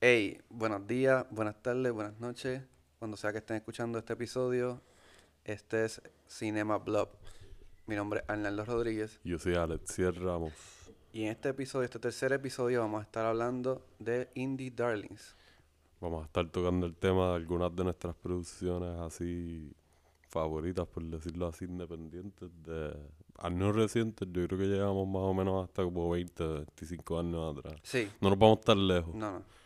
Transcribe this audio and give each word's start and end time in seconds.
Hey, 0.00 0.40
buenos 0.48 0.86
días, 0.86 1.26
buenas 1.28 1.60
tardes, 1.60 1.92
buenas 1.92 2.20
noches. 2.20 2.62
Cuando 3.00 3.16
sea 3.16 3.32
que 3.32 3.38
estén 3.38 3.56
escuchando 3.56 3.98
este 3.98 4.12
episodio, 4.12 4.80
este 5.42 5.86
es 5.86 6.00
Cinema 6.28 6.78
Blob. 6.78 7.08
Mi 7.86 7.96
nombre 7.96 8.20
es 8.20 8.30
Arnaldo 8.30 8.64
Rodríguez. 8.64 9.18
Yo 9.24 9.40
soy 9.40 9.56
Alexiel 9.56 10.14
Ramos. 10.14 10.52
Y 11.12 11.24
en 11.24 11.30
este 11.30 11.48
episodio, 11.48 11.84
este 11.84 11.98
tercer 11.98 12.32
episodio, 12.32 12.78
vamos 12.78 13.00
a 13.00 13.02
estar 13.02 13.26
hablando 13.26 13.84
de 13.98 14.28
Indie 14.36 14.70
Darlings. 14.70 15.34
Vamos 16.00 16.22
a 16.22 16.26
estar 16.26 16.48
tocando 16.48 16.86
el 16.86 16.94
tema 16.94 17.30
de 17.30 17.34
algunas 17.34 17.74
de 17.74 17.82
nuestras 17.82 18.14
producciones 18.14 19.00
así 19.00 19.72
favoritas, 20.28 20.86
por 20.86 21.02
decirlo 21.02 21.48
así, 21.48 21.64
independientes 21.64 22.48
de 22.62 22.96
años 23.38 23.74
recientes. 23.74 24.28
Yo 24.30 24.46
creo 24.46 24.60
que 24.60 24.66
llegamos 24.66 25.08
más 25.08 25.22
o 25.22 25.34
menos 25.34 25.64
hasta 25.64 25.82
como 25.82 26.08
20, 26.08 26.46
25 26.46 27.18
años 27.18 27.58
atrás. 27.58 27.80
Sí. 27.82 28.08
No 28.20 28.30
nos 28.30 28.38
vamos 28.38 28.60
tan 28.60 28.86
lejos. 28.86 29.12
No, 29.12 29.32
no. 29.32 29.57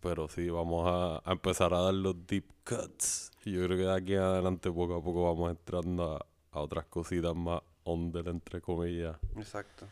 Pero 0.00 0.28
sí, 0.28 0.48
vamos 0.48 0.86
a, 0.86 1.22
a 1.28 1.32
empezar 1.32 1.74
a 1.74 1.80
dar 1.80 1.94
los 1.94 2.26
deep 2.26 2.44
cuts. 2.64 3.30
Y 3.44 3.52
yo 3.52 3.64
creo 3.64 3.76
que 3.78 3.84
de 3.84 3.94
aquí 3.94 4.14
en 4.14 4.20
adelante, 4.20 4.70
poco 4.70 4.96
a 4.96 5.02
poco, 5.02 5.24
vamos 5.24 5.50
entrando 5.50 6.16
a, 6.16 6.26
a 6.52 6.60
otras 6.60 6.84
cositas 6.86 7.34
más 7.34 7.60
under, 7.84 8.28
entre 8.28 8.60
comillas. 8.60 9.16
Exacto. 9.36 9.86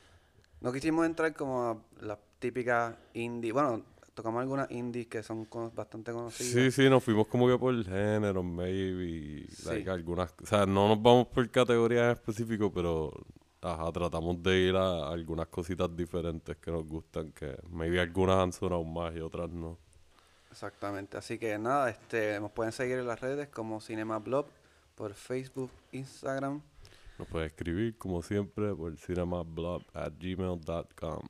No 0.60 0.72
quisimos 0.72 1.06
entrar 1.06 1.34
como 1.34 1.62
a 1.62 1.78
las 2.02 2.18
típicas 2.38 2.94
indie. 3.14 3.52
Bueno, 3.52 3.82
tocamos 4.14 4.40
algunas 4.40 4.70
indies 4.70 5.06
que 5.08 5.22
son 5.22 5.44
cono- 5.46 5.70
bastante 5.74 6.12
conocidas. 6.12 6.52
Sí, 6.52 6.70
sí, 6.70 6.88
nos 6.88 7.02
fuimos 7.02 7.26
como 7.28 7.46
que 7.48 7.58
por 7.58 7.74
género, 7.84 8.42
maybe, 8.42 9.46
Sí. 9.50 9.66
like, 9.68 9.90
algunas, 9.90 10.34
o 10.42 10.46
sea, 10.46 10.66
no 10.66 10.88
nos 10.88 11.02
vamos 11.02 11.26
por 11.28 11.48
categorías 11.50 12.04
en 12.06 12.12
específico, 12.12 12.72
pero 12.72 13.12
ajá, 13.62 13.90
tratamos 13.92 14.42
de 14.42 14.58
ir 14.58 14.76
a 14.76 15.08
algunas 15.10 15.48
cositas 15.48 15.94
diferentes 15.96 16.56
que 16.58 16.70
nos 16.70 16.86
gustan, 16.86 17.32
que 17.32 17.56
maybe 17.70 18.00
algunas 18.00 18.36
han 18.38 18.52
sonado 18.52 18.84
más 18.84 19.14
y 19.16 19.20
otras 19.20 19.50
no. 19.50 19.78
Exactamente. 20.56 21.18
Así 21.18 21.38
que 21.38 21.58
nada, 21.58 21.90
este, 21.90 22.40
nos 22.40 22.50
pueden 22.50 22.72
seguir 22.72 22.96
en 22.98 23.06
las 23.06 23.20
redes 23.20 23.46
como 23.48 23.78
Cinema 23.78 24.18
Blob 24.20 24.46
por 24.94 25.12
Facebook, 25.12 25.70
Instagram. 25.92 26.62
Nos 27.18 27.28
puede 27.28 27.44
escribir, 27.44 27.98
como 27.98 28.22
siempre, 28.22 28.74
por 28.74 28.96
cinemablog 28.96 29.82
at 29.92 30.14
gmail.com. 30.18 31.20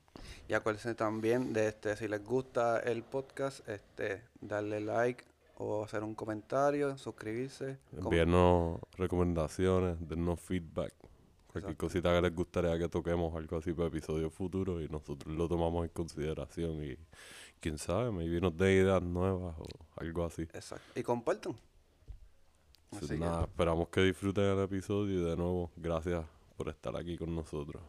Y 0.47 0.55
acuérdense 0.55 0.95
también 0.95 1.53
de 1.53 1.67
este, 1.67 1.97
si 1.97 2.07
les 2.07 2.25
gusta 2.25 2.79
el 2.79 3.03
podcast, 3.03 3.69
este, 3.69 4.23
darle 4.41 4.81
like 4.81 5.25
o 5.57 5.83
hacer 5.83 6.05
un 6.05 6.15
comentario, 6.15 6.97
suscribirse. 6.97 7.79
Envíenos 7.97 8.79
recomendaciones, 8.97 9.97
dennos 10.09 10.39
feedback, 10.39 10.95
cualquier 11.51 11.73
Exacto. 11.73 11.77
cosita 11.79 12.15
que 12.15 12.23
les 12.23 12.35
gustaría 12.37 12.79
que 12.79 12.89
toquemos, 12.89 13.35
algo 13.35 13.57
así 13.57 13.73
para 13.73 13.89
episodios 13.89 14.33
futuros 14.33 14.85
y 14.85 14.89
nosotros 14.89 15.35
lo 15.35 15.49
tomamos 15.49 15.85
en 15.85 15.91
consideración 15.91 16.85
y 16.85 16.97
quién 17.61 17.79
sabe, 17.79 18.11
maybe 18.11 18.41
nos 18.41 18.57
dé 18.57 18.75
ideas 18.75 19.03
nuevas 19.03 19.55
o 19.59 19.67
algo 19.97 20.25
así. 20.25 20.43
Exacto. 20.43 20.99
Y 20.99 21.03
compartan. 21.03 21.57
Así 22.93 23.09
que- 23.09 23.19
nada, 23.19 23.43
esperamos 23.45 23.89
que 23.89 24.03
disfruten 24.03 24.45
el 24.45 24.61
episodio 24.61 25.21
y 25.21 25.25
de 25.25 25.37
nuevo, 25.37 25.71
gracias 25.77 26.25
por 26.57 26.69
estar 26.69 26.97
aquí 26.97 27.19
con 27.19 27.35
nosotros. 27.35 27.83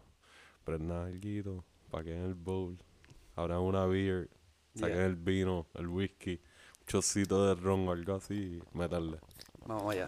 Prendan 0.63 1.05
algo, 1.07 1.63
paquen 1.89 2.23
el 2.25 2.33
bowl, 2.33 2.77
abran 3.35 3.59
una 3.59 3.85
beer, 3.85 4.29
saquen 4.75 4.95
Yeah. 4.97 5.05
el 5.05 5.15
vino, 5.15 5.67
el 5.75 5.87
whisky, 5.87 6.31
un 6.81 6.85
chocito 6.87 7.45
de 7.47 7.55
ron 7.61 7.87
o 7.87 7.91
algo 7.91 8.15
así 8.15 8.59
y 8.73 8.77
métanle. 8.77 9.19
Vamos 9.65 9.93
allá. 9.93 10.07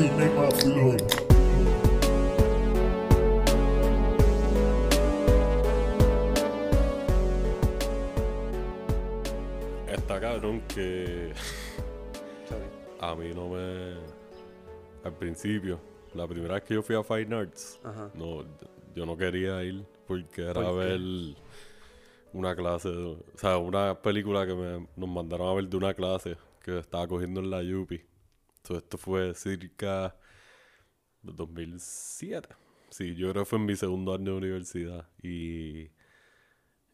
Cinema 0.00 0.48
Blog. 0.64 0.96
Está 9.92 10.18
cabrón 10.18 10.62
que 10.68 11.34
a 12.98 13.14
mí 13.14 13.34
no 13.34 13.50
me... 13.50 13.98
Al 15.04 15.12
principio, 15.18 15.78
la 16.14 16.26
primera 16.26 16.54
vez 16.54 16.64
que 16.64 16.72
yo 16.72 16.82
fui 16.82 16.96
a 16.96 17.02
Fine 17.02 17.36
Arts, 17.36 17.78
Ajá. 17.84 18.10
no, 18.14 18.42
yo 18.94 19.04
no 19.04 19.18
quería 19.18 19.62
ir 19.62 19.84
porque 20.06 20.44
era 20.44 20.54
¿Por 20.54 20.78
ver 20.78 21.00
una 22.32 22.56
clase, 22.56 22.88
o 22.88 23.18
sea, 23.34 23.58
una 23.58 24.00
película 24.00 24.46
que 24.46 24.54
me, 24.54 24.86
nos 24.96 25.08
mandaron 25.10 25.48
a 25.48 25.52
ver 25.52 25.68
de 25.68 25.76
una 25.76 25.92
clase 25.92 26.38
que 26.62 26.78
estaba 26.78 27.06
cogiendo 27.06 27.40
en 27.40 27.50
la 27.50 27.62
Yupi. 27.62 28.09
Entonces 28.62 28.84
esto 28.84 28.98
fue 28.98 29.34
cerca 29.34 30.16
de 31.22 31.32
2007. 31.32 32.48
Sí, 32.90 33.14
yo 33.14 33.30
creo 33.30 33.44
que 33.44 33.48
fue 33.50 33.58
en 33.58 33.66
mi 33.66 33.76
segundo 33.76 34.14
año 34.14 34.32
de 34.32 34.38
universidad 34.38 35.08
y 35.22 35.90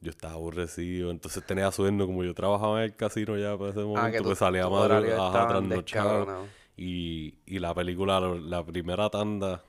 yo 0.01 0.11
estaba 0.11 0.35
aborrecido, 0.35 1.11
entonces 1.11 1.45
tenía 1.45 1.73
sueño, 1.73 2.07
como 2.07 2.23
yo 2.25 2.35
trabajaba 2.35 2.79
en 2.81 2.85
el 2.91 2.97
casino 2.97 3.37
ya 3.37 3.57
para 3.57 3.71
ese 3.71 3.81
momento, 3.81 4.17
Ah, 4.17 4.23
tu- 4.23 4.25
pues 4.25 4.39
salía 4.39 4.65
a 4.65 4.71
madre, 4.71 5.15
ajá, 5.15 5.47
trasnochado. 5.47 6.49
Y, 6.77 7.39
y 7.47 7.59
la 7.59 7.75
película, 7.75 8.21
la 8.21 8.65
primera 8.65 9.09
tanda, 9.09 9.63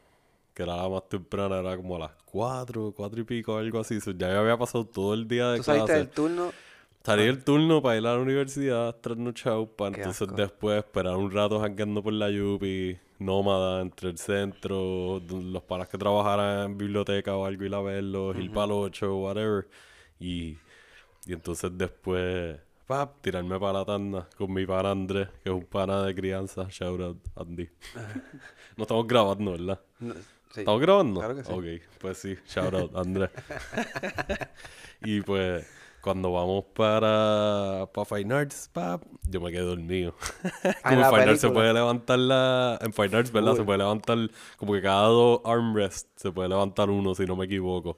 que 0.54 0.64
era 0.64 0.78
la 0.78 0.90
más 0.90 1.08
temprana, 1.10 1.60
era 1.60 1.78
como 1.78 1.96
a 1.98 2.00
las 2.00 2.12
4, 2.26 2.94
4 2.96 3.22
y 3.22 3.24
pico, 3.26 3.58
algo 3.58 3.80
así. 3.80 4.02
So, 4.02 4.12
ya 4.12 4.38
había 4.40 4.58
pasado 4.58 4.86
todo 4.88 5.14
el 5.14 5.28
día 5.28 5.50
de 5.52 5.58
Tú 5.58 5.64
saliste 5.64 5.92
clase. 5.92 5.98
del 6.00 6.10
turno. 6.10 6.52
Salí 7.08 7.24
del 7.24 7.42
turno 7.42 7.82
para 7.82 7.96
ir 7.98 8.06
a 8.06 8.16
la 8.16 8.20
universidad, 8.20 8.94
trasnochado, 8.98 9.66
para 9.66 9.92
Qué 9.92 10.02
entonces 10.02 10.28
asco. 10.28 10.36
después 10.36 10.80
esperar 10.80 11.16
un 11.16 11.32
rato 11.32 11.58
jangueando 11.58 12.04
por 12.04 12.12
la 12.12 12.30
Yupi, 12.30 13.00
nómada, 13.20 13.80
entre 13.82 14.10
el 14.10 14.18
centro, 14.18 15.22
los 15.22 15.64
panas 15.64 15.88
que 15.88 15.98
trabajaran 15.98 16.72
en 16.72 16.78
biblioteca 16.78 17.34
o 17.38 17.46
algo, 17.46 17.64
ir 17.64 17.74
a 17.74 17.80
verlos, 17.80 18.36
ir 18.36 18.52
para 18.52 18.66
el 18.66 18.72
8, 18.74 19.16
whatever. 19.20 19.70
Y, 20.20 20.58
y 21.26 21.32
entonces 21.32 21.72
después, 21.78 22.60
pap, 22.86 23.22
tirarme 23.22 23.58
para 23.58 23.80
la 23.80 23.86
tanda 23.86 24.28
con 24.38 24.52
mi 24.52 24.66
pana 24.66 24.92
Andrés, 24.92 25.30
que 25.42 25.50
es 25.50 25.56
un 25.56 25.64
pana 25.64 26.04
de 26.04 26.14
crianza, 26.14 26.68
shout 26.70 27.00
out 27.00 27.20
Andy. 27.38 27.70
no 28.76 28.84
estamos 28.84 29.08
grabando, 29.08 29.52
¿verdad? 29.54 29.80
No, 30.02 30.14
sí. 30.14 30.60
¿Estamos 30.60 30.82
grabando? 30.82 31.22
Claro 31.22 31.36
que 31.38 31.44
sí. 31.46 31.54
Ok, 31.54 32.00
pues 32.00 32.18
sí, 32.18 32.36
shout 32.50 32.74
out, 32.74 32.98
Andrés. 32.98 33.30
y 35.06 35.22
pues, 35.22 35.66
cuando 36.08 36.32
vamos 36.32 36.64
para, 36.74 37.90
para 37.94 38.06
Fine 38.06 38.34
Arts, 38.34 38.72
yo 39.30 39.42
me 39.42 39.52
quedé 39.52 39.64
dormido. 39.64 40.16
Ah, 40.84 40.90
como 40.90 41.02
la 41.02 41.08
en 41.08 41.14
Fine 41.14 41.30
Arts 41.32 41.42
se 41.42 41.50
puede 41.50 41.74
levantar 41.74 42.20
la... 42.20 42.80
En 42.82 42.94
Fine 42.94 43.18
Arts, 43.18 43.32
¿verdad? 43.34 43.56
Se 43.56 43.64
puede 43.66 43.80
levantar, 43.80 44.18
como 44.56 44.72
que 44.72 44.82
cada 44.82 45.08
dos 45.08 45.42
armrests 45.44 46.10
se 46.16 46.32
puede 46.32 46.48
levantar 46.48 46.90
uno, 46.90 47.14
si 47.14 47.26
no 47.26 47.36
me 47.36 47.44
equivoco. 47.44 47.98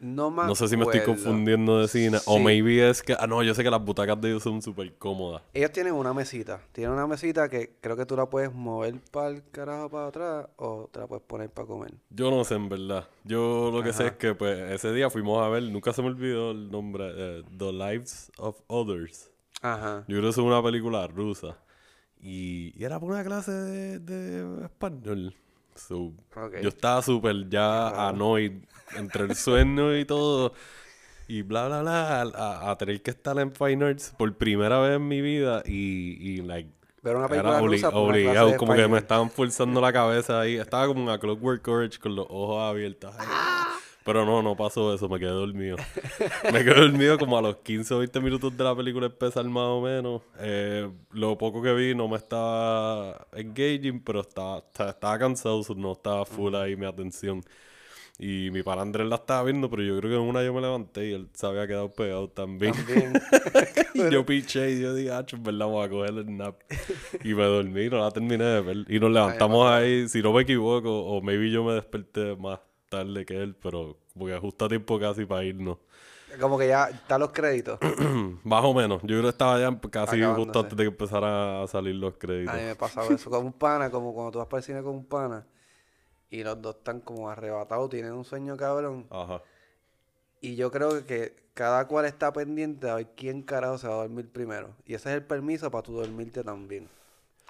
No 0.00 0.30
me 0.30 0.44
No 0.44 0.54
sé 0.54 0.66
si 0.66 0.78
me 0.78 0.84
estoy 0.84 1.02
confundiendo 1.02 1.78
de 1.78 1.86
cine. 1.86 2.18
O 2.24 2.38
maybe 2.38 2.88
es 2.88 3.02
que... 3.02 3.14
Ah, 3.18 3.26
no, 3.26 3.42
yo 3.42 3.54
sé 3.54 3.62
que 3.62 3.70
las 3.70 3.84
butacas 3.84 4.18
de 4.18 4.30
ellos 4.30 4.42
son 4.42 4.62
súper 4.62 4.94
cómodas. 4.96 5.42
Ellos 5.52 5.70
tienen 5.72 5.92
una 5.92 6.14
mesita. 6.14 6.62
Tienen 6.72 6.94
una 6.94 7.06
mesita 7.06 7.50
que 7.50 7.76
creo 7.82 7.98
que 7.98 8.06
tú 8.06 8.16
la 8.16 8.24
puedes 8.24 8.52
mover 8.52 8.94
para 9.10 9.28
el 9.28 9.42
carajo 9.50 9.90
para 9.90 10.06
atrás 10.06 10.48
o 10.56 10.88
te 10.90 11.00
la 11.00 11.06
puedes 11.06 11.22
poner 11.24 11.50
para 11.50 11.68
comer. 11.68 11.92
Yo 12.08 12.30
no 12.30 12.42
sé, 12.44 12.54
en 12.54 12.70
verdad. 12.70 13.08
Yo 13.24 13.70
lo 13.70 13.82
que 13.82 13.92
sé 13.92 14.06
es 14.06 14.12
que 14.12 14.34
pues 14.34 14.58
ese 14.70 14.90
día 14.94 15.10
fuimos 15.10 15.44
a 15.44 15.50
ver, 15.50 15.64
nunca 15.64 15.92
se 15.92 16.00
me 16.00 16.08
olvidó 16.08 16.52
el 16.52 16.70
nombre, 16.70 17.12
eh, 17.14 17.42
The 17.58 17.70
Lives 17.70 18.32
of 18.38 18.58
Others. 18.68 19.30
Ajá. 19.60 20.04
Yo 20.08 20.16
creo 20.16 20.22
que 20.22 20.28
es 20.30 20.38
una 20.38 20.62
película 20.62 21.06
rusa. 21.08 21.58
Y, 22.22 22.72
y 22.74 22.84
era 22.84 22.98
por 22.98 23.10
una 23.10 23.22
clase 23.22 23.52
de, 23.52 23.98
de 23.98 24.64
español. 24.64 25.34
So, 25.88 26.12
Ok. 26.36 26.60
Yo 26.62 26.68
estaba 26.68 27.02
súper 27.02 27.48
ya 27.48 28.08
annoyed 28.08 28.52
entre 28.96 29.24
el 29.24 29.34
sueño 29.34 29.96
y 29.96 30.04
todo. 30.04 30.52
Y 31.28 31.42
bla, 31.42 31.66
bla, 31.68 31.80
bla. 31.82 32.22
A, 32.22 32.70
a 32.70 32.78
tener 32.78 33.02
que 33.02 33.10
estar 33.10 33.38
en 33.38 33.52
Fine 33.52 33.84
Arts 33.84 34.14
por 34.18 34.32
primera 34.36 34.80
vez 34.80 34.96
en 34.96 35.06
mi 35.06 35.20
vida. 35.20 35.62
Y, 35.64 36.16
y 36.20 36.42
like, 36.42 36.70
una 37.02 37.26
era 37.26 37.28
película 37.28 37.58
clase 37.60 37.86
obligado. 37.96 38.56
Como 38.56 38.74
que 38.74 38.88
me 38.88 38.98
estaban 38.98 39.30
forzando 39.30 39.80
la 39.80 39.92
cabeza 39.92 40.40
ahí. 40.40 40.56
Estaba 40.56 40.86
como 40.86 41.02
una 41.02 41.18
Clockwork 41.18 41.62
Courage 41.62 41.98
con 41.98 42.16
los 42.16 42.26
ojos 42.28 42.62
abiertos. 42.62 43.14
ahí. 43.18 43.26
Pero 44.04 44.24
no, 44.24 44.42
no 44.42 44.56
pasó 44.56 44.94
eso. 44.94 45.08
Me 45.08 45.18
quedé 45.18 45.30
dormido. 45.30 45.76
me 46.52 46.64
quedé 46.64 46.74
dormido 46.74 47.18
como 47.18 47.36
a 47.36 47.42
los 47.42 47.56
15 47.56 47.94
o 47.94 47.98
20 47.98 48.20
minutos 48.20 48.56
de 48.56 48.64
la 48.64 48.74
película 48.74 49.06
empezar 49.06 49.44
más 49.44 49.64
o 49.64 49.80
menos. 49.82 50.22
Eh, 50.38 50.90
lo 51.12 51.36
poco 51.36 51.62
que 51.62 51.72
vi 51.74 51.94
no 51.94 52.08
me 52.08 52.16
estaba 52.16 53.26
engaging, 53.32 54.00
pero 54.00 54.20
estaba, 54.20 54.58
estaba, 54.58 54.90
estaba 54.90 55.18
cansado, 55.18 55.62
no 55.76 55.92
estaba 55.92 56.24
full 56.24 56.54
ahí 56.54 56.76
mi 56.76 56.86
atención. 56.86 57.42
Y 58.22 58.50
mi 58.50 58.62
pana 58.62 58.82
Andrés 58.82 59.08
la 59.08 59.16
estaba 59.16 59.44
viendo, 59.44 59.70
pero 59.70 59.82
yo 59.82 59.98
creo 59.98 60.10
que 60.10 60.16
en 60.16 60.28
una 60.28 60.44
yo 60.44 60.52
me 60.52 60.60
levanté 60.60 61.08
y 61.08 61.12
él 61.14 61.28
se 61.32 61.46
había 61.46 61.66
quedado 61.66 61.90
pegado 61.90 62.28
también. 62.28 62.74
También. 62.74 63.14
y 63.94 64.10
yo 64.10 64.26
piché 64.26 64.72
y 64.72 64.80
yo 64.82 64.94
dije, 64.94 65.10
ah, 65.10 65.24
en 65.26 65.42
verdad 65.42 65.66
voy 65.66 65.86
a 65.86 65.88
coger 65.88 66.10
el 66.10 66.36
nap. 66.36 66.56
Y 67.24 67.32
me 67.32 67.44
dormí, 67.44 67.88
no 67.88 67.98
la 67.98 68.10
terminé 68.10 68.44
de 68.44 68.60
ver. 68.60 68.76
Y 68.88 69.00
nos 69.00 69.10
levantamos 69.10 69.66
ahí, 69.70 70.06
si 70.06 70.20
no 70.20 70.34
me 70.34 70.42
equivoco, 70.42 70.90
o 70.90 71.22
maybe 71.22 71.50
yo 71.50 71.64
me 71.64 71.72
desperté 71.72 72.36
más 72.36 72.60
tarde 72.90 73.24
que 73.24 73.42
él, 73.42 73.56
pero 73.56 73.96
como 74.12 74.26
que 74.26 74.38
justo 74.38 74.66
a 74.66 74.68
tiempo 74.68 74.98
casi 75.00 75.24
para 75.24 75.44
irnos. 75.44 75.78
Como 76.38 76.58
que 76.58 76.68
ya 76.68 76.88
están 76.90 77.20
los 77.20 77.30
créditos. 77.30 77.78
Más 78.44 78.64
o 78.64 78.74
menos. 78.74 79.00
Yo 79.02 79.08
creo 79.08 79.22
que 79.22 79.28
estaba 79.30 79.58
ya 79.58 79.80
casi 79.90 80.18
Acabándose. 80.18 80.44
justo 80.44 80.60
antes 80.60 80.76
de 80.76 80.84
que 80.84 80.88
empezaran 80.88 81.62
a 81.62 81.66
salir 81.66 81.94
los 81.94 82.14
créditos. 82.18 82.54
A 82.54 82.58
mí 82.58 82.64
me 82.64 82.70
ha 82.70 82.74
pasado 82.74 83.10
eso 83.10 83.30
con 83.30 83.46
un 83.46 83.52
pana, 83.52 83.90
como 83.90 84.12
cuando 84.12 84.32
tú 84.32 84.38
vas 84.38 84.46
para 84.46 84.58
el 84.58 84.64
cine 84.64 84.82
con 84.82 84.94
un 84.94 85.06
pana 85.06 85.46
y 86.30 86.44
los 86.44 86.62
dos 86.62 86.76
están 86.76 87.00
como 87.00 87.28
arrebatados, 87.28 87.90
tienen 87.90 88.12
un 88.12 88.24
sueño 88.24 88.56
cabrón. 88.56 89.06
Ajá. 89.10 89.42
Y 90.40 90.54
yo 90.56 90.70
creo 90.70 91.04
que 91.04 91.34
cada 91.54 91.86
cual 91.88 92.06
está 92.06 92.32
pendiente 92.32 92.88
a 92.88 92.94
ver 92.94 93.08
quién 93.16 93.42
carajo 93.42 93.78
se 93.78 93.88
va 93.88 93.94
a 93.94 93.96
dormir 93.98 94.30
primero. 94.30 94.70
Y 94.86 94.94
ese 94.94 95.10
es 95.10 95.16
el 95.16 95.24
permiso 95.24 95.70
para 95.70 95.82
tú 95.82 95.94
dormirte 95.94 96.42
también. 96.44 96.88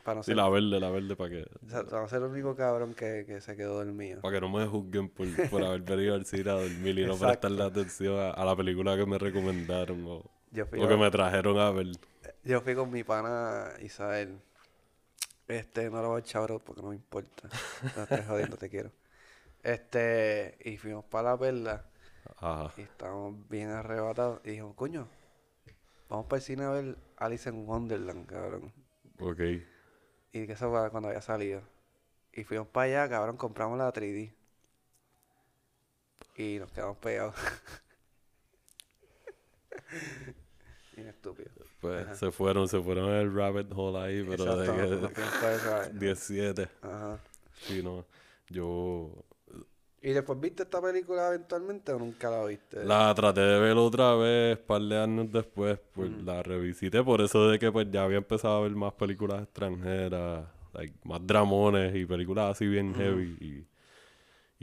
Para 0.02 0.17
no 0.17 0.23
Sí, 0.23 0.32
ser, 0.32 0.37
la 0.37 0.49
verde, 0.49 0.81
la 0.81 0.91
verde 0.91 1.17
para 1.17 1.31
que, 1.31 1.43
o 1.67 1.69
sea, 1.69 1.85
para 1.85 2.02
no 2.02 2.08
ser 2.08 2.19
el 2.23 2.29
único 2.31 2.56
cabrón 2.56 2.94
que, 2.94 3.25
que 3.26 3.41
se 3.41 3.56
quedó 3.56 3.75
dormido. 3.85 4.23
para 4.23 4.35
que 4.35 4.41
no 4.41 4.49
me 4.50 4.67
juzguen 4.67 5.08
por, 5.08 5.26
por 5.50 5.62
haber 5.64 5.82
venido 5.82 6.14
al 6.14 6.25
cine 6.26 6.50
a 6.50 6.55
dormir 6.55 6.99
y 6.99 7.06
no 7.06 7.17
prestarle 7.19 7.62
atención 7.64 8.19
a, 8.19 8.31
a 8.31 8.44
la 8.44 8.56
película 8.56 8.97
que 8.97 9.06
me 9.06 9.19
recomendaron 9.19 10.05
o, 10.06 10.25
Yo 10.50 10.67
fui, 10.67 10.81
o 10.81 10.88
que 10.88 10.97
me 10.97 11.11
trajeron 11.11 11.58
a 11.58 11.70
ver. 11.70 11.88
yo 12.44 12.61
fui 12.61 12.75
con 12.75 12.91
mi 12.91 13.05
pana 13.05 13.73
Isael. 13.81 14.41
Este, 15.49 15.91
no 15.91 16.00
lo 16.02 16.08
voy 16.11 16.17
a 16.19 16.20
echar 16.20 16.49
porque 16.64 16.81
no 16.82 16.88
me 16.91 16.94
importa. 16.94 17.49
No 17.97 18.02
estés 18.05 18.26
jodiendo, 18.26 18.56
te 18.56 18.69
quiero. 18.69 18.93
Este, 19.62 20.56
y 20.64 20.76
fuimos 20.76 21.05
para 21.05 21.31
la 21.32 21.38
perla. 21.38 21.85
Ajá. 22.37 22.73
Y 22.76 22.82
estábamos 22.82 23.49
bien 23.49 23.70
arrebatados. 23.70 24.41
Y 24.44 24.50
dijimos, 24.50 24.75
coño, 24.76 25.08
vamos 26.08 26.26
para 26.26 26.38
el 26.38 26.43
cine 26.44 26.64
a 26.64 26.70
ver 26.70 26.97
Alice 27.17 27.49
in 27.49 27.67
Wonderland, 27.67 28.26
cabrón. 28.26 28.73
Ok. 29.19 29.41
Y 30.32 30.47
que 30.47 30.53
eso 30.53 30.71
fue 30.71 30.91
cuando 30.91 31.09
había 31.09 31.21
salido. 31.23 31.62
Y 32.32 32.44
fuimos 32.44 32.69
para 32.69 32.87
allá, 33.03 33.09
cabrón, 33.09 33.37
compramos 33.37 33.79
la 33.79 33.93
3D. 33.93 34.35
Y 36.37 36.59
nos 36.59 36.73
quedamos 36.73 36.97
pegados. 36.99 37.35
estúpido. 40.97 41.50
Pues 41.81 42.05
Ajá. 42.06 42.15
se 42.15 42.31
fueron, 42.31 42.69
se 42.69 42.81
fueron 42.81 43.11
el 43.11 43.35
rabbit 43.35 43.73
hole 43.75 43.99
ahí, 43.99 44.23
pero 44.23 44.44
Exacto, 44.44 45.03
de 45.03 45.15
que 45.15 45.25
eh. 45.87 45.91
17. 45.99 46.69
Ajá. 46.83 47.19
Sí, 47.67 47.83
no. 47.83 48.05
Yo 48.49 49.11
¿Y 50.02 50.12
después 50.12 50.41
viste 50.41 50.62
esta 50.62 50.81
película 50.81 51.29
eventualmente 51.29 51.93
o 51.93 51.99
nunca 51.99 52.31
la 52.31 52.44
viste? 52.44 52.85
la 52.85 53.14
traté 53.14 53.41
de 53.41 53.61
ver 53.61 53.76
otra 53.76 54.14
vez, 54.14 54.58
par 54.58 54.81
de 54.82 54.99
años 54.99 55.31
después, 55.31 55.79
pues 55.93 56.11
la 56.11 56.43
revisité 56.43 57.02
por 57.02 57.20
eso 57.20 57.49
de 57.49 57.58
que 57.58 57.70
pues 57.70 57.87
ya 57.91 58.05
había 58.05 58.19
empezado 58.19 58.56
a 58.56 58.61
ver 58.62 58.73
más 58.73 58.94
películas 58.94 59.43
extranjeras, 59.43 60.47
like, 60.73 60.94
más 61.05 61.20
dramones 61.26 61.94
y 61.94 62.06
películas 62.06 62.52
así 62.52 62.67
bien 62.67 62.94
heavy 62.94 63.37
y, 63.41 63.67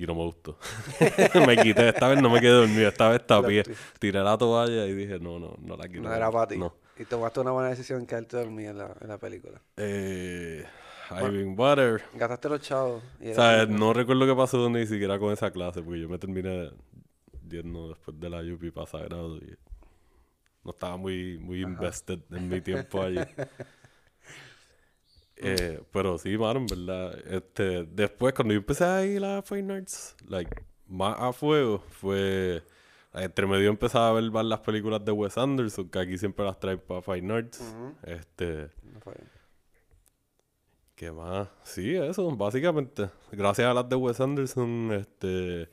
y 0.03 0.05
no 0.07 0.15
me 0.15 0.23
gustó. 0.23 0.57
me 1.47 1.57
quité, 1.57 1.89
esta 1.89 2.07
vez 2.07 2.21
no 2.21 2.29
me 2.29 2.39
quedé 2.41 2.51
dormido, 2.51 2.87
esta 2.89 3.09
vez 3.09 3.25
tapé, 3.25 3.63
tiré 3.99 4.21
la 4.21 4.37
toalla 4.37 4.85
y 4.85 4.93
dije, 4.93 5.19
no, 5.19 5.39
no, 5.39 5.55
no 5.59 5.77
la 5.77 5.87
quiero. 5.87 6.03
No 6.03 6.09
ver". 6.09 6.17
era 6.17 6.31
para 6.31 6.47
ti. 6.47 6.57
No. 6.57 6.73
Y 6.97 7.05
tomaste 7.05 7.39
una 7.41 7.51
buena 7.51 7.69
decisión 7.69 7.99
en 8.01 8.07
quedarte 8.07 8.37
dormido 8.37 8.71
en 8.71 8.77
la, 8.79 8.95
en 8.99 9.07
la 9.07 9.17
película. 9.19 9.61
Eh, 9.77 10.65
Iving 11.11 11.55
Butter. 11.55 12.03
Gastaste 12.13 12.49
los 12.49 12.61
chavos. 12.61 13.03
O 13.19 13.33
sea, 13.33 13.65
no 13.65 13.93
recuerdo 13.93 14.25
qué 14.25 14.35
pasó 14.35 14.69
ni 14.69 14.85
siquiera 14.85 15.19
con 15.19 15.31
esa 15.31 15.51
clase, 15.51 15.81
porque 15.81 16.01
yo 16.01 16.09
me 16.09 16.17
terminé 16.17 16.71
yendo 17.49 17.89
después 17.89 18.19
de 18.19 18.29
la 18.29 18.41
UP 18.41 18.73
para 18.73 18.87
Sagrado 18.87 19.37
y 19.37 19.55
no 20.63 20.71
estaba 20.71 20.97
muy, 20.97 21.37
muy 21.37 21.61
invested 21.61 22.19
en 22.31 22.49
mi 22.49 22.61
tiempo 22.61 23.01
allí. 23.01 23.19
Eh, 25.37 25.81
pero 25.91 26.17
sí, 26.17 26.37
mano, 26.37 26.59
en 26.59 26.67
verdad. 26.67 27.17
Este, 27.27 27.85
después, 27.85 28.33
cuando 28.33 28.53
yo 28.53 28.59
empecé 28.59 28.83
a 28.83 29.05
ir 29.05 29.23
a 29.23 29.41
Fine 29.41 29.73
Arts, 29.73 30.15
like, 30.27 30.63
más 30.87 31.15
a 31.19 31.31
fuego, 31.33 31.83
fue... 31.89 32.63
Entre 33.13 33.47
medio 33.47 33.69
empezaba 33.69 34.09
a 34.09 34.13
ver 34.13 34.29
más 34.29 34.45
las 34.45 34.59
películas 34.59 35.03
de 35.03 35.11
Wes 35.11 35.37
Anderson, 35.37 35.89
que 35.89 35.99
aquí 35.99 36.17
siempre 36.17 36.45
las 36.45 36.59
traen 36.59 36.79
para 36.79 37.01
Fine 37.01 37.33
Arts. 37.33 37.75
Este... 38.03 38.69
No 38.83 38.99
fue 38.99 39.13
bien. 39.13 39.36
¿Qué 40.97 41.11
más? 41.11 41.47
Sí, 41.61 41.95
eso, 41.95 42.35
básicamente. 42.35 43.11
Gracias 43.31 43.67
a 43.67 43.73
las 43.75 43.87
de 43.87 43.95
Wes 43.95 44.19
Anderson, 44.19 44.91
este, 44.93 45.69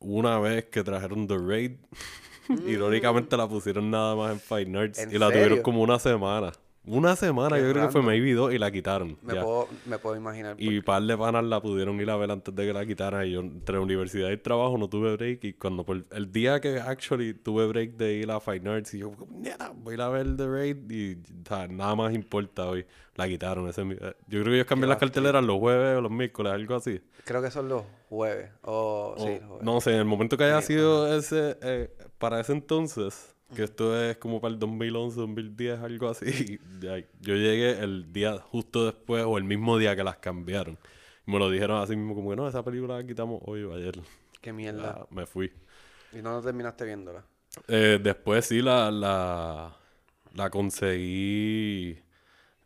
una 0.00 0.40
vez 0.40 0.64
que 0.64 0.82
trajeron 0.82 1.28
The 1.28 1.38
Raid, 1.38 1.76
irónicamente 2.66 3.36
la 3.36 3.48
pusieron 3.48 3.92
nada 3.92 4.16
más 4.16 4.32
en 4.32 4.40
Fine 4.40 4.76
Arts 4.76 4.98
¿En 4.98 5.14
y 5.14 5.18
la 5.18 5.28
tuvieron 5.28 5.62
como 5.62 5.82
una 5.82 6.00
semana. 6.00 6.50
Una 6.86 7.14
semana, 7.14 7.56
Qué 7.56 7.62
yo 7.62 7.72
creo 7.72 7.86
que 7.86 7.92
fue 7.92 8.02
maybe 8.02 8.32
dos 8.32 8.52
y 8.54 8.58
la 8.58 8.70
quitaron. 8.70 9.18
Me, 9.22 9.34
ya. 9.34 9.42
puedo, 9.44 9.68
me 9.84 9.98
puedo 9.98 10.16
imaginar. 10.16 10.56
Y 10.58 10.80
par 10.80 11.02
de 11.02 11.16
panas 11.16 11.44
la 11.44 11.60
pudieron 11.60 12.00
ir 12.00 12.08
a 12.10 12.16
ver 12.16 12.30
antes 12.30 12.54
de 12.54 12.66
que 12.66 12.72
la 12.72 12.86
quitaran. 12.86 13.26
Y 13.26 13.32
yo 13.32 13.40
entre 13.40 13.78
universidad 13.78 14.30
y 14.30 14.38
trabajo 14.38 14.78
no 14.78 14.88
tuve 14.88 15.14
break. 15.14 15.44
Y 15.44 15.52
cuando 15.52 15.84
por 15.84 16.04
el 16.10 16.32
día 16.32 16.58
que 16.60 16.80
actually 16.80 17.34
tuve 17.34 17.66
break 17.66 17.92
de 17.96 18.14
ir 18.14 18.30
a 18.30 18.40
Fine 18.40 18.68
Arts, 18.70 18.94
y 18.94 18.98
yo, 19.00 19.12
neta, 19.30 19.72
voy 19.76 19.92
a 19.92 19.94
ir 19.96 20.00
a 20.00 20.08
ver 20.08 20.36
The 20.36 20.48
Raid. 20.48 20.90
Y 20.90 21.14
o 21.16 21.48
sea, 21.48 21.68
nada 21.68 21.94
más 21.94 22.14
importa 22.14 22.66
hoy. 22.66 22.86
La 23.16 23.28
quitaron. 23.28 23.68
Ese, 23.68 23.82
yo 23.84 23.96
creo 24.28 24.44
que 24.44 24.54
ellos 24.54 24.66
cambian 24.66 24.88
las 24.88 24.98
carteleras 24.98 25.44
los 25.44 25.58
jueves 25.58 25.98
o 25.98 26.00
los 26.00 26.10
miércoles, 26.10 26.52
algo 26.54 26.74
así. 26.76 26.98
Creo 27.24 27.42
que 27.42 27.50
son 27.50 27.68
los 27.68 27.82
jueves. 28.08 28.50
O, 28.62 29.14
sí, 29.18 29.24
O- 29.24 29.28
los 29.28 29.40
jueves. 29.42 29.62
no 29.64 29.80
sé, 29.82 29.92
en 29.92 29.98
el 29.98 30.04
momento 30.06 30.38
que 30.38 30.44
haya 30.44 30.62
Sí, 30.62 30.68
sido 30.72 31.14
ese, 31.14 31.58
eh, 31.60 31.90
para 32.18 32.40
ese 32.40 32.52
entonces, 32.52 33.36
que 33.54 33.64
esto 33.64 34.00
es 34.00 34.16
como 34.18 34.40
para 34.40 34.54
el 34.54 34.58
2011, 34.58 35.20
2010, 35.20 35.80
algo 35.80 36.08
así, 36.08 36.60
yo 36.80 37.34
llegué 37.34 37.80
el 37.80 38.12
día 38.12 38.38
justo 38.38 38.86
después 38.86 39.24
o 39.24 39.38
el 39.38 39.44
mismo 39.44 39.78
día 39.78 39.96
que 39.96 40.04
las 40.04 40.16
cambiaron. 40.16 40.78
Y 41.26 41.30
me 41.30 41.38
lo 41.38 41.50
dijeron 41.50 41.82
así 41.82 41.96
mismo, 41.96 42.14
como 42.14 42.30
que 42.30 42.36
no, 42.36 42.48
esa 42.48 42.64
película 42.64 42.96
la 42.98 43.06
quitamos 43.06 43.40
hoy 43.44 43.62
o 43.62 43.74
ayer. 43.74 44.00
Qué 44.40 44.52
mierda. 44.52 45.06
Me 45.10 45.26
fui. 45.26 45.52
Y 46.12 46.22
no 46.22 46.40
terminaste 46.40 46.84
viéndola. 46.84 47.24
Eh, 47.68 47.98
después 48.02 48.46
sí 48.46 48.62
la, 48.62 48.90
la, 48.90 49.76
la 50.34 50.50
conseguí 50.50 51.98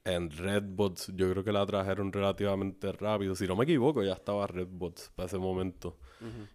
en 0.05 0.31
Redbox. 0.31 1.13
Yo 1.17 1.31
creo 1.31 1.45
que 1.45 1.53
la 1.53 1.67
trajeron 1.67 2.13
relativamente 2.13 2.93
rápido. 2.93 3.35
Si 3.35 3.47
no 3.47 3.57
me 3.57 3.65
equivoco, 3.65 4.03
ya 4.03 4.13
estaba 4.13 4.47
Redbox 4.47 5.11
para 5.15 5.27
ese 5.27 5.39
momento. 5.39 5.97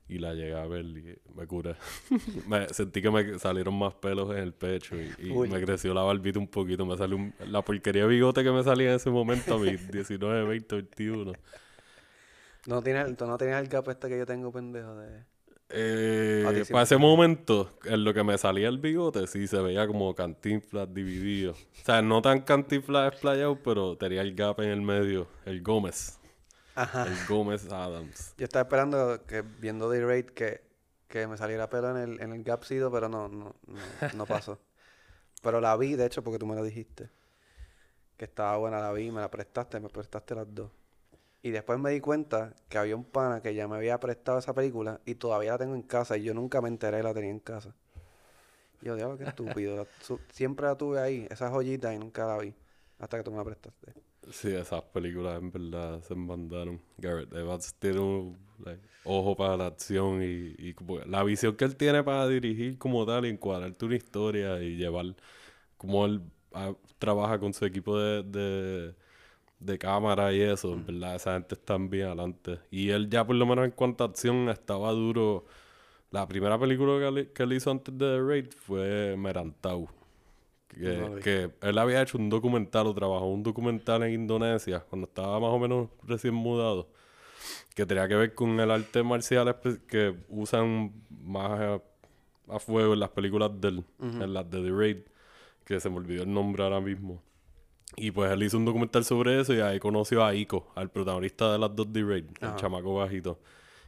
Y 0.07 0.17
la 0.19 0.33
llegué 0.33 0.55
a 0.55 0.65
ver 0.65 0.85
y 0.85 1.17
me 1.35 1.47
curé. 1.47 1.75
me, 2.47 2.67
sentí 2.69 3.01
que 3.01 3.11
me 3.11 3.37
salieron 3.39 3.77
más 3.77 3.93
pelos 3.93 4.31
en 4.31 4.37
el 4.37 4.53
pecho 4.53 4.95
y, 4.95 5.31
me 5.31 5.61
creció 5.61 5.93
la 5.93 6.01
barbita 6.01 6.39
un 6.39 6.47
poquito. 6.47 6.85
Me 6.85 6.97
salió 6.97 7.17
un- 7.17 7.33
la 7.47 7.61
porquería 7.61 8.03
de 8.03 8.09
bigote 8.09 8.43
que 8.43 8.51
me 8.51 8.63
salía 8.63 8.89
en 8.89 8.95
ese 8.95 9.09
momento 9.09 9.55
a 9.55 9.59
mis 9.59 9.91
19, 9.91 10.43
20, 10.45 10.75
21. 10.75 11.33
No 12.67 12.81
tienes, 12.81 13.15
tú 13.17 13.25
no 13.25 13.37
tienes 13.37 13.57
el 13.57 13.67
gap 13.67 13.89
este 13.89 14.09
que 14.09 14.17
yo 14.17 14.25
tengo, 14.25 14.51
pendejo, 14.51 14.95
de... 14.95 15.23
Eh, 15.71 16.65
para 16.71 16.83
ese 16.83 16.97
momento, 16.97 17.69
en 17.85 18.03
lo 18.03 18.13
que 18.13 18.23
me 18.23 18.37
salía 18.39 18.67
el 18.69 18.79
bigote, 18.79 19.27
sí 19.27 19.45
se 19.47 19.61
veía 19.61 19.85
como 19.85 20.13
cantinflas 20.15 20.91
dividido. 20.91 21.51
O 21.51 21.85
sea, 21.85 22.01
no 22.01 22.21
tan 22.21 22.41
cantinflas 22.41 23.13
explayado, 23.13 23.61
pero 23.61 23.95
tenía 23.95 24.21
el 24.21 24.33
gap 24.33 24.59
en 24.61 24.69
el 24.69 24.81
medio, 24.81 25.27
el 25.45 25.61
Gómez. 25.61 26.18
Ajá. 26.81 27.07
El 27.07 27.25
Gómez 27.27 27.69
Adams. 27.71 28.33
Yo 28.37 28.45
estaba 28.45 28.63
esperando 28.63 29.25
que 29.25 29.41
viendo 29.41 29.91
The 29.91 30.05
Raid 30.05 30.25
que, 30.27 30.61
que 31.07 31.27
me 31.27 31.37
saliera 31.37 31.69
pelo 31.69 31.91
en 31.91 31.97
el, 31.97 32.21
en 32.21 32.31
el 32.33 32.43
gapsido, 32.43 32.91
pero 32.91 33.09
no, 33.09 33.27
no, 33.27 33.55
no, 33.67 33.77
no 34.15 34.25
pasó. 34.25 34.59
pero 35.41 35.59
la 35.59 35.75
vi, 35.75 35.95
de 35.95 36.05
hecho, 36.05 36.23
porque 36.23 36.39
tú 36.39 36.45
me 36.45 36.55
lo 36.55 36.63
dijiste. 36.63 37.09
Que 38.17 38.25
estaba 38.25 38.57
buena, 38.57 38.79
la 38.79 38.91
vi, 38.93 39.11
me 39.11 39.21
la 39.21 39.29
prestaste, 39.31 39.79
me 39.79 39.89
prestaste 39.89 40.35
las 40.35 40.47
dos. 40.53 40.71
Y 41.41 41.51
después 41.51 41.79
me 41.79 41.89
di 41.91 42.01
cuenta 42.01 42.53
que 42.67 42.77
había 42.77 42.95
un 42.95 43.05
pana 43.05 43.41
que 43.41 43.53
ya 43.53 43.67
me 43.67 43.77
había 43.77 43.97
prestado 43.99 44.39
esa 44.39 44.53
película 44.53 44.99
y 45.05 45.15
todavía 45.15 45.51
la 45.51 45.57
tengo 45.57 45.75
en 45.75 45.83
casa 45.83 46.17
y 46.17 46.23
yo 46.23 46.33
nunca 46.33 46.61
me 46.61 46.67
enteré 46.67 46.97
que 46.97 47.03
la 47.03 47.13
tenía 47.13 47.29
en 47.31 47.39
casa. 47.39 47.73
Y 48.81 48.85
yo, 48.85 48.95
diablo, 48.95 49.17
qué 49.17 49.25
estúpido. 49.25 49.75
la- 49.77 49.87
su- 50.01 50.19
siempre 50.31 50.65
la 50.65 50.75
tuve 50.77 50.99
ahí, 50.99 51.27
esa 51.29 51.49
joyita, 51.49 51.93
y 51.93 51.99
nunca 51.99 52.25
la 52.25 52.37
vi. 52.37 52.53
Hasta 52.99 53.17
que 53.17 53.23
tú 53.23 53.31
me 53.31 53.37
la 53.37 53.43
prestaste. 53.45 53.93
Sí, 54.31 54.49
esas 54.49 54.83
películas 54.83 55.39
en 55.39 55.51
verdad 55.51 56.01
se 56.03 56.13
mandaron. 56.13 56.81
Garrett 56.97 57.33
Evans 57.33 57.73
tiene 57.79 57.99
un 57.99 58.37
like, 58.63 58.81
ojo 59.03 59.35
para 59.35 59.57
la 59.57 59.67
acción 59.67 60.21
y, 60.21 60.53
y 60.57 60.73
como 60.73 60.99
la 60.99 61.23
visión 61.23 61.55
que 61.55 61.65
él 61.65 61.75
tiene 61.75 62.03
para 62.03 62.27
dirigir 62.27 62.77
como 62.77 63.05
tal 63.05 63.25
y 63.25 63.29
encuadrarte 63.29 63.85
una 63.85 63.95
historia 63.95 64.61
y 64.61 64.75
llevar 64.75 65.15
como 65.77 66.05
él 66.05 66.21
ah, 66.53 66.73
trabaja 66.99 67.39
con 67.39 67.53
su 67.53 67.65
equipo 67.65 67.97
de, 67.99 68.23
de, 68.23 68.95
de 69.59 69.79
cámara 69.79 70.33
y 70.33 70.41
eso, 70.41 70.73
en 70.73 70.85
verdad 70.85 71.15
esa 71.15 71.33
gente 71.33 71.55
está 71.55 71.77
bien 71.77 72.07
adelante. 72.07 72.59
Y 72.71 72.89
él 72.91 73.09
ya 73.09 73.25
por 73.27 73.35
lo 73.37 73.45
menos 73.47 73.65
en 73.65 73.71
cuanto 73.71 74.03
a 74.05 74.07
acción 74.07 74.49
estaba 74.49 74.91
duro. 74.93 75.45
La 76.11 76.27
primera 76.27 76.59
película 76.59 77.11
que 77.13 77.33
que 77.33 77.43
él 77.43 77.53
hizo 77.53 77.71
antes 77.71 77.97
de 77.97 78.05
The 78.17 78.21
Raid 78.21 78.47
fue 78.59 79.15
Merantau. 79.17 79.89
Que, 80.69 80.97
No 80.97 81.15
que 81.17 81.51
él 81.61 81.77
había 81.77 82.01
hecho 82.01 82.17
un 82.17 82.29
documental 82.29 82.87
o 82.87 82.93
trabajó 82.93 83.25
un 83.25 83.43
documental 83.43 84.03
en 84.03 84.13
Indonesia 84.13 84.85
cuando 84.89 85.07
estaba 85.07 85.39
más 85.39 85.49
o 85.49 85.59
menos 85.59 85.89
recién 86.03 86.33
mudado 86.33 86.87
que 87.75 87.85
tenía 87.85 88.07
que 88.07 88.15
ver 88.15 88.35
con 88.35 88.59
el 88.59 88.69
arte 88.71 89.01
marcial 89.03 89.55
que 89.87 90.15
usan 90.27 90.91
más 91.23 91.59
a, 91.59 91.81
a 92.49 92.59
fuego 92.59 92.93
en 92.93 92.99
las 92.99 93.09
películas 93.09 93.51
de 93.59 93.67
él, 93.69 93.83
en 94.01 94.33
las 94.33 94.49
de 94.49 94.61
The 94.61 94.71
Raid, 94.71 94.97
que 95.65 95.79
se 95.79 95.89
me 95.89 95.97
olvidó 95.97 96.23
el 96.23 96.33
nombre 96.33 96.63
ahora 96.63 96.81
mismo. 96.81 97.21
Y 97.95 98.11
pues 98.11 98.31
él 98.31 98.43
hizo 98.43 98.57
un 98.57 98.65
documental 98.65 99.03
sobre 99.05 99.39
eso 99.39 99.53
y 99.53 99.61
ahí 99.61 99.79
conoció 99.79 100.23
a 100.25 100.35
Ico, 100.35 100.71
al 100.75 100.89
protagonista 100.91 101.51
de 101.53 101.59
las 101.59 101.75
dos 101.75 101.87
The 101.91 102.03
Raid, 102.03 102.25
el 102.41 102.47
Ajá. 102.47 102.55
chamaco 102.57 102.95
bajito. 102.95 103.39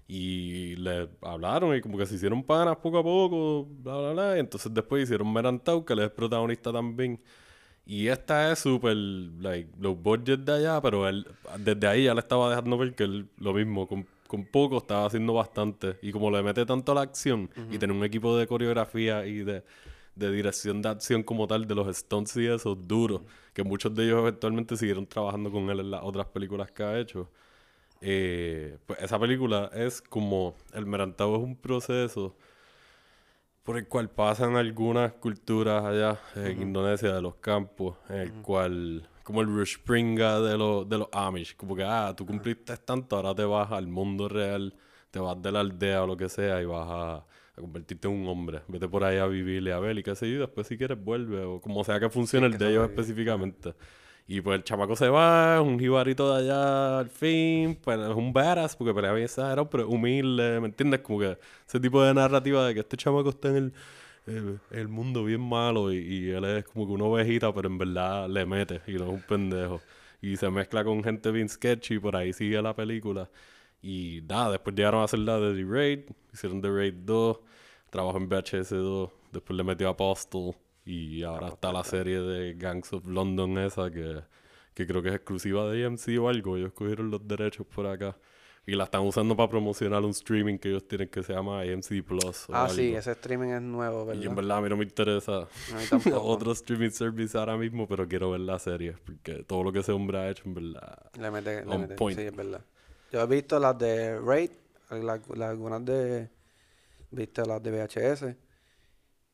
Y 0.07 0.75
le 0.75 1.09
hablaron 1.21 1.75
y 1.75 1.81
como 1.81 1.97
que 1.97 2.05
se 2.05 2.15
hicieron 2.15 2.43
panas 2.43 2.77
poco 2.77 2.99
a 2.99 3.03
poco, 3.03 3.65
bla, 3.81 3.97
bla, 3.97 4.11
bla. 4.11 4.37
Y 4.37 4.39
entonces 4.41 4.73
después 4.73 5.03
hicieron 5.03 5.31
Merantau, 5.31 5.85
que 5.85 5.93
él 5.93 5.99
es 5.99 6.09
protagonista 6.11 6.71
también. 6.71 7.19
Y 7.85 8.07
esta 8.07 8.51
es 8.51 8.59
súper, 8.59 8.95
like, 8.95 9.69
low 9.79 9.95
budget 9.95 10.39
de 10.41 10.53
allá, 10.53 10.81
pero 10.81 11.07
él, 11.07 11.27
desde 11.59 11.87
ahí 11.87 12.03
ya 12.05 12.13
le 12.13 12.19
estaba 12.19 12.49
dejando 12.49 12.77
ver 12.77 12.93
que 12.93 13.03
él, 13.03 13.27
lo 13.37 13.53
mismo, 13.53 13.87
con, 13.87 14.05
con 14.27 14.45
poco 14.45 14.77
estaba 14.77 15.05
haciendo 15.05 15.33
bastante. 15.33 15.97
Y 16.01 16.11
como 16.11 16.29
le 16.29 16.43
mete 16.43 16.65
tanto 16.65 16.91
a 16.91 16.95
la 16.95 17.01
acción 17.01 17.49
y 17.71 17.77
tiene 17.77 17.93
un 17.93 18.03
equipo 18.03 18.37
de 18.37 18.47
coreografía 18.47 19.25
y 19.25 19.43
de, 19.43 19.63
de 20.15 20.31
dirección 20.31 20.81
de 20.81 20.89
acción 20.89 21.23
como 21.23 21.47
tal, 21.47 21.67
de 21.67 21.75
los 21.75 21.95
stunts 21.95 22.35
y 22.37 22.47
eso, 22.47 22.75
duros, 22.75 23.21
que 23.53 23.63
muchos 23.63 23.93
de 23.95 24.05
ellos 24.05 24.19
eventualmente 24.19 24.77
siguieron 24.77 25.05
trabajando 25.07 25.51
con 25.51 25.69
él 25.69 25.79
en 25.79 25.91
las 25.91 26.01
otras 26.03 26.27
películas 26.27 26.71
que 26.71 26.83
ha 26.83 26.99
hecho. 26.99 27.29
Eh, 28.01 28.79
pues 28.87 28.99
esa 28.99 29.19
película 29.19 29.69
es 29.73 30.01
como, 30.01 30.55
el 30.73 30.85
Merantau 30.87 31.35
es 31.35 31.41
un 31.41 31.55
proceso 31.55 32.35
por 33.63 33.77
el 33.77 33.87
cual 33.87 34.09
pasan 34.09 34.55
algunas 34.55 35.13
culturas 35.13 35.85
allá 35.85 36.19
en 36.35 36.61
Indonesia, 36.61 37.13
de 37.13 37.21
los 37.21 37.35
campos, 37.35 37.95
en 38.09 38.15
el 38.15 38.31
cual, 38.41 39.07
como 39.23 39.41
el 39.41 39.47
Rushpringa 39.47 40.41
de, 40.41 40.57
los 40.57 40.89
de 40.89 40.97
los 40.97 41.09
Amish, 41.11 41.55
como 41.55 41.75
que, 41.75 41.83
ah, 41.83 42.13
tú 42.17 42.25
cumpliste 42.25 42.75
tanto, 42.77 43.15
ahora 43.15 43.35
te 43.35 43.43
vas 43.43 43.71
al 43.71 43.87
mundo 43.87 44.27
real, 44.27 44.73
te 45.11 45.19
vas 45.19 45.39
de 45.39 45.51
la 45.51 45.59
aldea 45.59 46.03
o 46.03 46.07
lo 46.07 46.17
que 46.17 46.27
sea 46.27 46.59
y 46.59 46.65
vas 46.65 46.87
a, 46.89 47.15
a 47.17 47.25
convertirte 47.61 48.07
en 48.07 48.15
un 48.15 48.27
hombre. 48.27 48.61
Vete 48.67 48.87
por 48.87 49.03
ahí 49.03 49.17
a 49.17 49.27
vivir 49.27 49.61
y 49.61 49.69
a 49.69 49.79
ver 49.79 49.97
y 49.99 50.03
qué 50.03 50.15
sé 50.15 50.31
yo, 50.31 50.39
después 50.39 50.65
si 50.65 50.75
quieres 50.75 51.01
vuelve, 51.01 51.43
o 51.43 51.61
como 51.61 51.83
sea 51.83 51.99
que 51.99 52.09
funcione 52.09 52.47
el 52.47 52.57
que 52.57 52.63
de 52.63 52.71
ellos 52.71 52.89
específicamente. 52.89 53.75
Y 54.31 54.39
pues 54.39 54.55
el 54.59 54.63
chamaco 54.63 54.95
se 54.95 55.09
va, 55.09 55.57
es 55.57 55.61
un 55.61 55.77
jibarito 55.77 56.33
de 56.33 56.43
allá 56.43 56.99
al 56.99 57.09
fin, 57.09 57.75
pues 57.83 57.99
es 57.99 58.15
un 58.15 58.31
badass, 58.31 58.77
porque 58.77 58.93
pelea 58.93 59.11
bien 59.11 59.25
exagerado, 59.25 59.69
pero 59.69 59.89
humilde, 59.89 60.61
¿me 60.61 60.67
entiendes? 60.67 61.01
Como 61.01 61.19
que 61.19 61.37
ese 61.67 61.81
tipo 61.81 62.01
de 62.01 62.13
narrativa 62.13 62.65
de 62.65 62.73
que 62.73 62.79
este 62.79 62.95
chamaco 62.95 63.31
está 63.31 63.49
en 63.49 63.55
el, 63.57 63.73
eh, 64.27 64.57
el 64.71 64.87
mundo 64.87 65.25
bien 65.25 65.41
malo 65.41 65.91
y, 65.91 65.97
y 65.97 66.29
él 66.29 66.45
es 66.45 66.63
como 66.63 66.87
que 66.87 66.93
una 66.93 67.03
ovejita, 67.03 67.53
pero 67.53 67.67
en 67.67 67.77
verdad 67.77 68.29
le 68.29 68.45
mete 68.45 68.81
y 68.87 68.93
no 68.93 69.03
es 69.03 69.09
un 69.09 69.21
pendejo. 69.21 69.81
Y 70.21 70.37
se 70.37 70.49
mezcla 70.49 70.85
con 70.85 71.03
gente 71.03 71.29
bien 71.31 71.49
sketchy, 71.49 71.99
por 71.99 72.15
ahí 72.15 72.31
sigue 72.31 72.61
la 72.61 72.73
película. 72.73 73.29
Y 73.81 74.21
nada, 74.29 74.51
después 74.51 74.73
llegaron 74.77 75.01
a 75.01 75.05
hacer 75.05 75.19
la 75.19 75.39
de 75.41 75.55
The 75.61 75.69
Raid, 75.69 75.99
hicieron 76.33 76.61
The 76.61 76.69
Raid 76.69 76.93
2, 77.03 77.39
trabajó 77.89 78.17
en 78.17 78.29
VHS 78.29 78.69
2, 78.69 79.09
después 79.33 79.57
le 79.57 79.63
metió 79.65 79.89
Apostle 79.89 80.55
y 80.85 81.23
ahora 81.23 81.49
está 81.49 81.71
la 81.71 81.83
serie 81.83 82.19
de 82.21 82.53
Gangs 82.55 82.93
of 82.93 83.05
London 83.07 83.57
esa 83.59 83.89
que, 83.91 84.21
que 84.73 84.87
creo 84.87 85.01
que 85.01 85.09
es 85.09 85.15
exclusiva 85.15 85.69
de 85.71 85.85
AMC 85.85 86.19
o 86.19 86.29
algo, 86.29 86.57
ellos 86.57 86.73
cogieron 86.73 87.11
los 87.11 87.27
derechos 87.27 87.65
por 87.67 87.87
acá. 87.87 88.17
Y 88.63 88.75
la 88.75 88.83
están 88.83 89.01
usando 89.01 89.35
para 89.35 89.49
promocionar 89.49 90.03
un 90.03 90.11
streaming 90.11 90.59
que 90.59 90.69
ellos 90.69 90.87
tienen 90.87 91.09
que 91.09 91.23
se 91.23 91.33
llama 91.33 91.61
AMC 91.61 92.03
Plus. 92.05 92.47
o 92.47 92.55
Ah, 92.55 92.69
sí, 92.69 92.93
ese 92.93 93.11
streaming 93.13 93.49
es 93.49 93.61
nuevo, 93.61 94.05
¿verdad? 94.05 94.21
Y 94.21 94.27
en 94.27 94.35
verdad 94.35 94.57
a 94.57 94.61
mí 94.61 94.69
no 94.69 94.77
me 94.77 94.83
interesa 94.83 95.37
A 95.39 95.45
mí 95.75 95.83
tampoco. 95.89 96.21
otro 96.21 96.51
streaming 96.51 96.91
service 96.91 97.35
ahora 97.35 97.57
mismo, 97.57 97.87
pero 97.87 98.07
quiero 98.07 98.29
ver 98.29 98.41
la 98.41 98.59
serie. 98.59 98.95
Porque 99.03 99.43
todo 99.43 99.63
lo 99.63 99.71
que 99.71 99.79
ese 99.79 99.91
hombre 99.91 100.19
ha 100.19 100.29
hecho, 100.29 100.43
en 100.45 100.53
verdad. 100.53 101.09
Le 101.19 101.31
mete, 101.31 101.65
le 101.65 101.77
mete. 101.79 101.95
point. 101.95 102.19
Sí, 102.19 102.25
es 102.25 102.35
verdad. 102.35 102.63
Yo 103.11 103.21
he 103.21 103.25
visto 103.25 103.59
las 103.59 103.77
de 103.79 104.19
Raid, 104.19 104.51
algunas 104.91 105.83
de. 105.83 106.29
Viste 107.09 107.43
las 107.45 107.63
de 107.63 107.71
VHS. 107.71 108.25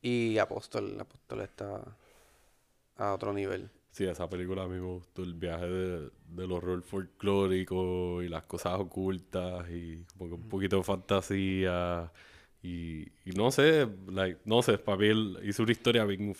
Y 0.02 0.38
Apóstol. 0.38 0.98
Apóstol 1.00 1.40
está 1.42 1.96
a 2.96 3.14
otro 3.14 3.32
nivel. 3.32 3.70
Sí, 3.90 4.04
esa 4.04 4.28
película 4.28 4.62
a 4.64 4.68
mí 4.68 4.74
me 4.74 4.80
gustó. 4.80 5.22
El 5.22 5.34
viaje 5.34 5.66
de, 5.68 6.10
del 6.28 6.52
horror 6.52 6.82
folclórico 6.82 8.22
y 8.22 8.28
las 8.28 8.44
cosas 8.44 8.78
ocultas 8.78 9.68
y 9.70 10.04
como 10.16 10.28
que 10.28 10.34
un 10.34 10.48
poquito 10.48 10.76
de 10.76 10.84
fantasía. 10.84 12.12
Y, 12.62 13.02
y 13.24 13.32
no 13.34 13.50
sé, 13.50 13.88
like, 14.10 14.40
no 14.44 14.62
sé, 14.62 14.78
para 14.78 14.98
mí 14.98 15.38
hizo 15.44 15.62
una 15.62 15.72
historia 15.72 16.04
bien 16.04 16.34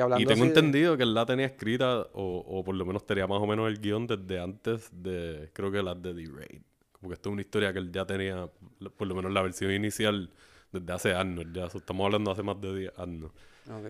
hablando 0.00 0.22
Y 0.22 0.26
tengo 0.26 0.44
así 0.44 0.48
de- 0.48 0.48
entendido 0.48 0.96
que 0.96 1.02
él 1.04 1.14
la 1.14 1.26
tenía 1.26 1.46
escrita, 1.46 2.00
o, 2.12 2.44
o 2.46 2.64
por 2.64 2.74
lo 2.74 2.84
menos 2.84 3.06
tenía 3.06 3.26
más 3.26 3.40
o 3.40 3.46
menos 3.46 3.68
el 3.68 3.78
guion 3.80 4.06
desde 4.06 4.40
antes 4.40 4.90
de, 4.92 5.50
creo 5.52 5.70
que 5.70 5.82
las 5.82 6.00
de 6.02 6.14
The 6.14 6.30
Raid. 6.30 6.62
Como 6.92 7.08
que 7.10 7.14
esto 7.14 7.28
es 7.28 7.32
una 7.32 7.42
historia 7.42 7.72
que 7.72 7.78
él 7.78 7.92
ya 7.92 8.04
tenía, 8.06 8.48
por 8.96 9.06
lo 9.06 9.14
menos 9.14 9.32
la 9.32 9.42
versión 9.42 9.72
inicial, 9.72 10.30
desde 10.72 10.92
hace 10.92 11.14
años 11.14 11.44
ya. 11.52 11.66
Estamos 11.66 12.04
hablando 12.06 12.30
hace 12.30 12.42
más 12.42 12.60
de 12.60 12.74
10 12.76 12.98
años. 12.98 13.30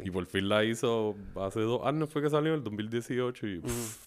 Y 0.04 0.10
por 0.10 0.26
fin 0.26 0.48
la 0.48 0.64
hizo 0.64 1.14
hace 1.36 1.60
dos 1.60 1.86
años 1.86 2.10
fue 2.10 2.20
que 2.22 2.30
salió, 2.30 2.52
en 2.52 2.58
el 2.58 2.64
2018, 2.64 3.46
y 3.46 3.60
pff, 3.60 4.06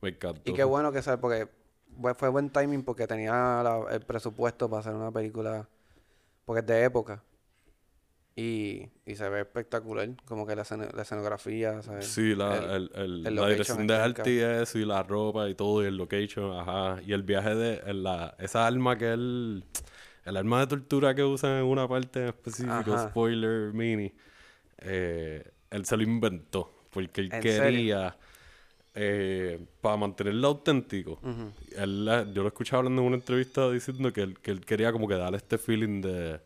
me 0.00 0.10
encantó. 0.10 0.48
Y 0.50 0.54
qué 0.54 0.62
bueno 0.64 0.92
que 0.92 1.02
sale, 1.02 1.18
porque 1.18 1.48
fue 2.16 2.28
buen 2.28 2.50
timing 2.50 2.84
porque 2.84 3.06
tenía 3.08 3.32
la- 3.62 3.86
el 3.90 4.00
presupuesto 4.02 4.68
para 4.70 4.80
hacer 4.80 4.94
una 4.94 5.10
película, 5.10 5.68
porque 6.44 6.60
es 6.60 6.66
de 6.66 6.84
época. 6.84 7.22
Y, 8.36 8.88
y 9.04 9.16
se 9.16 9.28
ve 9.28 9.40
espectacular, 9.40 10.08
como 10.24 10.46
que 10.46 10.54
la, 10.54 10.64
la 10.94 11.02
escenografía, 11.02 11.82
¿sabes? 11.82 12.06
Sí, 12.06 12.36
la, 12.36 12.76
El- 12.76 12.90
el, 12.94 13.34
la 13.34 13.48
dirección 13.48 13.84
de 13.88 13.94
arte 13.96 14.32
y 14.32 14.38
eso, 14.38 14.78
y 14.78 14.84
la 14.84 15.02
ropa 15.02 15.48
y 15.48 15.56
todo, 15.56 15.82
y 15.82 15.86
el 15.86 15.96
location, 15.96 16.52
ajá. 16.56 17.02
Y 17.04 17.12
el 17.14 17.24
viaje 17.24 17.56
de 17.56 17.82
el- 17.86 18.04
la, 18.04 18.36
esa 18.38 18.64
arma 18.68 18.96
que 18.96 19.12
él, 19.12 19.64
el 19.64 19.64
arma 20.36 20.60
de 20.60 20.66
tortura 20.66 21.14
que 21.14 21.24
usan 21.24 21.58
en 21.58 21.64
una 21.64 21.88
parte 21.88 22.20
en 22.20 22.28
específico, 22.28 22.94
Ajá. 22.94 23.08
spoiler 23.10 23.72
mini, 23.72 24.12
eh, 24.78 25.50
él 25.70 25.84
se 25.84 25.96
lo 25.96 26.02
inventó, 26.02 26.70
porque 26.90 27.20
él 27.20 27.30
quería, 27.30 28.16
eh, 28.94 29.64
para 29.80 29.96
mantenerlo 29.96 30.48
auténtico, 30.48 31.20
él, 31.76 32.04
yo 32.34 32.42
lo 32.42 32.48
escuché 32.48 32.76
hablando 32.76 33.02
en 33.02 33.08
una 33.08 33.16
entrevista 33.16 33.70
diciendo 33.70 34.12
que 34.12 34.22
él, 34.22 34.38
que 34.40 34.50
él 34.50 34.64
quería 34.64 34.92
como 34.92 35.06
que 35.08 35.14
darle 35.14 35.38
este 35.38 35.58
feeling 35.58 36.00
de... 36.00 36.40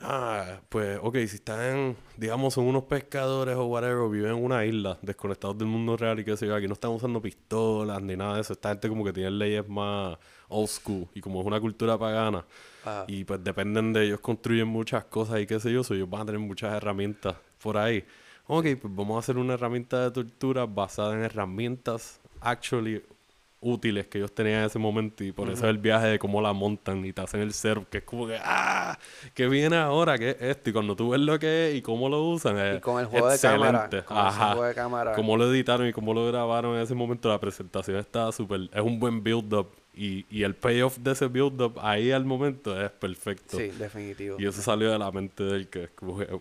Ah, 0.00 0.60
pues, 0.68 0.96
ok, 1.02 1.16
si 1.26 1.36
están, 1.36 1.96
digamos, 2.16 2.54
son 2.54 2.66
unos 2.66 2.84
pescadores 2.84 3.56
o 3.56 3.66
whatever, 3.66 4.08
viven 4.08 4.30
en 4.30 4.44
una 4.44 4.64
isla, 4.64 4.96
desconectados 5.02 5.58
del 5.58 5.66
mundo 5.66 5.96
real 5.96 6.20
y 6.20 6.24
qué 6.24 6.36
sé 6.36 6.46
yo, 6.46 6.54
aquí 6.54 6.68
no 6.68 6.74
están 6.74 6.92
usando 6.92 7.20
pistolas 7.20 8.00
ni 8.00 8.14
nada 8.16 8.36
de 8.36 8.42
eso. 8.42 8.52
Esta 8.52 8.68
gente 8.68 8.88
como 8.88 9.04
que 9.04 9.12
tiene 9.12 9.32
leyes 9.32 9.68
más 9.68 10.16
old 10.48 10.68
school 10.68 11.08
y 11.14 11.20
como 11.20 11.40
es 11.40 11.46
una 11.48 11.60
cultura 11.60 11.98
pagana. 11.98 12.44
Ajá. 12.88 13.04
Y 13.08 13.24
pues 13.24 13.42
dependen 13.42 13.92
de 13.92 14.04
ellos, 14.04 14.20
construyen 14.20 14.68
muchas 14.68 15.04
cosas 15.04 15.40
y 15.40 15.46
qué 15.46 15.60
sé 15.60 15.72
yo, 15.72 15.82
so 15.84 15.94
ellos 15.94 16.08
van 16.10 16.22
a 16.22 16.26
tener 16.26 16.40
muchas 16.40 16.72
herramientas 16.74 17.36
por 17.62 17.76
ahí. 17.76 18.04
Ok, 18.46 18.64
pues 18.80 18.94
vamos 18.94 19.16
a 19.16 19.18
hacer 19.18 19.36
una 19.36 19.54
herramienta 19.54 20.02
de 20.04 20.10
tortura 20.10 20.64
basada 20.66 21.14
en 21.14 21.22
herramientas 21.22 22.20
actually 22.40 23.02
útiles 23.60 24.06
que 24.06 24.18
ellos 24.18 24.32
tenían 24.32 24.60
en 24.60 24.66
ese 24.66 24.78
momento 24.78 25.24
y 25.24 25.32
por 25.32 25.50
eso 25.50 25.64
es 25.64 25.70
el 25.70 25.78
viaje 25.78 26.06
de 26.06 26.18
cómo 26.20 26.40
la 26.40 26.52
montan 26.52 27.04
y 27.04 27.12
te 27.12 27.20
hacen 27.22 27.40
el 27.40 27.52
setup 27.52 27.88
que 27.88 27.98
es 27.98 28.04
como 28.04 28.24
que 28.28 28.38
¡ah! 28.40 28.96
¿qué 29.34 29.48
viene 29.48 29.76
ahora? 29.76 30.16
¿qué 30.16 30.30
es 30.30 30.36
esto? 30.40 30.70
Y 30.70 30.72
cuando 30.72 30.94
tú 30.94 31.10
ves 31.10 31.20
lo 31.20 31.38
que 31.40 31.70
es 31.70 31.74
y 31.74 31.82
cómo 31.82 32.08
lo 32.08 32.22
usan 32.22 32.56
es 32.56 32.76
Y 32.76 32.80
con 32.80 33.00
el 33.00 33.06
juego 33.06 33.28
de 33.28 33.38
cámara. 33.38 33.84
excelente. 33.86 34.06
Con 34.06 34.16
Ajá. 34.16 34.46
juego 34.52 34.64
de 34.64 34.74
cámara. 34.74 35.12
Cómo 35.14 35.36
lo 35.36 35.52
editaron 35.52 35.88
y 35.88 35.92
cómo 35.92 36.14
lo 36.14 36.24
grabaron 36.28 36.76
en 36.76 36.82
ese 36.82 36.94
momento, 36.94 37.28
la 37.28 37.40
presentación 37.40 37.96
está 37.96 38.30
súper... 38.30 38.70
Es 38.72 38.80
un 38.80 39.00
buen 39.00 39.24
build-up 39.24 39.66
y, 39.98 40.26
y 40.30 40.44
el 40.44 40.54
payoff 40.54 40.98
de 40.98 41.12
ese 41.12 41.26
build-up 41.26 41.78
ahí 41.80 42.12
al 42.12 42.24
momento 42.24 42.80
es 42.80 42.90
perfecto. 42.90 43.58
Sí, 43.58 43.68
definitivo. 43.68 44.36
Y 44.38 44.46
eso 44.46 44.62
salió 44.62 44.92
de 44.92 44.98
la 44.98 45.10
mente 45.10 45.42
de 45.42 45.56
él 45.56 45.68
que 45.68 45.84
es 45.84 45.90
como 45.90 46.18
que... 46.18 46.40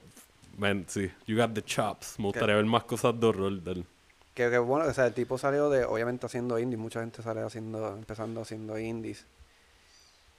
Man, 0.57 0.85
sí, 0.87 1.11
you 1.27 1.37
got 1.37 1.53
the 1.53 1.61
chops. 1.61 2.17
Me 2.17 2.25
gustaría 2.25 2.55
ver 2.55 2.65
más 2.65 2.83
cosas 2.83 3.19
de 3.19 3.27
horror 3.27 3.61
de 3.61 3.71
él. 3.71 3.85
Que, 4.33 4.49
que 4.49 4.57
bueno, 4.57 4.89
o 4.89 4.93
sea, 4.93 5.05
el 5.05 5.13
tipo 5.13 5.37
salió 5.37 5.69
de, 5.69 5.85
obviamente 5.85 6.25
haciendo 6.25 6.57
indies, 6.57 6.79
mucha 6.79 6.99
gente 7.01 7.21
sale 7.21 7.41
haciendo, 7.41 7.95
empezando 7.95 8.41
haciendo 8.41 8.77
indies. 8.79 9.25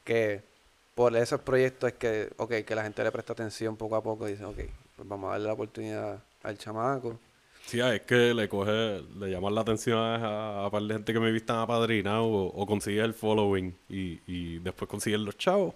Que 0.03 0.43
por 0.97 1.17
esos 1.17 1.41
proyectos 1.41 1.93
es 1.93 1.97
que, 1.99 2.31
ok, 2.37 2.65
que 2.67 2.75
la 2.75 2.83
gente 2.83 3.05
le 3.05 3.13
presta 3.13 3.33
atención 3.33 3.77
poco 3.77 3.95
a 3.95 4.03
poco 4.03 4.27
y 4.27 4.33
dice, 4.33 4.45
ok, 4.45 4.59
pues 4.97 5.09
vamos 5.09 5.29
a 5.29 5.33
darle 5.33 5.47
la 5.47 5.53
oportunidad 5.53 6.21
al 6.43 6.59
chamaco. 6.59 7.19
Sí, 7.69 7.81
es 7.81 8.01
que 8.01 8.33
le 8.33 8.49
coge, 8.49 9.03
le 9.21 9.31
llaman 9.31 9.55
la 9.55 9.61
atención 9.61 9.99
a, 9.99 10.65
a 10.65 10.81
de 10.81 10.95
gente 10.95 11.13
que 11.13 11.21
me 11.21 11.31
vistan 11.31 11.59
apadrinado 11.59 12.25
o, 12.25 12.47
o 12.47 12.67
consigue 12.67 13.03
el 13.03 13.13
following 13.13 13.77
y, 13.91 14.59
después 14.61 14.89
consiguen 14.89 15.27
los 15.27 15.37
chavos. 15.37 15.75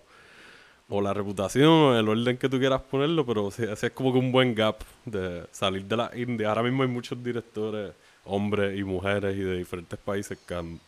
O 0.88 1.02
la 1.02 1.12
reputación, 1.12 1.68
o 1.68 1.98
el 1.98 2.08
orden 2.08 2.38
que 2.38 2.48
tú 2.48 2.58
quieras 2.58 2.80
ponerlo, 2.80 3.26
pero 3.26 3.50
sí, 3.50 3.64
ese 3.64 3.88
es 3.88 3.92
como 3.92 4.10
que 4.10 4.18
un 4.18 4.32
buen 4.32 4.54
gap 4.54 4.78
de 5.04 5.44
salir 5.50 5.84
de 5.84 5.96
la 5.98 6.10
India. 6.16 6.48
Ahora 6.48 6.62
mismo 6.62 6.82
hay 6.82 6.88
muchos 6.88 7.22
directores, 7.22 7.92
hombres 8.24 8.78
y 8.78 8.84
mujeres 8.84 9.36
y 9.36 9.40
de 9.40 9.58
diferentes 9.58 9.98
países 9.98 10.38
que 10.48 10.54
han 10.54 10.80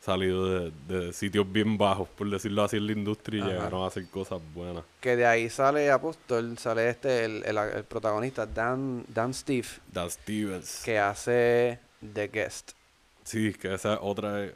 salido 0.00 0.70
de, 0.70 0.72
de 0.88 1.12
sitios 1.12 1.50
bien 1.50 1.76
bajos, 1.76 2.08
por 2.08 2.30
decirlo 2.30 2.62
así, 2.62 2.76
en 2.76 2.86
la 2.86 2.92
industria 2.92 3.44
y 3.44 3.48
llegaron 3.48 3.82
a 3.82 3.86
hacer 3.88 4.06
cosas 4.08 4.40
buenas. 4.54 4.84
Que 5.00 5.16
de 5.16 5.26
ahí 5.26 5.50
sale 5.50 5.90
Apóstol, 5.90 6.56
sale 6.58 6.88
este, 6.90 7.24
el, 7.24 7.42
el, 7.44 7.56
el 7.58 7.84
protagonista, 7.84 8.46
Dan, 8.46 9.04
Dan 9.08 9.34
Steve, 9.34 9.66
Dan 9.92 10.10
Stevens. 10.10 10.82
que 10.84 10.98
hace 10.98 11.80
The 12.14 12.28
Guest. 12.28 12.72
Sí, 13.24 13.52
que 13.54 13.74
esa 13.74 13.94
es 13.94 13.98
otra 14.02 14.48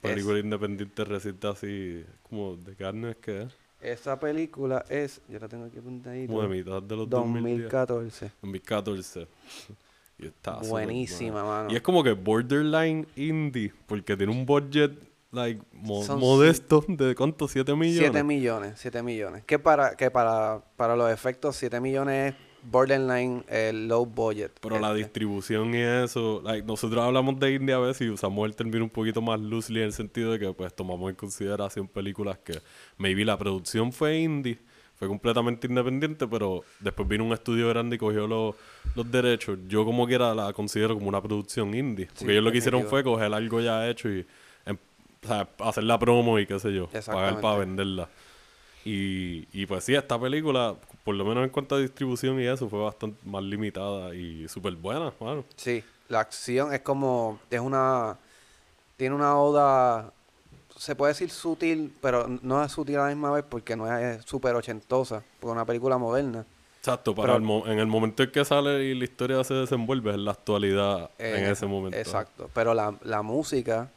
película 0.00 0.38
independiente 0.38 1.04
reciente 1.04 1.48
así, 1.48 2.04
como 2.28 2.56
de 2.56 2.74
carne 2.76 3.10
es 3.10 3.16
que 3.16 3.42
es. 3.42 3.52
Esa 3.80 4.18
película 4.18 4.84
es, 4.88 5.20
yo 5.28 5.38
la 5.38 5.48
tengo 5.48 5.66
aquí 5.66 5.78
apuntadita, 5.78 6.28
Como 6.32 6.42
de 6.42 6.48
mitad 6.48 6.82
de 6.82 6.96
los 6.96 7.10
2010. 7.10 7.70
2014. 7.70 9.26
2014. 10.18 10.18
Y 10.18 10.26
está 10.26 10.56
Buenísima, 10.70 11.42
buena. 11.42 11.48
mano. 11.48 11.72
Y 11.72 11.76
es 11.76 11.82
como 11.82 12.02
que 12.02 12.12
borderline 12.12 13.06
indie, 13.16 13.72
porque 13.86 14.16
tiene 14.16 14.32
un 14.32 14.46
budget 14.46 14.92
like, 15.32 15.60
mo- 15.72 16.04
Son 16.04 16.20
modesto, 16.20 16.84
de 16.88 17.14
cuánto, 17.14 17.48
7 17.48 17.74
millones. 17.74 17.98
7 18.10 18.22
millones, 18.24 18.74
7 18.76 19.02
millones. 19.02 19.44
Que 19.44 19.58
para, 19.58 19.96
que 19.96 20.10
para, 20.10 20.62
para 20.76 20.94
los 20.96 21.10
efectos, 21.10 21.56
7 21.56 21.80
millones 21.80 22.34
es 22.34 22.40
borderline 22.70 23.44
el 23.48 23.88
low 23.88 24.06
budget. 24.06 24.52
Pero 24.60 24.78
la 24.78 24.88
Este, 24.92 24.98
distribución 25.00 25.74
y 25.74 25.78
eso, 25.82 26.40
like, 26.44 26.66
nosotros 26.66 27.02
hablamos 27.04 27.38
de 27.38 27.52
India 27.54 27.76
a 27.76 27.80
veces 27.80 28.06
y 28.06 28.10
usamos 28.10 28.46
el 28.48 28.54
término 28.56 28.84
un 28.84 28.90
poquito 28.90 29.20
más 29.20 29.38
loosely 29.40 29.80
en 29.80 29.86
el 29.86 29.92
sentido 29.92 30.32
de 30.32 30.38
que 30.38 30.52
pues 30.52 30.72
tomamos 30.74 31.10
en 31.10 31.16
consideración 31.16 31.88
películas 31.88 32.38
que 32.38 32.54
maybe 32.96 33.24
la 33.24 33.36
producción 33.36 33.92
fue 33.92 34.18
indie, 34.20 34.58
fue 34.98 35.08
completamente 35.08 35.66
independiente, 35.66 36.26
pero 36.26 36.62
después 36.80 37.08
vino 37.08 37.24
un 37.24 37.32
estudio 37.32 37.68
grande 37.68 37.96
y 37.96 37.98
cogió 37.98 38.26
los, 38.26 38.54
los 38.94 39.10
derechos. 39.10 39.58
Yo 39.68 39.84
como 39.84 40.06
quiera 40.06 40.34
la 40.34 40.52
considero 40.52 40.94
como 40.94 41.08
una 41.08 41.22
producción 41.22 41.74
indie, 41.74 42.06
porque 42.06 42.24
Sí, 42.26 42.30
ellos 42.30 42.44
lo 42.44 42.52
que 42.52 42.58
hicieron 42.58 42.84
fue 42.86 43.02
coger 43.02 43.32
algo 43.34 43.60
ya 43.60 43.88
hecho 43.88 44.08
y 44.08 44.26
em- 44.66 44.78
o 45.22 45.26
sea, 45.26 45.48
hacer 45.60 45.84
la 45.84 45.98
promo 45.98 46.38
y 46.38 46.46
qué 46.46 46.58
sé 46.58 46.72
yo, 46.72 46.88
pagar 47.06 47.40
para 47.40 47.58
venderla. 47.58 48.08
Y, 48.84 49.46
y 49.52 49.64
pues 49.66 49.84
sí, 49.84 49.94
esta 49.94 50.20
película, 50.20 50.74
por 51.04 51.14
lo 51.14 51.24
menos 51.24 51.42
en 51.44 51.50
cuanto 51.50 51.74
a 51.74 51.78
distribución 51.78 52.38
y 52.38 52.44
eso, 52.44 52.68
fue 52.68 52.80
bastante 52.80 53.18
más 53.24 53.42
limitada 53.42 54.14
y 54.14 54.46
súper 54.48 54.74
buena, 54.74 55.12
mano. 55.20 55.44
Sí, 55.56 55.82
la 56.08 56.20
acción 56.20 56.74
es 56.74 56.80
como, 56.80 57.38
es 57.50 57.60
una, 57.60 58.18
tiene 58.98 59.14
una 59.14 59.38
oda, 59.38 60.12
se 60.84 60.94
puede 60.94 61.12
decir 61.12 61.30
sutil, 61.30 61.92
pero 62.00 62.28
no 62.42 62.62
es 62.62 62.70
sutil 62.72 62.96
a 62.96 63.02
la 63.04 63.08
misma 63.08 63.30
vez 63.30 63.44
porque 63.48 63.74
no 63.74 63.90
es 63.96 64.22
súper 64.24 64.54
ochentosa, 64.54 65.22
porque 65.40 65.52
es 65.52 65.52
una 65.52 65.64
película 65.64 65.96
moderna. 65.98 66.44
Exacto, 66.78 67.14
para 67.14 67.28
Pero- 67.28 67.36
el 67.38 67.42
mo- 67.42 67.66
en 67.66 67.78
el 67.78 67.86
momento 67.86 68.22
en 68.22 68.30
que 68.30 68.44
sale 68.44 68.84
y 68.84 68.94
la 68.94 69.04
historia 69.04 69.42
se 69.42 69.54
desenvuelve 69.54 70.10
es 70.10 70.18
la 70.18 70.32
actualidad 70.32 71.10
en 71.18 71.44
Eh, 71.46 71.50
ese 71.50 71.64
momento. 71.66 71.96
Exacto, 71.96 72.50
pero 72.52 72.74
la, 72.74 72.94
la 73.04 73.22
música 73.22 73.88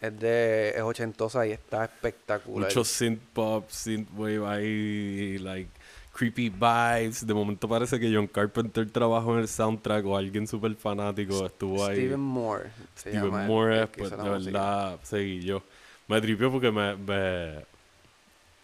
es 0.00 0.18
de, 0.18 0.70
es 0.70 0.82
ochentosa 0.82 1.46
y 1.46 1.52
está 1.52 1.84
espectacular. 1.84 2.68
Mucho 2.68 2.82
synth 2.84 3.20
pop, 3.32 3.68
synth 3.70 4.08
wave 4.16 4.44
ahí, 4.46 5.38
like 5.38 5.70
creepy 6.18 6.48
vibes. 6.50 7.24
De 7.26 7.32
momento 7.32 7.68
parece 7.68 8.00
que 8.00 8.12
John 8.12 8.26
Carpenter 8.26 8.90
trabajó 8.90 9.34
en 9.34 9.40
el 9.40 9.48
soundtrack 9.48 10.04
o 10.06 10.16
alguien 10.16 10.46
súper 10.46 10.74
fanático 10.74 11.46
estuvo 11.46 11.86
ahí. 11.86 11.96
Steven 11.96 12.20
Moore. 12.20 12.70
se 12.96 13.10
Steven 13.10 13.24
llama 13.24 13.44
Moore 13.46 13.82
el 13.82 13.88
pues, 13.88 14.10
de 14.10 14.16
verdad, 14.28 14.98
seguí 15.02 15.40
yo. 15.40 15.62
Me 16.08 16.20
tripió 16.20 16.50
porque 16.50 16.72
me, 16.72 16.96
me- 16.96 17.64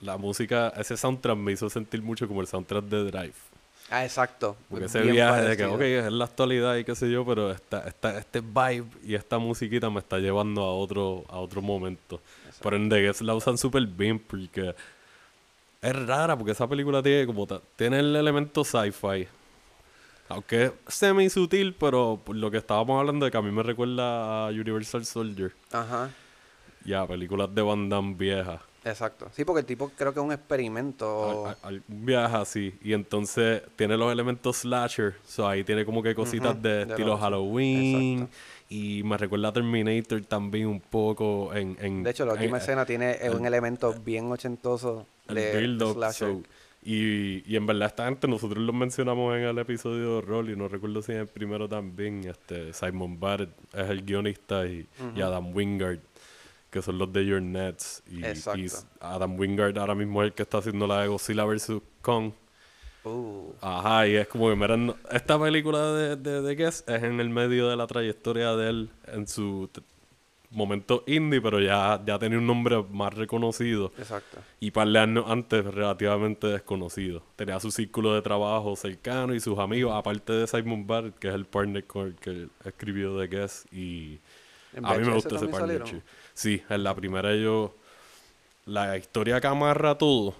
la 0.00 0.16
música, 0.18 0.72
ese 0.76 0.96
soundtrack 0.96 1.36
me 1.36 1.52
hizo 1.52 1.70
sentir 1.70 2.02
mucho 2.02 2.26
como 2.26 2.40
el 2.40 2.46
soundtrack 2.46 2.84
de 2.84 3.04
Drive. 3.04 3.34
Ah, 3.90 4.04
exacto. 4.04 4.56
Porque 4.68 4.86
ese 4.86 5.00
bien 5.02 5.14
viaje 5.14 5.42
de 5.42 5.56
que, 5.56 5.64
ok, 5.66 5.80
es 5.80 6.12
la 6.12 6.24
actualidad 6.24 6.76
y 6.76 6.84
qué 6.84 6.94
sé 6.94 7.10
yo, 7.10 7.24
pero 7.24 7.50
esta, 7.52 7.86
esta, 7.86 8.18
este 8.18 8.40
vibe 8.40 8.86
y 9.04 9.14
esta 9.14 9.38
musiquita 9.38 9.90
me 9.90 10.00
está 10.00 10.18
llevando 10.18 10.62
a 10.62 10.74
otro, 10.74 11.24
a 11.28 11.38
otro 11.38 11.62
momento. 11.62 12.20
Por 12.62 12.74
ende, 12.74 12.96
que 13.12 13.24
la 13.24 13.34
usan 13.34 13.58
súper 13.58 13.86
bien 13.86 14.18
porque 14.18 14.74
es 15.84 16.06
rara, 16.06 16.36
porque 16.36 16.52
esa 16.52 16.66
película 16.68 17.02
tiene 17.02 17.26
como 17.26 17.46
tiene 17.76 18.00
el 18.00 18.16
elemento 18.16 18.64
sci-fi. 18.64 19.26
Aunque 20.28 20.64
es 20.64 20.72
semi 20.88 21.28
sutil, 21.28 21.74
pero 21.78 22.18
por 22.24 22.34
lo 22.36 22.50
que 22.50 22.56
estábamos 22.56 22.98
hablando 22.98 23.26
de 23.26 23.30
que 23.30 23.36
a 23.36 23.42
mí 23.42 23.50
me 23.50 23.62
recuerda 23.62 24.46
a 24.46 24.50
Universal 24.50 25.04
Soldier 25.04 25.52
Ajá, 25.70 26.10
y 26.84 26.94
a 26.94 27.06
películas 27.06 27.54
de 27.54 27.60
Van 27.60 27.88
Damme 27.90 28.14
viejas. 28.14 28.60
exacto. 28.84 29.28
Sí, 29.32 29.44
porque 29.44 29.60
el 29.60 29.66
tipo 29.66 29.90
creo 29.96 30.14
que 30.14 30.20
es 30.20 30.24
un 30.24 30.32
experimento. 30.32 31.46
Al- 31.48 31.56
al- 31.62 31.82
un 31.88 32.06
viaje 32.06 32.36
así. 32.36 32.74
Y 32.82 32.94
entonces 32.94 33.62
tiene 33.76 33.96
los 33.98 34.10
elementos 34.10 34.56
slasher. 34.58 35.14
So 35.26 35.46
ahí 35.46 35.62
tiene 35.62 35.84
como 35.84 36.02
que 36.02 36.14
cositas 36.14 36.60
de 36.60 36.70
de 36.70 36.82
estilo 36.92 37.08
los- 37.08 37.20
Halloween. 37.20 38.20
exacto. 38.22 38.36
Y 38.70 39.02
me 39.04 39.18
recuerda 39.18 39.48
a 39.48 39.52
Terminator 39.52 40.22
también 40.22 40.66
un 40.68 40.80
poco 40.80 41.54
en... 41.54 41.76
en 41.80 42.02
de 42.02 42.10
hecho, 42.10 42.24
la 42.24 42.32
en- 42.32 42.38
última 42.40 42.58
escena 42.58 42.86
tiene 42.86 43.12
el- 43.20 43.34
un 43.34 43.44
elemento 43.46 43.94
bien 44.02 44.32
ochentoso 44.32 45.06
el 45.28 45.78
slasher. 45.80 46.28
so, 46.28 46.42
y, 46.82 47.42
y 47.50 47.56
en 47.56 47.66
verdad 47.66 47.88
esta 47.88 48.04
gente 48.04 48.28
nosotros 48.28 48.62
lo 48.62 48.72
mencionamos 48.72 49.34
en 49.36 49.44
el 49.44 49.58
episodio 49.58 50.16
de 50.16 50.20
Roll 50.20 50.50
y 50.50 50.56
no 50.56 50.68
recuerdo 50.68 51.00
si 51.00 51.12
en 51.12 51.18
el 51.18 51.26
primero 51.26 51.66
también 51.68 52.24
este 52.24 52.72
Simon 52.74 53.18
Barrett 53.18 53.50
es 53.72 53.88
el 53.88 54.02
guionista 54.02 54.66
y, 54.66 54.86
y 55.16 55.20
Adam 55.22 55.54
Wingard 55.54 56.00
que 56.70 56.82
son 56.82 56.98
los 56.98 57.10
de 57.12 57.24
Your 57.24 57.40
Nets 57.40 58.02
y, 58.06 58.18
y. 58.60 58.66
Adam 59.00 59.38
Wingard 59.38 59.78
ahora 59.78 59.94
mismo 59.94 60.22
es 60.22 60.26
el 60.26 60.34
que 60.34 60.42
está 60.42 60.58
haciendo 60.58 60.86
la 60.86 61.02
de 61.02 61.08
Godzilla 61.08 61.44
vs. 61.44 61.72
Kong 62.02 62.32
Uh, 63.04 63.52
Ajá, 63.60 64.08
y 64.08 64.16
es 64.16 64.26
como 64.28 64.48
que, 64.48 64.94
esta 65.10 65.38
película 65.38 65.92
de, 65.92 66.16
de, 66.16 66.40
de 66.40 66.54
Guess 66.54 66.84
es 66.86 67.02
en 67.02 67.20
el 67.20 67.28
medio 67.28 67.68
de 67.68 67.76
la 67.76 67.86
trayectoria 67.86 68.56
de 68.56 68.70
él 68.70 68.90
en 69.08 69.28
su 69.28 69.68
t- 70.54 70.56
momento 70.56 71.02
indie, 71.06 71.40
pero 71.40 71.60
ya, 71.60 72.00
ya 72.06 72.18
tenía 72.18 72.38
un 72.38 72.46
nombre 72.46 72.82
más 72.90 73.12
reconocido. 73.14 73.92
exacto. 73.98 74.38
Y 74.60 74.70
par 74.70 74.88
de 74.88 74.98
años 74.98 75.24
antes 75.28 75.64
relativamente 75.64 76.46
desconocido. 76.46 77.22
Tenía 77.36 77.58
su 77.60 77.70
círculo 77.70 78.14
de 78.14 78.22
trabajo 78.22 78.76
cercano 78.76 79.34
y 79.34 79.40
sus 79.40 79.58
amigos, 79.58 79.92
aparte 79.94 80.32
de 80.32 80.46
Simon 80.46 80.86
Barrett, 80.86 81.18
que 81.18 81.28
es 81.28 81.34
el 81.34 81.44
partner 81.44 81.84
con 81.84 82.06
el 82.08 82.14
que 82.16 82.48
escribió 82.64 83.18
The 83.20 83.26
Guess. 83.28 83.66
Y 83.72 84.18
¿En 84.74 84.86
a 84.86 84.94
mí 84.94 85.04
me 85.06 85.14
gusta 85.14 85.36
ese 85.36 85.50
salieron? 85.50 85.68
partnership. 85.80 86.02
Sí, 86.34 86.62
en 86.68 86.84
la 86.84 86.94
primera 86.94 87.32
ellos... 87.32 87.70
La 88.66 88.96
historia 88.96 89.42
que 89.42 89.46
amarra 89.46 89.98
todo, 89.98 90.34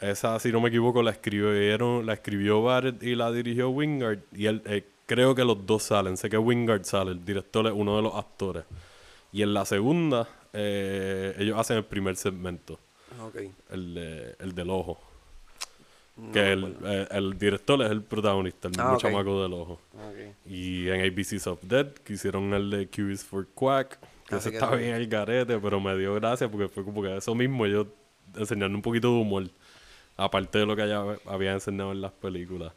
esa, 0.00 0.38
si 0.38 0.52
no 0.52 0.60
me 0.60 0.68
equivoco, 0.68 1.02
la 1.02 1.12
escribieron, 1.12 2.04
la 2.04 2.12
escribió 2.12 2.62
Barrett 2.62 3.02
y 3.02 3.14
la 3.14 3.32
dirigió 3.32 3.70
Wingard. 3.70 4.18
Y 4.36 4.44
él, 4.44 4.60
eh, 4.66 4.84
creo 5.06 5.34
que 5.34 5.46
los 5.46 5.64
dos 5.64 5.82
salen. 5.84 6.18
Sé 6.18 6.28
que 6.28 6.36
Wingard 6.36 6.84
sale, 6.84 7.12
el 7.12 7.24
director 7.24 7.66
es 7.66 7.72
uno 7.74 7.96
de 7.96 8.02
los 8.02 8.14
actores. 8.14 8.64
Y 9.32 9.42
en 9.42 9.52
la 9.54 9.64
segunda, 9.64 10.28
eh, 10.52 11.34
ellos 11.38 11.58
hacen 11.58 11.76
el 11.78 11.84
primer 11.84 12.16
segmento, 12.16 12.78
Ok. 13.20 13.36
el, 13.70 13.94
de- 13.94 14.36
el 14.38 14.54
del 14.54 14.70
ojo. 14.70 14.98
No 16.16 16.32
que 16.32 16.52
el, 16.52 16.76
eh, 16.84 17.06
el 17.12 17.38
director 17.38 17.80
es 17.82 17.90
el 17.92 18.02
protagonista, 18.02 18.66
el 18.68 18.74
Ah, 18.80 18.84
mismo 18.84 18.98
chamaco 18.98 19.42
del 19.42 19.52
ojo. 19.52 19.80
Ok. 19.94 20.34
Y 20.46 20.88
en 20.88 21.00
ABC's 21.02 21.46
of 21.46 21.62
Dead, 21.62 21.92
que 21.92 22.14
hicieron 22.14 22.52
el 22.54 22.70
de 22.70 22.88
Q 22.88 23.10
is 23.10 23.24
for 23.24 23.46
Quack, 23.54 23.98
que 24.26 24.34
Así 24.34 24.48
ese 24.48 24.50
que 24.50 24.56
está 24.56 24.74
bien 24.74 24.94
el 24.94 25.06
garete, 25.06 25.58
pero 25.60 25.78
me 25.80 25.96
dio 25.96 26.14
gracia 26.14 26.50
porque 26.50 26.68
fue 26.68 26.84
como 26.84 27.02
que 27.02 27.16
eso 27.16 27.34
mismo, 27.36 27.64
ellos 27.66 27.86
enseñando 28.34 28.76
un 28.76 28.82
poquito 28.82 29.08
de 29.12 29.20
humor, 29.20 29.44
aparte 30.16 30.58
de 30.58 30.66
lo 30.66 30.74
que 30.74 30.88
ya 30.88 31.04
había 31.26 31.52
enseñado 31.52 31.92
en 31.92 32.00
las 32.00 32.12
películas. 32.12 32.72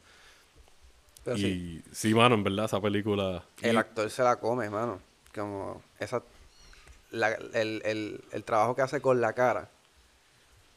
Pero 1.23 1.37
y 1.37 1.41
sí, 1.41 1.83
sí. 1.91 2.13
mano, 2.13 2.35
en 2.35 2.43
verdad, 2.43 2.65
esa 2.65 2.79
película... 2.81 3.43
el 3.61 3.73
y- 3.73 3.77
actor 3.77 4.09
se 4.09 4.21
la 4.23 4.35
come, 4.35 4.69
mano. 4.69 4.99
Como 5.33 5.81
esa... 5.99 6.21
la- 7.11 7.31
el, 7.33 7.81
el, 7.85 8.23
el 8.31 8.43
trabajo 8.43 8.75
que 8.75 8.81
hace 8.81 9.01
con 9.01 9.21
la 9.21 9.33
cara. 9.33 9.69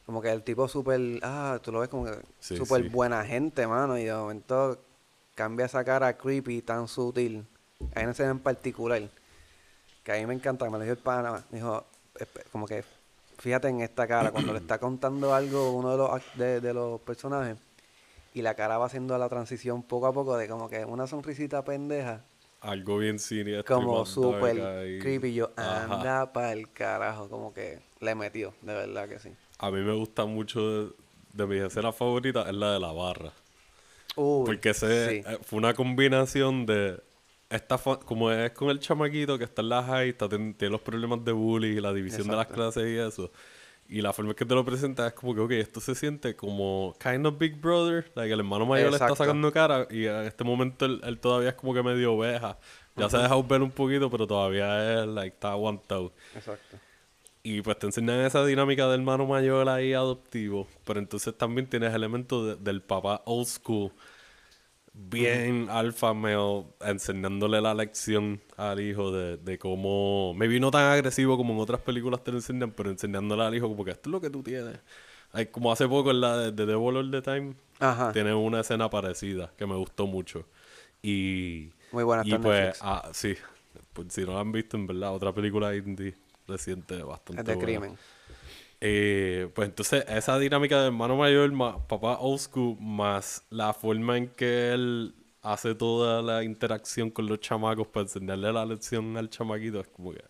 Como 0.06 0.20
que 0.20 0.30
el 0.30 0.42
tipo 0.42 0.68
súper... 0.68 1.00
Ah, 1.22 1.58
tú 1.62 1.72
lo 1.72 1.80
ves 1.80 1.88
como 1.88 2.04
que 2.04 2.18
súper 2.38 2.82
sí. 2.82 2.88
buena 2.90 3.24
gente, 3.24 3.66
mano. 3.66 3.96
Y 3.98 4.04
de 4.04 4.12
momento 4.14 4.78
cambia 5.34 5.66
esa 5.66 5.82
cara 5.82 6.16
creepy, 6.18 6.60
tan 6.60 6.88
sutil. 6.88 7.46
Hay 7.94 8.02
una 8.02 8.12
escena 8.12 8.30
en 8.30 8.40
particular 8.40 9.02
que 10.02 10.12
a 10.12 10.16
mí 10.16 10.26
me 10.26 10.34
encanta. 10.34 10.66
Me 10.66 10.72
lo 10.72 10.80
dijo 10.80 10.92
el 10.92 10.98
pana. 10.98 11.42
Me 11.50 11.58
dijo, 11.58 11.84
como 12.52 12.66
que 12.66 12.84
fíjate 13.38 13.68
en 13.68 13.80
esta 13.80 14.06
cara. 14.06 14.30
Cuando 14.30 14.52
le 14.52 14.58
está 14.58 14.78
contando 14.78 15.32
algo 15.32 15.72
uno 15.72 15.92
de 15.92 15.96
los, 15.96 16.22
de, 16.34 16.60
de 16.60 16.74
los 16.74 17.00
personajes 17.00 17.56
y 18.34 18.42
la 18.42 18.54
cara 18.54 18.76
va 18.78 18.86
haciendo 18.86 19.16
la 19.16 19.28
transición 19.28 19.82
poco 19.82 20.06
a 20.06 20.12
poco 20.12 20.36
de 20.36 20.48
como 20.48 20.68
que 20.68 20.84
una 20.84 21.06
sonrisita 21.06 21.64
pendeja 21.64 22.20
algo 22.64 22.98
bien 22.98 23.18
siniestro. 23.18 23.76
como 23.76 24.06
súper 24.06 24.98
creepy. 25.00 25.34
Yo, 25.34 25.52
anda 25.56 26.32
para 26.32 26.52
el 26.52 26.72
carajo. 26.72 27.28
Como 27.28 27.52
que 27.52 27.80
le 28.00 28.14
metió, 28.14 28.54
de 28.62 28.74
verdad 28.74 29.08
que 29.08 29.18
sí. 29.18 29.30
A 29.58 29.70
mí 29.70 29.80
me 29.80 29.92
gusta 29.94 30.24
mucho 30.24 30.86
de, 30.86 30.92
de 31.32 31.46
mis 31.46 31.62
escenas 31.62 31.94
favoritas, 31.94 32.46
es 32.48 32.54
la 32.54 32.72
de 32.72 32.80
la 32.80 32.92
barra. 32.92 33.32
Uy, 34.16 34.46
Porque 34.46 34.70
ese 34.70 35.22
sí. 35.22 35.22
eh, 35.26 35.38
fue 35.42 35.58
una 35.58 35.74
combinación 35.74 36.66
de 36.66 37.02
esta 37.50 37.78
como 37.78 38.30
es 38.30 38.50
con 38.52 38.70
el 38.70 38.80
chamaquito 38.80 39.38
que 39.38 39.44
está 39.44 39.62
en 39.62 39.68
la 39.68 39.82
high, 39.82 40.08
está, 40.10 40.28
tiene 40.28 40.70
los 40.70 40.80
problemas 40.80 41.24
de 41.24 41.32
bullying 41.32 41.76
y 41.76 41.80
la 41.80 41.92
división 41.92 42.28
de 42.28 42.36
las 42.36 42.46
clases 42.48 42.84
y 42.86 42.96
eso. 42.96 43.30
Y 43.88 44.00
la 44.00 44.12
forma 44.12 44.30
en 44.30 44.36
que 44.36 44.46
te 44.46 44.54
lo 44.54 44.64
presentas 44.64 45.08
es 45.08 45.12
como 45.12 45.34
que, 45.34 45.40
ok, 45.42 45.50
esto 45.52 45.78
se 45.80 45.94
siente 45.94 46.34
como 46.34 46.94
kind 47.02 47.26
of 47.26 47.38
Big 47.38 47.60
Brother, 47.60 48.10
like 48.14 48.32
el 48.32 48.40
hermano 48.40 48.64
mayor 48.66 48.90
le 48.90 48.96
está 48.96 49.08
sacando 49.26 49.52
cara 49.52 49.86
y 49.90 50.06
en 50.06 50.24
este 50.24 50.42
momento 50.42 50.86
él, 50.86 51.00
él 51.04 51.18
todavía 51.18 51.50
es 51.50 51.54
como 51.54 51.74
que 51.74 51.82
medio 51.82 52.14
oveja. 52.14 52.58
Ya 52.96 53.10
se 53.10 53.16
ha 53.16 53.22
dejado 53.22 53.42
ver 53.44 53.60
un 53.60 53.70
poquito, 53.72 54.08
pero 54.10 54.26
todavía 54.26 55.02
es, 55.02 55.06
like, 55.08 55.34
está 55.34 55.50
aguantado. 55.50 56.12
Exacto. 56.34 56.78
Y 57.42 57.60
pues 57.60 57.78
te 57.78 57.86
enseñan 57.86 58.20
esa 58.20 58.44
dinámica 58.46 58.88
del 58.88 59.00
hermano 59.00 59.26
mayor 59.26 59.68
ahí 59.68 59.92
adoptivo. 59.92 60.66
Pero 60.84 60.98
entonces 61.00 61.36
también 61.36 61.68
tienes 61.68 61.92
elementos 61.92 62.46
de- 62.46 62.56
del 62.56 62.80
papá 62.80 63.20
old 63.26 63.46
school. 63.46 63.92
Bien 64.96 65.68
alfa 65.70 66.14
male, 66.14 66.66
enseñándole 66.80 67.60
la 67.60 67.74
lección 67.74 68.40
al 68.56 68.80
hijo 68.80 69.10
de, 69.10 69.36
de 69.38 69.58
cómo... 69.58 70.32
Maybe 70.34 70.60
no 70.60 70.70
tan 70.70 70.84
agresivo 70.92 71.36
como 71.36 71.52
en 71.52 71.58
otras 71.58 71.80
películas 71.80 72.22
te 72.22 72.30
lo 72.30 72.38
enseñan, 72.38 72.70
pero 72.70 72.90
enseñándole 72.90 73.42
al 73.42 73.54
hijo 73.56 73.68
como 73.68 73.84
que 73.84 73.90
esto 73.90 74.08
es 74.08 74.12
lo 74.12 74.20
que 74.20 74.30
tú 74.30 74.42
tienes. 74.44 74.78
Como 75.50 75.72
hace 75.72 75.88
poco 75.88 76.12
en 76.12 76.20
la 76.20 76.36
de, 76.38 76.52
de 76.52 76.66
The 76.66 76.76
Wall 76.76 76.96
of 76.98 77.10
the 77.10 77.22
Time, 77.22 77.56
Ajá. 77.80 78.12
tiene 78.12 78.34
una 78.34 78.60
escena 78.60 78.88
parecida 78.88 79.52
que 79.56 79.66
me 79.66 79.74
gustó 79.74 80.06
mucho. 80.06 80.46
Y... 81.02 81.72
Muy 81.90 82.04
buena 82.04 82.22
Y 82.24 82.38
pues, 82.38 82.78
ah, 82.80 83.10
sí. 83.12 83.34
Pues 83.92 84.12
si 84.12 84.24
no 84.24 84.34
la 84.34 84.40
han 84.40 84.52
visto, 84.52 84.76
en 84.76 84.86
verdad, 84.86 85.12
otra 85.14 85.32
película 85.32 85.74
indie 85.74 86.14
reciente 86.46 87.02
bastante 87.02 87.40
Es 87.40 87.44
de 87.44 87.54
buena. 87.54 87.80
crimen. 87.80 87.98
Eh, 88.86 89.48
pues 89.54 89.68
entonces, 89.68 90.04
esa 90.08 90.38
dinámica 90.38 90.78
de 90.80 90.86
hermano 90.88 91.16
mayor 91.16 91.50
más 91.52 91.76
papá 91.88 92.18
old 92.20 92.38
school, 92.40 92.76
más 92.80 93.42
la 93.48 93.72
forma 93.72 94.18
en 94.18 94.28
que 94.28 94.72
él 94.72 95.14
hace 95.42 95.74
toda 95.74 96.20
la 96.22 96.44
interacción 96.44 97.10
con 97.10 97.26
los 97.26 97.40
chamacos 97.40 97.86
para 97.88 98.02
enseñarle 98.04 98.52
la 98.52 98.66
lección 98.66 99.16
al 99.16 99.30
chamaquito, 99.30 99.80
es 99.80 99.88
como 99.88 100.12
que. 100.12 100.20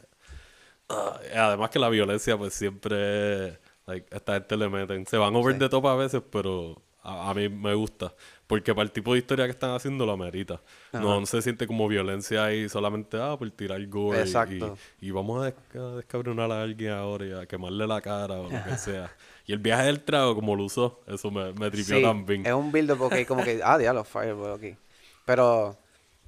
y 1.32 1.36
además 1.36 1.70
que 1.70 1.78
la 1.78 1.88
violencia, 1.88 2.36
pues 2.36 2.54
siempre. 2.54 3.58
Like, 3.86 4.06
esta 4.16 4.34
gente 4.34 4.56
le 4.56 4.68
meten. 4.68 5.06
Se 5.06 5.16
van 5.18 5.34
over 5.36 5.54
Sí. 5.54 5.58
the 5.58 5.68
top 5.68 5.86
a 5.86 5.96
veces, 5.96 6.22
pero 6.30 6.82
a, 7.02 7.30
a 7.30 7.34
mí 7.34 7.48
me 7.48 7.74
gusta. 7.74 8.14
Porque 8.46 8.74
para 8.74 8.84
el 8.84 8.92
tipo 8.92 9.12
de 9.14 9.20
historia 9.20 9.46
que 9.46 9.52
están 9.52 9.70
haciendo 9.70 10.04
lo 10.04 10.12
amerita. 10.12 10.60
No, 10.92 10.98
Ajá. 11.12 11.20
no 11.20 11.26
se 11.26 11.40
siente 11.40 11.66
como 11.66 11.88
violencia 11.88 12.44
ahí 12.44 12.68
solamente 12.68 13.16
ah, 13.18 13.36
por 13.38 13.50
tirar 13.52 13.84
gore 13.86 14.20
Exacto. 14.20 14.76
y, 15.00 15.06
y 15.06 15.10
vamos 15.12 15.42
a, 15.42 15.46
des- 15.46 15.76
a 15.82 15.96
descabronar 15.96 16.52
a 16.52 16.62
alguien 16.62 16.92
ahora 16.92 17.24
y 17.26 17.32
a 17.32 17.46
quemarle 17.46 17.86
la 17.86 18.00
cara 18.02 18.34
o 18.40 18.50
lo 18.50 18.62
que 18.64 18.76
sea. 18.76 19.10
Y 19.46 19.52
el 19.52 19.58
viaje 19.58 19.84
del 19.86 20.00
trago, 20.04 20.34
como 20.34 20.54
lo 20.56 20.64
usó, 20.64 21.00
eso 21.06 21.30
me, 21.30 21.52
me 21.54 21.70
tripió 21.70 21.96
Sí, 21.96 22.02
también. 22.02 22.44
es 22.46 22.52
un 22.52 22.70
build 22.70 22.96
porque 22.98 23.24
como 23.26 23.42
que, 23.42 23.60
ah, 23.64 23.78
diablo, 23.78 24.04
Fireball 24.04 24.54
aquí. 24.58 24.76
Pero, 25.24 25.76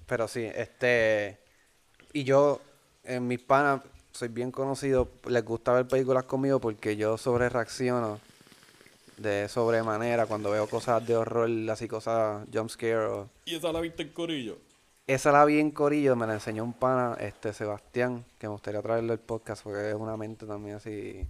pero 0.07 0.26
sí, 0.26 0.44
este, 0.55 1.38
y 2.14 2.24
yo, 2.24 2.61
en 3.05 3.26
mis 3.29 3.40
panas, 3.40 3.83
soy 4.12 4.29
bien 4.29 4.50
conocido, 4.50 5.09
les 5.29 5.44
gusta 5.44 5.72
ver 5.74 5.87
películas 5.87 6.24
conmigo 6.24 6.59
porque 6.61 6.96
yo 6.96 7.18
sobre 7.18 7.48
reacciono 7.50 8.18
de 9.16 9.48
sobremanera 9.48 10.26
cuando 10.26 10.50
veo 10.50 10.68
cosas 10.68 11.07
de 11.07 11.16
horror, 11.16 11.50
así 11.70 11.88
cosas 11.88 12.46
jumpscare 12.52 13.07
o... 13.07 13.31
¿Y 13.44 13.55
esa 13.55 13.72
la 13.72 13.81
viste 13.81 14.02
en 14.02 14.11
corillo? 14.11 14.59
Esa 15.07 15.31
la 15.31 15.44
vi 15.44 15.61
en 15.61 15.70
Corillo, 15.70 16.16
me 16.16 16.26
la 16.26 16.35
enseñó 16.35 16.64
un 16.64 16.72
pana, 16.72 17.16
este 17.20 17.52
Sebastián, 17.52 18.24
que 18.40 18.48
me 18.48 18.52
gustaría 18.55 18.83
traerle 18.83 19.12
el 19.12 19.20
podcast 19.20 19.62
porque 19.62 19.90
es 19.90 19.94
una 19.94 20.16
mente 20.16 20.46
también 20.46 20.76
así. 20.76 21.24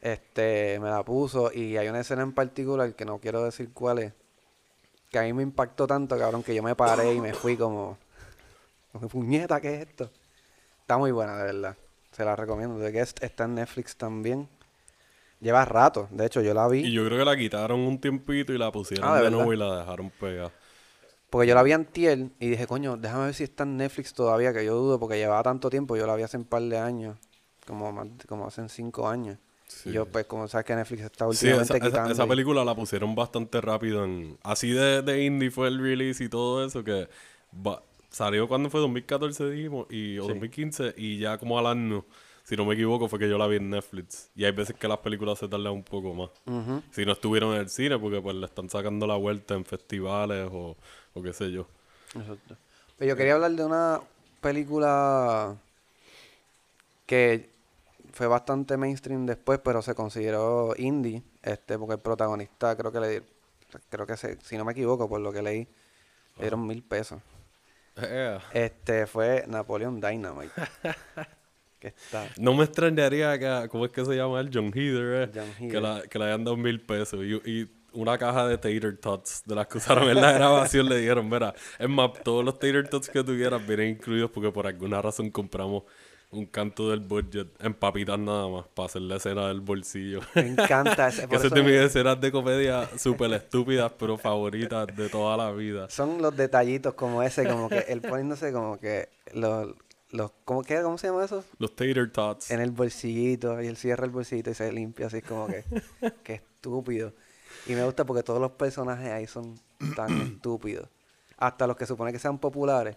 Este, 0.00 0.78
me 0.80 0.88
la 0.88 1.02
puso 1.02 1.52
y 1.52 1.76
hay 1.76 1.88
una 1.88 2.00
escena 2.00 2.22
en 2.22 2.32
particular 2.32 2.94
que 2.94 3.04
no 3.04 3.18
quiero 3.18 3.44
decir 3.44 3.74
cuál 3.74 3.98
es, 3.98 4.14
que 5.10 5.18
a 5.18 5.22
mí 5.22 5.34
me 5.34 5.42
impactó 5.42 5.86
tanto, 5.86 6.18
cabrón, 6.18 6.42
que 6.42 6.54
yo 6.54 6.62
me 6.62 6.74
paré 6.74 7.12
y 7.12 7.20
me 7.20 7.34
fui 7.34 7.58
como, 7.58 7.98
como 8.90 9.06
puñeta, 9.08 9.60
¿qué 9.60 9.74
es 9.74 9.88
esto? 9.88 10.10
Está 10.80 10.96
muy 10.96 11.12
buena, 11.12 11.36
de 11.36 11.44
verdad. 11.44 11.76
Se 12.12 12.24
la 12.24 12.36
recomiendo. 12.36 12.80
The 12.80 12.90
Guest 12.90 13.22
está 13.22 13.44
en 13.44 13.56
Netflix 13.56 13.96
también. 13.96 14.48
Lleva 15.40 15.64
rato, 15.64 16.08
de 16.10 16.26
hecho 16.26 16.40
yo 16.42 16.52
la 16.54 16.66
vi. 16.68 16.80
Y 16.80 16.92
yo 16.92 17.04
creo 17.06 17.18
que 17.18 17.24
la 17.24 17.36
quitaron 17.36 17.80
un 17.80 18.00
tiempito 18.00 18.52
y 18.52 18.58
la 18.58 18.72
pusieron 18.72 19.08
Ah, 19.08 19.20
¿de 19.22 19.30
nuevo 19.30 19.52
y 19.52 19.56
la 19.56 19.78
dejaron 19.80 20.10
pegada. 20.10 20.50
Porque 21.30 21.46
yo 21.46 21.54
la 21.54 21.62
vi 21.62 21.72
antier 21.72 22.30
y 22.40 22.48
dije, 22.48 22.66
coño, 22.66 22.96
déjame 22.96 23.26
ver 23.26 23.34
si 23.34 23.44
está 23.44 23.62
en 23.64 23.76
Netflix 23.76 24.12
todavía, 24.14 24.52
que 24.52 24.64
yo 24.64 24.74
dudo, 24.74 24.98
porque 24.98 25.16
llevaba 25.16 25.42
tanto 25.42 25.68
tiempo, 25.70 25.96
yo 25.96 26.06
la 26.06 26.16
vi 26.16 26.22
hace 26.22 26.38
un 26.38 26.44
par 26.44 26.62
de 26.62 26.78
años, 26.78 27.18
como 27.66 27.92
más, 27.92 28.06
como 28.26 28.46
hace 28.46 28.66
cinco 28.68 29.08
años. 29.08 29.36
Sí. 29.68 29.90
Y 29.90 29.92
yo, 29.92 30.06
pues, 30.06 30.24
como 30.24 30.48
sabes 30.48 30.64
que 30.64 30.74
Netflix 30.74 31.02
está 31.02 31.26
Sí, 31.26 31.46
últimamente 31.46 31.64
esa, 31.64 31.76
esa- 31.76 31.86
quitando. 31.90 32.12
esa 32.14 32.26
película 32.26 32.64
la 32.64 32.74
pusieron 32.74 33.14
bastante 33.14 33.60
rápido 33.60 34.04
en... 34.06 34.38
Así 34.42 34.70
de, 34.70 35.02
de 35.02 35.22
indie 35.24 35.50
fue 35.50 35.68
el 35.68 35.78
release 35.78 36.24
y 36.24 36.28
todo 36.30 36.64
eso 36.64 36.82
que... 36.82 37.08
va- 37.54 37.82
salió 38.08 38.48
cuando 38.48 38.70
fue 38.70 38.80
2014 38.80 39.50
dijimos 39.50 39.86
y, 39.90 40.18
o 40.18 40.22
Sí. 40.22 40.28
2015 40.30 40.94
y 40.96 41.18
ya 41.18 41.36
como 41.36 41.58
al 41.58 41.66
año, 41.66 42.06
si 42.48 42.56
no 42.56 42.64
me 42.64 42.72
equivoco, 42.72 43.10
fue 43.10 43.18
que 43.18 43.28
yo 43.28 43.36
la 43.36 43.46
vi 43.46 43.56
en 43.56 43.68
Netflix. 43.68 44.30
Y 44.34 44.46
hay 44.46 44.52
veces 44.52 44.74
que 44.74 44.88
las 44.88 44.96
películas 45.00 45.38
se 45.38 45.48
tardan 45.48 45.70
un 45.70 45.82
poco 45.82 46.14
más. 46.14 46.30
Si 46.92 47.04
no 47.04 47.12
estuvieron 47.12 47.52
en 47.54 47.60
el 47.60 47.68
cine 47.68 47.98
porque 47.98 48.22
pues 48.22 48.36
le 48.36 48.46
están 48.46 48.70
sacando 48.70 49.06
la 49.06 49.16
vuelta 49.16 49.52
en 49.52 49.66
festivales 49.66 50.48
o, 50.50 50.74
o 51.12 51.22
qué 51.22 51.34
sé 51.34 51.52
yo. 51.52 51.66
Exacto. 52.14 52.56
Pero 52.96 53.10
yo 53.10 53.16
quería 53.16 53.34
hablar 53.34 53.50
de 53.50 53.66
una 53.66 54.00
película 54.40 55.56
que 57.04 57.50
fue 58.14 58.26
bastante 58.26 58.78
mainstream 58.78 59.26
después, 59.26 59.60
pero 59.62 59.82
se 59.82 59.94
consideró 59.94 60.72
indie, 60.78 61.22
este, 61.42 61.78
porque 61.78 61.96
el 61.96 62.00
protagonista 62.00 62.74
creo 62.76 62.90
que 62.90 63.00
le 63.00 63.22
creo 63.90 64.06
que 64.06 64.16
se, 64.16 64.38
si 64.40 64.56
no 64.56 64.64
me 64.64 64.72
equivoco, 64.72 65.06
por 65.06 65.20
lo 65.20 65.30
que 65.34 65.42
leí, 65.42 65.68
le 66.36 66.40
dieron 66.40 66.66
mil 66.66 66.82
pesos. 66.82 67.20
Este 68.54 69.06
fue 69.06 69.44
Napoleon 69.48 70.00
Dynamite. 70.00 70.52
que 71.78 71.88
está. 71.88 72.28
No 72.38 72.54
me 72.54 72.64
extrañaría 72.64 73.38
que, 73.38 73.68
¿cómo 73.68 73.84
es 73.84 73.90
que 73.92 74.04
se 74.04 74.16
llama 74.16 74.40
él? 74.40 74.50
John 74.52 74.72
Heather, 74.74 75.22
eh, 75.22 75.30
John 75.34 75.54
Que, 75.58 75.64
Heather. 75.64 75.82
la, 75.82 76.02
que 76.02 76.18
le 76.18 76.24
hayan 76.26 76.44
dado 76.44 76.56
mil 76.56 76.80
pesos 76.80 77.20
y, 77.24 77.50
y 77.50 77.68
una 77.92 78.18
caja 78.18 78.46
de 78.46 78.58
tater 78.58 78.96
tots 78.98 79.42
de 79.46 79.54
las 79.54 79.66
que 79.66 79.78
usaron 79.78 80.08
en 80.08 80.20
la 80.20 80.32
grabación 80.32 80.88
le 80.88 80.98
dijeron, 80.98 81.28
mira, 81.28 81.54
es 81.78 81.88
más, 81.88 82.12
todos 82.22 82.44
los 82.44 82.58
tater 82.58 82.88
tots 82.88 83.08
que 83.08 83.24
tuvieras 83.24 83.66
vienen 83.66 83.90
incluidos 83.90 84.30
porque 84.30 84.50
por 84.50 84.66
alguna 84.66 85.00
razón 85.00 85.30
compramos 85.30 85.84
un 86.30 86.44
canto 86.44 86.90
del 86.90 87.00
budget 87.00 87.48
en 87.60 87.72
papitas 87.72 88.18
nada 88.18 88.48
más 88.48 88.66
para 88.74 88.86
hacer 88.86 89.02
la 89.02 89.16
escena 89.16 89.48
del 89.48 89.60
bolsillo. 89.60 90.20
Me 90.34 90.42
encanta 90.42 91.08
ese. 91.08 91.26
que 91.28 91.36
esa 91.36 91.46
es 91.46 91.52
de 91.52 91.62
mis 91.62 91.72
escenas 91.72 92.20
de 92.20 92.30
comedia 92.30 92.86
súper 92.98 93.32
estúpidas 93.32 93.92
pero 93.98 94.18
favoritas 94.18 94.86
de 94.94 95.08
toda 95.08 95.36
la 95.36 95.50
vida. 95.52 95.88
Son 95.88 96.20
los 96.20 96.36
detallitos 96.36 96.94
como 96.94 97.22
ese, 97.22 97.48
como 97.48 97.68
que 97.70 97.78
él 97.88 98.02
poniéndose 98.02 98.52
como 98.52 98.78
que 98.78 99.08
los, 99.32 99.74
los 100.10 100.32
¿cómo, 100.44 100.62
qué, 100.62 100.80
¿cómo 100.82 100.98
se 100.98 101.08
llama 101.08 101.24
eso? 101.24 101.44
Los 101.58 101.74
tater 101.76 102.10
tots. 102.10 102.50
En 102.50 102.60
el 102.60 102.70
bolsillito, 102.70 103.60
y 103.62 103.66
él 103.66 103.76
cierra 103.76 104.04
el 104.04 104.10
bolsillito 104.10 104.50
y 104.50 104.54
se 104.54 104.72
limpia 104.72 105.06
así 105.06 105.22
como 105.22 105.46
que, 105.46 105.64
que 106.24 106.34
estúpido. 106.34 107.12
Y 107.66 107.74
me 107.74 107.84
gusta 107.84 108.04
porque 108.04 108.22
todos 108.22 108.40
los 108.40 108.52
personajes 108.52 109.10
ahí 109.10 109.26
son 109.26 109.58
tan 109.96 110.20
estúpidos. 110.34 110.88
Hasta 111.36 111.66
los 111.66 111.76
que 111.76 111.86
supone 111.86 112.12
que 112.12 112.18
sean 112.18 112.38
populares. 112.38 112.96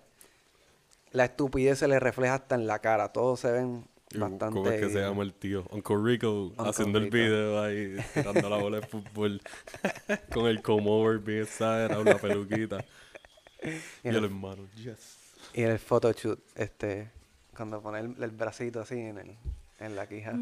La 1.11 1.25
estupidez 1.25 1.79
se 1.79 1.87
les 1.87 2.01
refleja 2.01 2.35
hasta 2.35 2.55
en 2.55 2.65
la 2.67 2.79
cara. 2.79 3.09
Todos 3.11 3.41
se 3.41 3.51
ven 3.51 3.85
bastante... 4.15 4.55
¿Cómo 4.55 4.69
es 4.69 4.79
que 4.79 4.89
se 4.89 5.01
llama 5.01 5.23
el 5.23 5.33
tío? 5.33 5.65
Uncle 5.71 5.97
Rico 6.01 6.53
haciendo 6.57 6.99
el 6.99 7.09
video 7.09 7.61
ahí, 7.61 7.97
tirando 8.13 8.49
la 8.49 8.57
bola 8.57 8.79
de 8.79 8.87
fútbol 8.87 9.41
con 10.33 10.47
el 10.47 10.61
comb 10.61 10.87
over 10.87 11.19
bien 11.19 11.43
exagerado, 11.43 12.01
una 12.01 12.17
peluquita. 12.17 12.83
Y 14.03 14.07
el 14.07 14.23
hermano, 14.23 14.67
yes. 14.73 15.20
Y 15.53 15.63
en 15.63 15.71
el 15.71 15.79
photoshoot, 15.79 16.39
este, 16.55 17.11
cuando 17.55 17.81
pone 17.81 17.99
el, 17.99 18.15
el 18.23 18.31
bracito 18.31 18.79
así 18.81 18.99
en, 18.99 19.17
el, 19.17 19.37
en 19.79 19.95
la 19.95 20.07
quija, 20.07 20.39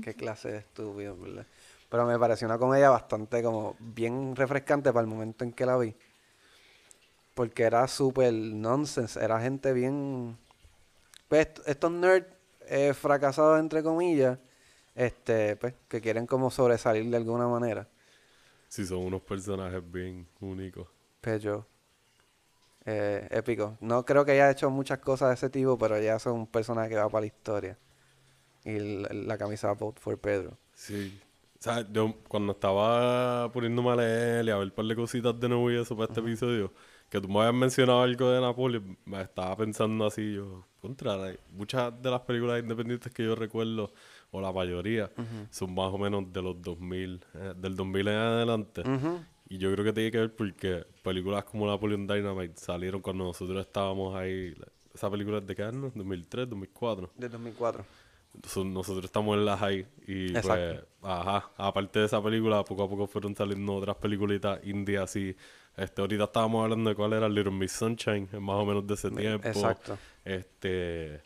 qué 0.00 0.14
clase 0.14 0.52
de 0.52 0.58
estúpido, 0.58 1.16
¿verdad? 1.16 1.46
Pero 1.88 2.06
me 2.06 2.18
pareció 2.18 2.46
una 2.46 2.58
comedia 2.58 2.90
bastante 2.90 3.42
como 3.42 3.76
bien 3.80 4.36
refrescante 4.36 4.92
para 4.92 5.02
el 5.02 5.06
momento 5.08 5.44
en 5.44 5.52
que 5.52 5.66
la 5.66 5.76
vi. 5.76 5.94
Porque 7.34 7.64
era 7.64 7.86
súper 7.88 8.32
nonsense, 8.32 9.22
era 9.22 9.40
gente 9.40 9.72
bien... 9.72 10.36
Pues 11.28 11.46
est- 11.48 11.68
estos 11.68 11.90
nerds 11.92 12.26
eh, 12.68 12.94
fracasados, 12.94 13.60
entre 13.60 13.82
comillas, 13.82 14.38
este, 14.94 15.56
pues, 15.56 15.74
que 15.88 16.00
quieren 16.00 16.26
como 16.26 16.50
sobresalir 16.50 17.10
de 17.10 17.16
alguna 17.16 17.48
manera. 17.48 17.88
Sí, 18.68 18.84
son 18.84 18.98
unos 18.98 19.22
personajes 19.22 19.82
bien 19.90 20.26
únicos. 20.40 20.88
Pero 21.20 21.66
eh, 22.86 23.28
épico. 23.30 23.76
No 23.80 24.04
creo 24.04 24.24
que 24.24 24.32
haya 24.32 24.50
hecho 24.50 24.70
muchas 24.70 24.98
cosas 24.98 25.28
de 25.28 25.34
ese 25.34 25.50
tipo, 25.50 25.78
pero 25.78 26.00
ya 26.00 26.18
son 26.18 26.34
un 26.34 26.46
personaje 26.46 26.90
que 26.90 26.96
va 26.96 27.08
para 27.08 27.22
la 27.22 27.26
historia. 27.26 27.78
Y 28.64 28.78
la, 28.78 29.08
la 29.12 29.38
camisa 29.38 29.72
Vote 29.72 30.00
for 30.00 30.18
Pedro. 30.18 30.56
Sí. 30.74 31.20
O 31.58 31.62
sea, 31.62 31.86
yo 31.90 32.14
cuando 32.28 32.52
estaba 32.52 33.50
poniéndome 33.50 33.90
a 33.90 33.96
leer 33.96 34.44
y 34.46 34.50
a 34.50 34.56
ver 34.56 34.66
un 34.66 34.70
par 34.70 34.84
de 34.84 34.94
cositas 34.94 35.38
de 35.40 35.48
nuevo 35.48 35.70
y 35.70 35.76
eso 35.76 35.96
para 35.96 36.08
este 36.08 36.20
episodio, 36.20 36.72
que 37.08 37.20
tú 37.20 37.28
me 37.28 37.38
habías 37.40 37.54
mencionado 37.54 38.02
algo 38.02 38.30
de 38.30 38.40
Napoleon, 38.40 38.98
me 39.06 39.22
estaba 39.22 39.56
pensando 39.56 40.04
así, 40.04 40.34
yo, 40.34 40.66
contra, 40.82 41.16
muchas 41.52 42.02
de 42.02 42.10
las 42.10 42.20
películas 42.20 42.62
independientes 42.62 43.10
que 43.12 43.24
yo 43.24 43.34
recuerdo, 43.34 43.92
o 44.30 44.40
la 44.42 44.52
mayoría, 44.52 45.10
son 45.50 45.74
más 45.74 45.90
o 45.90 45.96
menos 45.96 46.30
de 46.30 46.42
los 46.42 46.60
2000, 46.60 47.24
eh, 47.34 47.54
del 47.56 47.76
2000 47.76 48.08
en 48.08 48.14
adelante. 48.14 48.80
Ujú. 48.82 49.24
Y 49.54 49.58
yo 49.58 49.70
creo 49.70 49.84
que 49.84 49.92
tiene 49.92 50.10
que 50.10 50.18
ver 50.18 50.34
porque 50.34 50.84
películas 51.04 51.44
como 51.44 51.68
Napoleon 51.68 52.08
Dynamite 52.08 52.60
salieron 52.60 53.00
cuando 53.00 53.22
nosotros 53.22 53.64
estábamos 53.64 54.16
ahí. 54.16 54.52
Esa 54.92 55.08
película 55.08 55.38
es 55.38 55.46
de 55.46 55.54
qué 55.54 55.62
año? 55.62 55.92
2003, 55.94 56.50
2004. 56.50 57.10
De 57.16 57.28
2004. 57.28 57.84
Entonces 58.34 58.64
nosotros 58.64 59.04
estamos 59.04 59.38
en 59.38 59.44
la 59.44 59.56
high 59.56 59.86
y 60.08 60.32
pues, 60.32 60.44
Exacto. 60.44 60.88
ajá, 61.02 61.50
aparte 61.56 62.00
de 62.00 62.06
esa 62.06 62.20
película, 62.20 62.64
poco 62.64 62.82
a 62.82 62.88
poco 62.88 63.06
fueron 63.06 63.36
saliendo 63.36 63.76
otras 63.76 63.94
peliculitas 63.94 64.58
indie 64.64 64.98
así. 64.98 65.36
Este, 65.76 66.00
ahorita 66.00 66.24
estábamos 66.24 66.64
hablando 66.64 66.90
de 66.90 66.96
cuál 66.96 67.12
era 67.12 67.28
Little 67.28 67.52
Miss 67.52 67.70
Sunshine, 67.70 68.28
más 68.40 68.56
o 68.56 68.66
menos 68.66 68.84
de 68.84 68.94
ese 68.94 69.08
tiempo. 69.12 69.46
Exacto. 69.46 69.96
Este, 70.24 71.20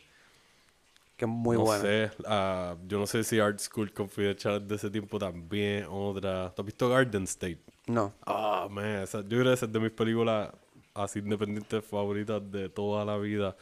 Que 1.17 1.25
es 1.25 1.27
muy 1.27 1.57
no 1.57 1.65
sé, 1.79 2.11
ah, 2.27 2.75
yo 2.87 2.99
no 2.99 3.07
sé 3.07 3.23
si 3.23 3.39
Art 3.39 3.57
School 3.57 3.91
Confidential 3.91 4.67
de 4.67 4.75
ese 4.75 4.91
tiempo 4.91 5.17
también, 5.17 5.87
otra. 5.89 6.53
¿Tú 6.53 6.61
has 6.61 6.65
visto 6.67 6.87
Garden 6.89 7.23
State? 7.23 7.63
No. 7.89 8.13
Ah, 8.25 8.67
man, 8.69 8.85
esa- 9.03 9.21
yo 9.21 9.29
creo 9.29 9.43
que 9.45 9.53
esa 9.53 9.65
es 9.65 9.71
de 9.73 9.79
mis 9.79 9.91
películas 9.91 10.51
así 10.93 11.19
independientes 11.19 11.83
favoritas 11.83 12.41
de 12.51 12.69
toda 12.69 13.03
la 13.03 13.17
vida. 13.17 13.55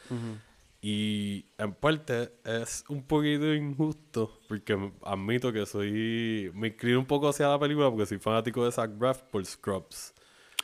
Y 0.80 1.44
en 1.58 1.74
parte 1.74 2.30
es 2.44 2.84
un 2.88 3.02
poquito 3.02 3.52
injusto, 3.52 4.38
porque 4.48 4.78
admito 5.02 5.52
que 5.52 5.66
soy. 5.66 6.52
Me 6.54 6.68
inclino 6.68 7.00
un 7.00 7.06
poco 7.06 7.28
hacia 7.28 7.48
la 7.48 7.58
película 7.58 7.90
porque 7.90 8.06
soy 8.06 8.18
fanático 8.18 8.64
de 8.64 8.70
Zach 8.70 8.90
Braff 8.96 9.22
por 9.22 9.44
Scrubs. 9.44 10.14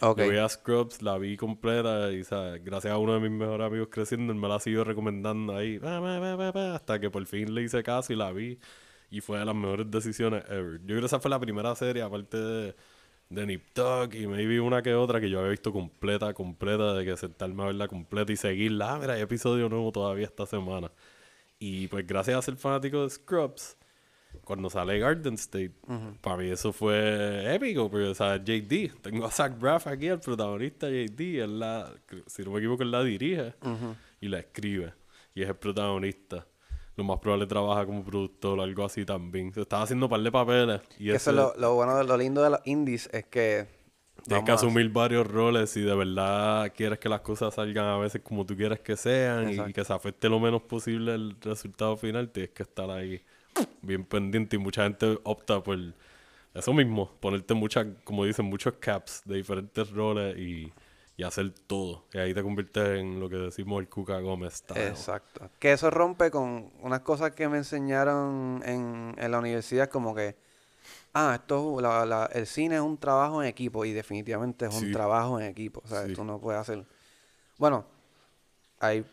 Ok. 0.01 0.19
Yo 0.21 0.31
vi 0.31 0.37
a 0.39 0.49
Scrubs, 0.49 1.03
la 1.03 1.19
vi 1.19 1.37
completa 1.37 2.13
y, 2.13 2.23
¿sabes? 2.23 2.63
Gracias 2.65 2.93
a 2.93 2.99
uno 2.99 3.15
de 3.15 3.21
mis 3.21 3.31
mejores 3.31 3.67
amigos 3.67 3.89
creciendo, 3.91 4.33
él 4.33 4.39
me 4.39 4.47
la 4.49 4.61
siguió 4.61 4.85
recomendando 4.85 5.57
ahí. 5.57 5.81
Hasta 5.83 7.01
que 7.01 7.11
por 7.11 7.25
fin 7.27 7.53
le 7.55 7.63
hice 7.63 7.83
caso 7.83 8.13
y 8.13 8.17
la 8.17 8.31
vi. 8.31 8.59
Y 9.11 9.21
fue 9.21 9.39
de 9.39 9.45
las 9.45 9.55
mejores 9.55 9.91
decisiones 9.91 10.45
ever. 10.49 10.79
Yo 10.81 10.87
creo 10.87 11.01
que 11.01 11.07
esa 11.07 11.19
fue 11.21 11.31
la 11.31 11.39
primera 11.41 11.75
serie, 11.77 12.03
aparte 12.03 12.37
de, 12.37 12.77
de 13.35 13.47
Nip 13.47 13.65
Tuck 13.73 14.15
y 14.15 14.27
maybe 14.27 14.61
una 14.61 14.83
que 14.83 14.95
otra 14.95 15.21
que 15.21 15.29
yo 15.29 15.39
había 15.39 15.51
visto 15.51 15.73
completa, 15.73 16.33
completa, 16.35 16.95
de 16.95 17.05
que 17.05 17.17
sentarme 17.17 17.63
a 17.63 17.67
verla 17.67 17.89
completa 17.89 18.33
y 18.33 18.37
seguirla. 18.37 18.95
Ah, 18.95 18.99
mira, 18.99 19.15
hay 19.15 19.23
episodio 19.23 19.69
nuevo 19.69 19.93
todavía 19.93 20.27
esta 20.27 20.47
semana. 20.47 20.91
Y 21.59 21.89
pues 21.89 22.07
gracias 22.07 22.37
a 22.37 22.43
ser 22.43 22.57
fanático 22.57 23.03
de 23.03 23.11
Scrubs, 23.11 23.77
cuando 24.45 24.69
sale 24.69 24.99
Garden 24.99 25.35
State, 25.35 25.73
para 26.21 26.37
mí 26.37 26.51
eso 26.51 26.73
fue 26.73 27.55
épico, 27.55 27.91
porque, 27.91 28.07
o 28.09 28.15
sea, 28.15 28.37
JD, 28.37 29.01
tengo 29.01 29.27
a 29.27 29.31
Zach 29.31 29.59
Braff 29.59 29.87
aquí, 29.87 30.09
el 30.09 30.21
protagonista 30.21 30.89
JD, 30.89 31.43
él 31.43 31.61
la, 31.61 31.91
si 32.27 32.43
no 32.43 32.51
me 32.51 32.59
equivoco, 32.59 32.83
él 32.83 32.91
la 32.91 33.03
dirige 33.03 33.55
y 34.21 34.29
la 34.29 34.41
escribe, 34.41 34.93
y 35.35 35.43
es 35.43 35.49
el 35.49 35.57
protagonista. 35.57 36.47
Lo 36.97 37.05
más 37.05 37.19
probable 37.19 37.47
trabaja 37.47 37.85
como 37.87 38.05
productor 38.05 38.59
o 38.59 38.63
algo 38.63 38.85
así 38.85 39.05
también. 39.05 39.53
Se 39.53 39.63
estaba 39.63 39.83
haciendo 39.83 40.07
un 40.07 40.11
par 40.11 40.21
de 40.21 40.31
papeles. 40.31 40.81
Y 40.99 41.11
eso 41.11 41.31
es 41.31 41.37
lo, 41.37 41.55
lo 41.57 41.75
bueno, 41.75 42.03
lo 42.03 42.17
lindo 42.17 42.43
de 42.43 42.51
los 42.51 42.61
indies 42.65 43.09
es 43.13 43.25
que... 43.27 43.67
Tienes 44.27 44.45
que 44.45 44.53
asumir 44.53 44.89
varios 44.91 45.27
roles 45.27 45.77
y 45.77 45.83
de 45.83 45.95
verdad 45.95 46.73
quieres 46.75 46.99
que 46.99 47.11
las 47.11 47.21
cosas 47.21 47.55
salgan 47.55 47.85
a 47.85 47.99
veces 47.99 48.23
como 48.23 48.47
tú 48.47 48.57
quieres 48.57 48.81
que 48.81 48.97
sean 48.97 49.51
y 49.69 49.73
que 49.73 49.85
se 49.85 49.93
afecte 49.93 50.31
lo 50.31 50.41
menos 50.41 50.63
posible 50.63 51.15
el 51.15 51.37
resultado 51.41 51.97
final. 51.97 52.31
Tienes 52.31 52.53
que 52.53 52.63
estar 52.63 52.89
ahí 52.91 53.23
bien 53.83 54.05
pendiente 54.05 54.57
y 54.57 54.59
mucha 54.59 54.85
gente 54.85 55.19
opta 55.25 55.63
por 55.63 55.79
eso 56.55 56.73
mismo, 56.73 57.11
ponerte 57.21 57.53
muchas, 57.53 57.87
como 58.05 58.25
dicen, 58.25 58.47
muchos 58.47 58.75
caps 58.75 59.23
de 59.25 59.37
diferentes 59.37 59.91
roles 59.91 60.39
y, 60.39 60.73
y 61.17 61.23
hacer 61.23 61.53
todo. 61.67 62.05
Y 62.13 62.19
ahí 62.19 62.35
te 62.35 62.43
conviertes 62.43 62.99
en 63.01 63.21
lo 63.21 63.29
que 63.29 63.37
decimos 63.37 63.81
el 63.81 63.89
Cuca 63.89 64.19
Gómez. 64.21 64.55
style. 64.55 64.89
Exacto. 64.89 65.49
Que 65.59 65.73
eso 65.73 65.91
rompe 65.91 66.31
con 66.31 66.71
unas 66.81 67.01
cosas 67.01 67.33
que 67.33 67.49
me 67.49 67.59
enseñaron 67.59 68.63
en, 68.67 69.15
en 69.17 69.31
la 69.31 69.39
universidad, 69.39 69.89
como 69.89 70.15
que, 70.15 70.35
ah, 71.13 71.37
esto, 71.41 71.81
la- 71.81 72.05
la- 72.05 72.27
el 72.33 72.47
cine 72.47 72.77
es 72.77 72.81
un 72.81 72.99
trabajo 72.99 73.43
en 73.43 73.49
equipo, 73.49 73.85
y 73.85 73.93
definitivamente 73.93 74.67
es 74.67 74.75
un 74.75 74.91
trabajo 74.93 75.39
en 75.39 75.47
equipo. 75.47 75.81
O 75.85 75.89
sea, 75.89 76.07
Sí. 76.07 76.15
tú 76.15 76.25
no 76.25 76.39
puedes 76.41 76.61
hacer. 76.61 76.85
Bueno, 77.59 77.85
hay, 78.81 79.05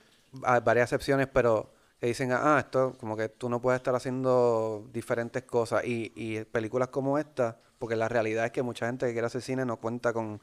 hay 0.44 0.60
varias 0.62 0.86
excepciones, 0.92 1.28
pero 1.32 1.70
que 2.00 2.08
dicen, 2.08 2.32
ah, 2.32 2.58
esto, 2.58 2.96
como 3.00 3.16
que 3.16 3.30
tú 3.30 3.48
no 3.48 3.62
puedes 3.62 3.78
estar 3.80 3.94
haciendo 3.94 4.88
diferentes 4.92 5.44
cosas. 5.44 5.84
Y, 5.86 6.12
y 6.16 6.44
películas 6.46 6.88
como 6.88 7.20
esta, 7.20 7.60
porque 7.78 7.96
la 7.96 8.10
realidad 8.10 8.46
es 8.46 8.52
que 8.52 8.64
mucha 8.64 8.88
gente 8.88 9.06
que 9.06 9.12
quiere 9.12 9.28
hacer 9.28 9.44
cine 9.44 9.66
no 9.66 9.78
cuenta 9.78 10.12
con, 10.14 10.42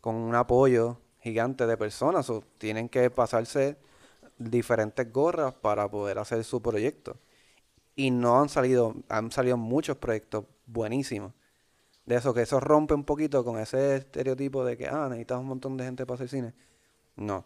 con 0.00 0.14
un 0.14 0.34
apoyo 0.34 0.98
gigante 1.20 1.66
de 1.66 1.76
personas, 1.76 2.30
o 2.30 2.42
tienen 2.58 2.88
que 2.88 3.10
pasarse 3.10 3.76
diferentes 4.38 5.12
gorras 5.12 5.54
para 5.54 5.90
poder 5.90 6.18
hacer 6.18 6.44
su 6.44 6.62
proyecto. 6.62 7.16
Y 7.96 8.10
no 8.10 8.40
han 8.40 8.48
salido, 8.48 8.94
han 9.08 9.32
salido 9.32 9.56
muchos 9.56 9.96
proyectos 9.96 10.44
buenísimos. 10.66 11.32
De 12.06 12.16
eso, 12.16 12.32
que 12.32 12.42
eso 12.42 12.60
rompe 12.60 12.94
un 12.94 13.04
poquito 13.04 13.44
con 13.44 13.58
ese 13.58 13.96
estereotipo 13.96 14.64
de 14.64 14.76
que, 14.76 14.86
ah, 14.86 15.08
necesitas 15.08 15.40
un 15.40 15.46
montón 15.46 15.76
de 15.76 15.84
gente 15.84 16.06
para 16.06 16.14
hacer 16.14 16.28
cine. 16.28 16.54
No. 17.16 17.44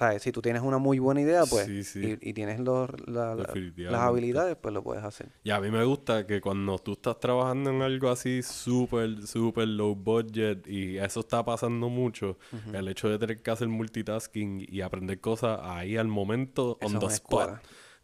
¿Sabes? 0.00 0.22
Si 0.22 0.32
tú 0.32 0.40
tienes 0.40 0.62
una 0.62 0.78
muy 0.78 0.98
buena 0.98 1.20
idea, 1.20 1.44
pues, 1.44 1.66
Sí, 1.66 1.84
sí. 1.84 2.18
Y, 2.22 2.30
y 2.30 2.32
tienes 2.32 2.58
los, 2.58 2.88
la- 3.06 3.34
la- 3.34 3.44
las 3.90 4.00
habilidades, 4.00 4.56
pues 4.56 4.72
lo 4.72 4.82
puedes 4.82 5.04
hacer. 5.04 5.28
Y 5.44 5.50
a 5.50 5.60
mí 5.60 5.70
me 5.70 5.84
gusta 5.84 6.26
que 6.26 6.40
cuando 6.40 6.78
tú 6.78 6.92
estás 6.92 7.20
trabajando 7.20 7.68
en 7.68 7.82
algo 7.82 8.08
así 8.08 8.42
súper, 8.42 9.26
súper 9.26 9.68
low 9.68 9.94
budget 9.94 10.66
y 10.66 10.96
eso 10.96 11.20
está 11.20 11.44
pasando 11.44 11.90
mucho, 11.90 12.38
el 12.72 12.88
hecho 12.88 13.10
de 13.10 13.18
tener 13.18 13.42
que 13.42 13.50
hacer 13.50 13.68
multitasking 13.68 14.64
y 14.66 14.80
aprender 14.80 15.20
cosas 15.20 15.60
ahí 15.62 15.98
al 15.98 16.08
momento, 16.08 16.78
on 16.80 16.98
the 16.98 17.06
spot, 17.14 17.50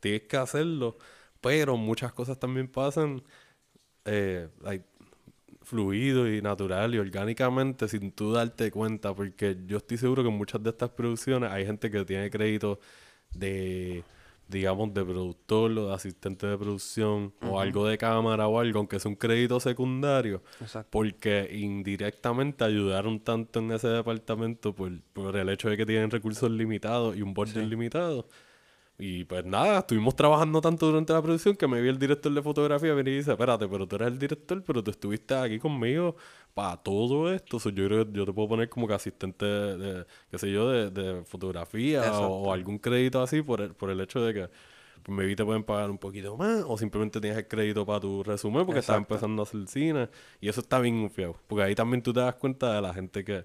tienes 0.00 0.22
que 0.24 0.36
hacerlo, 0.36 0.98
pero 1.40 1.78
muchas 1.78 2.12
cosas 2.12 2.38
también 2.38 2.68
pasan 2.68 3.22
eh, 4.04 4.48
like, 4.60 4.84
fluido 5.66 6.32
y 6.32 6.40
natural 6.40 6.94
y 6.94 6.98
orgánicamente 6.98 7.88
sin 7.88 8.12
tú 8.12 8.32
darte 8.32 8.70
cuenta, 8.70 9.12
porque 9.12 9.56
yo 9.66 9.78
estoy 9.78 9.98
seguro 9.98 10.22
que 10.22 10.28
en 10.28 10.36
muchas 10.36 10.62
de 10.62 10.70
estas 10.70 10.90
producciones 10.90 11.50
hay 11.50 11.66
gente 11.66 11.90
que 11.90 12.04
tiene 12.04 12.30
crédito 12.30 12.78
de, 13.34 14.04
digamos, 14.46 14.94
de 14.94 15.04
productor 15.04 15.72
o 15.72 15.88
de 15.88 15.94
asistente 15.94 16.46
de 16.46 16.56
producción 16.56 17.34
o 17.42 17.58
algo 17.58 17.84
de 17.88 17.98
cámara 17.98 18.46
o 18.46 18.60
algo, 18.60 18.78
aunque 18.78 19.00
sea 19.00 19.08
un 19.08 19.16
crédito 19.16 19.58
secundario, 19.58 20.40
Exacto. 20.60 20.88
porque 20.92 21.48
indirectamente 21.52 22.62
ayudaron 22.62 23.18
tanto 23.18 23.58
en 23.58 23.72
ese 23.72 23.88
departamento 23.88 24.72
por, 24.72 24.92
por 25.12 25.36
el 25.36 25.48
hecho 25.48 25.68
de 25.68 25.76
que 25.76 25.84
tienen 25.84 26.12
recursos 26.12 26.48
limitados 26.48 27.16
y 27.16 27.22
un 27.22 27.34
budget 27.34 27.64
limitado. 27.64 28.28
Y 28.98 29.24
pues 29.24 29.44
nada, 29.44 29.80
estuvimos 29.80 30.16
trabajando 30.16 30.60
tanto 30.62 30.86
durante 30.86 31.12
la 31.12 31.20
producción 31.20 31.54
que 31.54 31.66
me 31.68 31.82
vi 31.82 31.88
el 31.90 31.98
director 31.98 32.32
de 32.32 32.42
fotografía 32.42 32.94
venir 32.94 33.14
y 33.14 33.16
dice, 33.18 33.32
espérate, 33.32 33.68
pero 33.68 33.86
tú 33.86 33.96
eres 33.96 34.08
el 34.08 34.18
director, 34.18 34.62
pero 34.64 34.82
tú 34.82 34.90
estuviste 34.90 35.34
aquí 35.34 35.58
conmigo 35.58 36.16
para 36.54 36.78
todo 36.78 37.30
esto. 37.30 37.60
So, 37.60 37.68
yo 37.68 37.86
creo 37.86 38.06
que 38.06 38.12
yo 38.12 38.24
te 38.24 38.32
puedo 38.32 38.48
poner 38.48 38.70
como 38.70 38.88
que 38.88 38.94
asistente 38.94 39.44
de, 39.44 39.76
de, 39.76 40.06
qué 40.30 40.38
sé 40.38 40.50
yo, 40.50 40.70
de, 40.70 40.90
de 40.90 41.24
fotografía 41.24 42.10
o, 42.18 42.50
algún 42.50 42.78
crédito 42.78 43.20
así 43.20 43.42
por 43.42 43.60
el, 43.60 43.74
por 43.74 43.90
el 43.90 44.00
hecho 44.00 44.24
de 44.24 44.32
que 44.32 44.48
pues, 45.02 45.14
maybe 45.14 45.36
te 45.36 45.44
pueden 45.44 45.62
pagar 45.62 45.90
un 45.90 45.98
poquito 45.98 46.34
más 46.38 46.64
o 46.66 46.78
simplemente 46.78 47.20
tienes 47.20 47.38
el 47.38 47.46
crédito 47.48 47.84
para 47.84 48.00
tu 48.00 48.22
resumen 48.22 48.64
porque 48.64 48.80
estás 48.80 48.96
Exacto. 48.96 49.14
empezando 49.14 49.42
a 49.42 49.44
hacer 49.44 49.68
cine. 49.68 50.08
Y 50.40 50.48
eso 50.48 50.62
está 50.62 50.78
bien 50.78 51.10
feo, 51.10 51.36
porque 51.46 51.64
ahí 51.64 51.74
también 51.74 52.02
tú 52.02 52.14
te 52.14 52.20
das 52.20 52.34
cuenta 52.36 52.74
de 52.74 52.80
la 52.80 52.94
gente 52.94 53.22
que 53.22 53.44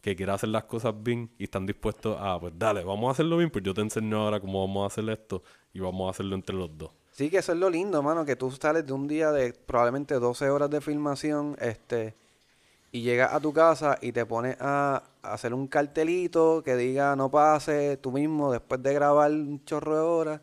que 0.00 0.16
quiere 0.16 0.32
hacer 0.32 0.48
las 0.48 0.64
cosas 0.64 0.94
bien 1.02 1.30
y 1.38 1.44
están 1.44 1.66
dispuestos 1.66 2.16
a, 2.18 2.38
pues 2.40 2.52
dale, 2.56 2.84
vamos 2.84 3.08
a 3.08 3.12
hacerlo 3.12 3.36
bien, 3.36 3.50
pues 3.50 3.64
yo 3.64 3.74
te 3.74 3.82
enseño 3.82 4.22
ahora 4.22 4.40
cómo 4.40 4.66
vamos 4.66 4.84
a 4.84 4.86
hacer 4.86 5.08
esto 5.10 5.42
y 5.72 5.80
vamos 5.80 6.06
a 6.06 6.10
hacerlo 6.10 6.34
entre 6.34 6.56
los 6.56 6.76
dos. 6.76 6.90
Sí, 7.12 7.28
que 7.28 7.38
eso 7.38 7.52
es 7.52 7.58
lo 7.58 7.68
lindo, 7.68 8.02
mano, 8.02 8.24
que 8.24 8.36
tú 8.36 8.50
sales 8.50 8.86
de 8.86 8.92
un 8.92 9.06
día 9.06 9.30
de 9.30 9.52
probablemente 9.52 10.14
12 10.14 10.48
horas 10.48 10.70
de 10.70 10.80
filmación, 10.80 11.56
este, 11.60 12.14
y 12.92 13.02
llegas 13.02 13.32
a 13.32 13.40
tu 13.40 13.52
casa 13.52 13.98
y 14.00 14.12
te 14.12 14.24
pones 14.26 14.56
a, 14.60 15.02
hacer 15.22 15.52
un 15.52 15.66
cartelito 15.66 16.62
que 16.64 16.76
diga 16.76 17.14
no 17.14 17.30
pase 17.30 17.98
tú 17.98 18.10
mismo 18.10 18.50
después 18.50 18.82
de 18.82 18.94
grabar 18.94 19.30
un 19.30 19.62
chorro 19.64 19.94
de 19.94 20.00
horas, 20.00 20.40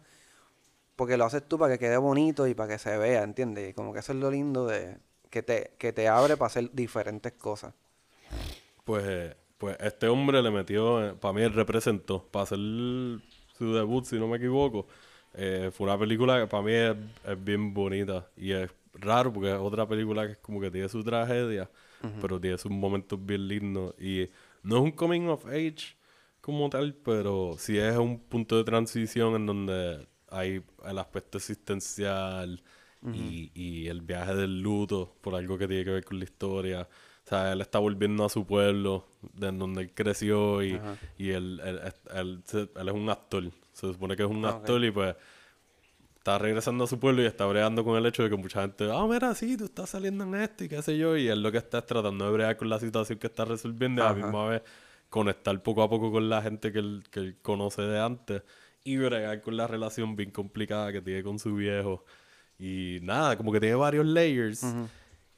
porque 0.96 1.17
lo 1.17 1.26
haces 1.26 1.48
tú 1.48 1.58
para 1.58 1.74
que 1.74 1.80
quede 1.80 1.98
bonito 1.98 2.48
y 2.48 2.54
para 2.54 2.74
que 2.74 2.80
se 2.80 2.96
vea, 2.98 3.24
¿entiendes? 3.24 3.72
Y 3.72 3.74
como 3.74 3.91
que 3.93 4.00
eso 4.00 4.13
es 4.13 4.20
lo 4.20 4.30
lindo 4.30 4.65
de 4.67 4.98
que 5.30 5.43
te, 5.43 5.74
que 5.78 5.93
te 5.93 6.08
abre 6.08 6.38
para 6.38 6.48
hacer 6.48 6.72
diferentes 6.74 7.34
cosas. 7.34 7.74
Pues, 8.84 9.36
pues 9.58 9.78
este 9.80 10.08
hombre 10.08 10.41
le 10.41 10.52
metió, 10.52 11.17
para 11.20 11.34
mí 11.34 11.41
él 11.41 11.54
representó, 11.54 12.24
para 12.32 12.43
hacer 12.43 12.60
su 13.58 13.74
debut, 13.74 14.06
si 14.06 14.17
no 14.20 14.28
me 14.28 14.38
equivoco. 14.38 14.88
eh, 15.34 15.72
fue 15.74 15.86
una 15.88 15.98
película 16.00 16.39
que 16.39 16.48
para 16.48 16.63
mí 16.63 16.72
es, 16.74 16.96
es 17.26 17.43
bien 17.43 17.74
bonita 17.74 18.28
y 18.38 18.52
es 18.54 18.72
raro 18.93 19.32
porque 19.34 19.52
es 19.52 19.58
otra 19.60 19.88
película 19.88 20.26
que 20.26 20.34
es 20.34 20.38
como 20.39 20.60
que 20.62 20.72
tiene 20.72 20.89
su 20.89 21.04
tragedia, 21.04 21.70
pero 22.20 22.39
tiene 22.39 22.58
sus 22.58 22.72
momentos 22.72 23.24
bien 23.24 23.48
lindos 23.48 23.93
y 24.00 24.30
no 24.63 24.78
es 24.78 24.84
un 24.84 24.91
coming 24.91 25.28
of 25.28 25.46
age 25.48 25.96
como 26.41 26.70
tal, 26.70 26.93
pero 26.96 27.56
sí 27.58 27.78
es 27.78 27.98
un 27.98 28.20
punto 28.20 28.58
de 28.58 28.63
transición 28.63 29.36
en 29.36 29.46
donde 29.46 30.08
hay 30.30 30.63
el 30.86 30.98
aspecto 30.98 31.38
existencial 31.38 32.63
y, 33.12 33.52
y 33.54 33.88
el 33.88 34.02
viaje 34.02 34.36
del 34.36 34.62
luto 34.62 35.15
por 35.22 35.36
algo 35.36 35.58
que 35.58 35.67
tiene 35.67 35.84
que 35.86 35.91
ver 35.91 36.06
con 36.06 36.20
la 36.20 36.26
historia. 36.26 36.88
O 37.27 37.29
sea, 37.29 37.51
él 37.51 37.59
está 37.59 37.79
volviendo 37.79 38.23
a 38.23 38.29
su 38.29 38.45
pueblo, 38.47 39.05
de 39.33 39.51
donde 39.51 39.81
él 39.81 39.91
creció 39.93 40.63
y, 40.63 40.75
Ajá. 40.75 40.95
y 41.17 41.31
él, 41.31 41.59
él- 41.61 41.81
él- 42.15 42.41
él 42.73 42.87
es 42.87 42.93
un 42.93 43.09
actor. 43.09 43.43
Se 43.73 43.91
supone 43.91 44.15
que 44.15 44.23
es 44.23 44.29
un 44.29 44.45
actor 44.45 44.81
y 44.85 44.91
pues 44.91 45.13
está 46.19 46.37
regresando 46.37 46.85
a 46.85 46.87
su 46.87 46.97
pueblo 46.99 47.21
y 47.21 47.25
está 47.25 47.45
bregando 47.45 47.83
con 47.83 47.97
el 47.97 48.05
hecho 48.05 48.23
de 48.23 48.29
que 48.29 48.37
mucha 48.37 48.61
gente, 48.61 48.89
ah, 48.89 49.05
mira, 49.09 49.35
sí, 49.35 49.57
tú 49.57 49.65
estás 49.65 49.89
saliendo 49.89 50.23
en 50.23 50.35
esto 50.35 50.63
y 50.63 50.69
qué 50.69 50.81
sé 50.81 50.97
yo, 50.97 51.17
y 51.17 51.27
él 51.27 51.43
lo 51.43 51.51
que 51.51 51.57
está 51.57 51.79
es 51.79 51.85
tratando 51.85 52.23
de 52.25 52.31
bregar 52.31 52.55
con 52.55 52.69
la 52.69 52.79
situación 52.79 53.19
que 53.19 53.27
está 53.27 53.43
resolviendo 53.43 54.01
y 54.01 54.05
a 54.05 54.05
la 54.05 54.11
Ajá. 54.11 54.23
misma 54.25 54.47
vez 54.47 54.61
conectar 55.09 55.61
poco 55.61 55.83
a 55.83 55.89
poco 55.89 56.09
con 56.13 56.29
la 56.29 56.41
gente 56.41 56.71
que 56.71 56.79
él, 56.79 57.03
que 57.11 57.19
él 57.19 57.35
conoce 57.41 57.81
de 57.81 57.99
antes 57.99 58.41
y 58.85 58.95
bregar 58.95 59.41
con 59.41 59.57
la 59.57 59.67
relación 59.67 60.15
bien 60.15 60.31
complicada 60.31 60.93
que 60.93 61.01
tiene 61.01 61.23
con 61.23 61.39
su 61.39 61.55
viejo. 61.55 62.05
Y 62.57 62.99
nada, 63.01 63.35
como 63.37 63.51
que 63.51 63.59
tiene 63.59 63.75
varios 63.75 64.05
layers. 64.05 64.63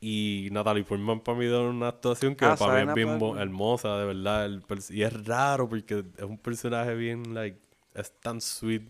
Y 0.01 0.47
Natalie 0.51 0.83
Portman 0.83 1.19
para 1.19 1.37
mí 1.37 1.45
da 1.47 1.59
una 1.59 1.89
actuación 1.89 2.35
que 2.35 2.45
Ah, 2.45 2.55
para 2.57 2.85
mí 2.85 2.89
es 2.89 2.95
bien 2.95 3.19
hermosa, 3.37 3.97
de 3.97 4.05
verdad. 4.05 4.45
el 4.45 4.63
y 4.89 5.03
es 5.03 5.25
raro 5.25 5.67
porque 5.67 6.05
es 6.17 6.23
un 6.23 6.37
personaje 6.37 6.95
bien, 6.95 7.33
like, 7.33 7.59
es 7.93 8.11
tan 8.19 8.39
sweet 8.39 8.83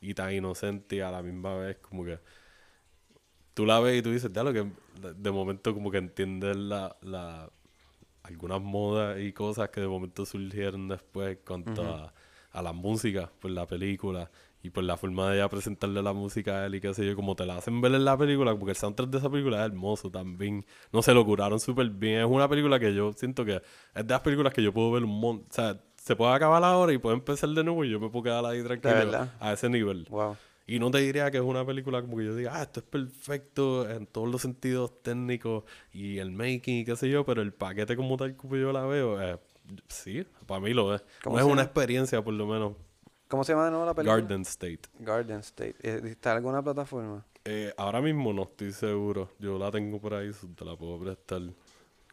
y 0.00 0.14
tan 0.14 0.32
inocente 0.32 0.96
y 0.96 1.00
a 1.00 1.10
la 1.10 1.22
misma 1.22 1.56
vez 1.56 1.78
como 1.78 2.04
que 2.04 2.18
tú 3.54 3.66
la 3.66 3.80
ves 3.80 3.98
y 3.98 4.02
tú 4.02 4.12
dices, 4.12 4.30
ya 4.32 4.44
lo 4.44 4.52
que 4.52 4.66
de, 5.00 5.30
momento 5.30 5.74
como 5.74 5.90
que 5.90 5.98
entiendes 5.98 6.56
la, 6.56 6.96
la 7.02 7.50
algunas 8.22 8.60
modas 8.60 9.20
y 9.20 9.32
cosas 9.32 9.70
que 9.70 9.80
de 9.80 9.88
momento 9.88 10.24
surgieron 10.24 10.88
después 10.88 11.38
cuanto 11.44 11.82
a, 11.82 12.14
a 12.52 12.62
la 12.62 12.72
música, 12.72 13.30
pues 13.40 13.52
la 13.52 13.66
película 13.66 14.30
Y 14.62 14.70
por 14.70 14.84
la 14.84 14.96
forma 14.96 15.30
de 15.30 15.38
ella 15.38 15.48
presentarle 15.48 16.02
la 16.02 16.12
música 16.12 16.60
a 16.60 16.66
él 16.66 16.76
y 16.76 16.80
qué 16.80 16.94
sé 16.94 17.04
yo, 17.04 17.16
como 17.16 17.34
te 17.34 17.44
la 17.44 17.56
hacen 17.56 17.80
ver 17.80 17.94
en 17.94 18.04
la 18.04 18.16
película, 18.16 18.54
porque 18.56 18.70
el 18.70 18.76
soundtrack 18.76 19.10
de 19.10 19.18
esa 19.18 19.30
película 19.30 19.58
es 19.58 19.72
hermoso 19.72 20.10
también. 20.10 20.64
No 20.92 21.02
se 21.02 21.14
lo 21.14 21.24
curaron 21.24 21.58
súper 21.58 21.90
bien. 21.90 22.20
Es 22.20 22.26
una 22.26 22.48
película 22.48 22.78
que 22.78 22.94
yo 22.94 23.12
siento 23.12 23.44
que 23.44 23.56
es 23.56 24.06
de 24.06 24.12
las 24.12 24.20
películas 24.20 24.52
que 24.52 24.62
yo 24.62 24.72
puedo 24.72 24.92
ver 24.92 25.02
un 25.02 25.18
montón. 25.18 25.46
O 25.50 25.52
sea, 25.52 25.80
se 25.96 26.16
puede 26.16 26.32
acabar 26.32 26.62
ahora 26.62 26.92
y 26.92 26.98
puede 26.98 27.16
empezar 27.16 27.48
de 27.50 27.64
nuevo 27.64 27.84
y 27.84 27.90
yo 27.90 28.00
me 28.00 28.08
puedo 28.08 28.24
quedar 28.24 28.44
ahí 28.44 28.62
tranquilo 28.62 29.28
a 29.38 29.52
ese 29.52 29.68
nivel. 29.68 30.06
Wow. 30.10 30.36
Y 30.66 30.78
no 30.78 30.90
te 30.90 30.98
diría 30.98 31.30
que 31.30 31.38
es 31.38 31.42
una 31.42 31.66
película 31.66 32.00
como 32.00 32.16
que 32.16 32.24
yo 32.24 32.36
diga, 32.36 32.52
ah, 32.54 32.62
esto 32.62 32.80
es 32.80 32.86
perfecto 32.86 33.88
en 33.90 34.06
todos 34.06 34.28
los 34.28 34.42
sentidos 34.42 35.02
técnicos 35.02 35.64
y 35.92 36.18
el 36.18 36.30
making 36.30 36.78
y 36.78 36.84
qué 36.84 36.96
sé 36.96 37.10
yo, 37.10 37.24
pero 37.24 37.42
el 37.42 37.52
paquete 37.52 37.96
como 37.96 38.16
tal 38.16 38.36
como 38.36 38.56
yo 38.56 38.72
la 38.72 38.84
veo, 38.86 39.20
eh, 39.20 39.38
sí, 39.88 40.24
para 40.46 40.60
mí 40.60 40.72
lo 40.72 40.94
es. 40.94 41.04
¿Cómo 41.22 41.36
No 41.36 41.44
es 41.44 41.50
una 41.50 41.62
experiencia, 41.62 42.22
por 42.22 42.34
lo 42.34 42.46
menos. 42.46 42.72
¿Cómo 43.32 43.44
se 43.44 43.52
llama 43.54 43.64
de 43.64 43.70
nuevo 43.70 43.86
la 43.86 43.94
película? 43.94 44.20
Garden 44.20 44.42
State. 44.42 44.80
Garden 44.98 45.38
State. 45.38 45.76
Eh, 45.80 46.02
¿Está 46.04 46.32
en 46.32 46.36
alguna 46.36 46.62
plataforma? 46.62 47.24
Eh, 47.46 47.72
ahora 47.78 48.02
mismo 48.02 48.30
no 48.30 48.42
estoy 48.42 48.72
seguro. 48.72 49.30
Yo 49.38 49.58
la 49.58 49.70
tengo 49.70 49.98
por 49.98 50.12
ahí, 50.12 50.30
te 50.54 50.64
la 50.66 50.76
puedo 50.76 51.00
prestar. 51.02 51.40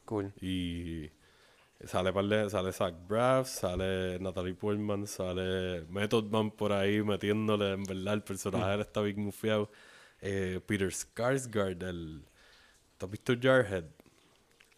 Cool. 0.05 0.31
Y 0.39 1.11
sale, 1.83 2.13
par 2.13 2.23
de- 2.23 2.49
sale 2.49 2.71
Zach 2.71 2.93
Braff, 3.05 3.49
sale 3.49 4.17
Natalie 4.21 4.53
Portman, 4.53 5.05
sale 5.07 5.81
Method 5.89 6.23
Man 6.31 6.51
por 6.51 6.71
ahí 6.71 7.03
metiéndole, 7.03 7.73
en 7.73 7.83
verdad, 7.83 8.13
el 8.13 8.23
personaje 8.23 8.75
él 8.75 8.79
está 8.79 9.01
bien 9.01 9.19
mufiado. 9.19 9.69
Eh, 10.21 10.61
Peter 10.65 10.87
Skarsgård, 10.87 11.83
el... 11.83 12.23
¿Tú 12.97 13.07
has 13.07 13.11
visto 13.11 13.33
Jarhead? 13.41 13.83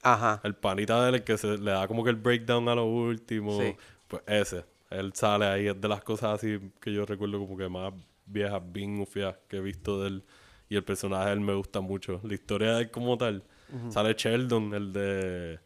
Ajá. 0.01 0.41
El 0.43 0.55
panita 0.55 1.03
de 1.03 1.09
él, 1.09 1.15
el 1.17 1.23
que 1.23 1.37
se 1.37 1.55
le 1.59 1.69
da 1.69 1.87
como 1.87 2.03
que 2.03 2.09
el 2.09 2.15
breakdown 2.15 2.67
a 2.67 2.73
lo 2.73 2.85
último. 2.85 3.59
Sí. 3.61 3.75
Pues 4.07 4.23
ese. 4.25 4.70
Él 4.91 5.13
sale 5.15 5.45
ahí, 5.45 5.67
es 5.67 5.79
de 5.79 5.87
las 5.87 6.03
cosas 6.03 6.35
así 6.35 6.59
que 6.79 6.93
yo 6.93 7.05
recuerdo 7.05 7.39
como 7.39 7.57
que 7.57 7.67
más 7.69 7.93
viejas, 8.25 8.61
bien 8.65 8.95
mufiadas 8.95 9.37
que 9.47 9.57
he 9.57 9.61
visto 9.61 10.01
de 10.01 10.09
él. 10.09 10.23
Y 10.69 10.75
el 10.75 10.83
personaje 10.83 11.27
de 11.27 11.33
él 11.33 11.41
me 11.41 11.53
gusta 11.53 11.81
mucho. 11.81 12.21
La 12.23 12.33
historia 12.33 12.75
de 12.75 12.83
él 12.83 12.91
como 12.91 13.17
tal. 13.17 13.43
Sale 13.89 14.13
Sheldon, 14.13 14.73
el 14.73 14.93
de... 14.93 15.59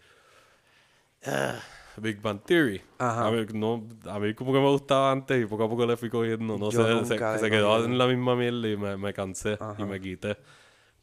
Ah, 1.25 1.59
Big 1.97 2.21
Bang 2.21 2.41
Theory. 2.45 2.81
Ajá. 2.97 3.27
A 3.27 3.31
mí, 3.31 3.45
no, 3.53 3.87
a 4.07 4.19
mí 4.19 4.33
como 4.33 4.53
que 4.53 4.59
me 4.59 4.69
gustaba 4.69 5.11
antes 5.11 5.41
y 5.41 5.45
poco 5.45 5.63
a 5.63 5.69
poco 5.69 5.85
le 5.85 5.97
fui 5.97 6.09
cogiendo. 6.09 6.57
No 6.57 6.69
Yo 6.69 7.03
sé, 7.05 7.17
se, 7.39 7.49
quedó 7.49 7.83
en 7.83 7.97
la 7.97 8.07
misma 8.07 8.35
mierda 8.35 8.67
y 8.67 8.77
me, 8.77 8.97
me 8.97 9.13
cansé 9.13 9.57
y 9.77 9.83
me 9.83 9.99
quité. 9.99 10.37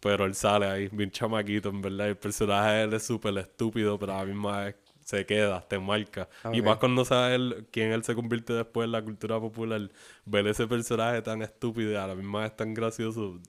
Pero 0.01 0.25
él 0.25 0.35
sale 0.35 0.67
ahí, 0.67 0.89
bien 0.91 1.11
chamaquito, 1.11 1.69
en 1.69 1.81
verdad. 1.81 2.07
y 2.07 2.09
El 2.11 2.17
personaje 2.17 2.71
de 2.71 2.83
él 2.83 2.95
es 2.95 3.05
súper 3.05 3.39
estúpido, 3.39 3.99
pero 3.99 4.15
a 4.15 4.19
la 4.19 4.25
misma 4.25 4.65
vez 4.65 4.77
se 5.05 5.27
queda, 5.27 5.61
te 5.69 5.79
marca. 5.79 6.29
Y 6.53 6.63
más 6.63 6.79
cuando 6.79 7.05
sabes 7.05 7.41
quién 7.71 7.93
él 7.93 8.05
se 8.05 8.15
convierte 8.15 8.53
después 8.53 8.87
en 8.87 8.93
la 8.93 9.03
cultura 9.03 9.41
popular, 9.41 9.91
ver 10.25 10.47
ese 10.47 10.67
personaje 10.67 11.23
tan 11.23 11.43
estúpido 11.43 11.93
y 11.93 11.97
a 11.97 12.07
la 12.07 12.15
misma 12.15 12.43
vez 12.43 12.57
tan 12.57 12.75
gracioso, 12.75 13.41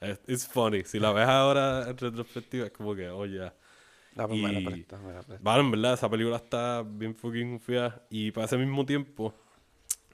es 0.00 0.20
it's 0.26 0.46
funny. 0.48 0.84
Si 0.84 0.98
la 0.98 1.12
ves 1.12 1.28
ahora 1.28 1.88
en 1.90 1.96
retrospectiva, 1.96 2.66
es 2.66 2.72
como 2.72 2.94
que, 2.94 3.08
oye. 3.08 3.52
La, 4.16 4.26
pues 4.26 4.40
me 4.40 4.52
la 4.52 4.58
Y- 4.58 4.64
me 5.02 5.12
la. 5.12 5.24
Vale, 5.42 5.60
en 5.62 5.70
verdad, 5.70 5.94
esa 5.94 6.08
película 6.10 6.36
está 6.36 6.82
bien 6.82 7.14
fucking 7.14 7.60
fea. 7.60 8.02
Y 8.10 8.30
para 8.32 8.46
ese 8.46 8.56
mismo 8.58 8.84
tiempo, 8.84 9.34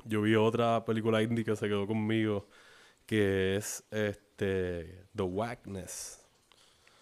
yo 0.05 0.23
vi 0.23 0.35
otra 0.37 0.85
película 0.85 1.23
indie 1.23 1.45
que 1.45 1.57
se 1.57 1.69
quedó 1.69 1.87
conmigo, 1.87 2.49
que 3.07 3.57
es 3.57 3.85
este 3.91 5.07
The 5.15 5.23
Wackness. 5.25 6.21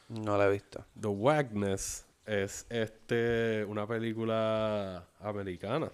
No 0.09 0.37
la 0.39 0.47
he 0.47 0.51
visto. 0.53 0.85
The 1.01 1.09
Wackness 1.09 2.05
es 2.27 2.67
este 2.71 3.65
una 3.65 3.87
película 3.87 5.07
americana. 5.21 5.91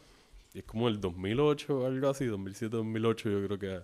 Y 0.53 0.61
es 0.61 0.65
como 0.65 0.89
el 0.89 1.01
2008 1.01 1.79
o 1.79 1.87
algo 1.87 2.09
así, 2.09 2.27
2007-2008 2.27 3.31
yo 3.31 3.47
creo 3.47 3.59
que 3.59 3.77
es. 3.77 3.83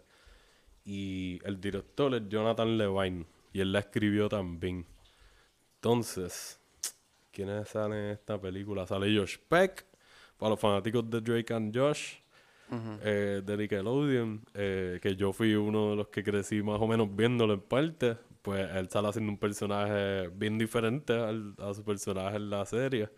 Y 0.84 1.40
el 1.44 1.60
director 1.60 2.14
es 2.14 2.28
Jonathan 2.28 2.76
Levine. 2.78 3.26
Y 3.52 3.60
él 3.60 3.72
la 3.72 3.80
escribió 3.80 4.28
también. 4.28 4.86
Entonces, 5.76 6.60
¿quiénes 7.32 7.68
salen 7.68 7.98
en 7.98 8.10
esta 8.10 8.40
película? 8.40 8.86
Sale 8.86 9.16
Josh 9.16 9.36
Peck, 9.48 9.84
para 10.36 10.50
los 10.50 10.60
fanáticos 10.60 11.08
de 11.08 11.20
Drake 11.20 11.54
and 11.54 11.76
Josh, 11.76 12.14
eh, 13.02 13.42
de 13.44 13.56
Nickelodeon, 13.56 14.44
eh, 14.54 14.98
que 15.00 15.14
yo 15.14 15.32
fui 15.32 15.54
uno 15.54 15.90
de 15.90 15.96
los 15.96 16.08
que 16.08 16.24
crecí 16.24 16.62
más 16.62 16.80
o 16.80 16.86
menos 16.86 17.14
viéndolo 17.14 17.54
en 17.54 17.60
parte. 17.60 18.16
Pues 18.46 18.70
él 18.76 18.88
sale 18.88 19.08
haciendo 19.08 19.32
un 19.32 19.38
personaje 19.38 20.28
bien 20.28 20.56
diferente 20.56 21.12
al- 21.12 21.54
a 21.58 21.74
su 21.74 21.82
personaje 21.82 22.36
en 22.36 22.48
la 22.48 22.64
serie. 22.64 23.10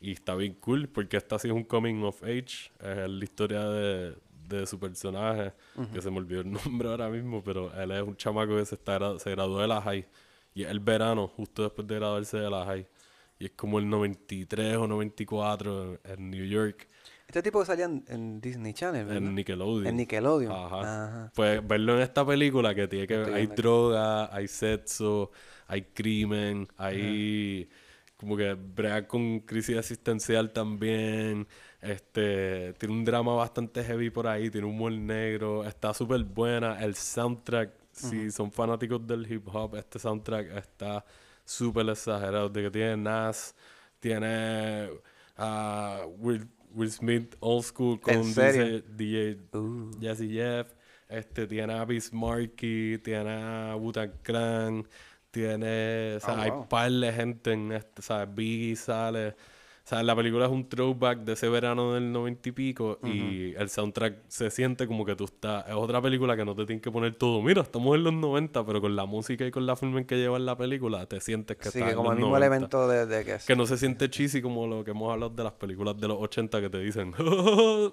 Y 0.00 0.12
está 0.12 0.34
bien 0.36 0.54
cool 0.54 0.88
porque 0.88 1.16
esta 1.16 1.36
sí 1.38 1.48
es 1.48 1.54
un 1.54 1.64
coming 1.64 2.02
of 2.04 2.22
age. 2.22 2.70
Es 2.80 3.08
la 3.10 3.24
historia 3.24 3.64
de, 3.68 4.16
de 4.48 4.66
su 4.66 4.78
personaje, 4.78 5.52
que 5.92 6.00
se 6.00 6.10
me 6.12 6.18
olvidó 6.18 6.42
el 6.42 6.50
nombre 6.64 6.88
ahora 6.88 7.08
mismo, 7.08 7.42
pero 7.42 7.72
él 7.74 7.90
es 7.90 8.02
un 8.02 8.16
chamaco 8.16 8.56
que 8.56 8.64
se, 8.64 8.76
está, 8.76 9.18
se 9.18 9.30
graduó 9.32 9.60
de 9.60 9.66
la 9.66 9.82
high. 9.82 10.06
Y 10.54 10.62
es 10.62 10.70
el 10.70 10.78
verano, 10.80 11.26
justo 11.26 11.62
después 11.64 11.86
de 11.88 11.96
graduarse 11.96 12.36
de 12.38 12.48
la 12.50 12.64
high. 12.64 12.86
Y 13.40 13.46
es 13.46 13.50
como 13.56 13.80
el 13.80 13.88
93 13.88 14.76
o 14.76 14.86
94 14.86 15.94
en, 15.94 16.00
en 16.04 16.30
New 16.30 16.44
York, 16.44 16.88
Este 17.32 17.44
tipo 17.44 17.60
que 17.60 17.64
salía 17.64 17.86
en, 17.86 18.04
en 18.08 18.42
Disney 18.42 18.74
Channel, 18.74 19.06
¿verdad? 19.06 19.22
en 19.22 19.34
Nickelodeon. 19.34 19.86
En 19.86 19.96
Nickelodeon. 19.96 20.52
Ajá. 20.52 20.80
Ajá. 20.80 21.32
Pues 21.34 21.66
verlo 21.66 21.96
en 21.96 22.02
esta 22.02 22.26
película 22.26 22.74
que 22.74 22.86
tiene 22.86 23.06
que 23.06 23.22
Estoy 23.22 23.32
hay 23.32 23.44
aquí. 23.44 23.54
droga, 23.56 24.36
hay 24.36 24.46
sexo, 24.48 25.30
hay 25.66 25.80
crimen, 25.80 26.68
hay 26.76 27.70
como 28.18 28.36
que 28.36 28.52
brega 28.52 29.08
con 29.08 29.40
crisis 29.40 29.78
existencial 29.78 30.52
también. 30.52 31.48
Este 31.80 32.74
tiene 32.74 32.94
un 32.94 33.02
drama 33.02 33.34
bastante 33.34 33.82
heavy 33.82 34.10
por 34.10 34.26
ahí, 34.26 34.50
tiene 34.50 34.66
humor 34.66 34.92
negro, 34.92 35.64
está 35.64 35.94
súper 35.94 36.22
buena. 36.24 36.84
El 36.84 36.94
soundtrack, 36.94 37.70
si 37.92 38.30
son 38.30 38.52
fanáticos 38.52 39.06
del 39.06 39.32
hip 39.32 39.48
hop, 39.48 39.76
este 39.76 39.98
soundtrack 39.98 40.54
está 40.54 41.02
súper 41.46 41.88
exagerado. 41.88 42.50
De 42.50 42.64
que 42.64 42.70
tiene 42.70 42.98
Nas, 42.98 43.54
tiene 44.00 44.90
ah, 45.38 46.04
Will, 46.18 46.46
Will 46.74 46.90
Smith 46.90 47.36
Old 47.40 47.64
School 47.64 48.00
con. 48.00 48.22
DJ, 48.22 48.82
DJ 48.96 49.38
Uh. 49.52 49.90
Jesse 50.00 50.28
Jeff, 50.28 50.72
este, 51.08 51.46
tiene 51.46 51.72
a 51.74 51.84
Bismarcky, 51.84 52.98
tiene 53.02 53.30
a 53.30 53.76
Wu-Tang 53.76 54.12
Clan, 54.22 54.86
tiene, 55.30 56.16
o 56.16 56.20
sea, 56.20 56.34
Ah, 56.34 56.42
hay 56.42 56.52
par 56.68 56.90
de 56.90 57.12
gente 57.12 57.52
en 57.52 57.72
este, 57.72 58.00
o 58.00 58.02
sea, 58.02 58.24
Biggie 58.26 58.76
sale, 58.76 59.34
o 59.84 59.88
sea, 59.88 60.02
la 60.04 60.14
película 60.14 60.46
es 60.46 60.52
un 60.52 60.68
throwback 60.68 61.18
de 61.20 61.32
ese 61.32 61.48
verano 61.48 61.94
del 61.94 62.12
noventa 62.12 62.48
y 62.48 62.52
pico 62.52 63.00
y 63.02 63.52
el 63.54 63.68
soundtrack 63.68 64.16
se 64.28 64.48
siente 64.50 64.86
como 64.86 65.04
que 65.04 65.16
tú 65.16 65.24
estás, 65.24 65.66
es 65.68 65.74
otra 65.74 66.00
película 66.00 66.36
que 66.36 66.44
no 66.44 66.54
te 66.54 66.64
tienes 66.66 66.82
que 66.82 66.90
poner 66.92 67.14
todo, 67.16 67.42
mira, 67.42 67.62
estamos 67.62 67.96
en 67.96 68.04
los 68.04 68.12
90, 68.12 68.64
pero 68.64 68.80
con 68.80 68.94
la 68.94 69.06
música 69.06 69.44
y 69.44 69.50
con 69.50 69.66
la 69.66 69.74
forma 69.74 69.98
en 69.98 70.04
que 70.06 70.16
lleva 70.16 70.38
la 70.38 70.56
película, 70.56 71.04
te 71.06 71.20
sientes 71.20 71.56
que 71.56 71.64
Sí, 71.70 71.78
estás 71.78 71.82
que 71.82 71.90
en 71.90 71.96
como 71.96 72.10
los 72.10 72.18
el 72.18 72.18
mismo 72.24 72.30
90. 72.38 72.46
elemento 72.46 72.88
de, 72.88 73.06
de 73.06 73.24
que... 73.24 73.38
Que 73.44 73.56
no 73.56 73.66
se 73.66 73.76
siente 73.76 74.08
cheesy 74.08 74.40
como 74.40 74.66
lo 74.68 74.84
que 74.84 74.92
hemos 74.92 75.12
hablado 75.12 75.30
de 75.34 75.42
las 75.42 75.52
películas 75.54 75.96
de 75.98 76.06
los 76.08 76.18
80 76.20 76.60
que 76.60 76.70
te 76.70 76.78
dicen 76.78 77.12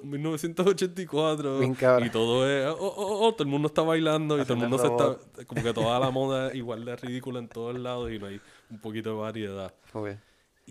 1984 0.04 1.60
Bien 1.60 1.76
y 2.06 2.10
todo 2.10 2.48
es 2.50 2.68
oh, 2.68 2.78
oh, 2.80 3.28
oh, 3.28 3.32
todo 3.34 3.44
el 3.44 3.50
mundo 3.50 3.68
está 3.68 3.82
bailando 3.82 4.38
y 4.40 4.44
todo 4.44 4.54
el 4.54 4.60
mundo 4.60 4.78
se 4.78 4.88
robot. 4.88 5.22
está 5.22 5.46
como 5.46 5.64
que 5.64 5.74
toda 5.74 6.00
la 6.00 6.10
moda 6.12 6.50
es 6.50 6.56
igual 6.56 6.86
de 6.86 6.96
ridícula 6.96 7.40
en 7.40 7.48
todos 7.48 7.78
lados 7.78 8.12
y 8.12 8.20
no 8.20 8.28
hay 8.28 8.40
un 8.70 8.80
poquito 8.80 9.10
de 9.10 9.16
variedad. 9.16 9.74
Ok. 9.94 10.10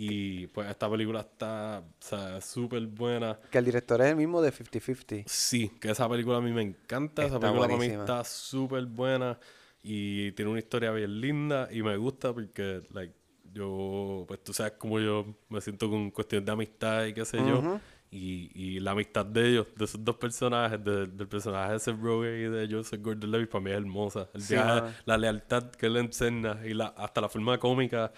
Y 0.00 0.46
pues 0.48 0.70
esta 0.70 0.88
película 0.88 1.20
está 1.20 1.80
o 1.80 2.04
sea, 2.04 2.40
súper 2.40 2.87
buena. 2.87 3.38
Que 3.50 3.58
el 3.58 3.64
director 3.64 4.00
es 4.00 4.08
el 4.08 4.16
mismo 4.16 4.40
de 4.40 4.52
50-50. 4.52 5.26
Sí, 5.26 5.70
que 5.80 5.90
esa 5.90 6.08
película 6.08 6.38
a 6.38 6.40
mí 6.40 6.52
me 6.52 6.62
encanta. 6.62 7.22
esa 7.26 7.34
Está 7.37 7.40
película 7.40 7.66
para 7.66 7.78
mí 7.78 7.87
está 7.87 8.24
súper 8.24 8.87
buena 8.87 9.38
y 9.82 10.32
tiene 10.32 10.50
una 10.50 10.61
historia 10.61 10.90
bien 10.92 11.20
linda 11.20 11.68
y 11.70 11.82
me 11.82 11.96
gusta 11.96 12.32
porque, 12.32 12.82
like, 12.92 13.14
yo, 13.52 14.24
pues 14.28 14.42
tú 14.44 14.52
sabes 14.52 14.72
cómo 14.78 15.00
yo 15.00 15.26
me 15.48 15.61
siento 15.61 15.88
con 15.90 16.11
cuestiones 16.11 16.46
de 16.46 16.52
amistad 16.52 17.04
y 17.06 17.12
qué 17.14 17.24
sé 17.24 17.44
yo. 17.44 17.58
Ujú. 17.58 17.80
Y, 18.11 18.50
y 18.54 18.80
la 18.80 18.92
amistad 18.92 19.26
de 19.26 19.48
ellos, 19.50 19.66
de 19.76 19.84
esos 19.84 20.02
dos 20.02 20.16
personajes, 20.16 20.82
de- 20.82 21.06
del 21.08 21.28
personaje 21.28 21.74
de 21.74 21.78
Seth 21.78 22.00
Rogen 22.00 22.34
y 22.37 22.48
de 22.48 22.66
Joseph 22.70 23.02
Gordon-Levitt, 23.02 23.50
para 23.50 23.62
mí 23.64 23.70
es 23.70 23.76
hermosa. 23.76 24.28
El 24.32 24.40
Sí, 24.40 24.54
viaje, 24.54 24.94
la 25.04 25.18
lealtad 25.18 25.70
que 25.72 25.87
él 25.87 25.96
enseña 25.98 26.58
y 26.64 26.72
la, 26.72 26.87
hasta 26.96 27.20
la 27.20 27.28
forma 27.28 27.58
cómica 27.58 28.11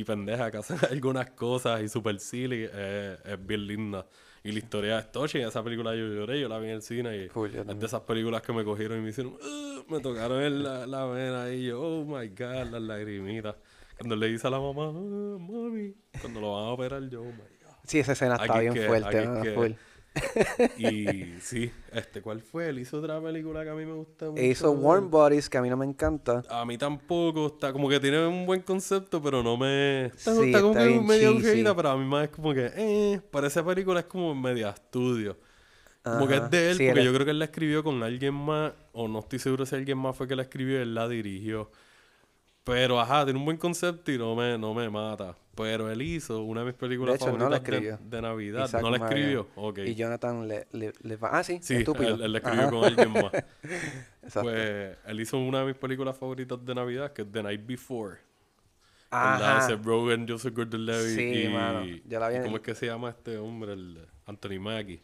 y 0.00 0.04
pendeja 0.04 0.50
que 0.50 0.58
hacen 0.58 0.76
algunas 0.90 1.30
cosas 1.30 1.82
y 1.82 1.88
super 1.88 2.18
silly 2.20 2.64
es, 2.64 3.18
es 3.24 3.46
bien 3.46 3.66
linda. 3.66 4.06
Y 4.44 4.52
la 4.52 4.58
historia 4.58 4.98
es 5.00 5.10
touching. 5.10 5.42
Esa 5.42 5.62
película 5.64 5.94
yo 5.96 6.06
lloré, 6.06 6.40
yo 6.40 6.48
la 6.48 6.58
vi 6.58 6.66
en 6.68 6.74
el 6.76 6.82
cine 6.82 7.16
y 7.16 7.20
es 7.24 7.66
de 7.78 7.86
esas 7.86 8.02
películas 8.02 8.42
que 8.42 8.52
me 8.52 8.62
cogieron 8.64 8.98
y 8.98 9.02
me 9.02 9.10
hicieron, 9.10 9.36
me 9.88 9.98
tocaron 10.00 10.40
en 10.42 10.62
la, 10.62 10.86
la 10.86 11.04
vena 11.06 11.50
y 11.50 11.64
yo, 11.64 11.80
oh 11.82 12.04
my 12.04 12.28
god, 12.28 12.70
las 12.70 12.82
lagrimitas. 12.82 13.56
Cuando 13.98 14.14
le 14.14 14.28
dice 14.28 14.46
a 14.46 14.50
la 14.50 14.60
mamá, 14.60 14.88
"Ah, 14.90 15.38
mami, 15.40 15.94
cuando 16.20 16.40
lo 16.40 16.52
van 16.54 16.64
a 16.64 16.68
operar, 16.68 17.08
yo, 17.08 17.22
oh 17.22 17.24
my 17.24 17.32
god. 17.32 17.72
Sí, 17.84 17.98
esa 17.98 18.12
escena 18.12 18.34
está 18.36 18.52
Aquí 18.54 18.60
bien 18.60 18.74
que- 18.74 18.86
fuerte, 18.86 19.26
¿no? 19.26 19.42
que- 19.42 19.52
Full. 19.52 19.70
Y 20.78 21.40
sí, 21.40 21.70
este, 21.92 22.22
¿cuál 22.22 22.40
fue? 22.40 22.68
Él 22.68 22.78
hizo 22.78 22.98
otra 22.98 23.20
película 23.20 23.64
que 23.64 23.70
a 23.70 23.74
mí 23.74 23.84
me 23.84 23.92
gusta 23.92 24.30
mucho. 24.30 24.42
Hizo 24.42 24.70
Warm 24.72 25.10
Bodies, 25.10 25.48
que 25.48 25.58
a 25.58 25.62
mí 25.62 25.68
no 25.68 25.76
me 25.76 25.86
encanta. 25.86 26.42
A 26.48 26.64
mí 26.64 26.78
tampoco, 26.78 27.46
está 27.46 27.72
como 27.72 27.88
que 27.88 28.00
tiene 28.00 28.26
un 28.26 28.46
buen 28.46 28.62
concepto, 28.62 29.22
pero 29.22 29.42
no 29.42 29.56
me... 29.56 30.06
Está, 30.06 30.34
Sí, 30.34 30.46
está 30.46 30.60
como 30.60 30.72
está 30.72 30.86
que 30.86 31.00
medio 31.00 31.30
aburrida, 31.30 31.74
pero 31.74 31.90
a 31.90 31.96
mí 31.96 32.04
más 32.04 32.24
es 32.24 32.30
como 32.30 32.54
que, 32.54 32.70
eh, 32.76 33.20
para 33.30 33.46
esa 33.46 33.64
película 33.64 34.00
es 34.00 34.06
como 34.06 34.34
media 34.34 34.70
estudio. 34.70 35.36
Como 36.02 36.28
que 36.28 36.36
es 36.36 36.50
de 36.50 36.70
él, 36.70 36.76
Sí, 36.76 36.86
porque 36.86 37.00
él 37.00 37.06
yo 37.06 37.12
creo 37.12 37.24
que 37.24 37.30
él 37.32 37.38
la 37.38 37.46
escribió 37.46 37.82
con 37.82 38.02
alguien 38.02 38.34
más, 38.34 38.72
o 38.92 39.08
no 39.08 39.18
estoy 39.18 39.38
seguro 39.40 39.66
si 39.66 39.74
alguien 39.74 39.98
más 39.98 40.16
fue 40.16 40.28
que 40.28 40.36
la 40.36 40.42
escribió 40.42 40.78
y 40.78 40.82
él 40.82 40.94
la 40.94 41.08
dirigió. 41.08 41.70
Pero 42.64 43.00
ajá, 43.00 43.24
tiene 43.24 43.38
un 43.38 43.44
buen 43.44 43.56
concepto 43.56 44.10
y 44.12 44.18
no 44.18 44.34
me, 44.36 44.56
no 44.58 44.74
me 44.74 44.88
mata. 44.90 45.36
Pero 45.56 45.90
él 45.90 46.02
hizo 46.02 46.42
una 46.42 46.60
de 46.60 46.66
mis 46.66 46.74
películas 46.74 47.14
De 47.14 47.16
hecho, 47.24 47.32
él 47.32 47.38
no 47.38 47.48
la 47.48 47.56
favoritas 47.60 47.98
de- 48.00 48.16
de, 48.16 48.22
Navidad. 48.22 48.66
Isaac 48.66 48.82
¿No 48.82 48.90
la 48.90 48.96
escribió? 48.98 49.48
Ok. 49.56 49.78
Y 49.78 49.94
Jonathan 49.94 50.46
le, 50.46 50.66
le, 50.72 50.92
le 51.02 51.16
va- 51.16 51.30
Ah, 51.32 51.42
sí, 51.42 51.58
Sí, 51.62 51.76
estúpido. 51.76 52.14
él, 52.14 52.22
él 52.22 52.32
la 52.32 52.38
escribió 52.38 52.60
Ajá. 52.62 52.70
con 52.70 52.84
alguien 52.84 53.12
más. 53.12 53.32
Exacto. 54.22 54.42
Pues 54.50 54.96
él 55.06 55.20
hizo 55.20 55.38
una 55.38 55.60
de 55.60 55.66
mis 55.66 55.76
películas 55.76 56.16
favoritas 56.16 56.64
de 56.64 56.74
Navidad, 56.74 57.12
que 57.12 57.22
es 57.22 57.32
The 57.32 57.42
Night 57.42 57.66
Before. 57.66 58.18
Ajá. 59.10 59.62
Seth 59.66 59.84
Rogen, 59.84 60.28
Joseph 60.28 60.54
Gordon-Levitt 60.54 61.16
Sí, 61.16 61.42
y... 61.44 61.48
mano. 61.48 61.84
Yo 62.04 62.20
la 62.20 62.28
vi 62.28 62.36
en- 62.36 62.42
¿Cómo 62.44 62.56
es 62.56 62.62
que 62.62 62.74
se 62.74 62.86
llama 62.86 63.10
este 63.10 63.38
hombre? 63.38 63.72
El 63.72 64.06
Anthony 64.26 64.60
Mackie. 64.60 65.00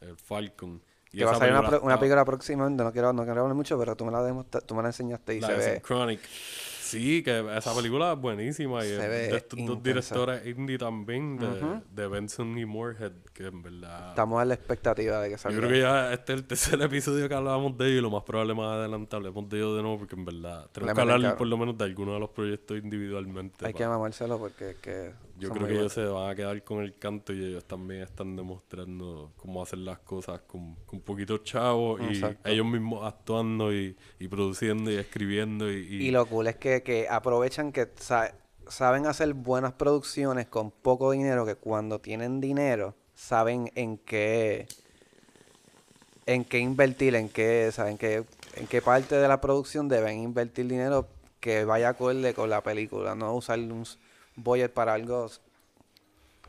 El 0.00 0.16
Falcon. 0.16 0.82
Y 1.12 1.18
Que 1.18 1.24
va 1.24 1.32
a 1.32 1.36
salir 1.36 1.54
una, 1.56 1.78
una 1.80 1.98
película 1.98 2.24
próximamente, 2.24 2.84
no 2.84 2.92
quiero, 2.92 3.12
no 3.12 3.24
quiero 3.24 3.40
hablar 3.40 3.54
mucho, 3.56 3.78
pero 3.78 3.96
tú 3.96 4.04
me 4.04 4.12
la, 4.12 4.22
tú 4.66 4.74
me 4.74 4.82
la 4.82 4.88
enseñaste 4.90 5.36
y 5.36 5.40
La 5.40 5.46
se 5.48 5.54
ve... 5.56 5.72
Synchronic. 5.74 6.20
Sí, 6.90 7.22
que 7.22 7.44
esa 7.56 7.74
película 7.74 8.12
es 8.14 8.18
buenísima. 8.20 8.84
Y 8.84 8.88
Se 8.88 8.94
es 8.94 9.00
ve 9.00 9.08
de 9.28 9.36
estos 9.36 9.58
dos 9.66 9.82
directores 9.82 10.46
indie 10.46 10.78
también, 10.78 11.38
de, 11.38 11.80
de 11.92 12.08
Benson 12.08 12.58
y 12.58 12.64
Moorhead, 12.66 13.12
que 13.32 13.46
en 13.46 13.62
verdad... 13.62 14.08
Estamos 14.10 14.40
a 14.40 14.44
la 14.44 14.54
expectativa 14.54 15.20
de 15.20 15.28
que 15.28 15.34
Yo 15.34 15.38
salga. 15.38 15.58
creo 15.58 15.70
que 15.70 15.80
ya 15.80 16.12
este 16.12 16.32
es 16.32 16.38
el 16.40 16.46
tercer 16.46 16.82
episodio 16.82 17.28
que 17.28 17.34
hablábamos 17.34 17.76
de 17.78 17.86
ellos 17.86 17.98
y 17.98 18.02
lo 18.02 18.10
más 18.10 18.22
probable 18.24 18.54
más 18.54 18.74
adelante 18.76 19.14
hablemos 19.16 19.48
de 19.48 19.56
ellos 19.58 19.76
de 19.76 19.82
nuevo 19.82 19.98
porque 19.98 20.14
en 20.16 20.24
verdad 20.24 20.66
tenemos 20.72 20.94
Le 20.96 21.04
que 21.06 21.12
hablar 21.12 21.36
por 21.36 21.46
lo 21.46 21.56
menos 21.56 21.78
de 21.78 21.84
algunos 21.84 22.14
de 22.14 22.20
los 22.20 22.30
proyectos 22.30 22.78
individualmente. 22.78 23.66
Hay 23.66 23.72
pa- 23.72 23.78
que 23.78 23.86
mamárselo 23.86 24.38
porque 24.38 24.70
es 24.70 24.76
que 24.76 25.12
Yo 25.40 25.48
son 25.48 25.56
creo 25.56 25.66
que 25.68 25.74
ellos 25.74 25.92
se 25.92 26.04
van 26.04 26.30
a 26.30 26.34
quedar 26.34 26.62
con 26.64 26.82
el 26.82 26.96
canto 26.98 27.32
y 27.32 27.44
ellos 27.44 27.64
también 27.64 28.02
están 28.02 28.36
demostrando 28.36 29.32
cómo 29.36 29.62
hacer 29.62 29.78
las 29.80 29.98
cosas 30.00 30.40
con, 30.42 30.76
con 30.86 31.00
poquitos 31.00 31.42
chavos 31.44 32.00
y 32.00 32.20
ellos 32.44 32.66
mismos 32.66 33.04
actuando 33.06 33.72
y, 33.72 33.96
y 34.18 34.28
produciendo 34.28 34.90
y 34.90 34.96
escribiendo 34.96 35.70
y, 35.72 35.76
y- 35.76 36.06
Y 36.08 36.10
lo 36.10 36.26
cool 36.26 36.46
es 36.48 36.56
que, 36.56 36.82
que 36.82 37.08
aprovechan 37.08 37.72
que 37.72 37.88
sa- 37.96 38.34
saben 38.68 39.06
hacer 39.06 39.32
buenas 39.34 39.72
producciones 39.72 40.46
con 40.46 40.70
poco 40.70 41.10
dinero, 41.12 41.44
que 41.46 41.54
cuando 41.56 42.00
tienen 42.00 42.40
dinero 42.40 42.94
saben 43.14 43.70
en 43.74 43.98
qué 43.98 44.66
en 46.26 46.44
qué 46.44 46.58
invertir, 46.58 47.14
en 47.14 47.28
qué, 47.28 47.70
saben 47.72 47.98
qué, 47.98 48.24
en 48.56 48.66
qué 48.66 48.82
parte 48.82 49.16
de 49.16 49.28
la 49.28 49.40
producción 49.40 49.88
deben 49.88 50.18
invertir 50.20 50.66
dinero 50.68 51.08
que 51.40 51.64
vaya 51.64 51.90
acorde 51.90 52.34
con 52.34 52.50
la 52.50 52.62
película, 52.62 53.14
no 53.14 53.34
usar 53.34 53.58
un 53.58 53.84
budget 54.42 54.72
para 54.72 54.94
algo 54.94 55.26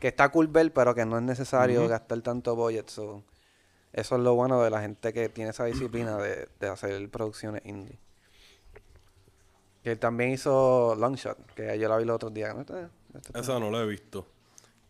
que 0.00 0.08
está 0.08 0.30
cool 0.30 0.48
ver, 0.48 0.72
pero 0.72 0.94
que 0.94 1.04
no 1.06 1.16
es 1.16 1.22
necesario 1.22 1.86
gastar 1.88 2.20
tanto 2.22 2.56
budget. 2.56 2.88
so, 2.88 3.22
eso 3.92 4.16
es 4.16 4.22
lo 4.22 4.34
bueno 4.34 4.62
de 4.62 4.70
la 4.70 4.80
gente 4.80 5.12
que 5.12 5.28
tiene 5.28 5.50
esa 5.50 5.64
disciplina 5.66 6.16
de, 6.16 6.48
de 6.58 6.68
hacer 6.68 7.08
producciones 7.10 7.62
indie. 7.66 7.98
Que 9.82 9.92
él 9.92 9.98
también 9.98 10.30
hizo 10.30 10.94
Longshot, 10.96 11.36
que 11.54 11.78
yo 11.78 11.88
la 11.88 11.96
vi 11.98 12.04
los 12.04 12.16
otros 12.16 12.32
días. 12.32 12.54
¿no? 12.54 12.60
Este- 12.62 12.88
este- 13.14 13.38
Esa 13.38 13.58
no 13.58 13.70
la 13.70 13.82
he 13.82 13.86
visto. 13.86 14.26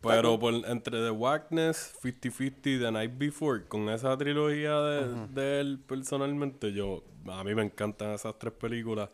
Pero 0.01 0.37
por, 0.37 0.53
entre 0.53 0.99
The 1.01 1.11
Wackness, 1.11 1.95
50-50 2.03 2.61
The 2.81 2.91
Night 2.91 3.11
Before, 3.17 3.65
con 3.67 3.89
esa 3.89 4.17
trilogía 4.17 4.79
de, 4.81 5.27
de 5.29 5.59
él 5.61 5.79
personalmente, 5.87 6.73
yo 6.73 7.03
a 7.27 7.43
mí 7.43 7.55
me 7.55 7.63
encantan 7.63 8.11
esas 8.11 8.37
tres 8.37 8.51
películas 8.53 9.09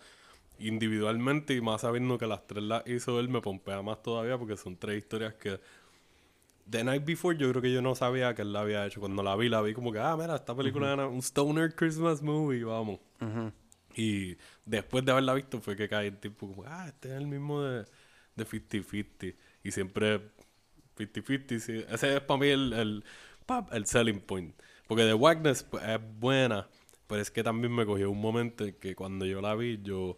individualmente 0.60 1.53
y 1.55 1.62
más 1.62 1.82
sabiendo 1.82 2.18
que 2.18 2.28
las 2.28 2.45
tres 2.47 2.64
las 2.64 2.86
hizo 2.88 3.20
él 3.20 3.30
me 3.30 3.41
pompea 3.41 3.82
más 3.82 4.01
todavía 4.03 4.38
porque 4.38 4.57
son 4.57 4.78
tres 4.78 4.97
historias 4.97 5.34
que 5.36 5.60
The 6.70 6.84
Night 6.84 7.03
Before 7.05 7.38
yo 7.38 7.49
creo 7.49 7.62
que 7.62 7.72
yo 7.72 7.82
no 7.82 7.95
sabía 7.95 8.36
que 8.36 8.43
él 8.43 8.53
la 8.53 8.62
había 8.62 8.86
hecho. 8.86 8.99
Cuando 8.99 9.24
la 9.24 9.36
vi, 9.36 9.49
la 9.49 9.62
vi 9.62 9.74
como 9.74 9.91
que, 9.91 9.99
ah, 9.99 10.16
mira, 10.16 10.36
esta 10.36 10.55
película 10.55 10.93
era 10.93 11.07
un 11.07 11.20
Stoner 11.20 11.74
Christmas 11.74 12.22
movie, 12.22 12.64
vamos. 12.64 12.99
Ujú. 13.22 13.51
Y 13.95 14.38
después 14.66 15.03
de 15.03 15.12
haberla 15.12 15.34
visto 15.34 15.60
fue 15.62 15.76
que 15.76 15.89
caí 15.89 16.07
el 16.07 16.20
tipo 16.20 16.47
como, 16.47 16.64
ah, 16.68 16.86
este 16.88 17.10
es 17.10 17.16
el 17.16 17.28
mismo 17.28 17.62
de, 17.64 17.86
de 18.36 18.45
50-50. 18.45 19.36
Y 19.64 19.72
siempre 19.72 20.22
50-50, 20.95 21.60
sí. 21.60 21.86
Ese 21.89 22.18
es 22.18 22.22
para 22.22 22.39
mí 22.39 22.47
el, 22.47 22.74
el, 22.74 23.03
el 23.72 23.86
selling 23.86 24.20
point. 24.20 24.55
Porque 24.88 25.03
The 25.03 25.16
pues, 25.18 25.84
es 25.84 25.99
buena, 26.20 26.68
pero 27.07 27.22
es 27.22 27.32
que 27.32 27.43
también 27.43 27.74
me 27.74 27.86
cogió 27.86 28.12
un 28.12 28.22
momento 28.22 28.66
en 28.66 28.74
que 28.76 28.95
cuando 28.95 29.26
yo 29.26 29.41
la 29.41 29.55
vi, 29.55 29.80
yo 29.82 30.18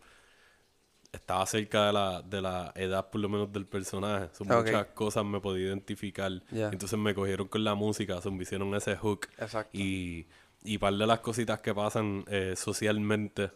estaba 1.12 1.46
cerca 1.46 1.88
de 1.88 1.94
la, 1.94 2.22
de 2.22 2.42
la 2.42 2.72
edad 2.76 3.10
por 3.10 3.22
lo 3.22 3.30
menos 3.30 3.52
del 3.52 3.66
personaje. 3.66 4.30
Son 4.34 4.48
muchas 4.48 4.88
cosas 4.88 5.26
me 5.26 5.40
podía 5.40 5.68
identificar. 5.68 6.32
Entonces 6.52 6.98
me 6.98 7.14
cogieron 7.14 7.48
con 7.48 7.64
la 7.64 7.76
música, 7.76 8.22
se 8.22 8.32
me 8.32 8.44
hicieron 8.44 8.74
ese 8.76 8.96
hook. 8.96 9.28
Exacto. 9.38 9.78
Y, 9.78 10.28
y 10.64 10.78
par 10.78 10.94
de 10.94 11.06
las 11.08 11.20
cositas 11.20 11.62
que 11.62 11.74
pasan 11.74 12.24
eh, 12.28 12.54
socialmente, 12.56 13.52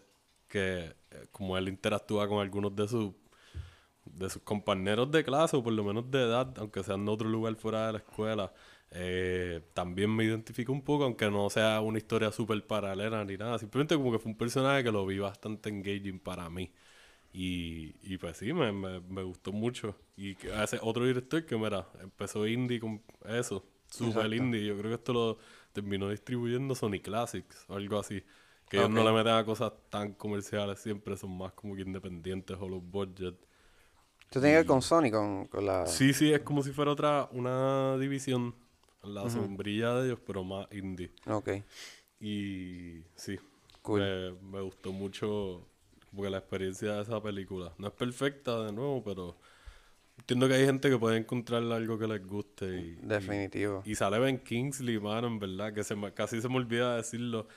que 0.47 0.95
eh, 1.11 1.27
como 1.31 1.57
él 1.57 1.67
interactúa 1.67 2.27
con 2.27 2.39
algunos 2.39 2.75
de 2.75 2.87
sus 2.87 3.13
de 4.05 4.29
sus 4.29 4.43
compañeros 4.43 5.09
de 5.11 5.23
clase, 5.23 5.57
o 5.57 5.63
por 5.63 5.73
lo 5.73 5.83
menos 5.83 6.09
de 6.11 6.21
edad, 6.21 6.53
aunque 6.57 6.83
sean 6.83 7.05
de 7.05 7.11
otro 7.11 7.27
lugar 7.27 7.55
fuera 7.55 7.87
de 7.87 7.93
la 7.93 7.97
escuela, 7.97 8.53
eh, 8.91 9.61
también 9.73 10.15
me 10.15 10.23
identifico 10.23 10.71
un 10.71 10.83
poco, 10.83 11.05
aunque 11.05 11.29
no 11.29 11.49
sea 11.49 11.81
una 11.81 11.97
historia 11.97 12.31
súper 12.31 12.65
paralela 12.65 13.25
ni 13.25 13.35
nada. 13.35 13.57
Simplemente 13.57 13.95
como 13.95 14.11
que 14.11 14.19
fue 14.19 14.31
un 14.31 14.37
personaje 14.37 14.83
que 14.83 14.91
lo 14.91 15.05
vi 15.05 15.19
bastante 15.19 15.69
engaging 15.69 16.19
para 16.19 16.49
mí. 16.49 16.71
Y, 17.37 17.95
y 18.03 18.17
pues 18.17 18.37
sí, 18.37 18.53
me, 18.53 18.71
me, 18.71 19.01
me 19.01 19.23
gustó 19.23 19.51
mucho. 19.51 19.95
Y 20.17 20.37
ese 20.63 20.79
otro 20.81 21.05
director 21.05 21.45
que, 21.45 21.57
mira, 21.57 21.87
empezó 22.01 22.47
indie 22.47 22.79
con 22.79 23.01
eso, 23.25 23.65
super 23.89 24.31
Exacto. 24.31 24.33
indie. 24.33 24.65
Yo 24.65 24.77
creo 24.77 24.91
que 24.91 24.95
esto 24.95 25.13
lo 25.13 25.37
terminó 25.73 26.09
distribuyendo 26.09 26.75
Sony 26.75 27.01
Classics 27.03 27.65
o 27.67 27.75
algo 27.75 27.99
así. 27.99 28.23
Que 28.69 28.77
ellos 28.77 28.89
no 28.89 29.03
le 29.03 29.11
meten 29.11 29.33
a 29.33 29.45
cosas 29.45 29.73
tan 29.89 30.13
comerciales 30.13 30.79
siempre, 30.79 31.17
son 31.17 31.37
más 31.37 31.53
como 31.53 31.75
que 31.75 31.81
independientes 31.81 32.57
o 32.59 32.69
los 32.69 32.81
budget. 32.83 33.35
Esto 34.23 34.39
tiene 34.39 34.53
que 34.53 34.57
ver 34.57 34.65
con 34.65 34.81
Sony, 34.81 35.09
con, 35.11 35.45
con 35.47 35.65
la... 35.65 35.85
Sí, 35.85 36.13
sí, 36.13 36.31
es 36.33 36.41
como 36.41 36.63
si 36.63 36.71
fuera 36.71 36.91
otra, 36.91 37.29
una 37.31 37.97
división, 37.97 38.55
la 39.03 39.29
sombrilla 39.29 39.93
de 39.95 40.07
ellos, 40.07 40.19
pero 40.25 40.43
más 40.43 40.67
indie. 40.71 41.11
Ok. 41.27 41.49
Y 42.19 43.03
sí, 43.15 43.37
Cool. 43.83 43.99
me, 43.99 44.31
me 44.41 44.61
gustó 44.61 44.91
mucho 44.93 45.67
porque 46.15 46.29
la 46.31 46.37
experiencia 46.39 46.93
de 46.93 47.01
esa 47.01 47.21
película. 47.21 47.73
No 47.77 47.87
es 47.87 47.93
perfecta 47.93 48.63
de 48.65 48.71
nuevo, 48.71 49.03
pero 49.03 49.37
entiendo 50.17 50.47
que 50.47 50.53
hay 50.55 50.65
gente 50.65 50.89
que 50.89 50.97
puede 50.97 51.17
encontrar 51.17 51.61
algo 51.63 51.97
que 51.99 52.07
les 52.07 52.25
guste. 52.25 52.65
Y, 52.79 52.95
Definitivo. 53.01 53.83
y, 53.85 53.91
y 53.91 53.95
sale 53.95 54.19
Ben 54.19 54.39
Kingsley, 54.39 54.99
mano, 54.99 55.27
en 55.27 55.39
verdad, 55.39 55.73
que 55.73 55.83
se 55.83 55.95
me- 55.95 56.13
casi 56.13 56.41
se 56.41 56.49
me 56.49 56.55
olvida 56.57 56.95
decirlo. 56.97 57.47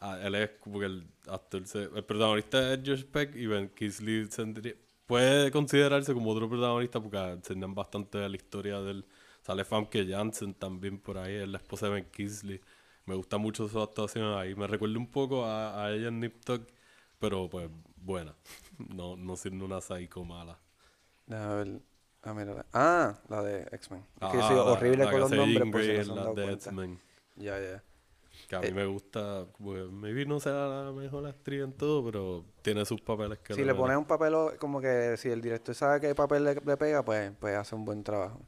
Ah, 0.00 0.18
él 0.22 0.34
es 0.36 0.50
como 0.60 0.78
que 0.80 0.86
el 0.86 1.06
actor, 1.28 1.66
se- 1.66 1.84
el 1.94 2.04
protagonista 2.04 2.72
es 2.74 2.80
Josh 2.84 3.04
Peck 3.04 3.34
y 3.36 3.46
Ben 3.46 3.68
Kingsley 3.70 4.26
tendría- 4.28 4.74
puede 5.06 5.50
considerarse 5.50 6.12
como 6.14 6.30
otro 6.30 6.48
protagonista 6.48 7.00
porque 7.00 7.18
enseñan 7.18 7.74
bastante 7.74 8.18
de 8.18 8.28
la 8.28 8.36
historia 8.36 8.80
de 8.80 8.90
él. 8.92 9.04
Sale 9.42 9.64
Famke 9.64 10.06
Janssen 10.06 10.52
también 10.54 10.98
por 10.98 11.16
ahí, 11.18 11.34
es 11.36 11.48
la 11.48 11.56
esposa 11.58 11.86
de 11.86 11.92
Ben 11.94 12.04
Kingsley. 12.12 12.60
Me 13.06 13.14
gusta 13.14 13.38
mucho 13.38 13.66
su 13.68 13.80
actuación 13.80 14.36
ahí. 14.38 14.54
Me 14.54 14.66
recuerda 14.66 14.98
un 14.98 15.06
poco 15.10 15.44
a, 15.46 15.82
a 15.84 15.90
ella 15.92 16.08
en 16.08 16.20
Nip 16.20 16.44
Tuck, 16.44 16.62
pero 17.18 17.48
pues 17.48 17.70
buena. 18.02 18.34
No, 18.94 19.16
no 19.16 19.36
siendo 19.36 19.64
una 19.64 19.80
psycho 19.80 20.24
mala. 20.24 20.58
Déjame 21.26 21.54
ver. 21.64 21.80
Ah, 22.22 22.34
mira. 22.34 22.54
la- 22.54 22.66
Ah, 22.72 23.18
la 23.28 23.42
de 23.42 23.62
X-Men. 23.72 24.04
Es 24.20 24.28
que 24.30 24.36
yo 24.38 24.42
Ah, 24.44 24.52
la- 24.54 24.62
horrible 24.64 24.98
la 24.98 25.04
con 25.04 25.12
que 25.14 25.18
los 25.20 25.30
nombres 25.30 25.70
por 25.72 25.80
si 25.80 25.86
Grey 25.88 25.96
no 25.96 26.00
en 26.00 26.04
se 26.06 26.10
han 26.10 26.16
las 26.16 26.24
dado 26.26 26.34
de. 26.46 26.52
X-Men. 26.54 27.00
Ya, 27.36 27.58
ya. 27.60 27.82
Que 28.48 28.56
a 28.56 28.60
Eh, 28.60 28.68
mí 28.70 28.72
me 28.74 28.86
gusta, 28.86 29.46
porque 29.58 29.82
maybe 29.90 30.24
no 30.24 30.38
sea 30.40 30.52
la 30.66 30.92
mejor 30.92 31.26
actriz 31.26 31.62
en 31.62 31.72
todo, 31.72 32.04
pero 32.04 32.44
tiene 32.62 32.84
sus 32.84 33.00
papeles 33.00 33.38
que 33.40 33.54
Si 33.54 33.64
le 33.64 33.74
pones 33.74 33.96
un 33.96 34.04
papel, 34.04 34.34
como 34.58 34.80
que 34.80 35.16
si 35.16 35.28
el 35.28 35.40
director 35.42 35.74
sabe 35.74 36.00
qué 36.00 36.14
papel 36.14 36.44
le, 36.44 36.54
le 36.54 36.76
pega, 36.76 37.04
pues, 37.04 37.32
pues 37.38 37.56
hace 37.56 37.74
un 37.74 37.84
buen 37.84 38.02
trabajo. 38.04 38.40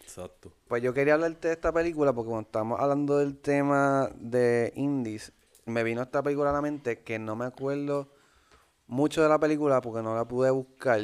Exacto. 0.00 0.52
Pues 0.68 0.82
yo 0.82 0.92
quería 0.94 1.14
hablarte 1.14 1.48
de 1.48 1.54
esta 1.54 1.72
película 1.72 2.12
porque 2.12 2.28
cuando 2.30 2.46
estamos 2.46 2.80
hablando 2.80 3.18
del 3.18 3.36
tema 3.38 4.10
de 4.16 4.72
indies, 4.76 5.32
me 5.66 5.82
vino 5.82 6.02
esta 6.02 6.22
película 6.22 6.50
a 6.50 6.52
la 6.52 6.60
mente 6.62 7.00
que 7.02 7.18
no 7.18 7.34
me 7.36 7.44
acuerdo 7.46 8.08
mucho 8.92 9.22
de 9.22 9.28
la 9.28 9.38
película 9.38 9.80
porque 9.80 10.02
no 10.02 10.14
la 10.14 10.24
pude 10.26 10.50
buscar. 10.50 11.00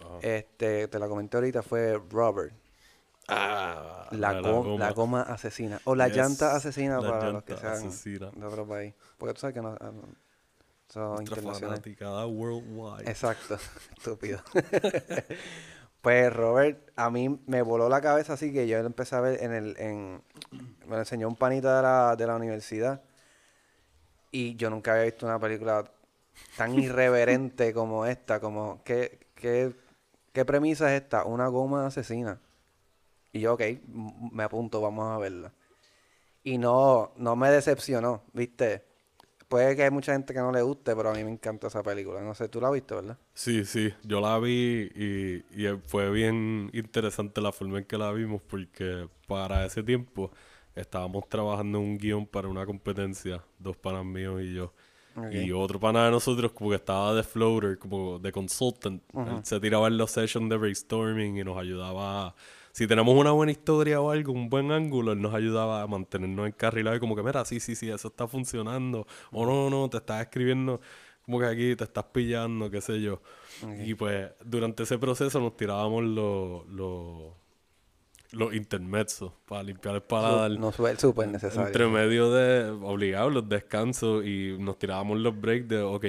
Ajá. 0.00 0.18
Este, 0.20 0.88
te 0.88 0.98
la 0.98 1.08
comenté 1.08 1.36
ahorita, 1.36 1.62
fue 1.62 2.00
Robert. 2.10 2.52
Ah, 3.28 4.08
La, 4.10 4.32
la 4.34 4.90
goma 4.92 5.22
asesina. 5.22 5.80
O 5.84 5.94
la 5.94 6.08
Yes, 6.08 6.16
llanta 6.16 6.54
asesina 6.54 7.00
la 7.00 7.08
para 7.08 7.30
los 7.30 7.42
que 7.44 7.56
sean 7.56 7.72
asesina. 7.72 8.30
de 8.30 8.44
otro 8.46 8.66
país. 8.66 8.94
Porque 9.16 9.34
tú 9.34 9.40
sabes 9.40 9.54
que 9.54 9.62
no, 9.62 9.76
ah, 9.80 9.92
son 10.88 11.22
internacionales. 11.22 11.80
worldwide. 12.30 13.08
Exacto, 13.08 13.56
estúpido. 13.96 14.40
pues 16.02 16.32
Robert, 16.32 16.90
a 16.96 17.08
mí 17.10 17.40
me 17.46 17.62
voló 17.62 17.88
la 17.88 18.00
cabeza 18.00 18.34
así 18.34 18.52
que 18.52 18.66
yo 18.68 18.78
lo 18.80 18.86
empecé 18.86 19.16
a 19.16 19.20
ver 19.20 19.42
en 19.42 19.52
el, 19.54 19.76
en, 19.78 20.22
me 20.86 20.96
lo 20.96 20.98
enseñó 20.98 21.28
un 21.28 21.36
panita 21.36 21.76
de 21.76 21.82
la, 21.82 22.16
de 22.16 22.26
la 22.26 22.36
universidad 22.36 23.02
y 24.30 24.56
yo 24.56 24.68
nunca 24.68 24.92
había 24.92 25.04
visto 25.04 25.24
una 25.26 25.38
película 25.38 25.90
tan 26.56 26.74
irreverente 26.78 27.72
como 27.74 28.06
esta, 28.06 28.40
como, 28.40 28.82
¿qué, 28.84 29.20
qué, 29.34 29.74
qué 30.32 30.44
premisa 30.44 30.94
es 30.94 31.02
esta? 31.02 31.24
Una 31.24 31.48
goma 31.48 31.86
asesina. 31.86 32.40
Y 33.32 33.40
yo, 33.40 33.54
ok, 33.54 33.62
me 34.32 34.44
apunto, 34.44 34.80
vamos 34.80 35.06
a 35.12 35.18
verla. 35.18 35.52
Y 36.44 36.58
no, 36.58 37.12
no 37.16 37.36
me 37.36 37.50
decepcionó, 37.50 38.24
¿viste? 38.32 38.84
Puede 39.48 39.76
que 39.76 39.84
hay 39.84 39.90
mucha 39.90 40.12
gente 40.12 40.34
que 40.34 40.40
no 40.40 40.52
le 40.52 40.62
guste, 40.62 40.96
pero 40.96 41.10
a 41.10 41.14
mí 41.14 41.24
me 41.24 41.30
encanta 41.32 41.68
esa 41.68 41.82
película. 41.82 42.20
No 42.22 42.34
sé, 42.34 42.48
tú 42.48 42.60
la 42.60 42.70
viste, 42.70 42.94
¿verdad? 42.94 43.18
Sí, 43.34 43.64
sí, 43.64 43.92
yo 44.04 44.20
la 44.20 44.38
vi 44.38 44.90
y, 44.94 45.44
y 45.50 45.78
fue 45.86 46.10
bien 46.10 46.70
interesante 46.72 47.40
la 47.40 47.50
forma 47.52 47.78
en 47.78 47.84
que 47.84 47.98
la 47.98 48.12
vimos 48.12 48.42
porque 48.42 49.08
para 49.26 49.66
ese 49.66 49.82
tiempo 49.82 50.30
estábamos 50.74 51.28
trabajando 51.28 51.80
un 51.80 51.98
guion 51.98 52.26
para 52.26 52.48
una 52.48 52.64
competencia, 52.64 53.44
dos 53.58 53.76
panas 53.76 54.04
míos 54.04 54.40
y 54.42 54.54
yo. 54.54 54.72
Y 55.32 55.52
otro 55.52 55.78
pana 55.78 56.06
de 56.06 56.10
nosotros 56.10 56.52
como 56.52 56.70
que 56.70 56.76
estaba 56.76 57.14
de 57.14 57.22
floater, 57.22 57.78
como 57.78 58.18
de 58.18 58.32
consultant. 58.32 59.02
Él 59.14 59.44
se 59.44 59.60
tiraba 59.60 59.88
en 59.88 59.96
los 59.96 60.10
sessions 60.10 60.48
de 60.50 60.56
brainstorming 60.56 61.38
y 61.38 61.44
nos 61.44 61.56
ayudaba 61.56 62.28
a 62.28 62.34
si 62.74 62.88
tenemos 62.88 63.16
una 63.16 63.30
buena 63.30 63.52
historia 63.52 64.00
o 64.00 64.10
algo, 64.10 64.32
un 64.32 64.50
buen 64.50 64.72
ángulo, 64.72 65.12
él 65.12 65.22
nos 65.22 65.32
ayudaba 65.32 65.82
a 65.82 65.86
mantenernos 65.86 66.48
encarrilados 66.48 66.96
y 66.96 67.00
como 67.00 67.14
que, 67.14 67.22
mira, 67.22 67.44
sí, 67.44 67.60
sí, 67.60 67.76
sí, 67.76 67.88
eso 67.88 68.08
está 68.08 68.26
funcionando. 68.26 69.06
O 69.30 69.46
no, 69.46 69.70
no, 69.70 69.88
te 69.88 69.98
estás 69.98 70.22
escribiendo 70.22 70.80
como 71.24 71.38
que 71.38 71.46
aquí 71.46 71.76
te 71.76 71.84
estás 71.84 72.06
pillando, 72.06 72.68
qué 72.70 72.80
sé 72.80 73.00
yo. 73.00 73.22
Y 73.84 73.94
pues 73.94 74.28
durante 74.44 74.82
ese 74.82 74.98
proceso 74.98 75.38
nos 75.38 75.56
tirábamos 75.56 76.02
los, 76.02 76.66
los, 76.66 77.32
los 78.32 78.54
intermezos 78.54 79.32
para 79.46 79.62
limpiar 79.62 79.96
el 79.96 80.02
paladar. 80.02 80.50
No 80.52 80.72
fue 80.72 80.96
súper 80.96 81.28
necesario. 81.28 81.66
Entre 81.66 81.86
medio 81.86 82.30
de 82.32 82.70
obligados 82.70 83.32
los 83.32 83.48
descansos 83.48 84.24
y 84.24 84.56
nos 84.58 84.78
tirábamos 84.78 85.18
los 85.18 85.38
breaks 85.40 85.68
de, 85.68 85.82
ok, 85.82 86.04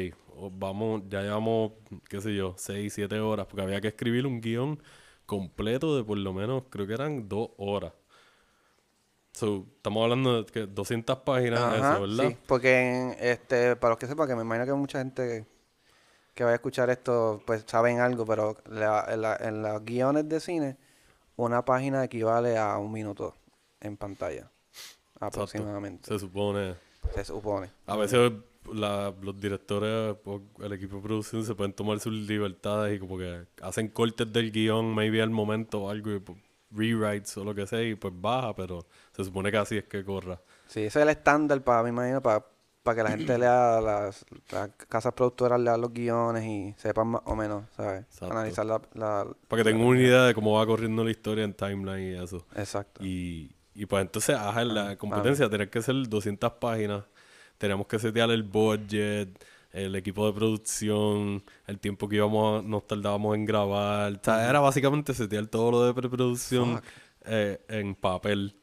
vamos, 0.51 1.03
ya 1.09 1.21
llevamos, 1.21 1.73
qué 2.09 2.21
sé 2.21 2.35
yo, 2.35 2.55
seis, 2.57 2.93
siete 2.93 3.19
horas, 3.19 3.45
porque 3.47 3.63
había 3.63 3.81
que 3.81 3.89
escribir 3.89 4.25
un 4.25 4.41
guion 4.41 4.79
completo 5.25 5.95
de 5.97 6.03
por 6.03 6.17
lo 6.17 6.33
menos, 6.33 6.63
creo 6.69 6.87
que 6.87 6.93
eran 6.93 7.27
dos 7.27 7.49
horas. 7.57 7.93
So, 9.33 9.65
estamos 9.75 10.03
hablando 10.03 10.43
de 10.43 10.51
que 10.51 10.65
200 10.65 11.19
páginas 11.19 11.73
eso, 11.73 12.01
¿verdad? 12.01 12.29
Sí, 12.29 12.37
porque 12.47 13.17
este, 13.19 13.75
para 13.75 13.91
los 13.91 13.99
que 13.99 14.07
sepan, 14.07 14.29
que 14.29 14.35
me 14.35 14.43
imagino 14.43 14.65
que 14.65 14.73
mucha 14.73 14.99
gente 14.99 15.45
que, 16.33 16.43
vaya 16.45 16.53
a 16.53 16.55
escuchar 16.55 16.89
esto, 16.89 17.41
pues 17.45 17.65
saben 17.67 17.99
algo, 17.99 18.25
pero 18.25 18.55
en, 18.65 19.61
los 19.61 19.83
guiones 19.83 20.29
de 20.29 20.39
cine, 20.39 20.77
una 21.35 21.63
página 21.63 22.03
equivale 22.03 22.57
a 22.57 22.77
un 22.77 22.91
minuto 22.91 23.35
en 23.81 23.97
pantalla, 23.97 24.49
aproximadamente. 25.19 26.07
Se 26.07 26.19
supone. 26.19 26.75
Se 27.13 27.25
supone. 27.25 27.71
A 27.85 27.95
veces 27.95 28.31
los 28.71 29.39
directores 29.39 30.17
o 30.25 30.41
el 30.59 30.73
equipo 30.73 30.97
de 30.97 31.01
producción 31.03 31.45
se 31.45 31.53
pueden 31.53 31.73
tomar 31.73 31.99
sus 31.99 32.13
libertades 32.13 32.95
y 32.95 32.99
como 32.99 33.17
que 33.17 33.45
hacen 33.61 33.89
cortes 33.89 34.31
del 34.31 34.51
guion, 34.51 34.93
maybe 34.93 35.21
al 35.21 35.29
momento 35.29 35.83
o 35.83 35.89
algo, 35.89 36.11
y 36.11 36.19
pues, 36.19 36.37
rewrites 36.71 37.37
o 37.37 37.43
lo 37.43 37.53
que 37.53 37.67
sea, 37.67 37.81
y 37.83 37.95
pues 37.95 38.13
baja, 38.15 38.55
pero 38.55 38.85
se 39.15 39.23
supone 39.23 39.51
que 39.51 39.57
así 39.57 39.77
es 39.77 39.85
que 39.85 40.03
corra. 40.03 40.41
Sí, 40.67 40.81
ese 40.81 40.99
es 40.99 41.03
el 41.03 41.09
estándar 41.09 41.61
para, 41.63 41.83
me 41.83 41.89
imagino, 41.89 42.21
para, 42.21 42.45
para 42.85 42.95
que 42.95 43.03
la 43.03 43.17
gente 43.17 43.37
lea 43.39 43.81
las, 43.81 44.25
las 44.51 44.69
casas 44.87 45.13
productoras, 45.13 45.59
lea 45.59 45.75
los 45.75 45.91
guiones 45.91 46.45
y 46.45 46.73
sepan 46.77 47.07
más 47.07 47.21
o 47.25 47.35
menos, 47.35 47.65
¿sabes? 47.75 48.05
Analizar 48.21 48.65
la, 48.65 48.79
Para 49.49 49.63
que 49.63 49.69
tengan 49.69 49.85
una 49.85 49.99
idea 49.99 50.23
de 50.23 50.33
cómo 50.33 50.53
va 50.53 50.65
corriendo 50.65 51.03
la 51.03 51.11
historia 51.11 51.43
en 51.43 51.53
timeline 51.53 52.13
y 52.13 52.23
eso. 52.23 52.45
Exacto. 52.55 53.03
Y, 53.03 53.53
y 53.73 53.85
pues 53.85 54.01
entonces, 54.01 54.37
ajá, 54.37 54.63
la 54.63 54.95
competencia, 54.95 55.49
tener 55.49 55.69
que 55.69 55.81
ser 55.81 56.07
200 56.07 56.53
páginas 56.53 57.03
teníamos 57.57 57.87
que 57.87 57.99
setear 57.99 58.29
el 58.31 58.43
budget, 58.43 59.43
el 59.71 59.95
equipo 59.95 60.25
de 60.27 60.33
producción, 60.33 61.43
el 61.67 61.79
tiempo 61.79 62.07
que 62.07 62.17
íbamos 62.17 62.63
nos 62.63 62.87
tardábamos 62.87 63.35
en 63.35 63.45
grabar. 63.45 64.13
O 64.13 64.19
sea, 64.23 64.49
era 64.49 64.59
básicamente 64.59 65.13
setear 65.13 65.47
todo 65.47 65.71
lo 65.71 65.85
de 65.85 65.93
preproducción 65.93 66.81
eh, 67.25 67.59
en 67.67 67.95
papel. 67.95 68.55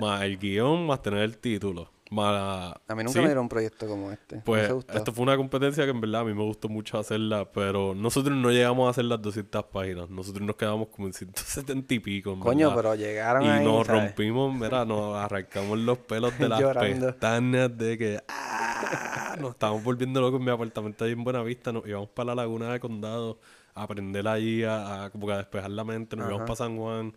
Más 0.00 0.22
el 0.22 0.38
guion, 0.38 0.86
más 0.86 1.00
tener 1.02 1.20
el 1.20 1.38
título. 1.38 1.90
A 2.12 2.94
mí 2.96 3.04
nunca 3.04 3.20
me 3.20 3.26
dieron 3.26 3.42
un 3.42 3.48
proyecto 3.48 3.86
como 3.86 4.10
este. 4.10 4.38
Pues 4.44 4.72
esto 4.92 5.12
fue 5.12 5.22
una 5.22 5.36
competencia 5.36 5.84
que 5.84 5.90
en 5.90 6.00
verdad 6.00 6.22
a 6.22 6.24
mí 6.24 6.34
me 6.34 6.42
gustó 6.42 6.68
mucho 6.68 6.98
hacerla, 6.98 7.50
pero 7.52 7.94
nosotros 7.94 8.36
no 8.36 8.50
llegamos 8.50 8.88
a 8.88 8.90
hacer 8.90 9.04
las 9.04 9.22
200 9.22 9.64
páginas. 9.66 10.10
Nosotros 10.10 10.44
nos 10.44 10.56
quedamos 10.56 10.88
como 10.88 11.06
en 11.06 11.12
170 11.12 11.94
y 11.94 11.98
pico. 12.00 12.38
Coño, 12.40 12.74
pero 12.74 12.94
llegaron 12.96 13.44
y 13.44 13.64
nos 13.64 13.86
rompimos, 13.86 14.52
mira, 14.54 14.84
nos 14.84 15.16
arrancamos 15.16 15.78
los 15.78 15.98
pelos 15.98 16.36
de 16.38 16.48
las 16.48 16.60
pestañas 16.60 17.76
de 17.78 17.96
que 17.96 18.20
¡ah! 18.28 19.36
nos 19.40 19.52
estábamos 19.52 19.84
volviendo 19.84 20.20
locos 20.20 20.40
en 20.40 20.46
mi 20.46 20.50
apartamento 20.50 21.04
ahí 21.04 21.12
en 21.12 21.22
Buenavista. 21.22 21.72
Nos 21.72 21.86
íbamos 21.86 22.08
para 22.08 22.28
la 22.28 22.42
laguna 22.42 22.72
de 22.72 22.80
condado 22.80 23.38
a 23.74 23.84
aprender 23.84 24.26
allí, 24.26 24.64
a, 24.64 25.10
como 25.12 25.28
que 25.28 25.32
a 25.34 25.36
despejar 25.38 25.70
la 25.70 25.84
mente. 25.84 26.16
Nos 26.16 26.28
íbamos 26.28 26.46
para 26.46 26.56
San 26.56 26.76
Juan 26.76 27.14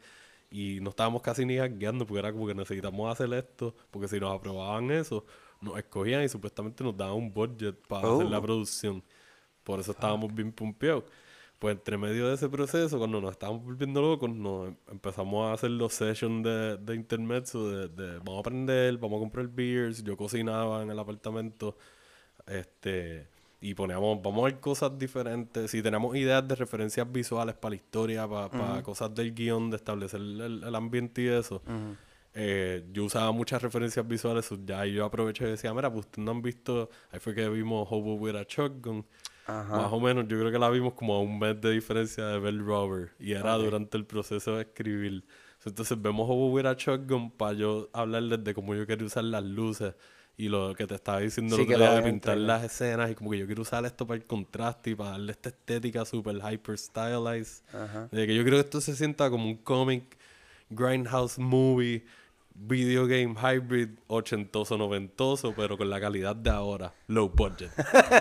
y 0.53 0.79
no 0.81 0.91
estábamos 0.91 1.23
casi 1.23 1.45
ni 1.47 1.57
guiando 1.57 2.05
porque 2.05 2.19
era 2.19 2.31
como 2.31 2.45
que 2.45 2.53
necesitamos 2.53 3.11
hacer 3.11 3.33
esto, 3.33 3.73
porque 3.89 4.07
si 4.07 4.19
nos 4.19 4.35
aprobaban 4.35 4.91
eso, 4.91 5.25
nos 5.59 5.79
escogían 5.79 6.23
y 6.23 6.29
supuestamente 6.29 6.83
nos 6.83 6.95
daban 6.95 7.15
un 7.15 7.33
budget 7.33 7.75
para 7.87 8.07
hacer 8.07 8.27
la 8.27 8.37
oh. 8.37 8.41
producción. 8.43 9.03
Por 9.63 9.79
eso 9.79 9.93
estábamos 9.93 10.31
bien 10.31 10.51
pumpeados. 10.51 11.05
Pues 11.57 11.75
entre 11.75 11.97
medio 11.97 12.27
de 12.27 12.35
ese 12.35 12.49
proceso, 12.49 12.99
cuando 12.99 13.19
nos 13.19 13.31
estábamos 13.31 13.63
volviendo 13.63 13.99
locos, 13.99 14.29
nos 14.29 14.75
empezamos 14.91 15.49
a 15.49 15.53
hacer 15.53 15.71
los 15.71 15.91
sessions 15.91 16.43
de, 16.43 16.77
de 16.77 16.95
intermezzo, 16.95 17.71
de, 17.71 17.87
de, 17.87 18.17
vamos 18.19 18.37
a 18.37 18.39
aprender, 18.41 18.97
vamos 18.99 19.17
a 19.17 19.21
comprar 19.21 19.47
beers, 19.47 20.03
yo 20.03 20.15
cocinaba 20.15 20.83
en 20.83 20.91
el 20.91 20.99
apartamento, 20.99 21.77
este 22.45 23.27
y 23.63 23.75
poníamos, 23.75 24.21
vamos 24.21 24.41
a 24.41 24.45
ver 24.47 24.59
cosas 24.59 24.99
diferentes. 24.99 25.71
Si 25.71 25.81
tenemos 25.81 26.13
ideas 26.17 26.45
de 26.45 26.53
referencias 26.53 27.09
visuales 27.09 27.55
para 27.55 27.69
la 27.69 27.75
historia, 27.77 28.27
para, 28.27 28.83
cosas 28.83 29.15
del 29.15 29.33
guion, 29.33 29.69
de 29.69 29.77
establecer 29.77 30.19
el, 30.19 30.75
ambiente 30.75 31.21
y 31.21 31.27
eso. 31.27 31.61
Eh, 32.33 32.83
yo 32.91 33.05
usaba 33.05 33.31
muchas 33.31 33.61
referencias 33.61 34.05
visuales, 34.05 34.51
ya 34.65 34.85
yo 34.85 35.05
aproveché 35.05 35.45
y 35.45 35.51
decía, 35.51 35.73
mira, 35.73 35.89
pues 35.89 36.07
ustedes 36.07 36.25
no 36.25 36.31
han 36.31 36.41
visto, 36.41 36.89
ahí 37.09 37.21
fue 37.21 37.33
que 37.33 37.47
vimos 37.47 37.87
Hobo 37.89 38.15
with 38.15 38.35
a 38.35 38.43
Shotgun. 38.43 39.05
Más 39.47 39.93
o 39.93 39.99
menos, 40.01 40.27
yo 40.27 40.37
creo 40.37 40.51
que 40.51 40.59
la 40.59 40.69
vimos 40.69 40.91
como 40.91 41.15
a 41.15 41.21
un 41.21 41.39
mes 41.39 41.61
de 41.61 41.71
diferencia 41.71 42.25
de 42.25 42.39
Bell 42.39 42.59
Rover. 42.59 43.11
Y 43.17 43.31
era 43.31 43.55
durante 43.55 43.95
el 43.95 44.05
proceso 44.05 44.57
de 44.57 44.63
escribir. 44.63 45.23
Entonces 45.65 46.01
vemos 46.01 46.29
Hobo 46.29 46.51
with 46.51 46.65
a 46.65 46.73
Shotgun 46.73 47.31
para 47.31 47.53
yo 47.53 47.89
hablarles 47.93 48.43
de 48.43 48.53
cómo 48.53 48.75
yo 48.75 48.85
quería 48.85 49.05
usar 49.05 49.23
las 49.23 49.45
luces 49.45 49.95
y 50.35 50.49
lo 50.49 50.73
que 50.75 50.87
te 50.87 50.95
estaba 50.95 51.19
diciendo 51.19 51.57
lo 51.57 51.65
que 51.65 51.77
de 51.77 52.01
pintar 52.01 52.37
las 52.37 52.63
escenas 52.63 53.11
y 53.11 53.15
como 53.15 53.29
que 53.29 53.37
yo 53.37 53.45
quiero 53.45 53.61
usar 53.61 53.85
esto 53.85 54.07
para 54.07 54.17
el 54.17 54.25
contraste 54.25 54.91
y 54.91 54.95
para 54.95 55.11
darle 55.11 55.31
esta 55.31 55.49
estética 55.49 56.05
super 56.05 56.35
hyper 56.35 56.77
stylized. 56.77 57.63
De 58.11 58.25
que 58.25 58.35
yo 58.35 58.43
creo 58.43 58.55
que 58.55 58.61
esto 58.61 58.81
se 58.81 58.95
sienta 58.95 59.29
como 59.29 59.45
un 59.45 59.57
comic, 59.57 60.17
grindhouse 60.71 61.37
movie, 61.37 62.03
video 62.55 63.05
game 63.05 63.35
hybrid, 63.35 63.89
ochentoso, 64.07 64.75
noventoso, 64.75 65.53
pero 65.55 65.77
con 65.77 65.89
la 65.89 66.01
calidad 66.01 66.35
de 66.35 66.49
ahora, 66.49 66.93
low 67.07 67.29
budget. 67.29 67.71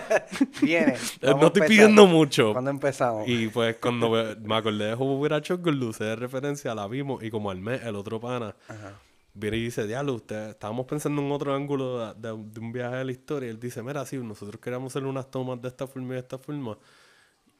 Viene. 0.61 0.95
no 1.21 1.47
estoy 1.47 1.67
pidiendo 1.67 2.05
mucho. 2.05 2.53
Cuando 2.53 2.69
empezamos. 2.69 3.27
Y 3.27 3.47
pues 3.47 3.77
cuando 3.77 4.09
me, 4.41 4.55
acordé 4.55 4.85
de 4.85 4.93
Hobo 4.93 5.27
con 5.63 5.79
luces 5.79 5.99
de 5.99 6.15
referencia, 6.15 6.75
la 6.75 6.87
vimos 6.87 7.23
y 7.23 7.31
como 7.31 7.49
al 7.49 7.59
mes, 7.59 7.81
el 7.83 7.95
otro 7.95 8.19
pana. 8.19 8.55
Ajá 8.67 8.99
viene 9.33 9.57
y 9.57 9.63
dice, 9.65 9.87
diablo, 9.87 10.15
usted, 10.15 10.49
estábamos 10.49 10.85
pensando 10.85 11.21
en 11.21 11.31
otro 11.31 11.53
ángulo 11.53 12.13
de, 12.13 12.31
un 12.31 12.71
viaje 12.71 12.97
de 12.97 13.05
la 13.05 13.11
historia. 13.11 13.47
Y 13.47 13.51
él 13.51 13.59
dice, 13.59 13.81
mira, 13.81 14.05
sí, 14.05 14.17
nosotros 14.17 14.59
queríamos 14.61 14.91
hacer 14.91 15.05
unas 15.05 15.29
tomas 15.31 15.61
de 15.61 15.67
esta 15.69 15.87
forma 15.87 16.09
y 16.09 16.13
de 16.13 16.19
esta 16.19 16.37
forma. 16.37 16.77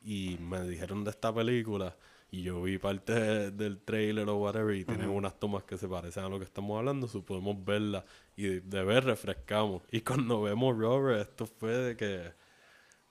Y 0.03 0.37
me 0.39 0.61
dijeron 0.67 1.03
de 1.03 1.11
esta 1.11 1.33
película. 1.33 1.95
Y 2.31 2.41
yo 2.41 2.61
vi 2.63 2.79
parte 2.79 3.51
del 3.51 3.79
trailer 3.79 4.27
o 4.29 4.37
whatever. 4.37 4.75
Y 4.75 4.85
tienen 4.85 5.09
unas 5.09 5.39
tomas 5.39 5.63
que 5.63 5.77
se 5.77 5.87
parecen 5.87 6.23
a 6.23 6.29
lo 6.29 6.39
que 6.39 6.45
estamos 6.45 6.77
hablando. 6.77 7.07
So 7.07 7.23
podemos 7.23 7.63
verla. 7.63 8.05
Y 8.35 8.59
de, 8.59 8.83
ver 8.83 9.05
refrescamos. 9.05 9.83
Y 9.91 10.01
cuando 10.01 10.41
vemos 10.41 10.77
Robert, 10.77 11.29
esto 11.29 11.45
fue 11.45 11.71
de 11.71 11.97
que 11.97 12.42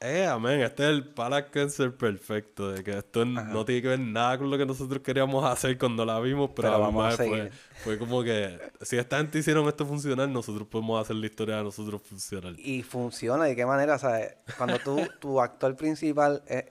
eh, 0.02 0.26
amén, 0.26 0.60
este 0.62 0.82
es 0.82 0.88
el 0.88 1.04
para 1.04 1.48
cáncer 1.48 1.94
perfecto, 1.94 2.72
de 2.72 2.82
que 2.82 2.98
esto 2.98 3.24
no 3.24 3.64
tiene 3.64 3.82
que 3.82 3.88
ver 3.88 4.00
nada 4.00 4.36
con 4.36 4.50
lo 4.50 4.58
que 4.58 4.66
nosotros 4.66 5.00
queríamos 5.00 5.44
hacer 5.44 5.78
cuando 5.78 6.04
la 6.04 6.18
vimos, 6.18 6.50
pero, 6.56 6.76
vamos 6.80 7.14
a 7.14 7.16
fue, 7.16 7.50
fue, 7.84 7.98
como 7.98 8.24
que 8.24 8.58
si 8.80 8.96
esta 8.96 9.18
gente 9.18 9.38
hicieron 9.38 9.68
esto 9.68 9.86
funcionar, 9.86 10.28
nosotros 10.28 10.66
podemos 10.66 11.00
hacer 11.00 11.14
la 11.16 11.26
historia 11.26 11.56
de 11.58 11.62
nosotros 11.62 12.02
funcionar. 12.02 12.54
Y 12.58 12.82
funciona, 12.82 13.44
¿de 13.44 13.54
qué 13.54 13.64
manera? 13.64 13.96
¿Sabes? 13.96 14.34
Cuando 14.58 14.80
tú, 14.80 14.98
tu 15.20 15.40
actor 15.40 15.76
principal 15.76 16.42
es, 16.48 16.64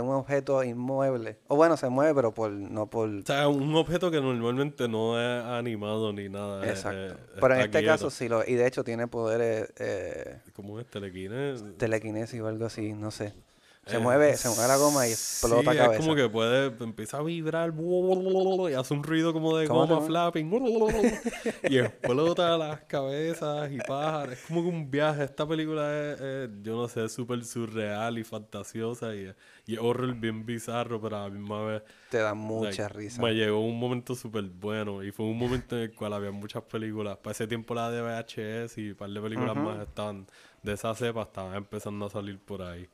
un 0.00 0.10
objeto 0.10 0.62
inmueble, 0.62 1.38
o 1.48 1.56
bueno, 1.56 1.76
se 1.76 1.88
mueve, 1.88 2.14
pero 2.14 2.32
por 2.32 2.52
no 2.52 2.88
por... 2.88 3.08
O 3.08 3.26
sea, 3.26 3.48
un 3.48 3.74
objeto 3.74 4.12
que 4.12 4.20
normalmente 4.20 4.88
no 4.88 5.20
es 5.20 5.44
animado 5.44 6.12
ni 6.12 6.28
nada. 6.28 6.64
Exacto. 6.68 7.16
pero 7.40 7.54
en 7.54 7.62
este 7.62 7.84
caso 7.84 8.10
sí 8.10 8.28
lo... 8.28 8.44
Y 8.46 8.54
de 8.54 8.66
hecho 8.66 8.84
tiene 8.84 9.08
poderes... 9.08 9.72
Eh, 9.78 10.38
¿Cómo 10.54 10.78
es? 10.78 10.86
Telequinesis. 10.86 11.76
Telequinesis 11.78 12.40
o 12.40 12.46
algo 12.46 12.66
así 12.66 12.75
sí, 12.76 12.92
no 12.92 13.10
sé. 13.10 13.32
Se 13.86 13.96
Eh, 13.96 14.00
mueve, 14.00 14.36
se 14.36 14.48
mueve 14.48 14.66
la 14.66 14.76
goma 14.76 15.06
y 15.06 15.12
explota 15.12 15.70
sí, 15.70 15.76
cabeza. 15.76 15.94
es 15.94 16.00
como 16.00 16.14
que 16.16 16.28
puede, 16.28 16.66
empieza 16.84 17.18
a 17.18 17.22
vibrar 17.22 17.72
y 17.72 18.74
hace 18.74 18.94
un 18.94 19.02
ruido 19.04 19.32
como 19.32 19.56
de 19.56 19.68
¿Cómo 19.68 19.86
se 19.86 19.94
goma 19.94 20.00
flapping 20.00 20.50
y 21.68 21.78
explota 21.78 22.56
las 22.58 22.80
cabezas 22.82 23.70
y 23.70 23.80
pájaros. 23.80 24.34
Es 24.34 24.40
como 24.42 24.62
que 24.62 24.68
un 24.68 24.90
viaje. 24.90 25.24
Esta 25.24 25.46
película 25.46 26.12
es, 26.12 26.20
es, 26.20 26.50
yo 26.62 26.76
no 26.76 26.88
sé, 26.88 27.08
súper 27.08 27.44
surreal 27.44 28.18
y 28.18 28.24
fantasiosa 28.24 29.14
y, 29.14 29.32
y 29.66 29.76
horror 29.76 30.14
bien 30.14 30.44
bizarro, 30.44 31.00
pero 31.00 31.16
a 31.18 31.22
la 31.24 31.30
misma 31.30 31.64
vez 31.64 31.82
Te 32.08 32.18
da 32.18 32.34
mucha 32.34 32.88
like, 32.88 32.88
risa. 32.88 33.22
me 33.22 33.34
llegó 33.34 33.60
un 33.60 33.78
momento 33.78 34.14
súper 34.14 34.44
bueno 34.44 35.02
y 35.04 35.12
fue 35.12 35.26
un 35.26 35.38
momento 35.38 35.76
en 35.76 35.82
el 35.84 35.94
cual 35.94 36.12
había 36.14 36.30
muchas 36.32 36.64
películas. 36.64 37.18
Para 37.18 37.32
ese 37.32 37.46
tiempo 37.46 37.74
la 37.74 37.90
de 37.90 38.02
VHS 38.02 38.78
y 38.78 38.90
un 38.90 38.96
par 38.96 39.10
de 39.10 39.20
películas 39.20 39.56
más 39.56 39.80
estaban 39.80 40.26
de 40.62 40.72
esa 40.72 40.94
cepa, 40.94 41.22
estaban 41.22 41.54
empezando 41.54 42.06
a 42.06 42.10
salir 42.10 42.38
por 42.40 42.62
ahí. 42.62 42.88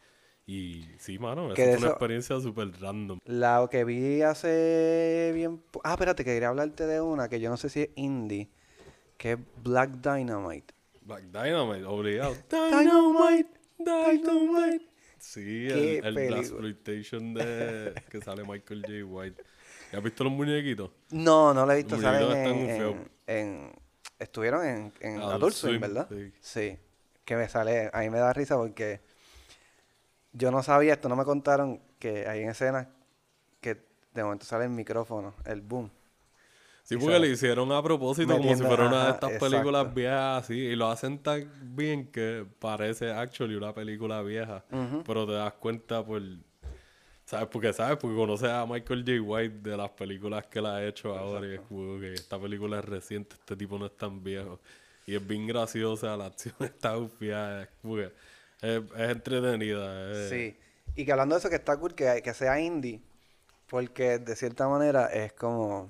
Y 0.47 0.85
sí, 0.99 1.19
mano, 1.19 1.55
Que 1.55 1.65
fue 1.65 1.77
una 1.79 1.89
experiencia 1.89 2.41
súper 2.41 2.73
random. 2.81 3.19
La 3.27 3.67
que 3.71 3.85
vi 3.85 4.23
hace 4.23 5.31
bien... 5.35 5.63
Ah, 5.85 5.93
espérate, 5.93 6.25
que 6.25 6.33
quería 6.33 6.49
hablarte 6.49 6.87
de 6.87 7.01
una 7.01 7.29
que 7.29 7.41
yo 7.41 7.49
no 7.49 7.57
sé 7.57 7.69
si 7.69 7.83
es 7.83 7.91
indie, 7.95 8.51
que 9.17 9.33
es 9.33 9.39
Black 9.63 9.91
Dynamite. 10.01 10.75
Black 11.03 11.23
Dynamite, 11.25 11.85
obligado. 11.85 12.35
Dynamite, 12.51 13.51
Dynamite. 13.79 14.87
Sí, 15.19 15.69
el, 15.69 16.17
el 16.19 16.35
exploitation 16.35 17.35
de 17.35 17.95
que 18.11 18.21
sale 18.21 18.43
Michael 18.43 18.83
J. 18.83 19.05
White. 19.05 19.43
¿Has 19.93 20.03
visto 20.03 20.25
los 20.25 20.33
muñequitos? 20.33 20.91
No, 21.11 21.55
no 21.55 21.65
la 21.65 21.75
he 21.75 21.77
visto. 21.79 21.95
Los 21.95 22.03
Salen 22.03 22.37
en, 22.37 22.71
en, 22.71 23.11
en- 23.27 23.73
Estuvieron 24.19 24.65
en, 24.65 24.93
en 25.01 25.21
Adult 25.21 25.55
Swim, 25.55 25.81
¿verdad? 25.81 26.09
sí. 26.11 26.33
Sí. 26.41 26.79
Que 27.25 27.37
me 27.37 27.49
sale... 27.49 27.91
A 27.93 28.01
mí 28.01 28.11
me 28.11 28.19
da 28.19 28.33
risa 28.33 28.57
porque... 28.57 29.01
Yo 30.33 30.51
no 30.51 30.63
sabía 30.63 30.95
esto, 30.95 31.09
no 31.09 31.17
me 31.17 31.25
contaron 31.25 31.81
que 31.99 32.27
hay 32.27 32.43
en 32.43 32.51
escenas 32.51 32.89
que 33.61 33.85
de 34.15 34.25
momento 34.25 34.47
sale 34.47 34.65
el 34.65 34.71
micrófono, 34.71 35.35
el 35.45 35.61
boom. 35.61 35.91
Sí, 36.85 36.97
porque 36.97 37.19
le 37.19 37.29
hicieron 37.29 37.71
a 37.73 37.83
propósito 37.83 38.37
como 38.37 38.57
si 38.57 38.63
fuera 38.63 38.89
una 38.89 39.05
de 39.05 39.11
estas 39.13 39.31
exacto. 39.31 39.51
películas 39.51 39.95
viejas 39.95 40.45
así. 40.45 40.55
Y 40.55 40.77
lo 40.77 40.91
hacen 40.91 41.19
tan 41.19 41.49
bien 41.77 42.09
que 42.09 42.45
parece 42.59 43.13
actually 43.13 43.55
una 43.55 43.73
película 43.73 44.21
vieja. 44.23 44.65
Pero 45.07 45.27
te 45.27 45.33
das 45.33 45.53
cuenta 45.55 46.05
por... 46.05 46.21
¿Sabes? 47.25 47.49
Porque 47.51 47.73
sabes, 47.73 47.97
porque 47.99 48.17
conoces 48.17 48.51
a 48.51 48.67
Michael 48.67 49.05
J. 49.07 49.23
White 49.23 49.71
de 49.71 49.77
las 49.77 49.91
películas 49.91 50.47
que 50.49 50.59
él 50.59 50.67
ha 50.67 50.85
hecho 50.85 51.17
ahora. 51.17 51.47
Y 51.47 51.55
es 51.55 51.61
como 51.61 52.01
que 52.01 52.15
esta 52.15 52.39
película 52.39 52.81
es 52.81 52.85
reciente, 52.85 53.37
este 53.37 53.57
tipo 53.57 53.79
no 53.79 53.87
es 53.87 53.97
tan 53.97 54.23
viejo. 54.23 54.59
Y 55.07 55.15
es 55.15 55.27
bien 55.27 55.47
graciosa, 55.47 56.17
la 56.17 56.27
acción 56.27 56.55
está 56.61 56.97
bufiada. 56.97 57.63
Es 57.63 57.69
como 57.81 57.97
que 57.97 58.13
es, 58.63 58.81
es 58.97 59.11
entretenida. 59.11 60.13
es- 60.13 60.29
Sí. 60.31 60.57
Y 60.95 61.05
que 61.05 61.13
hablando 61.13 61.35
de 61.35 61.41
eso, 61.41 61.49
que 61.51 61.57
está 61.57 61.77
cool 61.77 61.95
que, 61.95 62.23
que 62.23 62.35
sea 62.35 62.61
indie, 62.61 63.01
porque 63.69 64.19
de 64.19 64.37
cierta 64.37 64.69
manera 64.69 65.07
es 65.07 65.33
como... 65.33 65.89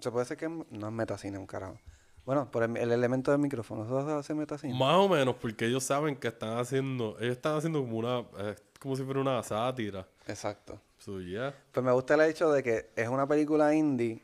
Se 0.00 0.10
puede 0.10 0.24
decir 0.24 0.36
que 0.36 0.48
no 0.48 0.86
es 0.86 0.92
metacine, 0.92 1.38
un 1.38 1.46
carajo. 1.46 1.78
Bueno, 2.24 2.50
por 2.50 2.62
el, 2.64 2.76
el 2.76 2.92
elemento 2.92 3.30
del 3.30 3.40
micrófono, 3.40 3.84
¿eso 3.84 4.18
hace 4.18 4.34
metacine? 4.34 4.74
Más 4.78 4.96
o 4.96 5.08
menos, 5.08 5.36
porque 5.36 5.66
ellos 5.66 5.82
saben 5.84 6.16
que 6.16 6.28
están 6.28 6.58
haciendo... 6.58 7.16
Ellos 7.18 7.36
están 7.36 7.56
haciendo 7.56 7.80
como 7.80 7.98
una... 7.98 8.20
Es 8.50 8.62
como 8.80 8.94
si 8.96 9.02
fuera 9.04 9.20
una 9.20 9.42
sátira. 9.42 10.06
Exacto. 10.26 10.80
So, 10.98 11.20
yeah. 11.20 11.54
Pues 11.72 11.84
me 11.84 11.92
gusta 11.92 12.14
el 12.14 12.20
hecho 12.22 12.50
de 12.52 12.62
que 12.62 12.90
es 12.94 13.08
una 13.08 13.26
película 13.26 13.74
indie 13.74 14.22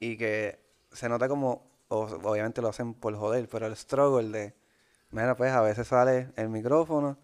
y 0.00 0.16
que 0.16 0.58
se 0.90 1.08
nota 1.08 1.28
como, 1.28 1.64
o- 1.88 2.18
obviamente 2.24 2.60
lo 2.60 2.68
hacen 2.68 2.92
por 2.94 3.14
joder, 3.14 3.48
pero 3.50 3.66
el 3.66 3.76
struggle 3.76 4.28
de, 4.30 4.54
mira, 5.12 5.36
pues 5.36 5.52
a 5.52 5.60
veces 5.62 5.86
sale 5.88 6.28
el 6.36 6.48
micrófono, 6.48 7.16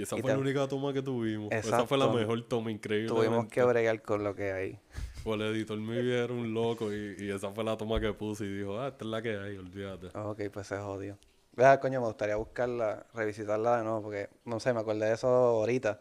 Y 0.00 0.02
esa 0.04 0.16
Y 0.16 0.22
fue 0.22 0.30
te- 0.30 0.34
la 0.34 0.40
única 0.40 0.66
toma 0.66 0.94
que 0.94 1.02
tuvimos. 1.02 1.52
Esa 1.52 1.84
fue 1.86 1.98
la 1.98 2.08
mejor 2.08 2.42
toma, 2.48 2.70
increíble. 2.70 3.08
tuvimos 3.08 3.48
que 3.48 3.62
bregar 3.62 4.00
con 4.00 4.24
lo 4.24 4.34
que 4.34 4.50
hay. 4.50 4.78
O 5.26 5.34
el 5.34 5.42
editor 5.42 5.78
me 5.78 5.98
era 5.98 6.32
un 6.32 6.54
loco 6.54 6.90
y, 6.90 7.16
y 7.18 7.30
esa 7.30 7.50
fue 7.50 7.64
la 7.64 7.76
toma 7.76 8.00
que 8.00 8.10
puse 8.14 8.46
y 8.46 8.48
dijo, 8.60 8.80
ah, 8.80 8.88
esta 8.88 9.04
es 9.04 9.10
la 9.10 9.20
que 9.20 9.36
hay, 9.36 9.58
olvídate. 9.58 10.06
Ok, 10.18 10.40
pues 10.50 10.66
se 10.68 10.78
jodió. 10.78 11.18
Vea, 11.54 11.78
coño, 11.80 12.00
me 12.00 12.06
gustaría 12.06 12.36
buscarla, 12.36 13.06
revisitarla 13.12 13.76
de 13.76 13.84
nuevo, 13.84 14.00
porque, 14.04 14.30
no 14.46 14.58
sé, 14.58 14.72
me 14.72 14.80
acordé 14.80 15.04
de 15.04 15.12
eso 15.12 15.26
ahorita. 15.28 16.00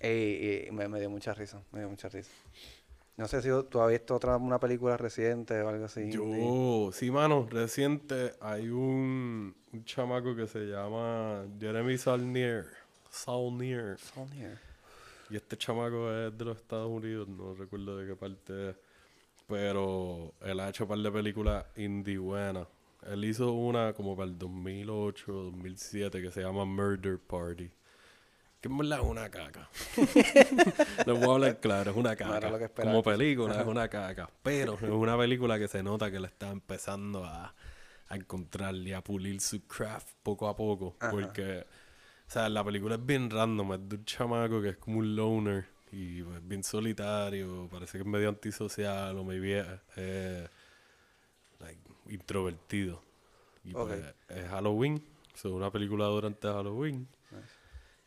Y, 0.00 0.06
y 0.06 0.70
me, 0.70 0.86
me 0.86 1.00
dio 1.00 1.10
mucha 1.10 1.34
risa, 1.34 1.60
me 1.72 1.80
dio 1.80 1.88
mucha 1.88 2.08
risa. 2.08 2.30
No 3.16 3.26
sé 3.28 3.42
si 3.42 3.48
tú 3.70 3.80
has 3.80 3.90
visto 3.90 4.14
otra 4.14 4.36
una 4.36 4.58
película 4.58 4.96
reciente 4.96 5.60
o 5.62 5.68
algo 5.68 5.84
así. 5.84 6.10
Yo, 6.10 6.90
sí, 6.92 7.10
mano, 7.12 7.46
reciente 7.48 8.32
hay 8.40 8.68
un, 8.68 9.54
un 9.72 9.84
chamaco 9.84 10.34
que 10.34 10.48
se 10.48 10.60
llama 10.66 11.44
Jeremy 11.60 11.96
Saulnier. 11.96 12.66
Saulnier. 13.14 13.96
Sound 13.98 14.34
here. 14.34 14.58
Y 15.30 15.36
este 15.36 15.56
chamaco 15.56 16.12
es 16.12 16.36
de 16.36 16.44
los 16.44 16.58
Estados 16.58 16.90
Unidos, 16.90 17.28
no 17.28 17.54
recuerdo 17.54 17.96
de 17.96 18.08
qué 18.08 18.16
parte 18.16 18.70
es. 18.70 18.76
Pero 19.46 20.34
él 20.40 20.60
ha 20.60 20.68
hecho 20.68 20.84
un 20.84 20.88
par 20.88 20.98
de 20.98 21.10
películas 21.10 21.64
indie 21.76 22.18
buenas. 22.18 22.66
Él 23.06 23.24
hizo 23.24 23.52
una 23.52 23.92
como 23.92 24.16
para 24.16 24.28
el 24.28 24.38
2008, 24.38 25.32
2007 25.32 26.22
que 26.22 26.30
se 26.30 26.40
llama 26.42 26.64
Murder 26.64 27.18
Party. 27.18 27.70
Que 28.60 28.68
en 28.68 28.78
verdad 28.78 29.00
es 29.00 29.06
una 29.06 29.30
caca. 29.30 29.68
no 31.06 31.14
puedo 31.16 31.34
hablar 31.34 31.60
claro, 31.60 31.90
es 31.90 31.96
una 31.96 32.16
caca. 32.16 32.48
lo 32.48 32.70
como 32.74 33.02
película 33.02 33.60
es 33.60 33.66
una 33.66 33.88
caca. 33.88 34.30
Pero 34.42 34.74
es 34.74 34.82
una 34.82 35.18
película 35.18 35.58
que 35.58 35.68
se 35.68 35.82
nota 35.82 36.10
que 36.10 36.18
le 36.18 36.28
está 36.28 36.50
empezando 36.50 37.24
a, 37.24 37.54
a 38.08 38.16
encontrar 38.16 38.74
y 38.74 38.92
a 38.92 39.02
pulir 39.02 39.40
su 39.40 39.66
craft 39.66 40.08
poco 40.22 40.48
a 40.48 40.56
poco. 40.56 40.96
Ajá. 40.98 41.10
Porque, 41.10 41.66
o 42.26 42.30
sea, 42.30 42.48
la 42.48 42.64
película 42.64 42.96
es 42.96 43.04
bien 43.06 43.30
random. 43.30 43.74
Es 43.74 43.88
de 43.88 43.96
un 43.96 44.04
chamaco 44.04 44.60
que 44.62 44.70
es 44.70 44.76
como 44.76 44.98
un 44.98 45.14
loner 45.14 45.66
y 45.92 46.20
es 46.20 46.48
bien 46.48 46.64
solitario. 46.64 47.68
Parece 47.70 47.98
que 47.98 48.02
es 48.02 48.06
medio 48.06 48.28
antisocial 48.28 49.16
o 49.16 49.24
medio 49.24 49.64
eh, 49.96 50.48
like, 51.60 51.80
introvertido. 52.08 53.02
Y 53.64 53.72
pues 53.72 54.02
es 54.28 54.48
Halloween. 54.48 55.02
Es 55.34 55.44
una 55.44 55.70
película 55.70 56.06
durante 56.06 56.48
Halloween. 56.48 57.08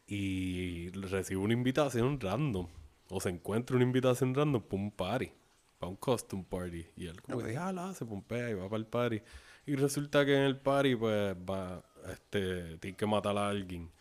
Y 0.08 0.90
recibe 0.92 1.42
una 1.42 1.54
invitación 1.54 2.20
random. 2.20 2.68
O 3.10 3.22
se 3.22 3.30
encuentra 3.30 3.76
una 3.76 3.86
invitación 3.86 4.34
random 4.36 4.62
para 4.62 4.82
un 4.82 4.92
party. 4.92 5.32
Para 5.80 5.90
un 5.90 5.96
costume 5.96 6.46
party. 6.50 6.86
Y 6.96 7.08
él 7.08 7.22
como 7.22 7.38
Ok. 7.38 7.46
que, 7.46 7.58
ah, 7.58 7.72
la, 7.72 7.94
se 7.94 8.06
pompea 8.06 8.50
y 8.50 8.54
va 8.54 8.66
para 8.66 8.78
el 8.78 8.86
party. 8.86 9.22
Y 9.66 9.76
resulta 9.76 10.26
que 10.26 10.36
en 10.36 10.44
el 10.44 10.58
party, 10.58 10.96
pues, 10.96 11.36
va, 11.36 11.84
este, 12.10 12.78
tiene 12.78 12.96
que 12.98 13.06
matar 13.06 13.38
a 13.38 13.50
alguien. 13.50 13.92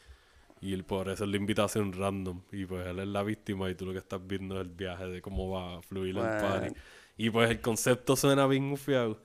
Y 0.61 0.73
él, 0.73 0.85
por 0.85 1.09
eso 1.09 1.25
es 1.25 1.31
la 1.31 1.37
invitación 1.37 1.93
random. 1.93 2.43
Y 2.53 2.65
pues 2.67 2.87
él 2.87 2.99
es 3.01 3.09
la 3.09 3.23
víctima 3.23 3.71
y 3.71 3.75
tú 3.75 3.87
lo 3.87 3.93
que 3.93 3.99
estás 3.99 4.27
viendo 4.27 4.57
es 4.61 4.67
el 4.67 4.73
viaje 4.75 5.07
de 5.07 5.21
cómo 5.23 5.51
va 5.51 5.79
a 5.79 5.83
fluir 5.83 6.17
el 6.19 6.35
party. 6.35 6.71
Bueno. 6.71 6.81
Y 7.17 7.31
pues 7.31 7.51
el 7.51 7.61
concepto 7.61 8.17
suena 8.17 8.47
bien 8.47 8.73
ufiado. 8.73 9.23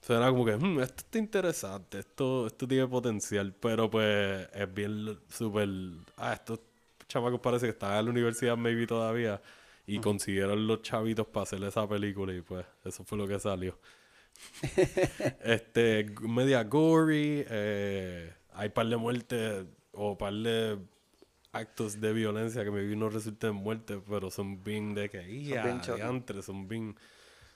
Suena 0.00 0.28
como 0.30 0.44
que, 0.44 0.56
"Hmm, 0.56 0.80
esto 0.80 0.96
está 1.04 1.18
interesante, 1.18 1.98
esto, 2.00 2.46
esto 2.46 2.68
tiene 2.68 2.86
potencial, 2.86 3.54
pero 3.54 3.90
pues 3.90 4.48
es 4.52 4.74
bien 4.74 5.18
súper... 5.28 5.68
Ah, 6.16 6.34
estos 6.34 6.60
chamacos 7.08 7.40
parece 7.40 7.66
que 7.66 7.70
están 7.72 7.98
en 7.98 8.04
la 8.06 8.10
universidad 8.10 8.56
maybe 8.56 8.86
todavía 8.86 9.40
y 9.86 9.98
consiguieron 10.00 10.66
los 10.66 10.82
chavitos 10.82 11.26
para 11.28 11.44
hacer 11.44 11.62
esa 11.64 11.88
película 11.88 12.34
y 12.34 12.42
pues 12.42 12.66
eso 12.84 13.04
fue 13.04 13.18
lo 13.18 13.26
que 13.26 13.38
salió. 13.38 13.78
este, 15.44 16.06
media 16.22 16.64
gory, 16.64 17.44
eh, 17.48 18.32
hay 18.54 18.68
par 18.70 18.86
de 18.88 18.96
muertes 18.96 19.66
o 19.96 20.16
par 20.18 20.34
de 20.34 20.78
actos 21.52 22.00
de 22.00 22.12
violencia 22.12 22.64
que 22.64 22.70
maybe 22.70 22.96
no 22.96 23.08
resulten 23.10 23.50
en 23.50 23.56
muerte, 23.56 24.00
pero 24.08 24.30
son 24.30 24.62
bien 24.64 24.94
de 24.94 25.08
que, 25.10 25.44
"Ya, 25.44 25.80
choque". 25.80 26.02
diantre", 26.02 26.42
son 26.42 26.68
bien... 26.68 26.96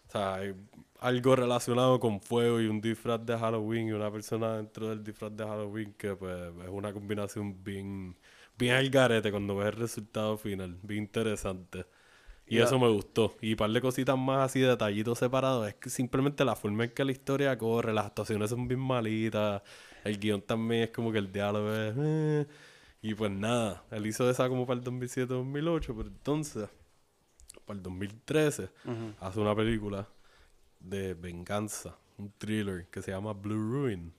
O 0.09 0.11
sea, 0.11 0.36
hay 0.36 0.55
algo 1.01 1.36
relacionado 1.36 2.01
con 2.01 2.20
fuego 2.22 2.61
y 2.61 2.66
un 2.66 2.80
disfraz 2.80 3.24
de 3.26 3.36
Halloween 3.39 3.89
y 3.89 3.93
una 3.93 4.11
persona 4.11 4.57
dentro 4.57 4.89
del 4.89 5.05
disfraz 5.05 5.36
de 5.36 5.45
Halloween 5.45 5.93
que 5.95 6.14
pues 6.16 6.34
es 6.64 6.68
una 6.70 6.93
combinación 6.95 7.62
bien, 7.62 8.16
bien 8.59 8.74
al 8.74 8.89
garete 8.91 9.30
cuando 9.30 9.57
ves 9.57 9.68
el 9.68 9.72
resultado 9.74 10.36
final, 10.39 10.78
bien 10.82 11.05
interesante. 11.05 11.84
Y 12.49 12.59
eso 12.61 12.78
me 12.78 12.89
gustó. 12.89 13.36
Y 13.43 13.53
un 13.53 13.57
par 13.59 13.70
de 13.70 13.80
cositas 13.80 14.16
más 14.18 14.47
así, 14.47 14.61
detallitos 14.61 15.18
separados. 15.18 15.68
Es 15.68 15.74
que 15.74 15.91
simplemente 15.91 16.45
la 16.45 16.57
forma 16.57 16.84
en 16.84 16.91
que 16.91 17.05
la 17.05 17.12
historia 17.12 17.57
corre, 17.59 17.93
las 17.93 18.07
actuaciones 18.07 18.51
son 18.51 18.66
bien 18.68 18.80
malitas. 18.80 19.62
El 20.09 20.18
guion 20.18 20.42
también 20.42 20.84
es 20.84 20.90
como 20.90 21.12
que 21.12 21.18
el 21.18 21.30
diálogo 21.32 21.72
es... 21.72 21.94
eh. 21.98 22.46
Y 23.00 23.14
pues 23.14 23.30
nada, 23.30 23.84
él 23.92 24.06
hizo 24.06 24.28
esa 24.28 24.48
como 24.48 24.66
para 24.66 24.80
el 24.80 24.84
2007-2008, 24.84 25.94
pero 25.96 26.09
entonces, 26.09 26.68
para 27.64 27.76
el 27.76 27.82
2013, 27.82 28.64
Ujú. 28.84 29.14
hace 29.20 29.38
una 29.40 29.54
película 29.54 30.09
de 30.80 31.14
venganza, 31.14 31.96
un 32.16 32.32
thriller 32.38 32.86
que 32.90 33.00
se 33.02 33.12
llama 33.12 33.32
Blue 33.34 33.56
Ruin. 33.72 34.12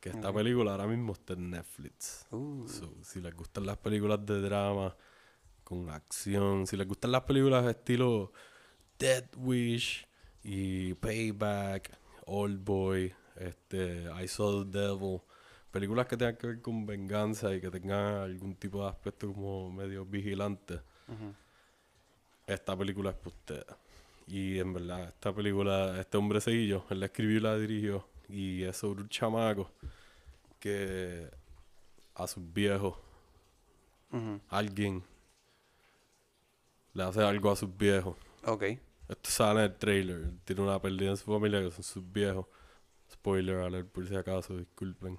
Que 0.00 0.08
esta 0.08 0.32
película 0.32 0.72
ahora 0.72 0.86
mismo 0.86 1.12
está 1.12 1.34
en 1.34 1.50
Netflix. 1.50 2.24
Uh. 2.30 2.66
So, 2.66 2.90
si 3.02 3.20
les 3.20 3.34
gustan 3.36 3.66
las 3.66 3.76
películas 3.76 4.24
de 4.24 4.40
drama 4.40 4.96
con 5.62 5.90
acción, 5.90 6.66
si 6.66 6.76
les 6.78 6.88
gustan 6.88 7.12
las 7.12 7.22
películas 7.24 7.66
estilo 7.66 8.32
Death 8.98 9.36
Wish 9.36 10.08
y 10.42 10.94
Payback, 10.94 11.96
Old 12.24 12.64
Boy, 12.64 13.12
este, 13.36 14.08
I 14.22 14.28
Saw 14.28 14.64
the 14.64 14.78
Devil, 14.78 15.20
películas 15.70 16.06
que 16.06 16.16
tengan 16.16 16.36
que 16.36 16.46
ver 16.46 16.60
con 16.60 16.86
venganza 16.86 17.54
y 17.54 17.60
que 17.60 17.70
tengan 17.70 18.22
algún 18.22 18.54
tipo 18.54 18.82
de 18.82 18.88
aspecto 18.88 19.32
como 19.32 19.70
medio 19.70 20.04
vigilante, 20.04 20.80
esta 22.46 22.76
película 22.76 23.10
es 23.10 23.16
para 23.16 23.28
ustedes. 23.28 23.76
Y 24.26 24.58
en 24.58 24.72
verdad, 24.72 25.08
esta 25.08 25.34
película, 25.34 25.98
este 26.00 26.16
hombre 26.16 26.40
seguillo, 26.40 26.84
él 26.90 27.00
la 27.00 27.06
escribió 27.06 27.36
y 27.38 27.40
la 27.40 27.56
dirigió. 27.56 28.06
Y 28.28 28.62
es 28.62 28.76
sobre 28.76 29.02
un 29.02 29.08
chamaco 29.08 29.72
que 30.60 31.28
a 32.14 32.26
sus 32.26 32.52
viejos, 32.52 32.96
alguien 34.48 35.02
le 36.92 37.02
hace 37.02 37.22
algo 37.22 37.50
a 37.50 37.56
sus 37.56 37.76
viejos. 37.76 38.16
Ok. 38.44 38.62
Esto 39.08 39.30
sale 39.30 39.64
en 39.64 39.72
el 39.72 39.76
trailer. 39.76 40.30
Tiene 40.44 40.62
una 40.62 40.80
pérdida 40.80 41.10
en 41.10 41.16
su 41.16 41.24
familia 41.24 41.60
que 41.60 41.70
son 41.72 41.82
sus 41.82 42.12
viejos. 42.12 42.46
Spoiler 43.12 43.56
alert 43.56 43.88
por 43.88 44.06
si 44.06 44.16
acaso, 44.16 44.56
disculpen. 44.56 45.18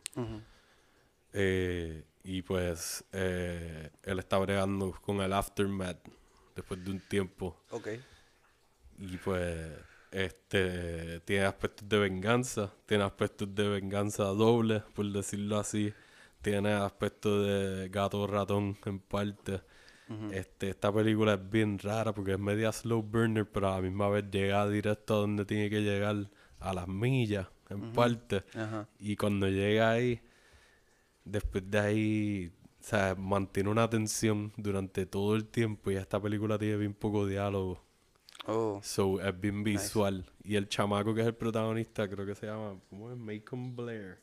Eh, 1.34 2.04
y 2.24 2.42
pues 2.42 3.04
eh, 3.12 3.90
él 4.04 4.20
está 4.20 4.38
bregando 4.38 4.92
con 5.02 5.22
el 5.22 5.34
aftermath 5.34 5.98
después 6.56 6.84
de 6.84 6.92
un 6.92 7.00
tiempo. 7.00 7.64
Ok. 7.72 7.88
Y 9.00 9.18
pues 9.18 9.72
este 10.12 11.22
tiene 11.22 11.46
aspectos 11.46 11.88
de 11.88 11.98
venganza, 11.98 12.72
tiene 12.86 13.04
aspectos 13.04 13.54
de 13.56 13.68
venganza 13.68 14.26
doble, 14.26 14.84
por 14.94 15.06
decirlo 15.12 15.58
así. 15.58 15.94
Tiene 16.42 16.74
aspectos 16.74 17.46
de 17.46 17.90
gato 17.90 18.26
ratón 18.28 18.78
en 18.86 19.00
parte. 19.00 19.62
Este, 20.34 20.72
esta 20.72 20.92
película 20.92 21.36
es 21.36 21.50
bien 21.50 21.80
rara 21.80 22.12
porque 22.12 22.34
es 22.34 22.40
media 22.40 22.74
slow 22.74 23.02
burner, 23.02 23.50
pero 23.50 23.70
a 23.70 23.76
la 23.78 23.82
misma 23.82 24.10
vez 24.10 24.26
llega 24.30 24.68
directo 24.68 25.14
a 25.16 25.18
donde 25.20 25.46
tiene 25.46 25.70
que 25.70 25.82
llegar, 25.82 26.30
a 26.60 26.74
las 26.74 26.88
millas, 26.88 27.48
en 27.72 27.92
parte. 27.94 28.44
Ajá. 28.56 28.88
Y 29.00 29.16
cuando 29.16 29.48
llega 29.48 29.92
ahí, 29.92 30.22
después 31.26 31.70
de 31.70 31.80
ahí, 31.80 32.52
o 32.80 32.84
sea, 32.84 33.16
mantiene 33.16 33.70
una 33.70 33.90
tensión 33.90 34.52
durante 34.58 35.06
todo 35.06 35.36
el 35.36 35.46
tiempo 35.46 35.92
y 35.92 35.96
esta 35.96 36.20
película 36.22 36.58
tiene 36.58 36.78
bien 36.78 36.94
poco 36.94 37.26
diálogo. 37.26 37.84
Oh. 38.48 38.80
So, 38.82 39.22
es 39.22 39.40
bien 39.40 39.64
visual. 39.64 40.26
Y 40.44 40.56
el 40.56 40.68
chamaco 40.68 41.14
que 41.14 41.22
es 41.22 41.28
el 41.28 41.36
protagonista, 41.36 42.10
creo 42.10 42.26
que 42.26 42.36
se 42.36 42.48
llama, 42.48 42.80
¿cómo 42.90 43.12
es? 43.12 43.18
Macon 43.18 43.76
Blair. 43.76 44.20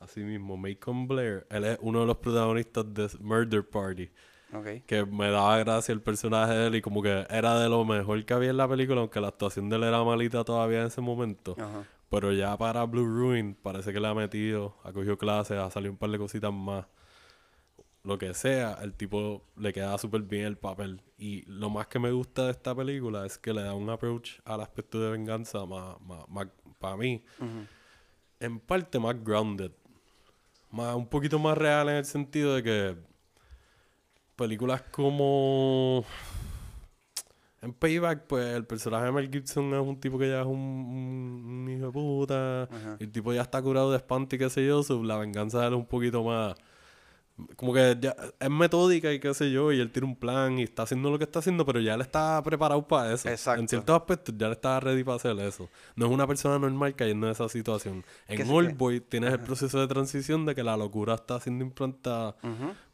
Así 0.00 0.20
mismo, 0.20 0.56
Macon 0.56 1.06
Blair. 1.06 1.46
Él 1.50 1.64
es 1.64 1.78
uno 1.80 2.00
de 2.00 2.06
los 2.06 2.16
protagonistas 2.16 2.92
de 2.92 3.08
Murder 3.20 3.68
Party. 3.68 4.10
Ok. 4.52 4.84
Que 4.86 5.04
me 5.04 5.30
daba 5.30 5.58
gracia 5.58 5.92
el 5.92 6.02
personaje 6.02 6.54
de 6.54 6.66
él 6.68 6.74
y 6.76 6.82
como 6.82 7.02
que 7.02 7.26
era 7.30 7.58
de 7.60 7.68
lo 7.68 7.84
mejor 7.84 8.24
que 8.24 8.34
había 8.34 8.50
en 8.50 8.56
la 8.56 8.68
película, 8.68 9.00
aunque 9.00 9.20
la 9.20 9.28
actuación 9.28 9.68
de 9.68 9.76
él 9.76 9.84
era 9.84 10.02
malita 10.04 10.44
todavía 10.44 10.80
en 10.80 10.86
ese 10.86 11.00
momento. 11.00 11.54
Ajá. 11.58 11.84
Pero 12.10 12.32
ya 12.32 12.56
para 12.56 12.84
Blue 12.84 13.04
Ruin 13.04 13.54
parece 13.54 13.92
que 13.92 14.00
le 14.00 14.08
ha 14.08 14.14
metido, 14.14 14.76
ha 14.84 14.92
cogido 14.92 15.18
clases, 15.18 15.58
ha 15.58 15.70
salido 15.70 15.92
un 15.92 15.98
par 15.98 16.10
de 16.10 16.18
cositas 16.18 16.52
más. 16.52 16.86
Lo 18.04 18.18
que 18.18 18.32
sea, 18.34 18.78
el 18.82 18.94
tipo 18.94 19.42
le 19.56 19.72
queda 19.72 19.98
súper 19.98 20.22
bien 20.22 20.44
el 20.44 20.56
papel. 20.56 21.02
Y 21.18 21.42
lo 21.46 21.68
más 21.70 21.88
que 21.88 21.98
me 21.98 22.12
gusta 22.12 22.44
de 22.44 22.52
esta 22.52 22.74
película 22.74 23.26
es 23.26 23.36
que 23.38 23.52
le 23.52 23.62
da 23.62 23.74
un 23.74 23.90
approach 23.90 24.38
al 24.44 24.60
aspecto 24.60 25.00
de 25.00 25.10
venganza 25.10 25.66
más, 25.66 26.00
más, 26.02 26.28
más 26.28 26.46
para 26.78 26.96
mí, 26.96 27.24
en 28.38 28.60
parte 28.60 29.00
más 29.00 29.22
grounded. 29.24 29.72
Más, 30.70 30.94
un 30.94 31.08
poquito 31.08 31.38
más 31.40 31.58
real 31.58 31.88
en 31.88 31.96
el 31.96 32.04
sentido 32.04 32.54
de 32.54 32.62
que 32.62 32.96
películas 34.36 34.82
como 34.82 36.04
en 37.62 37.72
Payback, 37.72 38.26
pues 38.26 38.46
el 38.54 38.64
personaje 38.66 39.06
de 39.06 39.12
Mel 39.12 39.30
Gibson 39.30 39.72
es 39.74 39.80
un 39.80 39.98
tipo 39.98 40.18
que 40.18 40.28
ya 40.28 40.40
es 40.42 40.46
un, 40.46 40.52
un- 40.58 41.44
un 41.64 41.68
hijo 41.70 41.86
de 41.86 41.92
puta. 41.92 42.62
Ajá. 42.64 42.96
Y 43.00 43.04
el 43.04 43.12
tipo 43.12 43.32
ya 43.32 43.42
está 43.42 43.60
curado 43.62 43.90
de 43.90 43.96
espanto 43.96 44.36
y 44.36 44.38
qué 44.38 44.50
sé 44.50 44.64
yo. 44.66 44.82
so, 44.82 45.02
la 45.02 45.16
venganza 45.16 45.60
de 45.60 45.66
él 45.68 45.72
es 45.74 45.78
un 45.78 45.86
poquito 45.86 46.22
más. 46.22 46.54
Como 47.56 47.74
que 47.74 47.98
ya 48.00 48.16
es 48.40 48.48
metódica 48.50 49.12
y 49.12 49.20
qué 49.20 49.34
sé 49.34 49.50
yo. 49.50 49.70
Y 49.70 49.78
él 49.80 49.90
tiene 49.92 50.08
un 50.08 50.16
plan 50.16 50.58
y 50.58 50.62
está 50.62 50.84
haciendo 50.84 51.10
lo 51.10 51.18
que 51.18 51.24
está 51.24 51.40
haciendo, 51.40 51.66
pero 51.66 51.80
ya 51.80 51.94
él 51.94 52.00
está 52.00 52.42
preparado 52.42 52.86
para 52.88 53.12
eso. 53.12 53.28
Exacto. 53.28 53.60
En 53.60 53.68
ciertos 53.68 53.94
aspectos 53.94 54.34
ya 54.38 54.46
él 54.46 54.52
está 54.52 54.80
ready 54.80 55.04
para 55.04 55.16
hacer 55.16 55.38
eso. 55.40 55.68
No 55.96 56.06
es 56.06 56.12
una 56.12 56.26
persona 56.26 56.58
normal 56.58 56.94
cayendo 56.96 57.26
en 57.26 57.32
esa 57.32 57.46
situación. 57.50 58.04
En 58.26 58.46
sí 58.46 58.50
Old 58.50 58.68
que- 58.68 58.74
Boy 58.74 59.00
tienes 59.00 59.32
el 59.34 59.40
proceso 59.40 59.78
de 59.78 59.86
transición 59.86 60.46
de 60.46 60.54
que 60.54 60.62
la 60.62 60.76
locura 60.78 61.14
está 61.16 61.38
siendo 61.38 61.62
implantada 61.64 62.36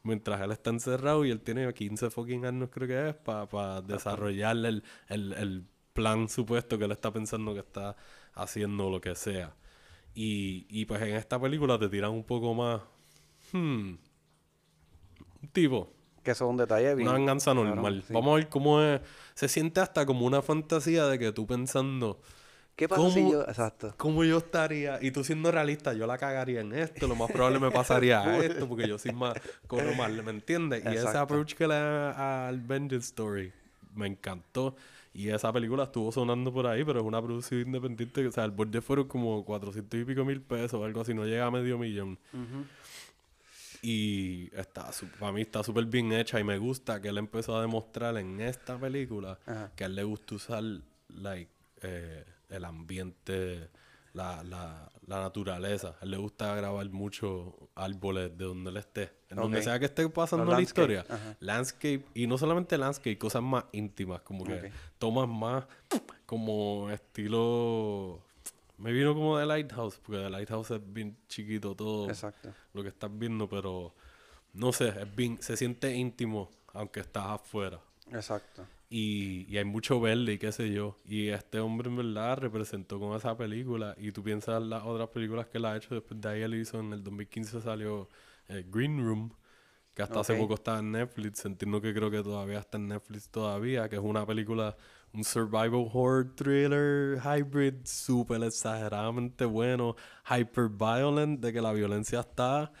mientras 0.03 0.41
él 0.41 0.51
está 0.51 0.71
encerrado 0.71 1.23
y 1.23 1.31
él 1.31 1.39
tiene 1.39 1.73
15 1.73 2.09
fucking 2.09 2.45
años 2.45 2.69
creo 2.69 2.87
que 2.87 3.09
es 3.09 3.15
para 3.15 3.81
desarrollar 3.81 4.57
el, 4.57 4.83
el, 5.07 5.31
el 5.33 5.65
plan 5.93 6.27
supuesto 6.27 6.77
que 6.77 6.83
él 6.83 6.91
está 6.91 7.11
pensando 7.13 7.53
que 7.53 7.61
está 7.61 7.95
haciendo 8.33 8.89
lo 8.89 8.99
que 8.99 9.15
sea. 9.15 9.55
Y, 10.13 10.65
y 10.69 10.83
pues 10.85 11.01
en 11.01 11.15
esta 11.15 11.39
película 11.39 11.79
te 11.79 11.87
tiran 11.87 12.11
un 12.11 12.23
poco 12.25 12.53
más... 12.53 12.81
Hmm, 13.53 13.93
un 15.43 15.49
tipo, 15.49 15.91
Que 16.23 16.31
eso 16.31 16.45
es 16.45 16.49
un 16.49 16.57
detalle 16.57 16.95
bien. 16.95 17.07
una 17.07 17.17
venganza 17.17 17.53
normal. 17.53 18.03
sí. 18.07 18.13
Vamos 18.13 18.31
a 18.31 18.35
ver 18.37 18.49
cómo 18.49 18.81
es... 18.81 19.01
Se 19.35 19.47
siente 19.47 19.79
hasta 19.81 20.05
como 20.05 20.25
una 20.25 20.41
fantasía 20.41 21.05
de 21.07 21.19
que 21.19 21.31
tú 21.31 21.45
pensando... 21.45 22.19
¿Qué 22.75 22.87
pasa 22.89 23.07
si 23.11 23.19
¿Cómo- 23.19 23.31
yo.? 23.33 23.41
Exacto. 23.43 23.93
¿Cómo 23.97 24.23
yo 24.23 24.39
estaría? 24.39 24.97
Y 24.99 25.11
tú 25.11 25.23
siendo 25.23 25.51
realista, 25.51 25.93
yo 25.93 26.07
la 26.07 26.17
cagaría 26.17 26.61
en 26.61 26.73
esto, 26.73 27.07
lo 27.07 27.15
más 27.15 27.31
probable 27.31 27.59
me 27.59 27.69
pasaría 27.69 28.21
a 28.23 28.37
esto, 28.43 28.67
porque 28.67 28.87
yo 28.87 28.97
soy 28.97 29.11
más, 29.13 29.35
corro 29.67 29.93
más, 29.93 30.09
¿me 30.11 30.31
entiendes? 30.31 30.83
Y 30.83 30.87
ese 30.95 31.15
approach 31.15 31.53
que 31.53 31.67
le 31.67 31.75
da 31.75 32.47
al 32.47 32.59
Vengeance 32.61 33.05
Story 33.09 33.53
me 33.93 34.07
encantó. 34.07 34.75
Y 35.13 35.29
esa 35.29 35.53
película 35.53 35.83
estuvo 35.83 36.11
sonando 36.11 36.51
por 36.51 36.65
ahí, 36.65 36.83
pero 36.83 36.99
es 37.01 37.05
una 37.05 37.21
producción 37.21 37.61
independiente. 37.61 38.25
O 38.25 38.31
sea, 38.31 38.45
el 38.45 38.49
budget 38.51 38.81
fueron 38.81 39.07
como 39.07 39.45
400 39.45 39.99
y 39.99 40.05
pico 40.05 40.25
mil 40.25 40.41
pesos 40.41 40.83
algo 40.83 41.01
así, 41.01 41.13
no 41.13 41.25
llega 41.25 41.45
a 41.45 41.51
medio 41.51 41.77
millón. 41.77 42.17
Ujú. 42.33 42.65
Y 43.85 44.49
está, 44.55 44.89
para 45.19 45.33
mí 45.33 45.41
está 45.41 45.61
súper 45.61 45.83
bien 45.85 46.13
hecha 46.13 46.39
y 46.39 46.43
me 46.45 46.57
gusta 46.57 47.01
que 47.01 47.09
él 47.09 47.17
empezó 47.17 47.57
a 47.57 47.61
demostrar 47.61 48.15
en 48.17 48.39
esta 48.39 48.77
película 48.79 49.37
Ajá. 49.45 49.71
que 49.75 49.83
a 49.83 49.87
él 49.87 49.95
le 49.95 50.03
gusta 50.05 50.35
usar 50.35 50.63
like, 51.09 51.51
eh, 51.81 52.23
el 52.49 52.63
ambiente, 52.63 53.69
la, 54.13 54.41
la, 54.43 54.89
la 55.05 55.19
naturaleza. 55.19 55.97
A 55.99 56.05
él 56.05 56.11
le 56.11 56.17
gusta 56.17 56.55
grabar 56.55 56.89
mucho 56.91 57.69
árboles 57.75 58.37
de 58.37 58.45
donde 58.45 58.69
él 58.69 58.77
esté. 58.77 59.11
En 59.29 59.35
donde 59.35 59.61
sea 59.61 59.77
que 59.79 59.85
esté 59.85 60.07
pasando 60.07 60.45
la 60.49 60.61
historia. 60.61 61.05
ajá. 61.09 61.35
Landscape. 61.41 62.05
Y 62.13 62.25
no 62.25 62.37
solamente 62.37 62.77
landscape, 62.77 63.17
cosas 63.17 63.43
más 63.43 63.65
íntimas. 63.73 64.21
Como 64.21 64.45
que 64.45 64.53
Ok. 64.53 64.65
tomas 64.97 65.27
más 65.27 65.65
como 66.25 66.89
estilo... 66.89 68.21
Me 68.83 68.91
vino 68.91 69.13
como 69.13 69.37
de 69.37 69.45
Lighthouse, 69.45 69.99
porque 69.99 70.21
de 70.21 70.29
Lighthouse 70.29 70.71
es 70.71 70.81
bien 70.93 71.17
chiquito 71.27 71.73
todo 71.73 72.09
Exacto. 72.09 72.53
lo 72.73 72.83
que 72.83 72.89
estás 72.89 73.09
viendo, 73.17 73.47
pero 73.49 73.95
no 74.53 74.73
sé, 74.73 74.89
es 74.89 75.15
bien, 75.15 75.41
se 75.41 75.55
siente 75.57 75.95
íntimo 75.95 76.51
aunque 76.73 76.99
estás 76.99 77.27
afuera. 77.27 77.79
Exacto. 78.11 78.65
Y, 78.89 79.45
y 79.49 79.57
hay 79.57 79.63
mucho 79.63 79.99
verde 79.99 80.33
y 80.33 80.37
qué 80.37 80.51
sé 80.51 80.71
yo. 80.71 80.97
Y 81.05 81.29
este 81.29 81.59
hombre 81.59 81.89
en 81.89 81.95
verdad 81.95 82.37
representó 82.37 82.99
con 82.99 83.15
esa 83.15 83.35
película. 83.37 83.95
Y 83.97 84.11
tú 84.11 84.21
piensas 84.21 84.61
en 84.61 84.69
las 84.69 84.83
otras 84.83 85.09
películas 85.09 85.47
que 85.47 85.57
él 85.57 85.65
ha 85.65 85.75
hecho. 85.75 85.95
Después 85.95 86.19
de 86.19 86.29
ahí 86.29 86.41
él 86.41 86.53
hizo 86.55 86.79
en 86.79 86.93
el 86.93 87.03
2015 87.03 87.61
salió 87.61 88.09
eh, 88.49 88.65
Green 88.69 89.03
Room. 89.03 89.33
Que 89.95 90.01
hasta 90.01 90.19
hace 90.19 90.35
poco 90.35 90.55
estaba 90.55 90.79
en 90.79 90.91
Netflix. 90.91 91.45
Entiendo 91.45 91.79
que 91.79 91.93
creo 91.93 92.11
que 92.11 92.21
todavía 92.21 92.59
está 92.59 92.77
en 92.77 92.87
Netflix 92.87 93.29
todavía. 93.29 93.87
Que 93.89 93.95
es 93.95 94.01
una 94.01 94.25
película, 94.25 94.75
un 95.13 95.23
survival 95.23 95.89
horror 95.93 96.33
thriller 96.35 97.19
hybrid. 97.23 97.75
Súper 97.83 98.43
exageradamente 98.43 99.45
bueno. 99.45 99.95
Hyper 100.29 100.69
violent. 100.69 101.39
De 101.39 101.53
que 101.53 101.61
la 101.61 101.73
violencia 101.73 102.19
está... 102.21 102.71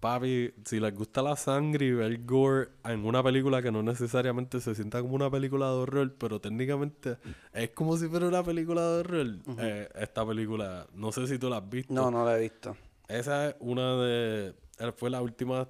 Papi, 0.00 0.54
si 0.64 0.80
les 0.80 0.94
gusta 0.94 1.20
la 1.20 1.36
sangre 1.36 1.84
y 1.84 1.92
ver 1.92 2.24
gore 2.24 2.70
en 2.84 3.04
una 3.04 3.22
película 3.22 3.60
que 3.60 3.70
no 3.70 3.82
necesariamente 3.82 4.58
se 4.58 4.74
sienta 4.74 5.02
como 5.02 5.14
una 5.14 5.30
película 5.30 5.66
de 5.66 5.72
horror, 5.72 6.14
pero 6.16 6.40
técnicamente 6.40 7.18
es 7.52 7.68
como 7.72 7.98
si 7.98 8.08
fuera 8.08 8.26
una 8.26 8.42
película 8.42 8.80
de 8.80 9.00
horror, 9.00 9.26
eh, 9.58 9.90
esta 9.96 10.26
película, 10.26 10.86
no 10.94 11.12
sé 11.12 11.26
si 11.26 11.38
tú 11.38 11.50
la 11.50 11.58
has 11.58 11.68
visto. 11.68 11.92
No, 11.92 12.10
no 12.10 12.24
lo 12.24 12.34
he 12.34 12.40
visto. 12.40 12.74
Esa 13.08 13.50
es 13.50 13.56
una 13.60 13.96
de... 13.96 14.54
eh, 14.78 14.92
Fue 14.96 15.10
la 15.10 15.20
última 15.20 15.68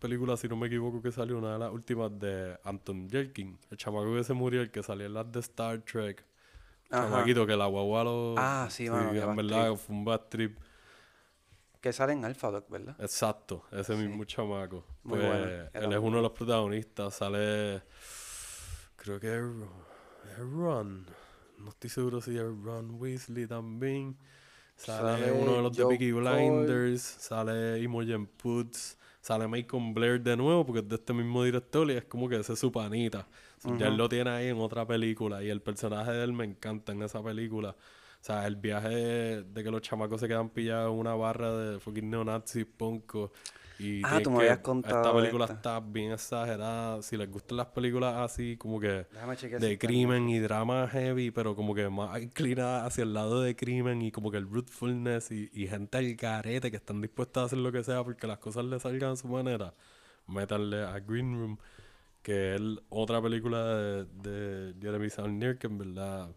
película, 0.00 0.36
si 0.36 0.48
no 0.48 0.56
me 0.56 0.66
equivoco, 0.66 1.00
que 1.00 1.12
salió, 1.12 1.38
una 1.38 1.52
de 1.52 1.58
las 1.60 1.70
últimas 1.70 2.18
de 2.18 2.58
Anton 2.64 3.08
Yelkin, 3.08 3.58
el 3.70 3.76
chamaco 3.76 4.12
que 4.14 4.24
se 4.24 4.32
murió, 4.32 4.62
el 4.62 4.70
que 4.70 4.82
salía 4.82 5.06
en 5.06 5.14
las 5.14 5.30
de 5.30 5.40
Star 5.40 5.82
Trek. 5.82 6.24
Ajá. 6.90 7.08
Chamaquito 7.08 7.46
que 7.46 7.56
la 7.56 7.66
guagua 7.66 8.02
lo... 8.02 8.34
Ah, 8.36 8.66
sí, 8.70 8.90
mano, 8.90 9.12
qué 9.12 9.20
en 9.20 9.26
bad 9.26 9.36
verdad 9.36 9.74
fue 9.76 9.94
un 9.94 10.04
bad 10.04 10.20
trip. 10.28 10.58
Que 11.80 11.92
sale 11.92 12.12
en 12.14 12.24
Alpha 12.24 12.50
Dog, 12.50 12.68
¿verdad? 12.68 12.96
Exacto, 12.98 13.64
ese 13.70 13.94
mismo 13.94 14.24
chamaco. 14.24 14.84
Muy 15.04 15.18
Pues, 15.18 15.30
bueno, 15.30 15.68
él 15.72 15.92
es 15.92 15.98
uno 15.98 16.16
de 16.16 16.22
los 16.22 16.32
protagonistas, 16.32 17.14
sale... 17.14 17.82
Creo 18.96 19.18
que 19.18 19.34
es, 19.34 19.40
Ro- 19.40 19.86
es 20.32 20.38
Ron. 20.38 21.06
No 21.58 21.70
estoy 21.70 21.88
seguro 21.88 22.20
si 22.20 22.36
es 22.36 22.42
Ron 22.42 23.00
Weasley 23.00 23.46
también. 23.46 24.16
Sale, 24.76 25.20
Sale 25.20 25.32
uno 25.32 25.54
de 25.56 25.62
los 25.62 25.76
de 25.76 25.86
Peaky 25.86 26.12
Cole. 26.12 26.30
Blinders. 26.30 27.02
Sale 27.02 27.80
Imogen 27.80 28.26
Poots. 28.26 28.98
Sale 29.20 29.46
Macon 29.48 29.92
Blair 29.94 30.20
de 30.20 30.36
nuevo 30.36 30.64
porque 30.64 30.80
es 30.80 30.88
de 30.88 30.96
este 30.96 31.12
mismo 31.12 31.44
director 31.44 31.90
y 31.90 31.94
es 31.94 32.04
como 32.04 32.28
que 32.28 32.36
ese 32.36 32.54
es 32.54 32.58
su 32.58 32.72
panita. 32.72 33.28
So, 33.58 33.76
Ya 33.76 33.88
él 33.88 33.96
lo 33.96 34.08
tiene 34.08 34.30
ahí 34.30 34.48
en 34.48 34.58
otra 34.58 34.86
película 34.86 35.42
y 35.42 35.50
el 35.50 35.60
personaje 35.60 36.12
de 36.12 36.24
él 36.24 36.32
me 36.32 36.44
encanta 36.44 36.92
en 36.92 37.02
esa 37.02 37.22
película. 37.22 37.70
O 37.70 38.24
sea, 38.24 38.46
el 38.46 38.56
viaje 38.56 38.88
de, 38.88 39.42
de 39.44 39.64
que 39.64 39.70
los 39.70 39.82
chamacos 39.82 40.20
se 40.20 40.28
quedan 40.28 40.50
pillados 40.50 40.92
en 40.92 40.98
una 40.98 41.14
barra 41.14 41.56
de 41.56 41.80
fucking 41.80 42.10
neonazis, 42.10 42.66
punko. 42.66 43.32
Y 43.82 44.02
Ah, 44.04 44.20
tú 44.22 44.30
me 44.30 44.36
que- 44.38 44.42
habías 44.42 44.58
contado 44.58 44.96
Esta 44.98 45.14
película 45.16 45.44
esta. 45.46 45.54
está 45.56 45.80
bien 45.80 46.12
exagerada. 46.12 47.00
Si 47.02 47.16
les 47.16 47.30
gustan 47.30 47.56
las 47.56 47.66
películas 47.68 48.14
así, 48.16 48.56
como 48.58 48.78
que 48.78 49.06
de 49.58 49.78
crimen 49.78 50.28
y 50.28 50.38
drama 50.38 50.86
heavy, 50.88 51.30
pero 51.30 51.56
como 51.56 51.74
que 51.74 51.88
más 51.88 52.20
inclinada 52.20 52.84
hacia 52.84 53.04
el 53.04 53.14
lado 53.14 53.40
de 53.40 53.56
crimen 53.56 54.02
y 54.02 54.12
como 54.12 54.30
que 54.30 54.36
el 54.36 54.48
rootfulness 54.50 55.30
y, 55.30 55.48
y 55.54 55.66
gente 55.66 55.96
al 55.98 56.14
garete 56.14 56.70
que 56.70 56.76
están 56.76 57.00
dispuestas 57.00 57.42
a 57.42 57.46
hacer 57.46 57.58
lo 57.58 57.72
que 57.72 57.82
sea 57.82 58.04
porque 58.04 58.26
las 58.26 58.38
cosas 58.38 58.64
les 58.66 58.82
salgan 58.82 59.12
a 59.12 59.16
su 59.16 59.28
manera. 59.28 59.72
Métanle 60.26 60.82
a 60.84 61.00
Green 61.00 61.32
Room, 61.38 61.58
que 62.22 62.56
es 62.56 62.60
otra 62.90 63.22
película 63.22 63.64
de, 63.64 64.04
de 64.04 64.74
Jeremy 64.80 65.08
Saulnier 65.10 65.58
que 65.58 65.66
en 65.68 65.78
verdad, 65.78 66.28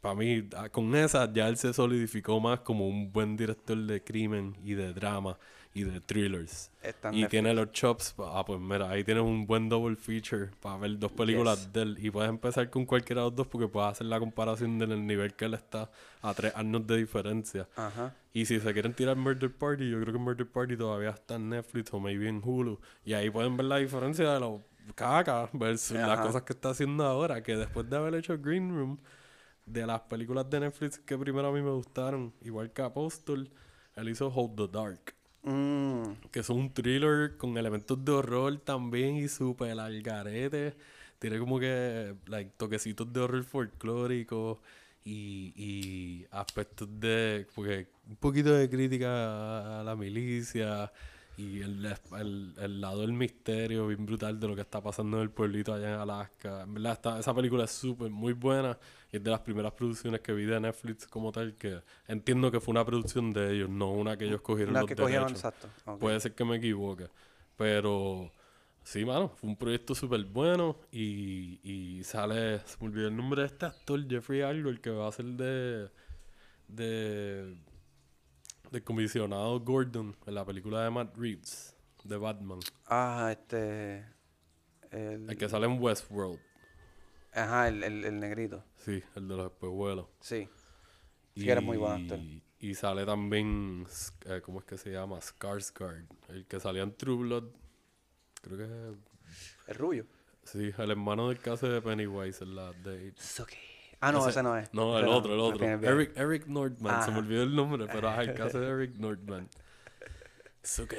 para 0.00 0.14
mí, 0.14 0.48
ah, 0.56 0.68
con 0.70 0.94
esa 0.96 1.30
ya 1.32 1.48
él 1.48 1.56
se 1.58 1.72
solidificó 1.74 2.40
más 2.40 2.60
como 2.60 2.88
un 2.88 3.12
buen 3.12 3.36
director 3.36 3.76
de 3.76 4.02
crimen 4.02 4.56
y 4.64 4.74
de 4.74 4.92
drama 4.94 5.38
y 5.74 5.84
de 5.84 6.00
thrillers. 6.00 6.72
Y 7.12 7.26
tiene 7.26 7.54
los 7.54 7.70
chops, 7.72 8.14
ah, 8.18 8.42
pues 8.46 8.58
mira, 8.58 8.90
ahí 8.90 9.04
tienes 9.04 9.22
un 9.22 9.46
buen 9.46 9.68
double 9.68 9.96
feature 9.96 10.50
para 10.60 10.76
ver 10.78 10.98
dos 10.98 11.12
películas 11.12 11.64
Yes. 11.66 11.72
de 11.72 11.82
él. 11.82 11.98
Y 12.00 12.10
puedes 12.10 12.28
empezar 12.30 12.68
con 12.70 12.84
cualquiera 12.86 13.22
de 13.22 13.26
los 13.28 13.36
dos 13.36 13.46
porque 13.46 13.68
puedes 13.68 13.90
hacer 13.92 14.06
la 14.06 14.18
comparación 14.18 14.78
del 14.78 15.06
nivel 15.06 15.34
que 15.34 15.44
él 15.44 15.54
está 15.54 15.90
a 16.22 16.34
tres 16.34 16.54
años 16.56 16.86
de 16.86 16.96
diferencia. 16.96 17.68
Ajá. 17.76 18.14
Y 18.32 18.46
si 18.46 18.58
se 18.60 18.72
quieren 18.72 18.94
tirar 18.94 19.16
Murder 19.16 19.52
Party, 19.52 19.88
yo 19.90 20.00
creo 20.00 20.12
que 20.12 20.18
Murder 20.18 20.46
Party 20.50 20.76
todavía 20.76 21.10
está 21.10 21.36
en 21.36 21.50
Netflix 21.50 21.92
o 21.92 22.00
maybe 22.00 22.28
en 22.28 22.40
Hulu. 22.44 22.80
Y 23.04 23.12
ahí 23.12 23.30
pueden 23.30 23.56
ver 23.56 23.66
la 23.66 23.76
diferencia 23.76 24.32
de 24.32 24.40
los 24.40 24.60
caca 24.94 25.48
versus 25.52 25.96
las 25.96 26.20
cosas 26.20 26.42
que 26.42 26.54
está 26.54 26.70
haciendo 26.70 27.04
ahora. 27.04 27.42
Que 27.42 27.56
después 27.56 27.88
de 27.90 27.96
haber 27.96 28.14
hecho 28.14 28.38
Green 28.38 28.70
Room, 28.74 28.98
de 29.66 29.86
las 29.86 30.00
películas 30.00 30.48
de 30.48 30.60
Netflix 30.60 30.98
que 30.98 31.18
primero 31.18 31.48
a 31.48 31.52
mí 31.52 31.60
me 31.60 31.70
gustaron, 31.72 32.32
igual 32.40 32.72
que 32.72 32.80
Apostle, 32.82 33.50
él 33.96 34.08
hizo 34.08 34.28
Hold 34.28 34.56
the 34.56 34.68
Dark. 34.68 35.14
Mm, 35.42 36.12
Que 36.30 36.40
es 36.40 36.50
un 36.50 36.72
thriller 36.72 37.36
con 37.36 37.56
elementos 37.56 38.04
de 38.04 38.12
horror 38.12 38.58
también 38.58 39.16
y 39.16 39.28
súper 39.28 39.78
al 39.78 40.02
garete. 40.02 40.74
Tiene 41.18 41.38
como 41.38 41.58
que 41.58 42.14
like, 42.26 42.52
toquecitos 42.56 43.12
de 43.12 43.20
horror 43.20 43.44
folclórico 43.44 44.60
y, 45.04 45.52
y 45.56 46.26
aspectos 46.30 46.88
de. 47.00 47.46
Porque 47.54 47.88
un 48.08 48.16
poquito 48.16 48.52
de 48.52 48.68
crítica 48.68 49.80
a 49.80 49.84
la 49.84 49.96
milicia 49.96 50.92
y 51.38 51.62
el, 51.62 51.86
el, 52.18 52.54
el 52.58 52.80
lado 52.80 53.02
del 53.02 53.12
misterio 53.12 53.86
bien 53.86 54.04
brutal 54.04 54.40
de 54.40 54.48
lo 54.48 54.54
que 54.56 54.62
está 54.62 54.82
pasando 54.82 55.18
en 55.18 55.22
el 55.22 55.30
pueblito 55.30 55.72
allá 55.72 55.94
en 55.94 56.00
Alaska. 56.00 56.62
En 56.64 56.74
verdad, 56.74 56.94
está- 56.94 57.18
esa 57.20 57.32
película 57.34 57.64
es 57.64 57.70
súper, 57.70 58.10
muy 58.10 58.32
buena 58.32 58.76
y 59.12 59.18
es 59.18 59.22
de 59.24 59.30
las 59.30 59.40
primeras 59.40 59.72
producciones 59.72 60.20
que 60.20 60.32
vi 60.32 60.44
de 60.46 60.60
Netflix 60.60 61.06
como 61.06 61.30
tal. 61.32 61.54
Que 61.56 61.80
entiendo 62.08 62.50
que 62.50 62.60
fue 62.60 62.72
una 62.72 62.84
producción 62.84 63.32
de 63.32 63.52
ellos, 63.54 63.70
no 63.70 63.92
una 63.92 64.16
que 64.18 64.24
ellos 64.26 64.40
cogieron 64.42 64.74
la 64.74 64.80
los 64.80 64.88
que 64.88 64.96
cogieron, 64.96 65.28
derechos. 65.28 65.44
exacto. 65.44 65.68
ok. 65.86 66.00
Puede 66.00 66.20
ser 66.20 66.34
que 66.34 66.44
me 66.44 66.56
equivoque. 66.56 67.08
Pero 67.56 68.32
sí, 68.82 69.04
mano, 69.04 69.28
fue 69.36 69.50
un 69.50 69.56
proyecto 69.56 69.94
súper 69.94 70.24
bueno. 70.24 70.76
Y, 70.92 71.60
y 71.62 72.02
sale, 72.04 72.60
se 72.60 72.76
me 72.80 72.86
olvidó 72.88 73.08
el 73.08 73.16
nombre 73.16 73.42
de 73.42 73.46
este 73.48 73.66
actor, 73.66 74.08
Jeffrey 74.08 74.42
algo, 74.42 74.70
el 74.70 74.80
que 74.80 74.90
va 74.90 75.08
a 75.08 75.12
ser 75.12 75.26
de. 75.26 75.88
de. 76.68 77.56
De 78.70 78.82
comisionado 78.82 79.60
Gordon 79.60 80.16
en 80.26 80.34
la 80.34 80.44
película 80.44 80.84
de 80.84 80.90
Matt 80.90 81.16
Reeves, 81.16 81.74
de 82.04 82.16
Batman. 82.16 82.60
Ah, 82.86 83.28
este. 83.30 84.06
El, 84.90 85.28
El 85.28 85.36
que 85.36 85.48
sale 85.48 85.66
en 85.66 85.80
Westworld. 85.80 86.40
Ajá, 87.32 87.68
el, 87.68 87.82
el, 87.84 88.04
el 88.04 88.20
negrito. 88.20 88.64
Sí, 88.76 89.02
el 89.14 89.28
de 89.28 89.36
los 89.36 89.52
espejuelos. 89.52 90.06
Sí. 90.20 90.48
Sí, 91.34 91.44
que 91.44 91.50
era 91.50 91.60
muy 91.60 91.76
buen 91.76 92.02
actor. 92.02 92.18
Y 92.60 92.74
sale 92.74 93.06
también, 93.06 93.86
eh, 94.24 94.40
¿cómo 94.44 94.58
es 94.58 94.64
que 94.64 94.76
se 94.76 94.90
llama? 94.90 95.18
Skarsgård, 95.20 96.06
el 96.28 96.46
que 96.46 96.58
salía 96.58 96.82
en 96.82 96.96
True 96.96 97.16
Blood. 97.16 97.44
Creo 98.42 98.56
que 98.56 99.70
El 99.70 99.74
rubio. 99.76 100.06
Sí, 100.42 100.72
el 100.76 100.90
hermano 100.90 101.28
del 101.28 101.38
caso 101.38 101.68
de 101.68 101.80
Pennywise 101.82 102.42
en 102.42 102.56
la 102.56 102.72
de... 102.72 103.12
Ah, 104.00 104.12
no, 104.12 104.20
Ese- 104.20 104.30
ese, 104.30 104.42
no 104.42 104.56
es. 104.56 104.72
No, 104.72 104.98
el 104.98 105.06
otro, 105.08 105.34
el 105.34 105.40
otro. 105.40 105.66
Eric, 105.66 106.16
Eric 106.16 106.46
Nordman, 106.46 107.04
se 107.04 107.10
me 107.10 107.18
olvidó 107.18 107.42
el 107.42 107.54
nombre, 107.54 107.86
pero 107.90 108.10
es 108.12 108.28
el 108.28 108.34
caso 108.34 108.60
de 108.60 108.68
Eric 108.70 108.96
Nordman. 108.96 109.48
Suke. 110.62 110.98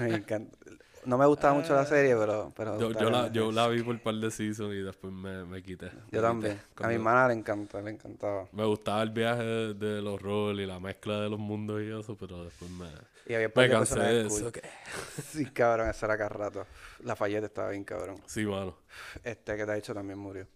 Me 0.00 0.14
encanta. 0.16 0.56
No 1.04 1.18
me 1.18 1.26
gustaba 1.26 1.52
mucho 1.54 1.74
la 1.74 1.84
serie, 1.84 2.14
pero. 2.16 2.52
pero 2.56 2.78
Yo, 2.78 3.10
la, 3.10 3.26
yo 3.32 3.50
la 3.50 3.66
vi 3.66 3.82
por 3.82 3.94
un 3.94 4.00
par 4.00 4.14
de 4.14 4.30
seasons 4.30 4.72
y 4.72 4.82
después 4.82 5.12
me, 5.12 5.44
me 5.44 5.60
quité. 5.60 5.86
me 5.86 5.92
Yo 5.92 6.04
quité. 6.10 6.20
también. 6.22 6.60
A 6.76 6.86
mi 6.88 6.94
hermana 6.94 7.26
le 7.28 7.34
encanta, 7.34 7.82
le 7.82 7.90
encantaba. 7.90 8.46
Me 8.52 8.64
gustaba 8.64 9.02
el 9.02 9.10
viaje 9.10 9.42
de, 9.42 9.74
de 9.74 10.00
los 10.00 10.22
roles 10.22 10.62
y 10.64 10.66
la 10.66 10.78
mezcla 10.78 11.20
de 11.20 11.28
los 11.28 11.40
mundos 11.40 11.82
y 11.82 11.90
eso, 11.90 12.16
pero 12.16 12.44
después 12.44 12.70
me, 12.70 12.86
Y 13.26 13.34
había 13.34 13.50
me 13.54 13.68
cansé 13.68 13.98
de 13.98 14.26
eso. 14.28 14.52
Sí, 15.32 15.44
cabrón, 15.46 15.88
esa 15.88 16.06
era 16.06 16.16
cada 16.16 16.28
rato. 16.28 16.66
La 17.02 17.16
falleta 17.16 17.46
estaba 17.46 17.70
bien 17.70 17.82
cabrón. 17.82 18.18
Sí, 18.26 18.46
mano. 18.46 18.76
Este 19.24 19.56
que 19.56 19.66
te 19.66 19.72
ha 19.72 19.74
dicho 19.74 19.92
también 19.92 20.20
murió. 20.20 20.46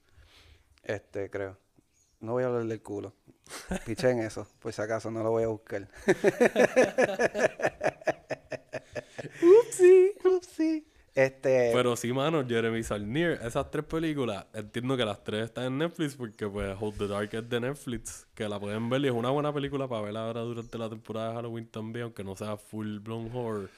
Este, 0.86 1.28
creo. 1.30 1.58
No 2.20 2.32
voy 2.32 2.44
a 2.44 2.46
hablar 2.46 2.64
del 2.64 2.80
culo. 2.80 3.12
Piché 3.84 4.10
en 4.10 4.20
eso, 4.20 4.46
por 4.60 4.72
si 4.72 4.80
acaso, 4.80 5.10
no 5.10 5.22
lo 5.22 5.30
voy 5.30 5.42
a 5.42 5.48
buscar. 5.48 5.88
upsi, 9.42 10.12
upsi. 10.24 10.86
Este, 11.14 11.70
Pero 11.72 11.96
sí, 11.96 12.12
mano, 12.12 12.46
Jeremy 12.46 12.82
Saulnier, 12.82 13.40
esas 13.42 13.70
tres 13.70 13.86
películas, 13.86 14.44
entiendo 14.52 14.98
que 14.98 15.04
las 15.04 15.24
tres 15.24 15.46
están 15.46 15.64
en 15.64 15.78
Netflix 15.78 16.14
porque 16.14 16.46
pues 16.46 16.76
Hold 16.78 16.98
the 16.98 17.08
Dark 17.08 17.30
es 17.32 17.48
de 17.48 17.58
Netflix, 17.58 18.26
que 18.34 18.46
la 18.46 18.60
pueden 18.60 18.90
ver 18.90 19.00
y 19.00 19.06
es 19.06 19.12
una 19.12 19.30
buena 19.30 19.50
película 19.50 19.88
para 19.88 20.02
ver 20.02 20.16
ahora 20.16 20.42
durante 20.42 20.76
la 20.76 20.90
temporada 20.90 21.30
de 21.30 21.36
Halloween 21.36 21.68
también, 21.68 22.04
aunque 22.04 22.22
no 22.22 22.36
sea 22.36 22.58
full 22.58 22.98
blown 22.98 23.30
horror. 23.34 23.70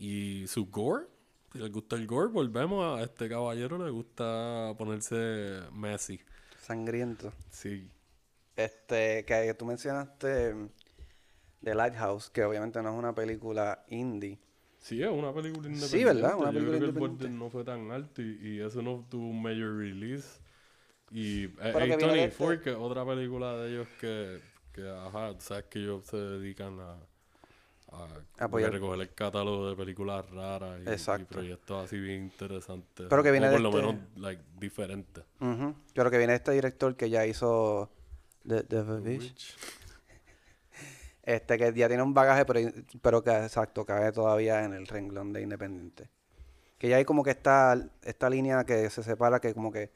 Y 0.00 0.46
su 0.48 0.66
gore, 0.66 1.06
si 1.52 1.58
les 1.58 1.70
gusta 1.70 1.94
el 1.94 2.08
gore, 2.08 2.28
volvemos 2.28 2.98
a 2.98 3.04
este 3.04 3.28
caballero, 3.28 3.78
le 3.78 3.90
gusta 3.90 4.74
ponerse 4.76 5.60
messy. 5.72 6.20
Sangriento. 6.60 7.32
Sí. 7.50 7.90
Este, 8.56 9.24
que 9.24 9.54
tú 9.54 9.64
mencionaste 9.66 10.54
mm, 10.54 10.68
The 11.64 11.74
Lighthouse, 11.74 12.30
que 12.30 12.44
obviamente 12.44 12.82
no 12.82 12.90
es 12.90 12.98
una 12.98 13.14
película 13.14 13.84
indie. 13.88 14.38
Sí, 14.78 15.02
es 15.02 15.10
una 15.10 15.32
película 15.32 15.68
independiente. 15.68 15.88
Sí, 15.88 16.04
¿verdad? 16.04 16.36
Una 16.36 16.46
Yo 16.52 16.52
película 16.54 16.78
creo 16.78 16.92
que 16.92 16.98
el 16.98 17.06
budget 17.08 17.30
no 17.30 17.50
fue 17.50 17.64
tan 17.64 17.90
alto 17.90 18.22
y, 18.22 18.38
y 18.42 18.60
eso 18.60 18.82
no 18.82 19.06
tuvo 19.10 19.28
un 19.28 19.42
major 19.42 19.76
release. 19.76 20.40
Y 21.10 21.44
eh, 21.44 21.50
Pero 21.58 21.80
que 21.80 21.96
viene 21.96 22.12
de 22.14 22.24
A24, 22.24 22.54
este- 22.54 22.64
que 22.64 22.70
es 22.70 22.76
otra 22.76 23.06
película 23.06 23.56
de 23.56 23.70
ellos 23.70 23.88
que, 24.00 24.40
que 24.72 24.88
ajá, 24.88 25.34
sabes 25.40 25.64
que 25.66 25.80
ellos 25.80 26.04
se 26.06 26.16
dedican 26.16 26.80
a, 26.80 26.96
a 27.92 28.44
Apoyar. 28.44 28.72
recoger 28.72 29.00
el 29.00 29.14
catálogo 29.14 29.68
de 29.70 29.76
películas 29.76 30.28
raras 30.30 30.80
y, 30.80 31.24
proyectos 31.24 31.84
así 31.84 31.98
bien 31.98 32.24
interesantes. 32.24 33.06
Pero 33.08 33.22
que 33.22 33.30
viene 33.30 33.48
o 33.48 33.50
por 33.50 33.58
de 33.58 33.62
lo 33.62 33.68
este- 33.70 33.80
menos, 33.82 34.00
like, 34.16 34.42
diferentes. 34.58 35.24
Ujú. 35.40 35.74
Creo 35.94 36.10
que 36.10 36.18
viene 36.18 36.34
este 36.34 36.52
director 36.52 36.96
que 36.96 37.10
ya 37.10 37.26
hizo 37.26 37.90
The, 38.46 38.62
The 38.64 38.82
Vivish. 38.82 39.32
Which- 39.32 39.54
Este, 41.22 41.58
que 41.58 41.72
ya 41.74 41.86
tiene 41.86 42.02
un 42.02 42.14
bagaje, 42.14 42.44
pero, 42.44 42.60
pero 43.02 43.22
que 43.22 43.30
exacto, 43.30 43.84
cae 43.84 44.10
todavía 44.10 44.64
en 44.64 44.72
el 44.72 44.86
renglón 44.86 45.32
de 45.32 45.42
independiente. 45.42 46.08
Que 46.78 46.88
ya 46.88 46.96
hay 46.96 47.04
como 47.04 47.22
que 47.22 47.30
esta, 47.30 47.76
esta 48.02 48.30
línea 48.30 48.64
que 48.64 48.88
se 48.88 49.02
separa, 49.02 49.38
que 49.38 49.52
como 49.52 49.70
que 49.70 49.92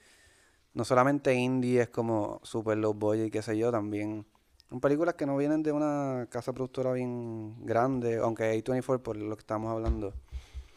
no 0.75 0.85
solamente 0.85 1.33
indie 1.35 1.81
es 1.83 1.89
como 1.89 2.41
super 2.45 2.77
low 2.77 2.93
budget 2.93 3.27
y 3.27 3.31
qué 3.31 3.41
sé 3.43 3.57
yo, 3.57 3.73
también 3.73 4.27
son 4.69 4.81
películas 4.81 5.15
que 5.15 5.27
no 5.27 5.37
vienen 5.37 5.63
de 5.63 5.73
una 5.73 6.27
casa 6.31 6.53
productora 6.53 6.93
bien 6.93 7.55
grande, 7.65 8.17
aunque 8.19 8.45
A24 8.63 9.03
por 9.03 9.17
lo 9.17 9.37
que 9.37 9.41
estamos 9.41 9.71
hablando, 9.71 10.15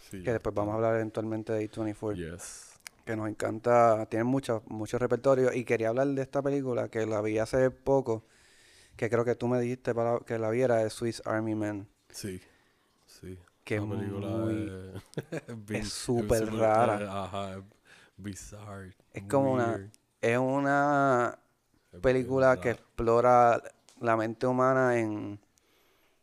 sí, 0.10 0.24
que 0.24 0.32
después 0.34 0.54
vamos 0.54 0.74
a 0.74 0.76
hablar 0.76 0.96
eventualmente 0.96 1.54
de 1.54 1.70
A24 1.70 2.16
Yes. 2.16 2.80
que 3.06 3.16
nos 3.16 3.30
encanta, 3.30 4.06
tiene 4.08 4.26
mucho, 4.26 4.64
mucho 4.68 4.98
repertorio 5.00 5.54
y 5.54 5.64
quería 5.64 5.90
hablar 5.90 6.08
de 6.08 6.22
esta 6.22 6.42
película 6.42 6.90
que 6.90 7.06
la 7.06 7.22
vi 7.22 7.40
hace 7.40 7.72
poco, 7.72 8.26
que 8.98 9.10
creo 9.10 9.24
que 9.24 9.36
tú 9.36 9.48
me 9.48 9.60
dijiste 9.62 9.96
para 9.96 10.20
que 10.20 10.38
la 10.38 10.50
viera, 10.50 10.82
es 10.84 10.94
Swiss 10.94 11.22
Army 11.26 11.56
Man, 11.56 11.88
Sí, 12.10 12.42
sí. 13.06 13.40
que 13.64 13.76
es 13.78 13.82
La 13.82 13.88
película 13.90 14.28
muy- 14.28 14.72
es, 15.70 15.82
es 15.82 15.88
súper 15.90 16.52
rara. 16.54 17.00
eh, 17.02 17.08
Ajá, 17.10 17.58
es 17.58 17.64
bizarre. 18.18 18.96
Es 19.14 19.24
como 19.24 19.54
una- 19.54 19.76
weird, 19.76 19.92
es 20.22 20.38
una 20.38 21.40
es 21.94 22.00
película 22.02 22.54
bien 22.54 22.62
que 22.64 22.70
explora 22.72 23.62
la 24.02 24.16
mente 24.18 24.48
humana 24.48 24.98
en 25.00 25.40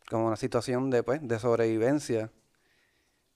como 0.09 0.27
una 0.27 0.35
situación 0.35 0.89
de, 0.89 1.03
pues, 1.03 1.27
de 1.27 1.39
sobrevivencia 1.39 2.31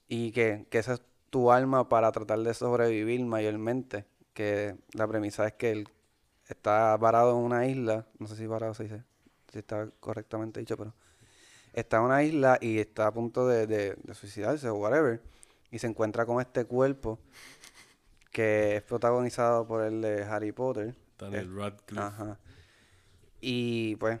y 0.08 0.32
que, 0.32 0.66
que 0.70 0.78
esa 0.78 0.94
es 0.94 1.02
tu 1.30 1.50
alma 1.52 1.88
para 1.88 2.10
tratar 2.12 2.40
de 2.40 2.54
sobrevivir 2.54 3.24
mayormente, 3.24 4.04
que 4.34 4.76
la 4.92 5.06
premisa 5.06 5.46
es 5.46 5.54
que 5.54 5.70
él 5.72 5.88
está 6.48 6.96
varado 6.96 7.32
en 7.38 7.44
una 7.44 7.66
isla, 7.66 8.06
no 8.18 8.26
sé 8.26 8.36
si 8.36 8.46
varado 8.46 8.74
se 8.74 8.84
dice, 8.84 9.04
si 9.52 9.58
está 9.58 9.88
correctamente 10.00 10.60
dicho, 10.60 10.76
pero 10.76 10.94
está 11.72 11.98
en 11.98 12.02
una 12.04 12.22
isla 12.22 12.58
y 12.60 12.78
está 12.78 13.06
a 13.08 13.12
punto 13.12 13.46
de, 13.46 13.66
de- 13.66 13.96
de 14.02 14.14
suicidarse 14.14 14.68
o 14.68 14.74
whatever, 14.74 15.20
y 15.70 15.78
se 15.78 15.86
encuentra 15.86 16.26
con 16.26 16.40
este 16.40 16.64
cuerpo 16.64 17.18
que 18.32 18.76
es 18.76 18.82
protagonizado 18.82 19.66
por 19.66 19.82
el 19.82 20.00
de 20.02 20.22
Harry 20.24 20.52
Potter. 20.52 20.94
Daniel 21.18 21.54
Radcliffe. 21.54 22.00
Ajá. 22.02 22.38
Y 23.40 23.96
pues, 23.96 24.20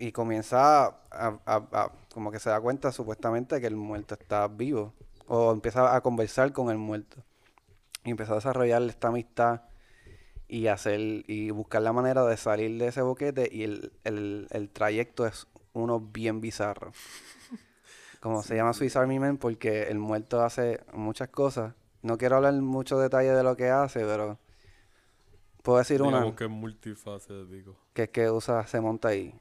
y 0.00 0.12
comienza 0.12 0.86
a, 0.86 0.92
a- 1.10 1.38
a- 1.46 1.92
como 2.12 2.32
que 2.32 2.38
se 2.40 2.48
da 2.48 2.58
cuenta 2.60 2.90
supuestamente 2.90 3.60
que 3.60 3.66
el 3.66 3.76
muerto 3.76 4.14
está 4.14 4.48
vivo. 4.48 4.94
O 5.28 5.52
empieza 5.52 5.94
a 5.94 6.00
conversar 6.00 6.52
con 6.52 6.70
el 6.70 6.78
muerto. 6.78 7.22
Y 8.02 8.10
empieza 8.10 8.32
a 8.32 8.36
desarrollar 8.36 8.82
esta 8.84 9.08
amistad 9.08 9.60
y 10.48 10.66
hacer, 10.68 10.98
y 11.00 11.50
buscar 11.50 11.82
la 11.82 11.92
manera 11.92 12.24
de 12.24 12.36
salir 12.38 12.78
de 12.78 12.88
ese 12.88 13.02
boquete. 13.02 13.48
Y 13.52 13.62
el, 13.62 13.92
el, 14.04 14.48
el 14.50 14.70
trayecto 14.70 15.26
es 15.26 15.46
uno 15.74 16.00
bien 16.00 16.40
bizarro. 16.40 16.92
Como 18.20 18.42
se 18.42 18.56
llama 18.56 18.72
Swiss 18.72 18.96
Army 18.96 19.18
Man 19.18 19.36
porque 19.36 19.82
el 19.84 19.98
muerto 19.98 20.42
hace 20.42 20.80
muchas 20.94 21.28
cosas. 21.28 21.74
No 22.02 22.16
quiero 22.16 22.36
hablar 22.36 22.54
mucho 22.54 22.98
detalle 22.98 23.32
de 23.32 23.42
lo 23.42 23.54
que 23.56 23.68
hace, 23.68 24.00
pero 24.00 24.38
puedo 25.62 25.78
decir 25.78 26.00
una 26.00 26.18
Digamos 26.18 26.36
que 26.36 26.44
es 26.44 26.50
multifacético. 26.50 27.76
que 27.92 28.04
es 28.04 28.08
que 28.08 28.30
usa, 28.30 28.66
se 28.66 28.80
monta 28.80 29.08
ahí 29.08 29.38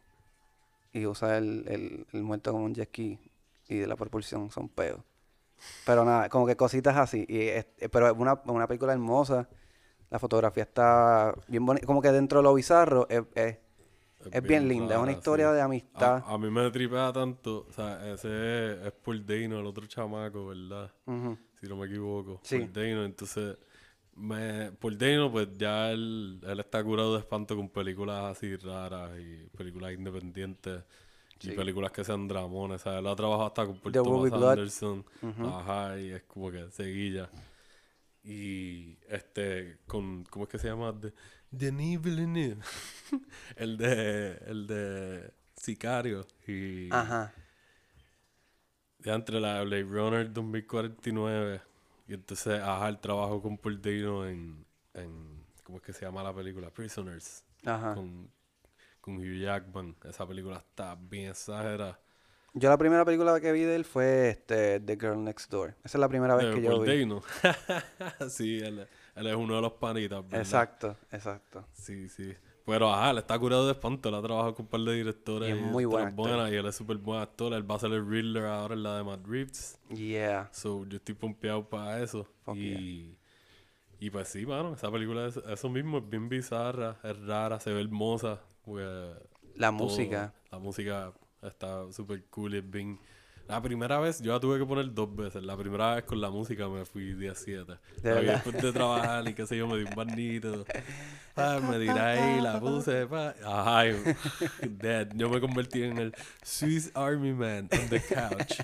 y 0.93 1.05
usa 1.05 1.37
el, 1.37 1.65
el, 1.67 2.05
el 2.13 2.23
muerto 2.23 2.51
como 2.51 2.65
un 2.65 2.73
jet 2.73 2.89
ski 2.89 3.19
y 3.67 3.77
de 3.77 3.87
la 3.87 3.95
propulsión 3.95 4.49
son 4.51 4.69
peos. 4.69 4.99
Pero 5.85 6.05
nada, 6.05 6.29
como 6.29 6.47
que 6.47 6.55
cositas 6.55 6.95
así. 6.97 7.25
Y 7.27 7.39
es- 7.41 7.67
eh, 7.79 7.89
pero 7.89 8.07
es 8.07 8.13
una, 8.17 8.41
una 8.45 8.67
película 8.67 8.93
hermosa. 8.93 9.47
La 10.09 10.17
fotografía 10.19 10.63
está 10.63 11.33
bien 11.47 11.65
bonita. 11.65 11.85
Como 11.85 12.01
que 12.01 12.11
dentro 12.11 12.39
de 12.39 12.43
lo 12.43 12.53
bizarro 12.53 13.07
es, 13.09 13.21
es, 13.35 13.57
es 14.31 14.41
bien 14.41 14.67
linda. 14.67 14.95
Es 14.95 15.01
una 15.01 15.11
historia 15.11 15.49
sí. 15.49 15.55
de 15.55 15.61
A, 15.61 15.65
amistad. 15.65 16.23
a 16.25 16.37
mí 16.37 16.49
me 16.49 16.71
tripea 16.71 17.11
tanto. 17.13 17.65
O 17.69 17.73
sea, 17.73 18.11
ese 18.11 18.87
es 18.87 18.91
Paul 19.03 19.25
Dano, 19.25 19.59
el 19.59 19.65
otro 19.65 19.85
chamaco, 19.85 20.47
¿verdad? 20.47 20.91
Ujú. 21.05 21.37
Si 21.59 21.67
no 21.67 21.75
me 21.75 21.85
equivoco. 21.87 22.39
Sí. 22.43 22.57
Paul 22.59 22.73
Dano, 22.73 23.05
entonces. 23.05 23.57
Me, 24.19 24.71
Paul 24.73 24.97
Dano, 24.97 25.31
pues 25.31 25.47
ya 25.57 25.91
él, 25.91 26.41
él 26.45 26.59
está 26.59 26.83
curado 26.83 27.13
de 27.13 27.19
espanto 27.19 27.55
con 27.55 27.69
películas 27.69 28.37
así 28.37 28.55
raras 28.57 29.11
y 29.19 29.47
películas 29.57 29.93
independientes. 29.93 30.83
Y 31.41 31.51
películas 31.51 31.91
que 31.91 32.03
sean 32.03 32.27
dramones, 32.27 32.81
¿sabes? 32.81 32.99
Él 32.99 33.07
ha 33.07 33.15
trabajado 33.15 33.47
hasta 33.47 33.65
con 33.65 33.79
Paul 33.79 33.93
The 33.93 33.99
Thomas. 33.99 34.33
Anderson. 34.33 35.05
Ajá, 35.45 35.97
y 35.97 36.09
es 36.09 36.23
como 36.23 36.51
que 36.51 36.69
seguilla. 36.71 37.29
Y 38.23 38.97
este, 39.07 39.77
con, 39.87 40.25
¿cómo 40.25 40.43
es 40.45 40.51
que 40.51 40.59
se 40.59 40.67
llama? 40.67 40.91
De, 40.91 41.13
Denis 41.49 42.01
Villeneuve. 42.01 42.61
el 43.55 43.77
de, 43.77 44.37
el 44.47 44.67
de 44.67 45.33
Sicario. 45.55 46.27
Y 46.45 46.89
Ajá. 46.91 47.33
ya 48.99 49.15
entre 49.15 49.39
la 49.39 49.59
de 49.59 49.65
Blade 49.65 49.83
Runner 49.83 50.33
2049. 50.33 51.61
Y 52.09 52.15
entonces, 52.15 52.59
ajá, 52.59 52.89
el 52.89 52.97
trabajo 52.97 53.39
con 53.39 53.55
Paul 53.55 53.79
Dano 53.79 54.27
en, 54.27 54.65
en, 54.95 55.45
¿cómo 55.63 55.77
es 55.77 55.83
que 55.83 55.93
se 55.93 56.05
llama 56.05 56.23
la 56.23 56.33
película? 56.33 56.71
Prisoners. 56.71 57.45
Ajá. 57.63 57.93
Con, 57.93 58.31
con 58.99 59.17
Hugh 59.17 59.39
Jackman. 59.39 59.95
Esa 60.03 60.27
película 60.27 60.57
está 60.57 60.95
bien 60.99 61.29
exagerada. 61.29 61.99
Yo 62.55 62.67
la 62.67 62.79
primera 62.79 63.05
película 63.05 63.39
que 63.39 63.51
vi 63.51 63.61
de 63.61 63.75
él 63.75 63.85
fue 63.85 64.29
este, 64.29 64.79
The 64.79 64.97
Girl 64.99 65.23
Next 65.23 65.51
Door. 65.51 65.75
Esa 65.83 65.99
es 65.99 65.99
la 65.99 66.09
primera 66.09 66.33
vez 66.33 66.47
De 66.47 66.55
que 66.55 66.63
yo 66.63 66.71
Paul 66.71 66.87
vi. 66.87 66.99
Dano. 66.99 67.21
sí, 68.29 68.57
él, 68.57 68.87
él 69.15 69.27
es 69.27 69.35
uno 69.35 69.57
de 69.57 69.61
los 69.61 69.73
panitas, 69.73 70.23
¿verdad? 70.23 70.39
Exacto, 70.39 70.97
exacto. 71.11 71.67
Sí, 71.73 72.09
sí. 72.09 72.35
Pero 72.69 72.93
ajá, 72.93 73.11
él 73.11 73.17
está 73.17 73.37
curado 73.39 73.65
de 73.65 73.71
espanto. 73.73 74.09
Él 74.09 74.15
ha 74.15 74.21
trabajado 74.21 74.53
con 74.55 74.65
un 74.65 74.69
par 74.69 74.81
de 74.81 74.93
directores. 74.93 75.49
Y 75.49 75.51
es 75.59 75.61
muy 75.61 75.85
buen 75.85 76.07
está 76.07 76.09
actor. 76.09 76.27
buena, 76.37 76.49
Y 76.51 76.55
él 76.55 76.65
es 76.65 76.75
súper 76.75 76.97
buen 76.97 77.19
actor. 77.19 77.53
Él 77.53 77.69
va 77.69 77.75
a 77.75 77.79
ser 77.79 77.91
el 77.91 78.07
Riddler 78.07 78.45
ahora 78.45 78.75
en 78.75 78.83
la 78.83 78.97
de 78.97 79.03
Matt 79.03 79.25
Reeves. 79.27 79.79
Yeah. 79.89 80.49
So, 80.53 80.85
yo 80.85 80.97
estoy 80.97 81.15
pompeado 81.15 81.67
para 81.67 82.01
eso. 82.03 82.27
Fuck 82.43 82.55
y, 82.55 83.17
y 83.99 84.09
pues 84.09 84.27
sí, 84.29 84.45
mano. 84.45 84.73
Esa 84.73 84.91
película 84.91 85.27
es 85.27 85.37
eso 85.37 85.69
mismo. 85.69 85.97
Es 85.97 86.09
bien 86.09 86.29
bizarra. 86.29 86.97
Es 87.03 87.19
rara. 87.25 87.59
Se 87.59 87.71
ve 87.73 87.81
hermosa. 87.81 88.39
porque 88.63 88.85
La 89.55 89.67
todo- 89.69 89.87
música. 89.87 90.33
La 90.51 90.59
música 90.59 91.11
está 91.41 91.91
súper 91.91 92.23
cool. 92.25 92.53
Es 92.55 92.69
bien... 92.69 92.99
La 93.49 93.59
primera 93.63 93.99
vez 93.99 94.21
yo 94.21 94.31
la 94.31 94.39
tuve 94.39 94.59
que 94.59 94.65
poner 94.65 94.93
dos 94.93 95.15
veces. 95.15 95.41
La 95.43 95.57
primera 95.57 95.95
vez 95.95 96.03
con 96.03 96.21
la 96.21 96.29
música 96.29 96.69
me 96.69 96.85
fui 96.85 97.15
día 97.15 97.33
7. 97.33 97.65
¿De 97.65 97.77
Y 98.11 98.13
verdad? 98.13 98.33
después 98.33 98.61
de 98.61 98.71
trabajar 98.71 99.27
y 99.27 99.33
qué 99.33 99.47
sé 99.47 99.57
yo, 99.57 99.67
me 99.67 99.77
di 99.79 99.85
un 99.85 99.95
barnito. 99.95 100.65
Ah, 101.35 101.59
me 101.59 101.79
tiré 101.79 101.99
ahí, 101.99 102.41
la 102.41 102.59
puse. 102.59 103.07
Pa. 103.07 103.33
Dead. 104.69 105.09
Yo 105.15 105.29
me 105.31 105.41
convertí 105.41 105.81
en 105.81 105.97
el 105.97 106.15
Swiss 106.43 106.91
Army 106.93 107.33
Man 107.33 107.67
on 107.71 107.89
the 107.89 107.99
couch. 107.99 108.59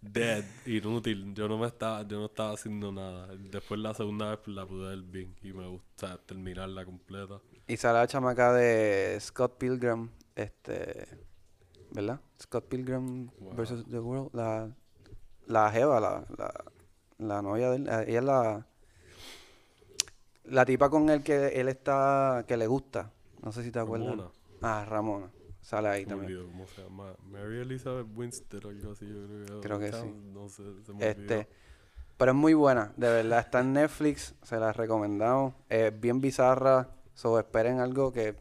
Dead, 0.00 0.44
inútil. 0.64 1.34
Yo 1.34 1.48
no 1.48 1.58
me 1.58 1.66
estaba, 1.66 2.00
yo 2.08 2.18
no 2.18 2.26
estaba 2.26 2.52
haciendo 2.52 2.92
nada. 2.92 3.28
Después 3.36 3.78
la 3.78 3.92
segunda 3.92 4.30
vez 4.30 4.38
pues, 4.42 4.56
la 4.56 4.64
pude 4.64 4.88
ver 4.88 5.02
bien 5.02 5.36
y 5.42 5.52
me 5.52 5.66
gusta 5.68 6.16
terminarla 6.24 6.86
completa. 6.86 7.40
Y 7.68 7.76
sale 7.76 7.98
la 7.98 8.06
chamaca 8.06 8.54
de 8.54 9.18
Scott 9.20 9.58
Pilgrim, 9.58 10.08
este, 10.34 11.25
¿verdad? 11.96 12.20
Scott 12.40 12.66
Pilgrim 12.68 13.30
Wow. 13.40 13.54
versus 13.56 13.84
The 13.88 13.98
World, 13.98 14.30
la, 14.34 14.70
la 15.46 15.70
jeva, 15.72 15.98
la, 16.00 16.24
la, 16.36 16.52
la 17.18 17.42
novia 17.42 17.70
de 17.70 17.76
él, 17.76 17.88
eh, 17.88 18.04
ella 18.08 18.18
es 18.18 18.24
la, 18.24 18.66
la 20.44 20.64
tipa 20.64 20.88
con 20.90 21.08
el 21.10 21.22
que 21.22 21.48
él 21.60 21.68
está, 21.68 22.44
que 22.46 22.56
le 22.56 22.66
gusta, 22.66 23.10
no 23.42 23.52
sé 23.52 23.62
si 23.62 23.70
te 23.70 23.78
acuerdas. 23.78 24.10
Ramona. 24.10 24.30
Ah, 24.62 24.84
Ramona, 24.88 25.30
sale 25.60 25.88
ahí 25.88 26.04
Me 26.04 26.10
también. 26.10 26.32
olvidó 26.36 26.46
cómo 26.52 26.66
se 26.66 26.82
llama. 26.82 27.14
Mary 27.30 27.60
Elizabeth 27.60 28.06
Winstead 28.14 28.64
o 28.64 28.68
algo 28.68 28.92
así. 28.92 29.06
Yo 29.08 29.26
creo, 29.46 29.60
Creo 29.60 29.78
que 29.78 29.88
o 29.88 29.92
sea, 29.92 30.02
sí. 30.02 30.08
No 30.32 30.48
sé, 30.48 30.62
se 30.84 30.92
me 30.92 31.04
olvidó. 31.04 31.34
Este, 31.34 31.48
pero 32.16 32.32
es 32.32 32.36
muy 32.36 32.54
buena, 32.54 32.92
de 32.96 33.08
verdad, 33.08 33.40
está 33.40 33.60
en 33.60 33.72
Netflix, 33.74 34.34
se 34.42 34.58
la 34.58 34.72
recomendamos, 34.72 35.54
es 35.68 35.98
bien 36.00 36.20
bizarra, 36.20 36.88
so 37.14 37.38
esperen 37.38 37.80
algo 37.80 38.12
que 38.12 38.36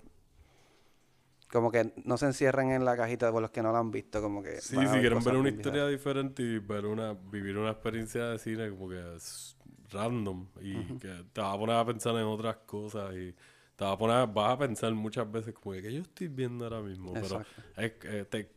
como 1.55 1.71
que 1.71 1.93
no 2.03 2.17
se 2.17 2.25
encierren 2.27 2.71
en 2.71 2.83
la 2.85 2.97
cajita 2.97 3.31
por 3.31 3.41
los 3.41 3.51
que 3.51 3.63
no 3.63 3.71
la 3.71 3.79
han 3.79 3.91
visto, 3.91 4.21
como 4.21 4.43
que 4.43 4.61
Sí, 4.61 4.75
si 4.87 4.99
quieren 4.99 5.23
ver 5.23 5.35
una 5.35 5.49
historia 5.49 5.87
diferente 5.87 6.41
y 6.43 6.59
ver 6.59 6.85
una, 6.85 7.13
vivir 7.13 7.57
una 7.57 7.71
experiencia 7.71 8.25
de 8.25 8.39
cine 8.39 8.69
como 8.69 8.89
que 8.89 9.15
es 9.15 9.57
random 9.91 10.47
y 10.61 10.93
que 10.93 11.25
te 11.33 11.41
va 11.41 11.53
a 11.53 11.57
poner 11.57 11.75
a 11.75 11.85
pensar 11.85 12.15
en 12.15 12.23
otras 12.23 12.57
cosas 12.65 13.13
y 13.15 13.33
te 13.75 13.83
va 13.85 13.91
a 13.91 13.97
poner, 13.97 14.27
vas 14.27 14.53
a 14.53 14.57
pensar 14.57 14.93
muchas 14.93 15.29
veces 15.31 15.53
como 15.53 15.73
que, 15.73 15.81
¿qué 15.81 15.93
yo 15.93 16.01
estoy 16.01 16.27
viendo 16.29 16.65
ahora 16.65 16.81
mismo? 16.81 17.17
Pero 17.19 17.41
Exacto. 17.41 17.61
es 17.75 17.93
que 17.93 18.25
te, 18.25 18.51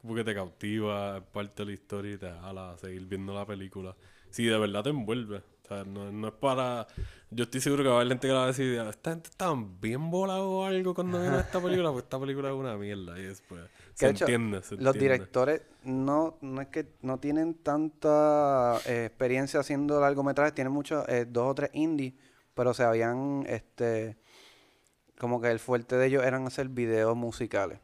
como 0.00 0.14
que 0.14 0.24
te 0.24 0.34
cautiva, 0.34 1.18
es 1.18 1.24
parte 1.24 1.62
de 1.62 1.66
la 1.66 1.72
historia 1.72 2.14
y 2.14 2.18
te 2.18 2.30
jala 2.30 2.72
a 2.72 2.78
seguir 2.78 3.06
viendo 3.06 3.34
la 3.34 3.46
película. 3.46 3.96
Si 4.30 4.44
de 4.44 4.58
verdad 4.58 4.84
te 4.84 4.90
envuelve. 4.90 5.38
O 5.38 5.68
sea, 5.68 5.84
no, 5.84 6.10
no 6.12 6.28
es 6.28 6.34
para... 6.34 6.86
Yo 7.32 7.44
estoy 7.44 7.60
seguro 7.60 7.84
que 7.84 7.88
va 7.88 7.94
a 7.94 7.98
haber 7.98 8.08
gente 8.08 8.26
que 8.26 8.32
la 8.32 8.40
va 8.40 8.44
a 8.44 8.48
decir, 8.48 8.76
esta 8.80 9.10
gente 9.10 9.30
está 9.30 9.52
bien 9.80 10.10
volado 10.10 10.50
o 10.50 10.64
algo 10.64 10.94
cuando 10.94 11.20
vieron 11.20 11.38
esta 11.38 11.60
película, 11.60 11.92
pues 11.92 12.02
esta 12.04 12.18
película 12.18 12.48
es 12.48 12.54
una 12.54 12.76
mierda 12.76 13.16
y 13.20 13.22
después 13.22 13.62
se 13.94 14.08
hecho, 14.10 14.24
entiende, 14.24 14.62
se 14.62 14.74
Los 14.74 14.94
entiende. 14.94 15.00
directores 15.00 15.62
no, 15.84 16.38
no 16.40 16.60
es 16.60 16.68
que 16.68 16.86
no 17.02 17.18
tienen 17.20 17.54
tanta 17.54 18.80
eh, 18.84 19.04
experiencia 19.06 19.60
haciendo 19.60 20.00
largometrajes, 20.00 20.54
tienen 20.54 20.72
muchos, 20.72 21.08
eh, 21.08 21.24
dos 21.28 21.52
o 21.52 21.54
tres 21.54 21.70
indie, 21.72 22.16
pero 22.54 22.74
se 22.74 22.82
habían, 22.82 23.44
este, 23.46 24.16
como 25.16 25.40
que 25.40 25.50
el 25.52 25.60
fuerte 25.60 25.96
de 25.96 26.06
ellos 26.08 26.24
eran 26.24 26.46
hacer 26.48 26.68
videos 26.68 27.16
musicales. 27.16 27.78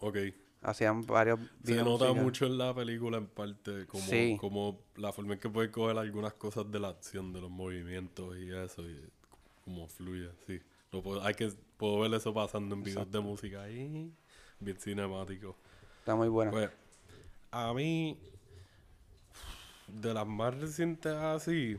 Ok. 0.00 0.18
Hacían 0.62 1.02
varios 1.02 1.40
Se 1.64 1.74
nota 1.76 1.90
musicales. 1.90 2.22
mucho 2.22 2.46
en 2.46 2.58
la 2.58 2.72
película 2.74 3.18
en 3.18 3.26
parte 3.26 3.86
como, 3.86 4.04
Sí. 4.04 4.36
como 4.40 4.78
la 4.96 5.12
forma 5.12 5.34
en 5.34 5.40
que 5.40 5.48
puede 5.50 5.70
coger 5.72 5.98
algunas 5.98 6.34
cosas 6.34 6.70
de 6.70 6.78
la 6.78 6.88
acción, 6.88 7.32
de 7.32 7.40
los 7.40 7.50
movimientos 7.50 8.36
y 8.38 8.50
eso, 8.54 8.88
y 8.88 8.96
como 9.64 9.88
fluye, 9.88 10.30
sí. 10.46 10.60
Lo 10.92 11.02
puedo, 11.02 11.22
hay 11.22 11.34
que, 11.34 11.50
puedo 11.76 12.00
ver 12.00 12.14
eso 12.14 12.32
pasando 12.32 12.74
en 12.76 12.82
videos 12.84 13.10
de 13.10 13.18
música 13.20 13.62
ahí, 13.62 14.12
bien 14.60 14.76
cinemático. 14.78 15.56
Está 15.98 16.14
muy 16.14 16.28
buena. 16.28 16.50
Pues, 16.52 16.70
a 17.50 17.72
mí, 17.74 18.18
de 19.88 20.14
las 20.14 20.26
más 20.26 20.54
recientes 20.58 21.12
así, 21.12 21.76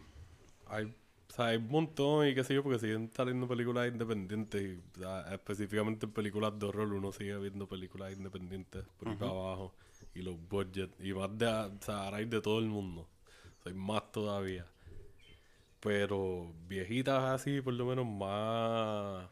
hay, 0.67 0.93
o 1.33 1.35
sea, 1.35 1.45
hay 1.47 1.57
un 1.57 1.67
montón 1.67 2.27
y 2.27 2.35
qué 2.35 2.43
sé 2.43 2.53
yo, 2.53 2.61
porque 2.61 2.77
siguen 2.77 3.09
saliendo 3.11 3.47
películas 3.47 3.87
independientes 3.91 4.61
y 4.61 4.99
o 4.99 4.99
sea, 5.01 5.33
específicamente 5.33 6.05
en 6.05 6.11
películas 6.11 6.59
de 6.59 6.67
horror 6.67 6.93
uno 6.93 7.11
sigue 7.11 7.35
viendo 7.39 7.67
películas 7.67 8.13
independientes 8.13 8.83
por 8.99 9.07
ahí 9.09 9.15
para 9.15 9.31
abajo 9.31 9.73
y 10.13 10.21
los 10.21 10.35
budgets 10.47 10.93
y 10.99 11.11
más 11.11 11.35
de, 11.35 11.47
o 11.47 11.71
sea, 11.81 12.03
ahora 12.03 12.17
hay 12.17 12.25
de 12.25 12.39
todo 12.39 12.59
el 12.59 12.67
mundo, 12.67 13.01
o 13.59 13.63
sea, 13.63 13.71
hay 13.71 13.73
más 13.73 14.11
todavía. 14.11 14.67
Pero 15.79 16.53
viejitas 16.67 17.23
así, 17.23 17.61
por 17.61 17.73
lo 17.73 17.85
menos 17.87 18.05
más 18.05 19.27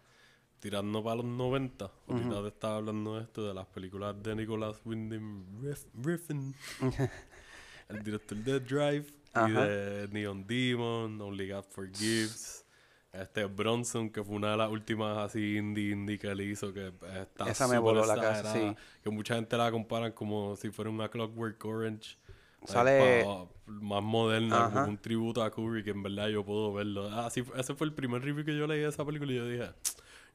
tirando 0.59 1.03
para 1.03 1.17
los 1.17 1.25
90. 1.25 1.89
Ahorita 2.07 2.41
te 2.41 2.47
estaba 2.49 2.75
hablando 2.77 3.15
de 3.17 3.23
esto, 3.23 3.47
de 3.47 3.53
las 3.53 3.67
películas 3.67 4.21
de 4.21 4.35
Nicholas 4.35 4.81
Winding 4.83 5.61
Ref- 5.61 5.87
Refn, 6.03 6.53
el 7.89 8.03
director 8.03 8.37
de 8.39 8.59
Drive 8.59 9.05
y 9.35 9.51
de 9.51 10.07
Neon 10.11 10.45
Demon, 10.47 11.19
Only 11.21 11.49
God 11.51 11.65
Forgives. 11.69 12.65
Este 13.13 13.43
Bronson, 13.43 14.09
que 14.09 14.23
fue 14.23 14.35
una 14.37 14.51
de 14.51 14.57
las 14.57 14.69
últimas 14.71 15.17
así 15.17 15.57
indie 15.57 15.91
indie 15.91 16.17
que 16.17 16.27
él 16.27 16.39
hizo, 16.41 16.73
que 16.73 16.93
está 17.21 17.49
Esa 17.49 17.67
me 17.67 17.77
voló 17.77 18.05
la 18.05 18.13
exagerada, 18.13 18.53
sí. 18.53 18.75
Que 19.03 19.09
mucha 19.09 19.35
gente 19.35 19.57
la 19.57 19.69
comparan 19.69 20.13
como 20.13 20.55
si 20.55 20.69
fuera 20.69 20.89
una 20.89 21.09
Clockwork 21.09 21.63
Orange. 21.65 22.17
Sale- 22.63 23.23
pa- 23.25 23.47
más 23.65 24.03
moderna, 24.03 24.65
Ajá. 24.67 24.79
como 24.81 24.91
un 24.91 24.97
tributo 24.97 25.43
a 25.43 25.49
Kubrick, 25.51 25.85
que 25.85 25.91
en 25.91 26.03
verdad 26.03 26.27
yo 26.29 26.45
puedo 26.45 26.71
verlo. 26.73 27.09
Ah, 27.11 27.29
sí, 27.29 27.43
ese 27.57 27.73
fue 27.75 27.87
el 27.87 27.93
primer 27.93 28.21
review 28.21 28.45
que 28.45 28.55
yo 28.55 28.65
leí 28.67 28.79
de 28.81 28.87
esa 28.89 29.03
película 29.03 29.31
y 29.31 29.35
yo 29.35 29.45
dije, 29.47 29.69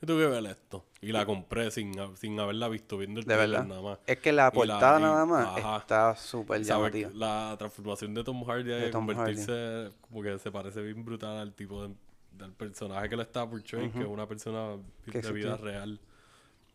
yo 0.01 0.07
tuve 0.07 0.25
que 0.25 0.31
ver 0.31 0.47
esto. 0.47 0.85
Y 1.01 1.13
la 1.13 1.25
compré 1.25 1.71
sin, 1.71 1.95
sin 2.17 2.39
haberla 2.41 2.69
visto, 2.69 2.99
viendo 2.99 3.21
el 3.21 3.27
De 3.27 3.37
verdad. 3.37 3.65
nada 3.65 3.81
más. 3.81 3.99
Es 4.07 4.19
que 4.19 4.33
la 4.33 4.51
portada 4.51 4.99
nada 4.99 5.25
más 5.25 5.47
ajá. 5.59 5.77
está 5.79 6.17
súper 6.17 6.63
llamativa. 6.63 7.11
La 7.15 7.55
transformación 7.59 8.13
de 8.15 8.25
Tom 8.25 8.43
Hardy 8.45 8.65
De 8.65 8.75
de 8.81 8.91
Tom 8.91 9.07
convertirse 9.07 9.91
como 10.01 10.23
que 10.23 10.39
se 10.39 10.51
parece 10.51 10.83
bien 10.83 11.05
brutal 11.05 11.37
al 11.39 11.53
tipo 11.55 11.87
de- 11.87 11.95
del 12.33 12.53
personaje 12.53 13.09
que 13.09 13.17
le 13.17 13.23
está 13.23 13.49
portraying, 13.49 13.91
que 13.93 14.01
es 14.01 14.07
una 14.07 14.27
persona 14.27 14.77
de 15.07 15.33
vida 15.33 15.57
real. 15.57 15.99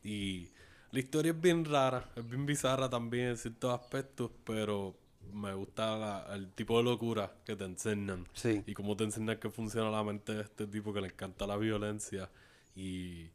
Y 0.04 0.48
la 0.92 1.00
historia 1.00 1.32
es 1.32 1.40
bien 1.40 1.66
rara, 1.66 2.10
es 2.16 2.28
bien 2.28 2.46
bizarra 2.46 2.90
también 2.90 3.28
en 3.30 3.38
ciertos 3.38 3.72
aspectos, 3.80 4.32
pero 4.44 4.96
me 5.34 5.54
gusta 5.54 5.96
la- 5.98 6.28
el 6.36 6.52
tipo 6.52 6.78
de 6.78 6.84
locura 6.86 7.32
que 7.46 7.56
te 7.56 7.64
enseñan. 7.66 8.28
Sí. 8.34 8.64
Y 8.66 8.74
cómo 8.74 8.96
te 8.98 9.04
enseñan 9.04 9.38
que 9.38 9.50
funciona 9.50 9.92
la 9.92 10.04
mente 10.04 10.34
de 10.34 10.42
este 10.42 10.66
tipo 10.68 10.92
que 10.94 11.02
le 11.02 11.08
encanta 11.10 11.46
la 11.46 11.58
violencia. 11.58 12.30
Y, 12.76 13.30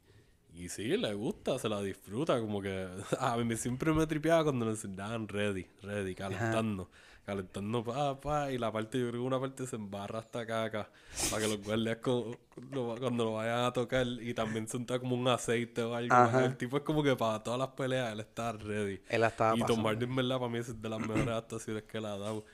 y 0.53 0.69
sí, 0.69 0.97
le 0.97 1.13
gusta, 1.13 1.59
se 1.59 1.69
la 1.69 1.81
disfruta. 1.81 2.39
Como 2.39 2.61
que 2.61 2.87
a 3.19 3.37
mí 3.37 3.55
siempre 3.55 3.93
me 3.93 4.07
tripeaba 4.07 4.43
cuando 4.45 4.65
le 4.65 4.71
enseñaban 4.71 5.27
ready, 5.27 5.67
ready, 5.83 6.15
calentando. 6.15 6.89
Calentando, 7.25 7.83
pa, 7.83 8.19
pa. 8.19 8.51
Y 8.51 8.57
la 8.57 8.71
parte, 8.71 8.97
yo 8.97 9.09
creo 9.09 9.21
que 9.21 9.27
una 9.27 9.39
parte 9.39 9.67
se 9.67 9.75
embarra 9.75 10.19
hasta 10.19 10.45
caca. 10.45 10.89
Para 11.29 11.41
que 11.41 11.49
los 11.49 11.61
guardias 11.61 11.97
cuando 11.97 13.25
lo 13.25 13.33
vayan 13.33 13.65
a 13.65 13.73
tocar. 13.73 14.07
Y 14.07 14.33
también 14.33 14.67
se 14.67 14.77
unta 14.77 14.97
como 14.97 15.15
un 15.15 15.27
aceite 15.27 15.83
o 15.83 15.93
algo. 15.93 16.13
Ajá. 16.15 16.45
El 16.45 16.55
tipo 16.55 16.77
es 16.77 16.83
como 16.83 17.03
que 17.03 17.15
para 17.17 17.43
todas 17.43 17.59
las 17.59 17.69
peleas 17.69 18.13
él 18.13 18.21
está 18.21 18.53
ready. 18.53 19.01
Él 19.09 19.21
la 19.21 19.27
estaba 19.27 19.57
y 19.57 19.63
Tom. 19.63 19.85
Hardy, 19.85 20.05
en 20.05 20.15
verdad, 20.15 20.39
para 20.39 20.49
mí 20.49 20.59
es 20.59 20.81
de 20.81 20.89
las 20.89 20.99
mejores 21.01 21.27
actuaciones 21.27 21.83
que 21.83 21.99
le 21.99 22.07
ha 22.07 22.17
dado. 22.17 22.45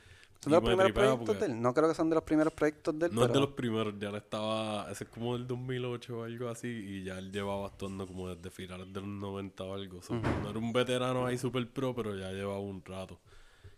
¿Son 0.44 0.52
de 0.52 0.58
los 0.58 0.64
me 0.64 0.76
primeros 0.76 0.92
proyectos 0.92 1.40
de 1.40 1.46
él? 1.46 1.62
No 1.62 1.74
creo 1.74 1.88
que 1.88 1.96
son 1.96 2.10
de 2.10 2.16
los 2.16 2.24
primeros 2.26 2.54
proyectos 2.54 3.00
de 3.00 3.06
él, 3.06 3.14
no 3.14 3.22
pero... 3.22 3.28
es 3.28 3.34
de 3.34 3.40
los 3.40 3.50
primeros, 3.52 3.94
ya 3.98 4.10
él 4.10 4.16
estaba, 4.16 4.92
ese 4.92 5.06
es 5.06 5.10
como 5.10 5.38
del 5.38 5.48
2008 5.48 6.20
o 6.20 6.24
algo 6.24 6.50
así, 6.50 6.68
y 6.68 7.04
ya 7.04 7.18
él 7.18 7.32
llevaba 7.32 7.68
actuando 7.68 8.06
como 8.06 8.28
desde 8.28 8.50
finales 8.52 8.92
de 8.92 9.00
los 9.00 9.10
90 9.10 9.64
o 9.64 9.74
algo. 9.74 10.02
No 10.10 10.50
era 10.50 10.60
un 10.60 10.74
veterano 10.74 11.26
ahí 11.26 11.38
super 11.38 11.66
pro, 11.72 11.96
pero 11.96 12.14
ya 12.18 12.32
llevaba 12.32 12.60
un 12.60 12.84
rato. 12.84 13.22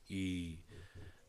Y 0.09 0.57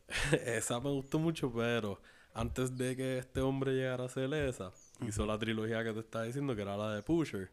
esa 0.45 0.79
me 0.79 0.89
gustó 0.89 1.19
mucho, 1.19 1.53
pero 1.53 2.01
antes 2.33 2.75
de 2.75 2.95
que 2.95 3.19
este 3.19 3.41
hombre 3.41 3.73
llegara 3.73 4.03
a 4.03 4.07
hacer 4.07 4.33
esa, 4.33 4.71
hizo 5.07 5.23
la 5.27 5.37
trilogía 5.37 5.83
que 5.83 5.93
te 5.93 5.99
estaba 5.99 6.25
diciendo, 6.25 6.55
que 6.55 6.63
era 6.63 6.75
la 6.77 6.95
de 6.95 7.03
Pusher. 7.03 7.51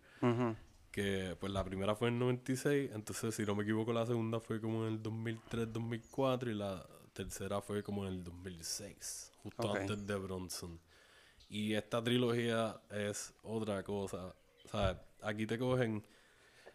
Que 0.91 1.37
pues 1.39 1.53
la 1.53 1.65
primera 1.65 1.97
fue 1.97 2.09
en 2.09 2.19
96, 2.19 2.93
entonces 2.95 3.35
si 3.35 3.45
no 3.45 3.55
me 3.55 3.65
equivoco 3.65 3.93
la 3.93 4.07
segunda 4.07 4.41
fue 4.41 4.59
como 4.61 4.87
en 4.87 4.95
el 4.95 5.03
2003-2004 5.03 6.51
y 6.51 6.55
la 6.55 6.87
tercera 7.15 7.63
fue 7.63 7.83
como 7.83 8.07
en 8.07 8.13
el 8.13 8.25
2006, 8.25 9.33
justo 9.43 9.75
antes 9.75 10.07
de 10.07 10.15
Bronson. 10.17 10.79
Y 11.49 11.75
esta 11.75 12.03
trilogía 12.03 12.81
es 12.91 13.33
otra 13.43 13.83
cosa, 13.83 14.35
o 14.65 14.69
sea, 14.69 15.03
aquí 15.23 15.47
te 15.47 15.59
cogen, 15.59 16.05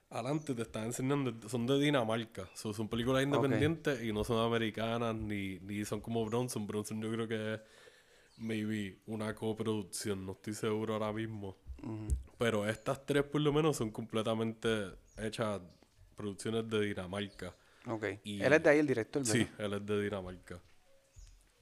adelante 0.10 0.56
te 0.56 0.64
están 0.64 0.86
enseñando, 0.86 1.48
son 1.50 1.68
de 1.68 1.80
Dinamarca, 1.80 2.50
so, 2.56 2.74
son 2.74 2.88
películas 2.88 3.24
independientes 3.24 4.02
y 4.02 4.12
no 4.12 4.24
son 4.24 4.44
americanas 4.46 5.16
ni, 5.16 5.60
ni 5.60 5.86
son 5.86 6.02
como 6.02 6.26
Bronson, 6.26 6.66
Bronson 6.66 7.02
yo 7.02 7.12
creo 7.12 7.28
que 7.28 7.54
es 7.56 7.60
maybe 8.40 8.98
una 9.06 9.36
coproducción, 9.36 10.26
no 10.26 10.32
estoy 10.32 10.54
seguro 10.54 10.94
ahora 10.94 11.14
mismo. 11.14 11.58
Pero 12.38 12.68
estas 12.68 13.06
tres 13.06 13.24
por 13.24 13.42
lo 13.42 13.54
menos 13.54 13.78
son 13.78 13.92
completamente 13.92 14.92
hechas 15.18 15.62
producciones 16.16 16.70
de 16.70 16.82
Dinamarca. 16.82 17.56
Ok. 17.88 18.06
Y- 18.24 18.42
Él 18.42 18.54
es 18.54 18.64
de 18.64 18.70
ahí 18.70 18.80
el 18.80 18.88
director, 18.88 19.22
¿verdad? 19.24 19.34
Sí, 19.34 19.48
él 19.58 19.74
es 19.74 19.86
de 19.86 20.02
Dinamarca. 20.04 20.62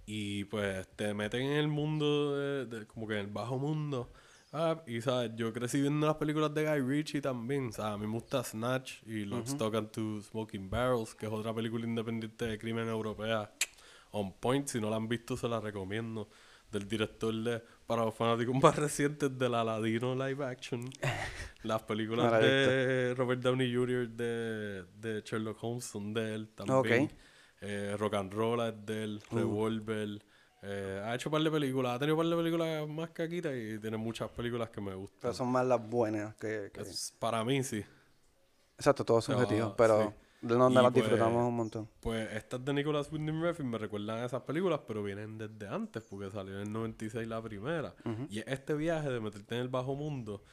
Y 0.05 0.45
pues 0.45 0.88
te 0.95 1.13
meten 1.13 1.41
en 1.41 1.51
el 1.57 1.68
mundo, 1.68 2.38
de, 2.38 2.65
de- 2.65 2.88
como 2.88 3.07
que 3.07 3.15
en 3.15 3.20
el 3.22 3.28
bajo 3.28 3.57
mundo. 3.57 4.11
Ah, 4.53 4.82
y 4.88 5.01
sabes, 5.01 5.32
yo 5.36 5.51
crecí 5.51 5.82
viendo 5.82 6.07
las 6.07 6.15
películas 6.15 6.53
de 6.53 6.63
Guy 6.65 6.80
Ritchie 6.82 7.22
también. 7.22 7.68
O 7.68 7.72
sea, 7.74 7.93
a 7.93 7.97
mí 7.97 8.07
me 8.07 8.13
gusta 8.13 8.41
Snatch 8.43 9.03
y 9.05 9.26
Lock, 9.26 9.45
Stock 9.47 9.76
and 9.76 9.91
Two 9.91 10.22
Smoking 10.22 10.70
Barrels, 10.70 11.13
que 11.13 11.26
es 11.26 11.32
otra 11.32 11.53
película 11.53 11.86
independiente 11.86 12.45
de 12.45 12.57
crimen 12.57 12.88
europea. 12.88 13.51
On 14.11 14.32
Point, 14.34 14.68
si 14.70 14.80
no 14.80 14.89
la 14.89 14.95
han 14.95 15.09
visto, 15.09 15.36
se 15.36 15.49
la 15.49 15.59
recomiendo. 15.59 16.30
Del 16.72 16.88
director 16.88 17.34
de, 17.34 17.61
para 17.88 18.03
los 18.05 18.13
fanáticos 18.13 18.53
más 18.61 18.75
recientes 18.75 19.35
del 19.38 19.55
Aladino 19.55 20.13
live 20.13 20.45
action. 20.45 20.88
Las 21.63 21.81
películas 21.83 22.39
de 22.41 23.13
Robert 23.15 23.41
Downey 23.41 23.73
Jr. 23.73 24.09
de, 24.09 24.83
de 24.99 25.21
Sherlock 25.25 25.57
Holmes 25.63 25.85
son 25.85 26.13
de 26.13 26.35
él 26.35 26.49
también. 26.49 27.05
Ok. 27.05 27.11
Eh, 27.61 27.95
rock 27.97 28.13
and 28.13 28.33
Roll 28.33 28.61
es 28.61 28.85
de 28.85 29.03
él, 29.03 29.23
Revolver. 29.31 30.21
eh, 30.61 31.01
ha 31.03 31.15
hecho 31.15 31.29
un 31.29 31.31
par 31.33 31.41
de 31.41 31.49
películas, 31.49 31.95
ha 31.95 31.99
tenido 31.99 32.15
un 32.15 32.21
par 32.21 32.29
de 32.29 32.35
películas 32.35 32.88
más 32.88 33.09
caquitas 33.09 33.53
y 33.55 33.79
tiene 33.79 33.97
muchas 33.97 34.29
películas 34.29 34.69
que 34.69 34.79
me 34.79 34.93
gustan. 34.93 35.19
Pero 35.21 35.33
son 35.33 35.47
más 35.51 35.65
las 35.65 35.81
buenas 35.89 36.35
que... 36.35 36.69
que- 36.71 36.81
Es- 36.81 37.13
para 37.17 37.43
mí 37.43 37.63
sí. 37.63 37.83
Exacto, 38.77 39.03
todo 39.03 39.21
subjetivo, 39.21 39.69
Ah, 39.71 39.75
pero 39.75 40.13
donde 40.41 40.71
Y 40.71 40.75
las 40.75 40.83
pues- 40.83 40.93
disfrutamos 40.95 41.47
un 41.47 41.55
montón. 41.55 41.89
Pues 41.99 42.31
estas 42.33 42.63
de 42.63 42.73
Nicolas 42.73 43.11
Winding 43.11 43.41
Refn 43.41 43.67
me 43.69 43.77
recuerdan 43.77 44.19
a 44.19 44.25
esas 44.25 44.41
películas, 44.43 44.81
pero 44.88 45.03
vienen 45.03 45.38
desde 45.38 45.67
antes, 45.67 46.03
porque 46.03 46.29
salió 46.31 46.55
en 46.55 46.67
el 46.67 46.71
96 46.73 47.27
la 47.27 47.41
primera. 47.41 47.95
Y 48.29 48.39
es 48.39 48.47
este 48.47 48.73
viaje 48.75 49.09
de 49.09 49.19
meterte 49.19 49.55
en 49.55 49.61
el 49.61 49.67
bajo 49.69 49.95
mundo 49.95 50.43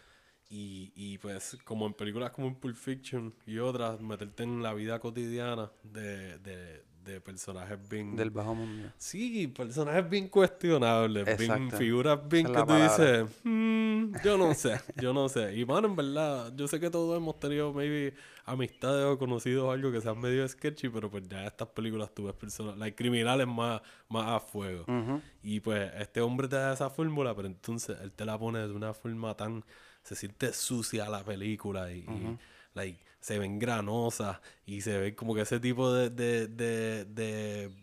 y, 0.50 0.92
y 0.94 1.18
pues 1.18 1.56
como 1.64 1.86
en 1.86 1.94
películas 1.94 2.30
como 2.30 2.46
en 2.48 2.54
Pulp 2.56 2.76
Fiction 2.76 3.34
y 3.46 3.58
otras, 3.58 4.00
meterte 4.00 4.42
en 4.42 4.62
la 4.62 4.74
vida 4.74 4.98
cotidiana 5.00 5.70
de, 5.82 6.38
de, 6.38 6.84
de 7.04 7.20
personajes 7.20 7.78
bien... 7.88 8.16
Del 8.16 8.30
bajo 8.30 8.54
mundo. 8.54 8.90
Sí, 8.96 9.46
personajes 9.48 10.08
bien 10.08 10.28
cuestionables, 10.28 11.24
bien 11.24 11.50
Exacto. 11.52 11.76
figuras 11.76 12.18
bien 12.28 12.46
Esa 12.46 12.52
es 12.52 12.56
que 12.56 12.62
tú 12.62 12.66
palabra. 12.66 12.96
dices, 13.22 13.40
"Mm, 13.44 14.12
yo 14.24 14.38
no 14.38 14.54
sé, 14.54 14.80
yo 14.96 15.12
no 15.12 15.28
sé. 15.28 15.56
Y 15.56 15.64
mano, 15.64 15.88
en 15.88 15.96
verdad, 15.96 16.52
yo 16.56 16.66
sé 16.66 16.80
que 16.80 16.90
todos 16.90 17.16
hemos 17.16 17.38
tenido 17.38 17.72
maybe 17.72 18.14
amistades 18.46 19.04
o 19.04 19.18
conocidos 19.18 19.64
o 19.64 19.70
algo 19.70 19.92
que 19.92 20.00
sean 20.00 20.18
medio 20.18 20.46
sketchy, 20.48 20.88
pero 20.88 21.10
pues 21.10 21.28
ya 21.28 21.46
estas 21.46 21.68
películas 21.68 22.12
tú 22.14 22.24
ves 22.24 22.34
personas, 22.34 22.80
hay 22.80 22.92
criminales 22.92 23.46
más, 23.46 23.80
más 24.08 24.26
a 24.28 24.40
fuego. 24.40 24.82
Ujú. 24.82 25.20
Y 25.42 25.60
pues 25.60 25.90
este 25.98 26.20
hombre 26.20 26.48
te 26.48 26.56
da 26.56 26.72
esa 26.74 26.90
fórmula, 26.90 27.34
pero 27.34 27.46
entonces 27.48 27.96
él 28.02 28.12
te 28.12 28.24
la 28.24 28.38
pone 28.38 28.58
de 28.60 28.72
una 28.72 28.94
forma 28.94 29.36
tan... 29.36 29.64
Se 30.02 30.14
siente 30.14 30.52
sucia 30.52 31.08
la 31.08 31.24
película 31.24 31.90
y, 31.90 32.00
y, 32.00 32.38
like, 32.74 33.02
se 33.24 33.38
ven 33.38 33.58
granosas 33.58 34.38
y 34.66 34.82
se 34.82 34.98
ve 34.98 35.14
como 35.14 35.34
que 35.34 35.40
ese 35.40 35.58
tipo 35.58 35.90
de, 35.90 36.10
de, 36.10 36.46
de, 36.46 37.06
de 37.06 37.74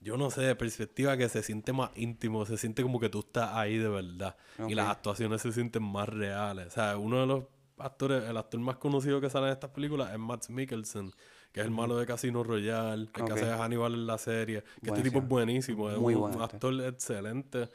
yo 0.00 0.16
no 0.16 0.30
sé, 0.30 0.40
de 0.40 0.56
perspectiva 0.56 1.14
que 1.18 1.28
se 1.28 1.42
siente 1.42 1.74
más 1.74 1.90
íntimo, 1.94 2.46
se 2.46 2.56
siente 2.56 2.82
como 2.82 2.98
que 2.98 3.10
tú 3.10 3.18
estás 3.18 3.50
ahí 3.52 3.76
de 3.76 3.90
verdad. 3.90 4.34
Y 4.66 4.74
las 4.74 4.88
actuaciones 4.88 5.42
se 5.42 5.52
sienten 5.52 5.82
más 5.82 6.08
reales. 6.08 6.68
O 6.68 6.70
sea, 6.70 6.96
uno 6.96 7.20
de 7.20 7.26
los 7.26 7.44
actores, 7.76 8.24
el 8.24 8.34
actor 8.34 8.60
más 8.60 8.78
conocido 8.78 9.20
que 9.20 9.28
sale 9.28 9.48
en 9.48 9.52
estas 9.52 9.72
películas 9.72 10.10
es 10.10 10.18
Matt 10.18 10.48
Mikkelsen, 10.48 11.12
que 11.52 11.60
es 11.60 11.66
el 11.66 11.70
malo 11.70 11.98
de 11.98 12.06
Casino 12.06 12.42
Royale, 12.42 13.10
el 13.14 13.26
que 13.26 13.30
hace 13.30 13.44
Hannibal 13.50 13.92
en 13.92 14.06
la 14.06 14.16
serie. 14.16 14.64
Que 14.82 14.88
este 14.88 15.02
tipo 15.02 15.18
es 15.18 15.28
buenísimo, 15.28 15.90
es 15.90 15.98
Muy 15.98 16.14
un, 16.14 16.40
actor 16.40 16.72
excelente. 16.82 17.68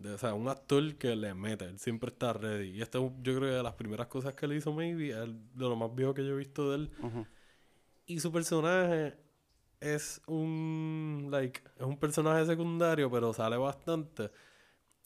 De- 0.00 0.14
o 0.14 0.18
sea, 0.18 0.34
un 0.34 0.48
actor 0.48 0.96
que 0.96 1.14
le 1.14 1.34
mete, 1.34 1.66
él 1.66 1.78
siempre 1.78 2.10
está 2.10 2.32
ready. 2.32 2.70
Y 2.70 2.82
esto 2.82 3.12
yo 3.22 3.36
creo 3.36 3.50
que 3.50 3.56
de 3.56 3.62
las 3.62 3.74
primeras 3.74 4.06
cosas 4.08 4.34
que 4.34 4.46
él 4.46 4.54
hizo, 4.54 4.72
maybe, 4.72 5.10
es 5.10 5.16
de 5.28 5.68
lo 5.68 5.76
más 5.76 5.94
viejo 5.94 6.14
que 6.14 6.24
yo 6.24 6.32
he 6.34 6.38
visto 6.38 6.70
de 6.70 6.76
él. 6.76 6.90
Ujú. 7.02 7.26
Y 8.06 8.18
su 8.20 8.32
personaje 8.32 9.14
es 9.80 10.20
un 10.26 11.28
like 11.30 11.62
es 11.78 11.86
un 11.86 11.96
personaje 11.98 12.44
secundario, 12.46 13.10
pero 13.10 13.32
sale 13.32 13.56
bastante. 13.56 14.30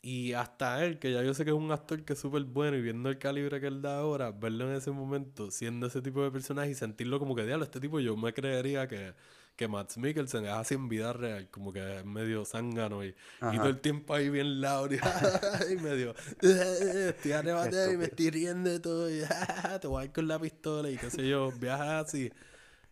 Y 0.03 0.33
hasta 0.35 0.85
él, 0.85 0.99
que 0.99 1.13
ya 1.13 1.23
yo 1.23 1.35
sé 1.35 1.45
que 1.45 1.51
es 1.51 1.57
un 1.57 1.73
actor 1.73 2.05
que 2.05 2.13
es 2.13 2.19
súper 2.19 2.45
bueno 2.45 2.77
y 2.77 2.83
viendo 2.83 3.09
el 3.09 3.19
calibre 3.19 3.61
que 3.61 3.67
él 3.69 3.83
da 3.83 3.99
ahora, 4.01 4.31
verlo 4.33 4.71
en 4.71 4.77
ese 4.77 4.91
momento 4.91 5.51
siendo 5.51 5.87
ese 5.87 6.03
tipo 6.03 6.23
de 6.23 6.31
personaje 6.31 6.71
y 6.71 6.75
sentirlo 6.75 7.19
como 7.19 7.35
que, 7.35 7.45
diablo, 7.45 7.65
este 7.65 7.81
tipo 7.81 8.01
yo 8.01 8.17
me 8.17 8.33
creería 8.35 8.87
que, 8.87 9.15
que 9.57 9.69
Matt 9.69 9.97
Mikkelsen 9.97 10.45
es 10.45 10.51
así 10.51 10.75
en 10.75 10.89
vida 10.89 11.13
real, 11.13 11.49
como 11.51 11.73
que 11.73 11.99
es 11.99 12.05
medio 12.05 12.45
zángano 12.45 13.05
y, 13.05 13.15
y 13.53 13.57
todo 13.59 13.69
el 13.69 13.81
tiempo 13.81 14.15
ahí 14.15 14.29
bien 14.29 14.61
loud 14.61 14.91
y, 14.93 14.97
y 15.73 15.77
medio, 15.77 16.15
estoy 16.41 17.33
arrebatado 17.33 17.93
y 17.93 17.97
me 17.97 18.05
estoy 18.05 18.31
riendo 18.31 18.71
de 18.71 18.81
todo 18.81 19.11
y 19.11 19.21
te 19.81 19.87
voy 19.87 20.03
a 20.03 20.05
ir 20.07 20.13
con 20.13 20.27
la 20.27 20.39
pistola 20.39 20.91
y 20.91 20.97
qué 20.97 21.11
sé 21.11 21.29
yo, 21.29 21.53
viajas 21.53 22.09
así 22.09 22.33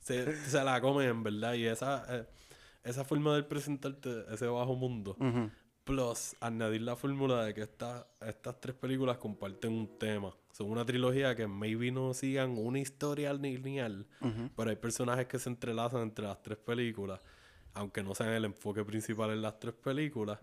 se, 0.00 0.36
se 0.46 0.62
la 0.64 0.80
comen 0.80 1.08
en 1.08 1.22
verdad 1.22 1.54
y 1.54 1.66
esa 1.66 2.04
eh, 2.08 2.26
esa 2.84 3.04
forma 3.04 3.34
de 3.36 3.44
presentarte 3.44 4.24
ese 4.32 4.46
bajo 4.46 4.74
mundo 4.74 5.16
Ujú. 5.20 5.50
Plus 5.84 6.36
añadir 6.40 6.82
la 6.82 6.96
fórmula 6.96 7.44
de 7.44 7.54
que 7.54 7.62
esta- 7.62 8.06
estas 8.20 8.60
tres 8.60 8.74
películas 8.76 9.18
comparten 9.18 9.72
un 9.72 9.98
tema 9.98 10.34
son 10.52 10.70
una 10.70 10.84
trilogía 10.84 11.34
que 11.34 11.46
maybe 11.46 11.90
no 11.90 12.12
sigan 12.14 12.56
una 12.59 12.78
historia 12.78 13.32
lineal 13.32 14.06
Ujú. 14.20 14.50
pero 14.56 14.70
hay 14.70 14.76
personajes 14.76 15.26
que 15.26 15.38
se 15.38 15.48
entrelazan 15.48 16.02
entre 16.02 16.24
las 16.26 16.42
tres 16.42 16.59
películas 16.59 17.20
aunque 17.74 18.02
no 18.02 18.14
sean 18.14 18.30
el 18.34 18.44
enfoque 18.44 18.84
principal 18.84 19.30
en 19.30 19.40
las 19.42 19.59
tres 19.59 19.74
películas 19.74 20.38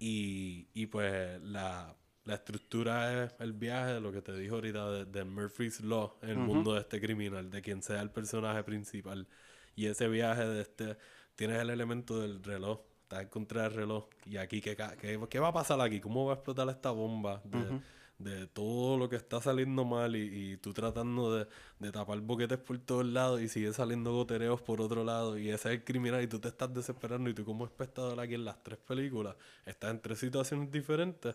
y, 0.00 0.66
y 0.74 0.86
pues 0.86 1.40
la, 1.42 1.94
la 2.24 2.34
estructura 2.34 3.24
es 3.24 3.34
el 3.38 3.52
viaje 3.52 3.92
de 3.94 4.00
lo 4.00 4.10
que 4.10 4.22
te 4.22 4.36
dijo 4.36 4.56
ahorita 4.56 4.90
de, 4.90 5.04
de 5.04 5.24
Murphy's 5.24 5.80
Law 5.82 6.16
en 6.22 6.30
el 6.30 6.36
mundo 6.38 6.74
de 6.74 6.80
este 6.80 7.00
criminal, 7.00 7.48
de 7.50 7.62
quien 7.62 7.80
sea 7.82 8.00
el 8.00 8.10
personaje 8.10 8.64
principal. 8.64 9.28
Y 9.76 9.86
ese 9.86 10.08
viaje 10.08 10.44
de 10.46 10.62
este, 10.62 10.96
tienes 11.36 11.60
el 11.60 11.70
elemento 11.70 12.18
del 12.20 12.42
reloj, 12.42 12.80
estás 13.04 13.22
en 13.22 13.28
contra 13.28 13.62
del 13.62 13.74
reloj. 13.74 14.06
Y 14.26 14.36
aquí, 14.36 14.60
¿qué, 14.60 14.76
qué, 15.00 15.20
qué 15.30 15.38
va 15.38 15.48
a 15.48 15.52
pasar 15.52 15.80
aquí? 15.80 16.00
¿Cómo 16.00 16.26
va 16.26 16.32
a 16.32 16.34
explotar 16.36 16.68
esta 16.68 16.90
bomba 16.90 17.40
de, 17.44 17.80
de 18.18 18.46
todo 18.46 18.96
lo 18.96 19.08
que 19.08 19.16
está 19.16 19.40
saliendo 19.40 19.84
mal 19.84 20.16
y, 20.16 20.52
y 20.52 20.56
tú 20.56 20.72
tratando 20.72 21.34
de, 21.36 21.46
de 21.80 21.92
tapar 21.92 22.20
boquetes 22.20 22.58
por 22.58 22.78
todos 22.78 23.04
lados 23.04 23.40
y 23.42 23.48
sigue 23.48 23.72
saliendo 23.72 24.12
gotereos 24.12 24.60
por 24.62 24.80
otro 24.80 25.04
lado 25.04 25.36
y 25.36 25.48
ese 25.50 25.68
es 25.68 25.74
el 25.78 25.84
criminal 25.84 26.22
y 26.22 26.26
tú 26.28 26.38
te 26.38 26.48
estás 26.48 26.72
desesperando 26.72 27.28
y 27.28 27.34
tú 27.34 27.44
como 27.44 27.64
espectador 27.64 28.18
aquí 28.20 28.34
en 28.34 28.44
las 28.44 28.62
tres 28.62 28.78
películas 28.78 29.34
estás 29.66 29.90
en 29.90 30.00
tres 30.00 30.18
situaciones 30.20 30.70
diferentes 30.70 31.34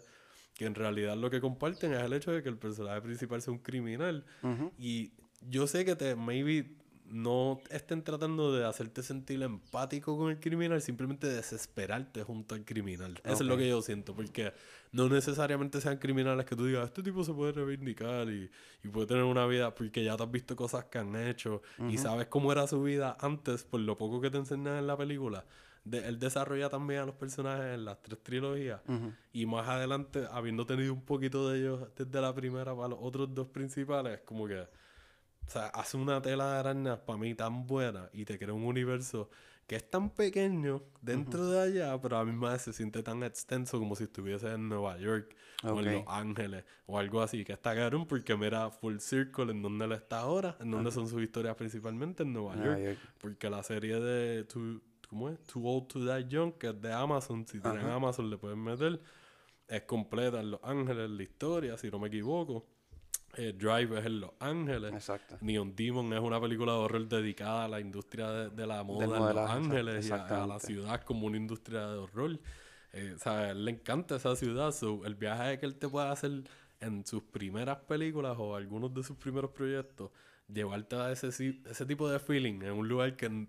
que 0.55 0.65
en 0.65 0.73
realidad 0.73 1.15
lo 1.17 1.29
que 1.29 1.39
comparten 1.41 1.93
es 1.93 2.01
el 2.01 2.13
hecho 2.13 2.31
de 2.31 2.41
que 2.41 2.49
el 2.49 2.57
personaje 2.57 3.01
principal 3.01 3.41
sea 3.41 3.53
un 3.53 3.59
criminal 3.59 4.25
y 4.77 5.11
yo 5.41 5.67
sé 5.67 5.83
que 5.85 5.95
te 5.95 6.15
maybe 6.15 6.75
no 7.09 7.61
estén 7.69 8.03
tratando 8.03 8.53
de 8.53 8.65
hacerte 8.65 9.03
sentir 9.03 9.41
empático 9.41 10.17
con 10.17 10.29
el 10.31 10.39
criminal, 10.39 10.81
simplemente 10.81 11.27
desesperarte 11.27 12.23
junto 12.23 12.55
al 12.55 12.63
criminal. 12.65 13.19
Eso 13.23 13.35
es 13.35 13.41
lo 13.41 13.57
que 13.57 13.67
yo 13.67 13.81
siento, 13.81 14.15
porque 14.15 14.53
no 14.91 15.09
necesariamente 15.09 15.81
sean 15.81 15.97
criminales 15.97 16.45
que 16.45 16.55
tú 16.55 16.65
digas, 16.65 16.85
este 16.85 17.03
tipo 17.03 17.23
se 17.23 17.33
puede 17.33 17.53
reivindicar 17.53 18.29
y, 18.29 18.49
y 18.83 18.87
puede 18.87 19.07
tener 19.07 19.23
una 19.23 19.45
vida, 19.47 19.73
porque 19.73 20.03
ya 20.03 20.15
te 20.17 20.23
has 20.23 20.31
visto 20.31 20.55
cosas 20.55 20.85
que 20.85 20.99
han 20.99 21.15
hecho 21.15 21.61
y 21.89 21.97
sabes 21.97 22.27
cómo 22.27 22.51
era 22.51 22.67
su 22.67 22.81
vida 22.83 23.17
antes 23.19 23.63
por 23.63 23.79
lo 23.79 23.97
poco 23.97 24.21
que 24.21 24.29
te 24.29 24.37
enseñan 24.37 24.77
en 24.77 24.87
la 24.87 24.97
película. 24.97 25.45
De, 25.85 26.07
él 26.07 26.19
desarrolla 26.19 26.69
también 26.69 27.01
a 27.01 27.05
los 27.05 27.15
personajes 27.15 27.73
en 27.73 27.85
las 27.85 28.01
tres 28.01 28.21
trilogías 28.21 28.81
y 29.33 29.45
más 29.45 29.67
adelante, 29.67 30.27
habiendo 30.29 30.65
tenido 30.65 30.93
un 30.93 31.03
poquito 31.03 31.49
de 31.49 31.59
ellos 31.59 31.87
desde 31.95 32.21
la 32.21 32.33
primera 32.35 32.75
para 32.75 32.89
los 32.89 32.99
otros 33.01 33.33
dos 33.33 33.47
principales, 33.47 34.19
como 34.25 34.47
que 34.47 34.67
o 35.49 35.51
sea, 35.51 35.65
hace 35.69 35.97
una 35.97 36.21
tela 36.21 36.53
de 36.53 36.59
arañas 36.59 36.99
para 36.99 37.17
mí 37.17 37.33
tan 37.33 37.65
buena 37.65 38.07
y 38.13 38.23
te 38.23 38.37
crea 38.37 38.53
un 38.53 38.65
universo 38.65 39.31
que 39.65 39.77
es 39.77 39.89
tan 39.89 40.11
pequeño 40.11 40.83
dentro 41.01 41.49
de 41.49 41.59
allá, 41.59 41.99
pero 41.99 42.19
a 42.19 42.23
mí 42.25 42.31
me 42.31 42.59
se 42.59 42.71
siente 42.71 43.01
tan 43.01 43.23
extenso 43.23 43.79
como 43.79 43.95
si 43.95 44.03
estuviese 44.03 44.53
en 44.53 44.69
Nueva 44.69 44.99
York 44.99 45.35
o 45.63 45.79
en 45.79 45.91
Los 45.91 46.03
Ángeles 46.07 46.65
o 46.85 46.99
algo 46.99 47.23
así, 47.23 47.43
que 47.43 47.53
está 47.53 47.73
cabrón 47.73 48.05
porque 48.05 48.37
mira 48.37 48.69
Full 48.69 48.99
Circle 48.99 49.51
en 49.51 49.63
donde 49.63 49.85
él 49.85 49.93
está 49.93 50.19
ahora, 50.19 50.55
en 50.59 50.69
donde 50.69 50.91
son 50.91 51.07
sus 51.07 51.19
historias 51.19 51.55
principalmente 51.55 52.21
en 52.21 52.31
Nueva 52.31 52.55
York, 52.55 52.99
porque 53.17 53.49
la 53.49 53.63
serie 53.63 53.99
de 53.99 54.43
Too, 54.43 54.81
¿cómo 55.09 55.29
es? 55.29 55.39
Too 55.45 55.65
Old 55.65 55.87
to 55.87 55.99
Die 55.99 56.27
Young, 56.29 56.59
que 56.59 56.67
es 56.67 56.79
de 56.79 56.93
Amazon, 56.93 57.47
si 57.47 57.59
tienen 57.59 57.87
Amazon 57.87 58.29
le 58.29 58.37
pueden 58.37 58.63
meter, 58.63 59.01
es 59.67 59.81
completa 59.81 60.41
en 60.41 60.51
Los 60.51 60.59
Ángeles 60.63 61.09
la 61.09 61.23
historia, 61.23 61.75
si 61.75 61.89
no 61.89 61.97
me 61.97 62.09
equivoco. 62.09 62.67
Eh, 63.39 63.53
Drive 63.53 63.97
es 63.97 64.05
en 64.05 64.19
Los 64.19 64.31
Ángeles. 64.39 64.93
Exacto. 64.93 65.37
Neon 65.39 65.73
Demon 65.73 66.11
es 66.11 66.19
una 66.19 66.41
película 66.41 66.73
de 66.73 66.79
horror 66.79 67.07
dedicada 67.07 67.65
a 67.65 67.67
la 67.69 67.79
industria 67.79 68.49
de, 68.49 68.67
la 68.67 68.83
moda 68.83 69.05
en 69.05 69.35
Los 69.35 69.49
Ángeles 69.49 70.09
y 70.09 70.11
a, 70.11 70.45
la 70.45 70.59
ciudad 70.59 71.01
como 71.03 71.25
una 71.25 71.37
industria 71.37 71.87
de 71.87 71.97
horror. 71.99 72.37
Eh, 72.91 73.13
o 73.15 73.19
sea, 73.19 73.39
a 73.39 73.51
él 73.51 73.63
le 73.63 73.71
encanta 73.71 74.17
esa 74.17 74.35
ciudad. 74.35 74.75
el 75.05 75.15
viaje 75.15 75.57
que 75.57 75.65
él 75.65 75.75
te 75.75 75.87
puede 75.87 76.09
hacer 76.09 76.43
en 76.81 77.05
sus 77.05 77.23
primeras 77.23 77.77
películas 77.77 78.35
o 78.37 78.57
algunos 78.57 78.93
de 78.93 79.03
sus 79.03 79.15
primeros 79.15 79.51
proyectos, 79.51 80.11
llevarte 80.53 80.97
a 80.97 81.11
ese, 81.11 81.27
ese 81.27 81.85
tipo 81.85 82.09
de 82.09 82.19
feeling 82.19 82.61
en 82.63 82.71
un 82.71 82.89
lugar 82.89 83.15
que 83.15 83.47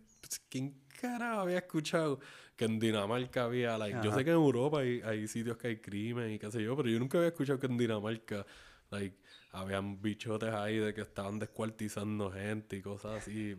¿quién 0.48 0.74
carajo 1.00 1.40
había 1.40 1.58
escuchado 1.58 2.20
que 2.54 2.66
en 2.66 2.78
Dinamarca 2.78 3.44
había 3.44 3.78
like, 3.78 3.98
yo 4.04 4.12
sé 4.12 4.22
que 4.22 4.30
en 4.30 4.36
Europa 4.36 4.80
hay, 4.80 5.00
hay 5.00 5.26
sitios 5.26 5.56
que 5.56 5.68
hay 5.68 5.76
crimen 5.78 6.30
y 6.32 6.38
qué 6.38 6.50
sé 6.50 6.62
yo 6.62 6.76
pero 6.76 6.90
yo 6.90 6.98
nunca 6.98 7.16
había 7.16 7.28
escuchado 7.28 7.58
que 7.58 7.66
en 7.66 7.78
Dinamarca 7.78 8.44
like 8.90 9.16
habían 9.52 10.00
bichotes 10.00 10.52
ahí 10.54 10.78
de 10.78 10.94
que 10.94 11.00
estaban 11.00 11.38
descuartizando 11.38 12.30
gente 12.30 12.76
y 12.76 12.82
cosas 12.82 13.22
así. 13.22 13.56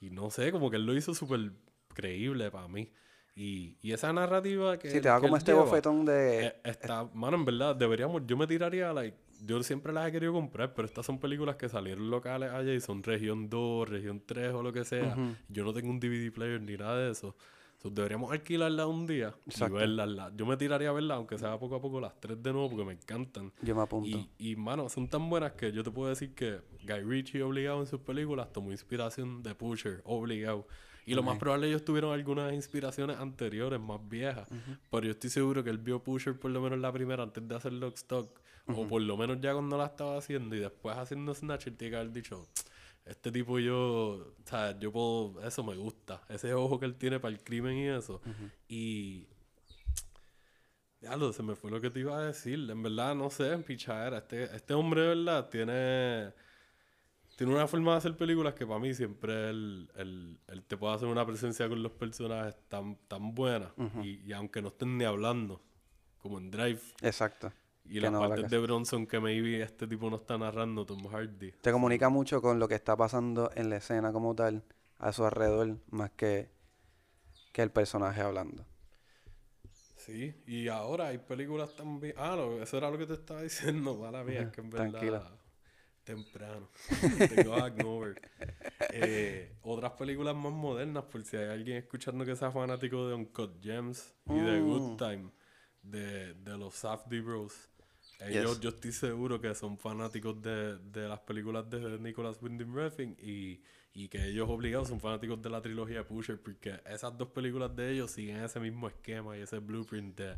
Y 0.00 0.10
no 0.10 0.30
sé, 0.30 0.52
como 0.52 0.70
que 0.70 0.76
él 0.76 0.86
lo 0.86 0.96
hizo 0.96 1.14
súper 1.14 1.52
creíble 1.94 2.50
para 2.50 2.68
mí. 2.68 2.90
Y, 3.34 3.76
y, 3.82 3.92
esa 3.92 4.12
narrativa 4.12 4.78
que. 4.78 4.90
Sí, 4.90 5.00
te 5.00 5.08
da 5.08 5.20
como 5.20 5.36
este 5.36 5.52
bofetón 5.52 6.04
de. 6.04 6.46
Eh, 6.46 6.60
está, 6.64 7.04
mano, 7.14 7.36
en 7.36 7.44
verdad, 7.44 7.76
deberíamos. 7.76 8.22
Yo 8.26 8.36
me 8.36 8.48
tiraría, 8.48 8.92
like. 8.92 9.16
Yo 9.46 9.62
siempre 9.62 9.92
las 9.92 10.08
he 10.08 10.12
querido 10.12 10.32
comprar, 10.32 10.74
pero 10.74 10.86
estas 10.86 11.06
son 11.06 11.20
películas 11.20 11.54
que 11.54 11.68
salieron 11.68 12.10
locales 12.10 12.50
allá 12.50 12.74
y 12.74 12.80
son 12.80 13.04
región 13.04 13.48
2, 13.48 13.88
región 13.88 14.20
3 14.26 14.52
o 14.54 14.64
lo 14.64 14.72
que 14.72 14.84
sea. 14.84 15.16
Yo 15.48 15.62
no 15.62 15.72
tengo 15.72 15.90
un 15.90 16.00
DVD 16.00 16.32
player 16.32 16.60
ni 16.60 16.76
nada 16.76 16.98
de 16.98 17.12
eso 17.12 17.36
deberíamos 17.84 18.32
alquilarla 18.32 18.86
un 18.86 19.06
día 19.06 19.34
y 19.46 19.70
verla. 19.70 20.32
Yo 20.36 20.46
me 20.46 20.56
tiraría 20.56 20.90
a 20.90 20.92
verla, 20.92 21.14
aunque 21.14 21.38
sea 21.38 21.58
poco 21.58 21.76
a 21.76 21.80
poco, 21.80 22.00
las 22.00 22.18
tres 22.20 22.42
de 22.42 22.52
nuevo, 22.52 22.70
porque 22.70 22.84
me 22.84 22.92
encantan. 22.92 23.52
Yo 23.62 23.74
me 23.74 23.82
apunto. 23.82 24.08
Y, 24.08 24.30
y, 24.38 24.56
mano, 24.56 24.88
son 24.88 25.08
tan 25.08 25.28
buenas 25.30 25.52
que 25.52 25.72
yo 25.72 25.82
te 25.82 25.90
puedo 25.90 26.08
decir 26.08 26.34
que 26.34 26.60
Guy 26.84 27.00
Ritchie, 27.02 27.42
obligado 27.42 27.80
en 27.80 27.86
sus 27.86 28.00
películas, 28.00 28.52
tomó 28.52 28.72
inspiración 28.72 29.42
de 29.42 29.54
Pusher, 29.54 30.02
obligado. 30.04 30.66
Y 31.06 31.14
lo 31.14 31.22
más 31.22 31.38
probable 31.38 31.68
ellos 31.68 31.84
tuvieron 31.86 32.12
algunas 32.12 32.52
inspiraciones 32.52 33.16
anteriores, 33.18 33.80
más 33.80 34.06
viejas. 34.08 34.46
Pero 34.90 35.04
yo 35.04 35.12
estoy 35.12 35.30
seguro 35.30 35.64
que 35.64 35.70
él 35.70 35.78
vio 35.78 36.02
Pusher 36.02 36.38
por 36.38 36.50
lo 36.50 36.60
menos 36.60 36.78
la 36.78 36.92
primera 36.92 37.22
antes 37.22 37.48
de 37.48 37.54
hacer 37.54 37.72
Lockstock. 37.72 38.38
O 38.66 38.86
por 38.86 39.00
lo 39.00 39.16
menos 39.16 39.40
ya 39.40 39.54
cuando 39.54 39.78
la 39.78 39.86
estaba 39.86 40.18
haciendo. 40.18 40.54
Y 40.54 40.58
después 40.58 40.98
haciendo 40.98 41.34
Snatch, 41.34 41.68
él 41.68 41.76
tiene 41.78 41.92
que 41.92 41.96
haber 41.96 42.12
dicho 42.12 42.46
este 43.08 43.32
tipo 43.32 43.58
yo, 43.58 43.78
o 43.78 44.34
sea, 44.44 44.78
yo 44.78 44.92
puedo, 44.92 45.42
eso 45.42 45.64
me 45.64 45.74
gusta, 45.76 46.22
ese 46.28 46.52
ojo 46.54 46.78
que 46.78 46.86
él 46.86 46.96
tiene 46.96 47.18
para 47.18 47.34
el 47.34 47.42
crimen 47.42 47.76
y 47.76 47.88
eso. 47.88 48.20
Y, 48.68 49.26
ya 51.00 51.16
lo, 51.16 51.32
se 51.32 51.42
me 51.42 51.54
fue 51.54 51.70
lo 51.70 51.80
que 51.80 51.90
te 51.90 52.00
iba 52.00 52.18
a 52.18 52.22
decir, 52.22 52.70
en 52.70 52.82
verdad, 52.82 53.14
no 53.14 53.30
sé, 53.30 53.52
en 53.52 53.62
pichadera, 53.62 54.18
este, 54.18 54.44
este 54.44 54.74
hombre, 54.74 55.02
de 55.02 55.08
verdad, 55.08 55.48
tiene, 55.48 56.32
tiene 57.36 57.54
una 57.54 57.66
forma 57.66 57.92
de 57.92 57.98
hacer 57.98 58.16
películas 58.16 58.54
que 58.54 58.66
para 58.66 58.80
mí 58.80 58.92
siempre 58.92 59.50
él, 59.50 59.90
él, 59.96 60.38
él 60.48 60.62
te 60.64 60.76
puede 60.76 60.94
hacer 60.94 61.08
una 61.08 61.24
presencia 61.24 61.68
con 61.68 61.82
los 61.82 61.92
personajes 61.92 62.56
tan, 62.68 62.96
tan 63.08 63.34
buena, 63.34 63.72
y, 64.02 64.20
y 64.28 64.32
aunque 64.32 64.60
no 64.60 64.68
estén 64.68 64.98
ni 64.98 65.04
hablando, 65.04 65.62
como 66.18 66.38
en 66.38 66.50
Drive. 66.50 66.82
Exacto 67.00 67.52
y 67.88 68.00
las 68.00 68.12
partes 68.12 68.50
de 68.50 68.58
Bronson 68.58 69.06
que 69.06 69.20
maybe 69.20 69.62
este 69.62 69.86
tipo 69.86 70.10
no 70.10 70.16
está 70.16 70.38
narrando, 70.38 70.84
Tom 70.84 71.06
Hardy. 71.06 71.52
Te 71.60 71.72
comunica 71.72 72.08
mucho 72.08 72.42
con 72.42 72.58
lo 72.58 72.68
que 72.68 72.74
está 72.74 72.96
pasando 72.96 73.50
en 73.54 73.70
la 73.70 73.76
escena 73.76 74.12
como 74.12 74.34
tal, 74.34 74.62
a 74.98 75.12
su 75.12 75.24
alrededor, 75.24 75.78
más 75.90 76.10
que, 76.10 76.50
que 77.52 77.62
el 77.62 77.70
personaje 77.70 78.20
hablando. 78.20 78.64
Sí, 79.96 80.34
y 80.46 80.68
ahora 80.68 81.08
hay 81.08 81.18
películas 81.18 81.74
también. 81.76 82.14
Ah, 82.16 82.34
no, 82.36 82.62
eso 82.62 82.78
era 82.78 82.90
lo 82.90 82.96
que 82.96 83.06
te 83.06 83.14
estaba 83.14 83.42
diciendo, 83.44 83.96
mala 83.96 84.24
mía, 84.24 84.42
es 84.42 84.48
que 84.48 84.60
en 84.60 84.70
verdad. 84.70 85.38
Temprano. 86.04 86.70
Tengo 87.34 87.54
hangover. 87.56 88.18
Eh, 88.94 89.58
otras 89.60 89.92
películas 89.92 90.34
más 90.34 90.52
modernas, 90.52 91.04
por 91.04 91.22
si 91.22 91.36
hay 91.36 91.50
alguien 91.50 91.76
escuchando 91.76 92.24
que 92.24 92.34
sea 92.34 92.50
fanático 92.50 93.06
de 93.08 93.14
Uncut 93.14 93.62
Gems 93.62 94.14
y 94.24 94.38
de 94.38 94.58
Good 94.58 94.92
mm. 94.92 94.96
Time, 94.96 95.30
de, 95.82 96.32
de 96.32 96.56
los 96.56 96.74
Safdie 96.76 97.20
Bros. 97.20 97.68
Ellos, 98.20 98.60
yo 98.60 98.70
estoy 98.70 98.92
seguro 98.92 99.40
que 99.40 99.54
son 99.54 99.78
fanáticos 99.78 100.40
de, 100.42 100.78
de 100.78 101.08
las 101.08 101.20
películas 101.20 101.70
de 101.70 101.98
Nicholas 102.00 102.38
Winding 102.42 102.74
Refn 102.74 103.16
y, 103.20 103.60
y 103.92 104.08
que 104.08 104.24
ellos 104.26 104.48
obligados 104.48 104.88
son 104.88 105.00
fanáticos 105.00 105.40
de 105.40 105.50
la 105.50 105.60
trilogía 105.62 106.06
Pusher 106.06 106.40
porque 106.40 106.80
esas 106.86 107.16
dos 107.16 107.28
películas 107.28 107.74
de 107.76 107.92
ellos 107.92 108.10
siguen 108.10 108.42
ese 108.42 108.58
mismo 108.58 108.88
esquema 108.88 109.36
y 109.36 109.42
ese 109.42 109.58
blueprint 109.60 110.18
de 110.18 110.36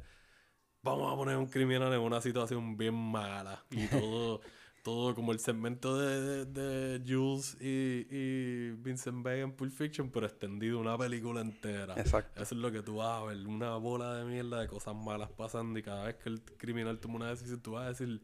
vamos 0.83 1.13
a 1.13 1.17
poner 1.17 1.37
un 1.37 1.47
criminal 1.47 1.93
en 1.93 2.01
una 2.01 2.21
situación 2.21 2.77
bien 2.77 2.95
mala 2.95 3.65
y 3.71 3.87
todo 3.89 4.41
todo 4.83 5.15
como 5.15 5.33
el 5.33 5.41
segmento 5.41 5.99
de, 5.99 6.47
de, 6.47 7.03
Jules 7.07 7.57
y, 7.61 8.07
y, 8.11 8.71
Vincent 8.73 9.23
Vega 9.23 9.43
en 9.43 9.53
Pulp 9.53 9.73
Fiction, 9.73 10.11
pero 10.11 10.27
extendido 10.27 10.79
una 10.79 10.97
película 10.97 11.41
entera. 11.41 11.95
Exacto. 11.97 12.43
Eso 12.43 12.55
es 12.55 12.61
lo 12.61 12.73
que 12.73 12.83
tú 12.83 12.97
vas 12.97 13.21
a 13.21 13.25
ver, 13.25 13.47
una 13.47 13.77
bola 13.77 14.15
de 14.15 14.25
mierda 14.25 14.61
de 14.61 14.69
cosas 14.69 14.95
malas 14.95 15.31
pasando 15.31 15.79
y 15.79 15.83
cada 15.83 16.05
vez 16.05 16.17
que 16.17 16.29
el 16.29 16.43
criminal 16.43 16.99
toma 16.99 17.17
una 17.17 17.31
decisión 17.31 17.61
tú 17.61 17.73
vas 17.73 17.85
a 17.85 17.89
decir 17.91 18.23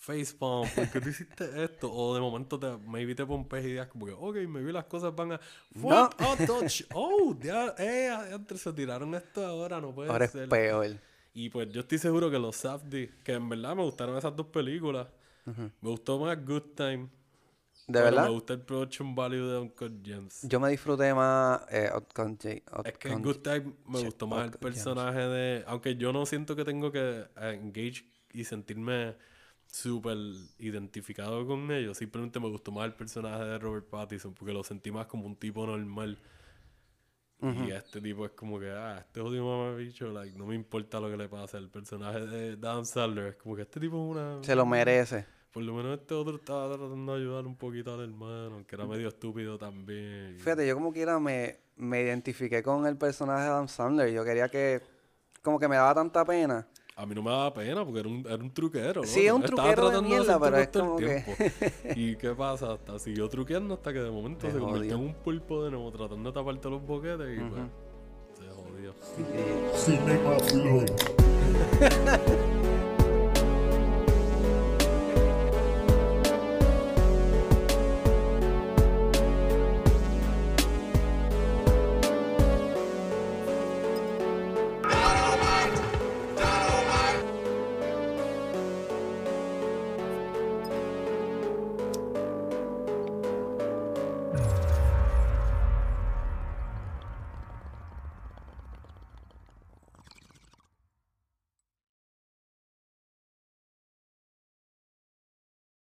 facepalm, 0.00 0.66
¿por 0.74 0.90
qué 0.90 1.00
tú 1.00 1.08
hiciste 1.10 1.62
esto? 1.62 1.92
O 1.92 2.14
de 2.14 2.20
momento 2.20 2.58
te, 2.58 2.66
maybe 2.88 3.14
te 3.14 3.26
pones 3.26 3.64
ideas 3.64 3.86
como 3.88 4.06
que, 4.06 4.12
ok, 4.12 4.36
maybe 4.48 4.72
las 4.72 4.86
cosas 4.86 5.14
van 5.14 5.32
a... 5.32 5.40
What? 5.74 6.12
Oh, 6.20 6.36
touch. 6.46 6.82
Oh, 6.94 7.36
ya, 7.38 7.74
eh, 7.78 8.08
antes 8.08 8.62
se 8.62 8.72
tiraron 8.72 9.14
esto 9.14 9.44
ahora, 9.44 9.80
no 9.80 9.94
puede 9.94 10.10
ahora 10.10 10.26
ser. 10.26 10.44
es 10.44 10.48
peor. 10.48 10.96
Y 11.34 11.50
pues 11.50 11.70
yo 11.70 11.82
estoy 11.82 11.98
seguro 11.98 12.30
que 12.30 12.38
los 12.38 12.56
Safdie, 12.56 13.10
que 13.22 13.34
en 13.34 13.48
verdad 13.48 13.76
me 13.76 13.82
gustaron 13.82 14.16
esas 14.16 14.34
dos 14.34 14.46
películas, 14.46 15.06
me 15.46 15.90
gustó 15.90 16.18
más 16.18 16.44
Good 16.44 16.74
Time. 16.74 17.08
¿De 17.86 18.00
verdad? 18.00 18.24
Me 18.24 18.30
gusta 18.30 18.52
el 18.52 18.60
production 18.60 19.14
value 19.16 19.48
de 19.48 19.58
Uncut 19.58 20.04
Gems. 20.04 20.42
Yo 20.42 20.60
me 20.60 20.70
disfruté 20.70 21.12
más 21.12 21.62
eh, 21.70 21.90
Es 22.84 22.98
que 22.98 23.08
en 23.08 23.22
Good 23.22 23.38
Time 23.38 23.72
me 23.88 24.04
gustó 24.04 24.28
más 24.28 24.44
el 24.44 24.58
personaje 24.58 25.18
de... 25.18 25.64
Aunque 25.66 25.96
yo 25.96 26.12
no 26.12 26.24
siento 26.24 26.54
que 26.54 26.64
tengo 26.64 26.92
que 26.92 27.26
engage 27.36 28.04
y 28.32 28.44
sentirme 28.44 29.16
súper 29.66 30.16
identificado 30.58 31.46
con 31.46 31.70
ellos. 31.72 31.98
Simplemente 31.98 32.38
me 32.38 32.48
gustó 32.48 32.70
más 32.70 32.86
el 32.86 32.94
personaje 32.94 33.44
de 33.44 33.58
Robert 33.58 33.88
Pattinson 33.88 34.34
porque 34.34 34.52
lo 34.52 34.62
sentí 34.62 34.90
más 34.90 35.06
como 35.06 35.26
un 35.26 35.36
tipo 35.36 35.66
normal. 35.66 36.18
Y 37.42 37.70
este 37.70 38.00
tipo 38.00 38.26
es 38.26 38.32
como 38.32 38.58
que, 38.60 38.70
ah, 38.70 38.98
este 38.98 39.20
jodido 39.20 39.44
mamabicho, 39.44 40.10
like, 40.12 40.36
no 40.36 40.46
me 40.46 40.54
importa 40.54 41.00
lo 41.00 41.10
que 41.10 41.16
le 41.16 41.28
pase. 41.28 41.56
El 41.56 41.70
personaje 41.70 42.20
de 42.26 42.56
Dan 42.56 42.84
Sandler 42.84 43.28
es 43.28 43.36
como 43.36 43.56
que 43.56 43.62
este 43.62 43.80
tipo 43.80 43.96
es 43.96 44.16
una... 44.16 44.44
Se 44.44 44.54
lo 44.54 44.66
merece. 44.66 45.26
Por 45.52 45.62
lo 45.62 45.74
menos 45.74 45.98
este 45.98 46.14
otro 46.14 46.36
estaba 46.36 46.76
tratando 46.76 47.14
de 47.14 47.20
ayudar 47.20 47.46
un 47.46 47.56
poquito 47.56 47.94
al 47.94 48.02
hermano, 48.02 48.64
que 48.66 48.76
era 48.76 48.86
medio 48.86 49.08
estúpido 49.08 49.58
también. 49.58 50.36
Fíjate, 50.38 50.66
yo 50.66 50.74
como 50.74 50.92
quiera 50.92 51.18
me, 51.18 51.58
me 51.76 52.02
identifiqué 52.02 52.62
con 52.62 52.86
el 52.86 52.96
personaje 52.96 53.44
de 53.44 53.50
Dan 53.50 53.68
Sandler. 53.68 54.12
Yo 54.12 54.24
quería 54.24 54.48
que... 54.48 54.80
Como 55.42 55.58
que 55.58 55.66
me 55.68 55.76
daba 55.76 55.94
tanta 55.94 56.24
pena. 56.24 56.68
A 57.00 57.06
mí 57.06 57.14
no 57.14 57.22
me 57.22 57.30
daba 57.30 57.54
pena 57.54 57.82
porque 57.82 58.00
era 58.00 58.08
un, 58.10 58.26
era 58.26 58.36
un 58.36 58.50
truquero. 58.52 59.04
Sí, 59.04 59.26
es 59.26 59.32
un 59.32 59.42
Estaba 59.42 59.74
truquero 59.74 59.88
de 59.88 60.02
mierda, 60.06 60.36
hacer 60.36 60.40
pero 60.42 60.56
es 60.58 60.70
trucos 60.70 60.98
todo 60.98 60.98
como 60.98 60.98
el 60.98 61.24
tiempo. 61.24 61.44
¿Y 61.96 62.16
qué 62.16 62.34
pasa? 62.34 62.74
Hasta 62.74 62.98
siguió 62.98 63.26
truqueando 63.26 63.72
hasta 63.72 63.90
que 63.94 64.00
de 64.00 64.10
momento 64.10 64.46
Se 64.46 64.52
se 64.52 64.58
convirtió 64.58 64.96
en 64.96 65.00
un 65.00 65.14
pulpo 65.14 65.64
de 65.64 65.70
nuevo 65.70 65.90
tratando 65.92 66.30
de 66.30 66.34
taparte 66.34 66.68
los 66.68 66.82
boquetes 66.86 67.38
y 67.38 67.40
pues 67.40 67.62
se 68.38 68.44
jodió. 68.54 68.94
Sí. 69.72 69.98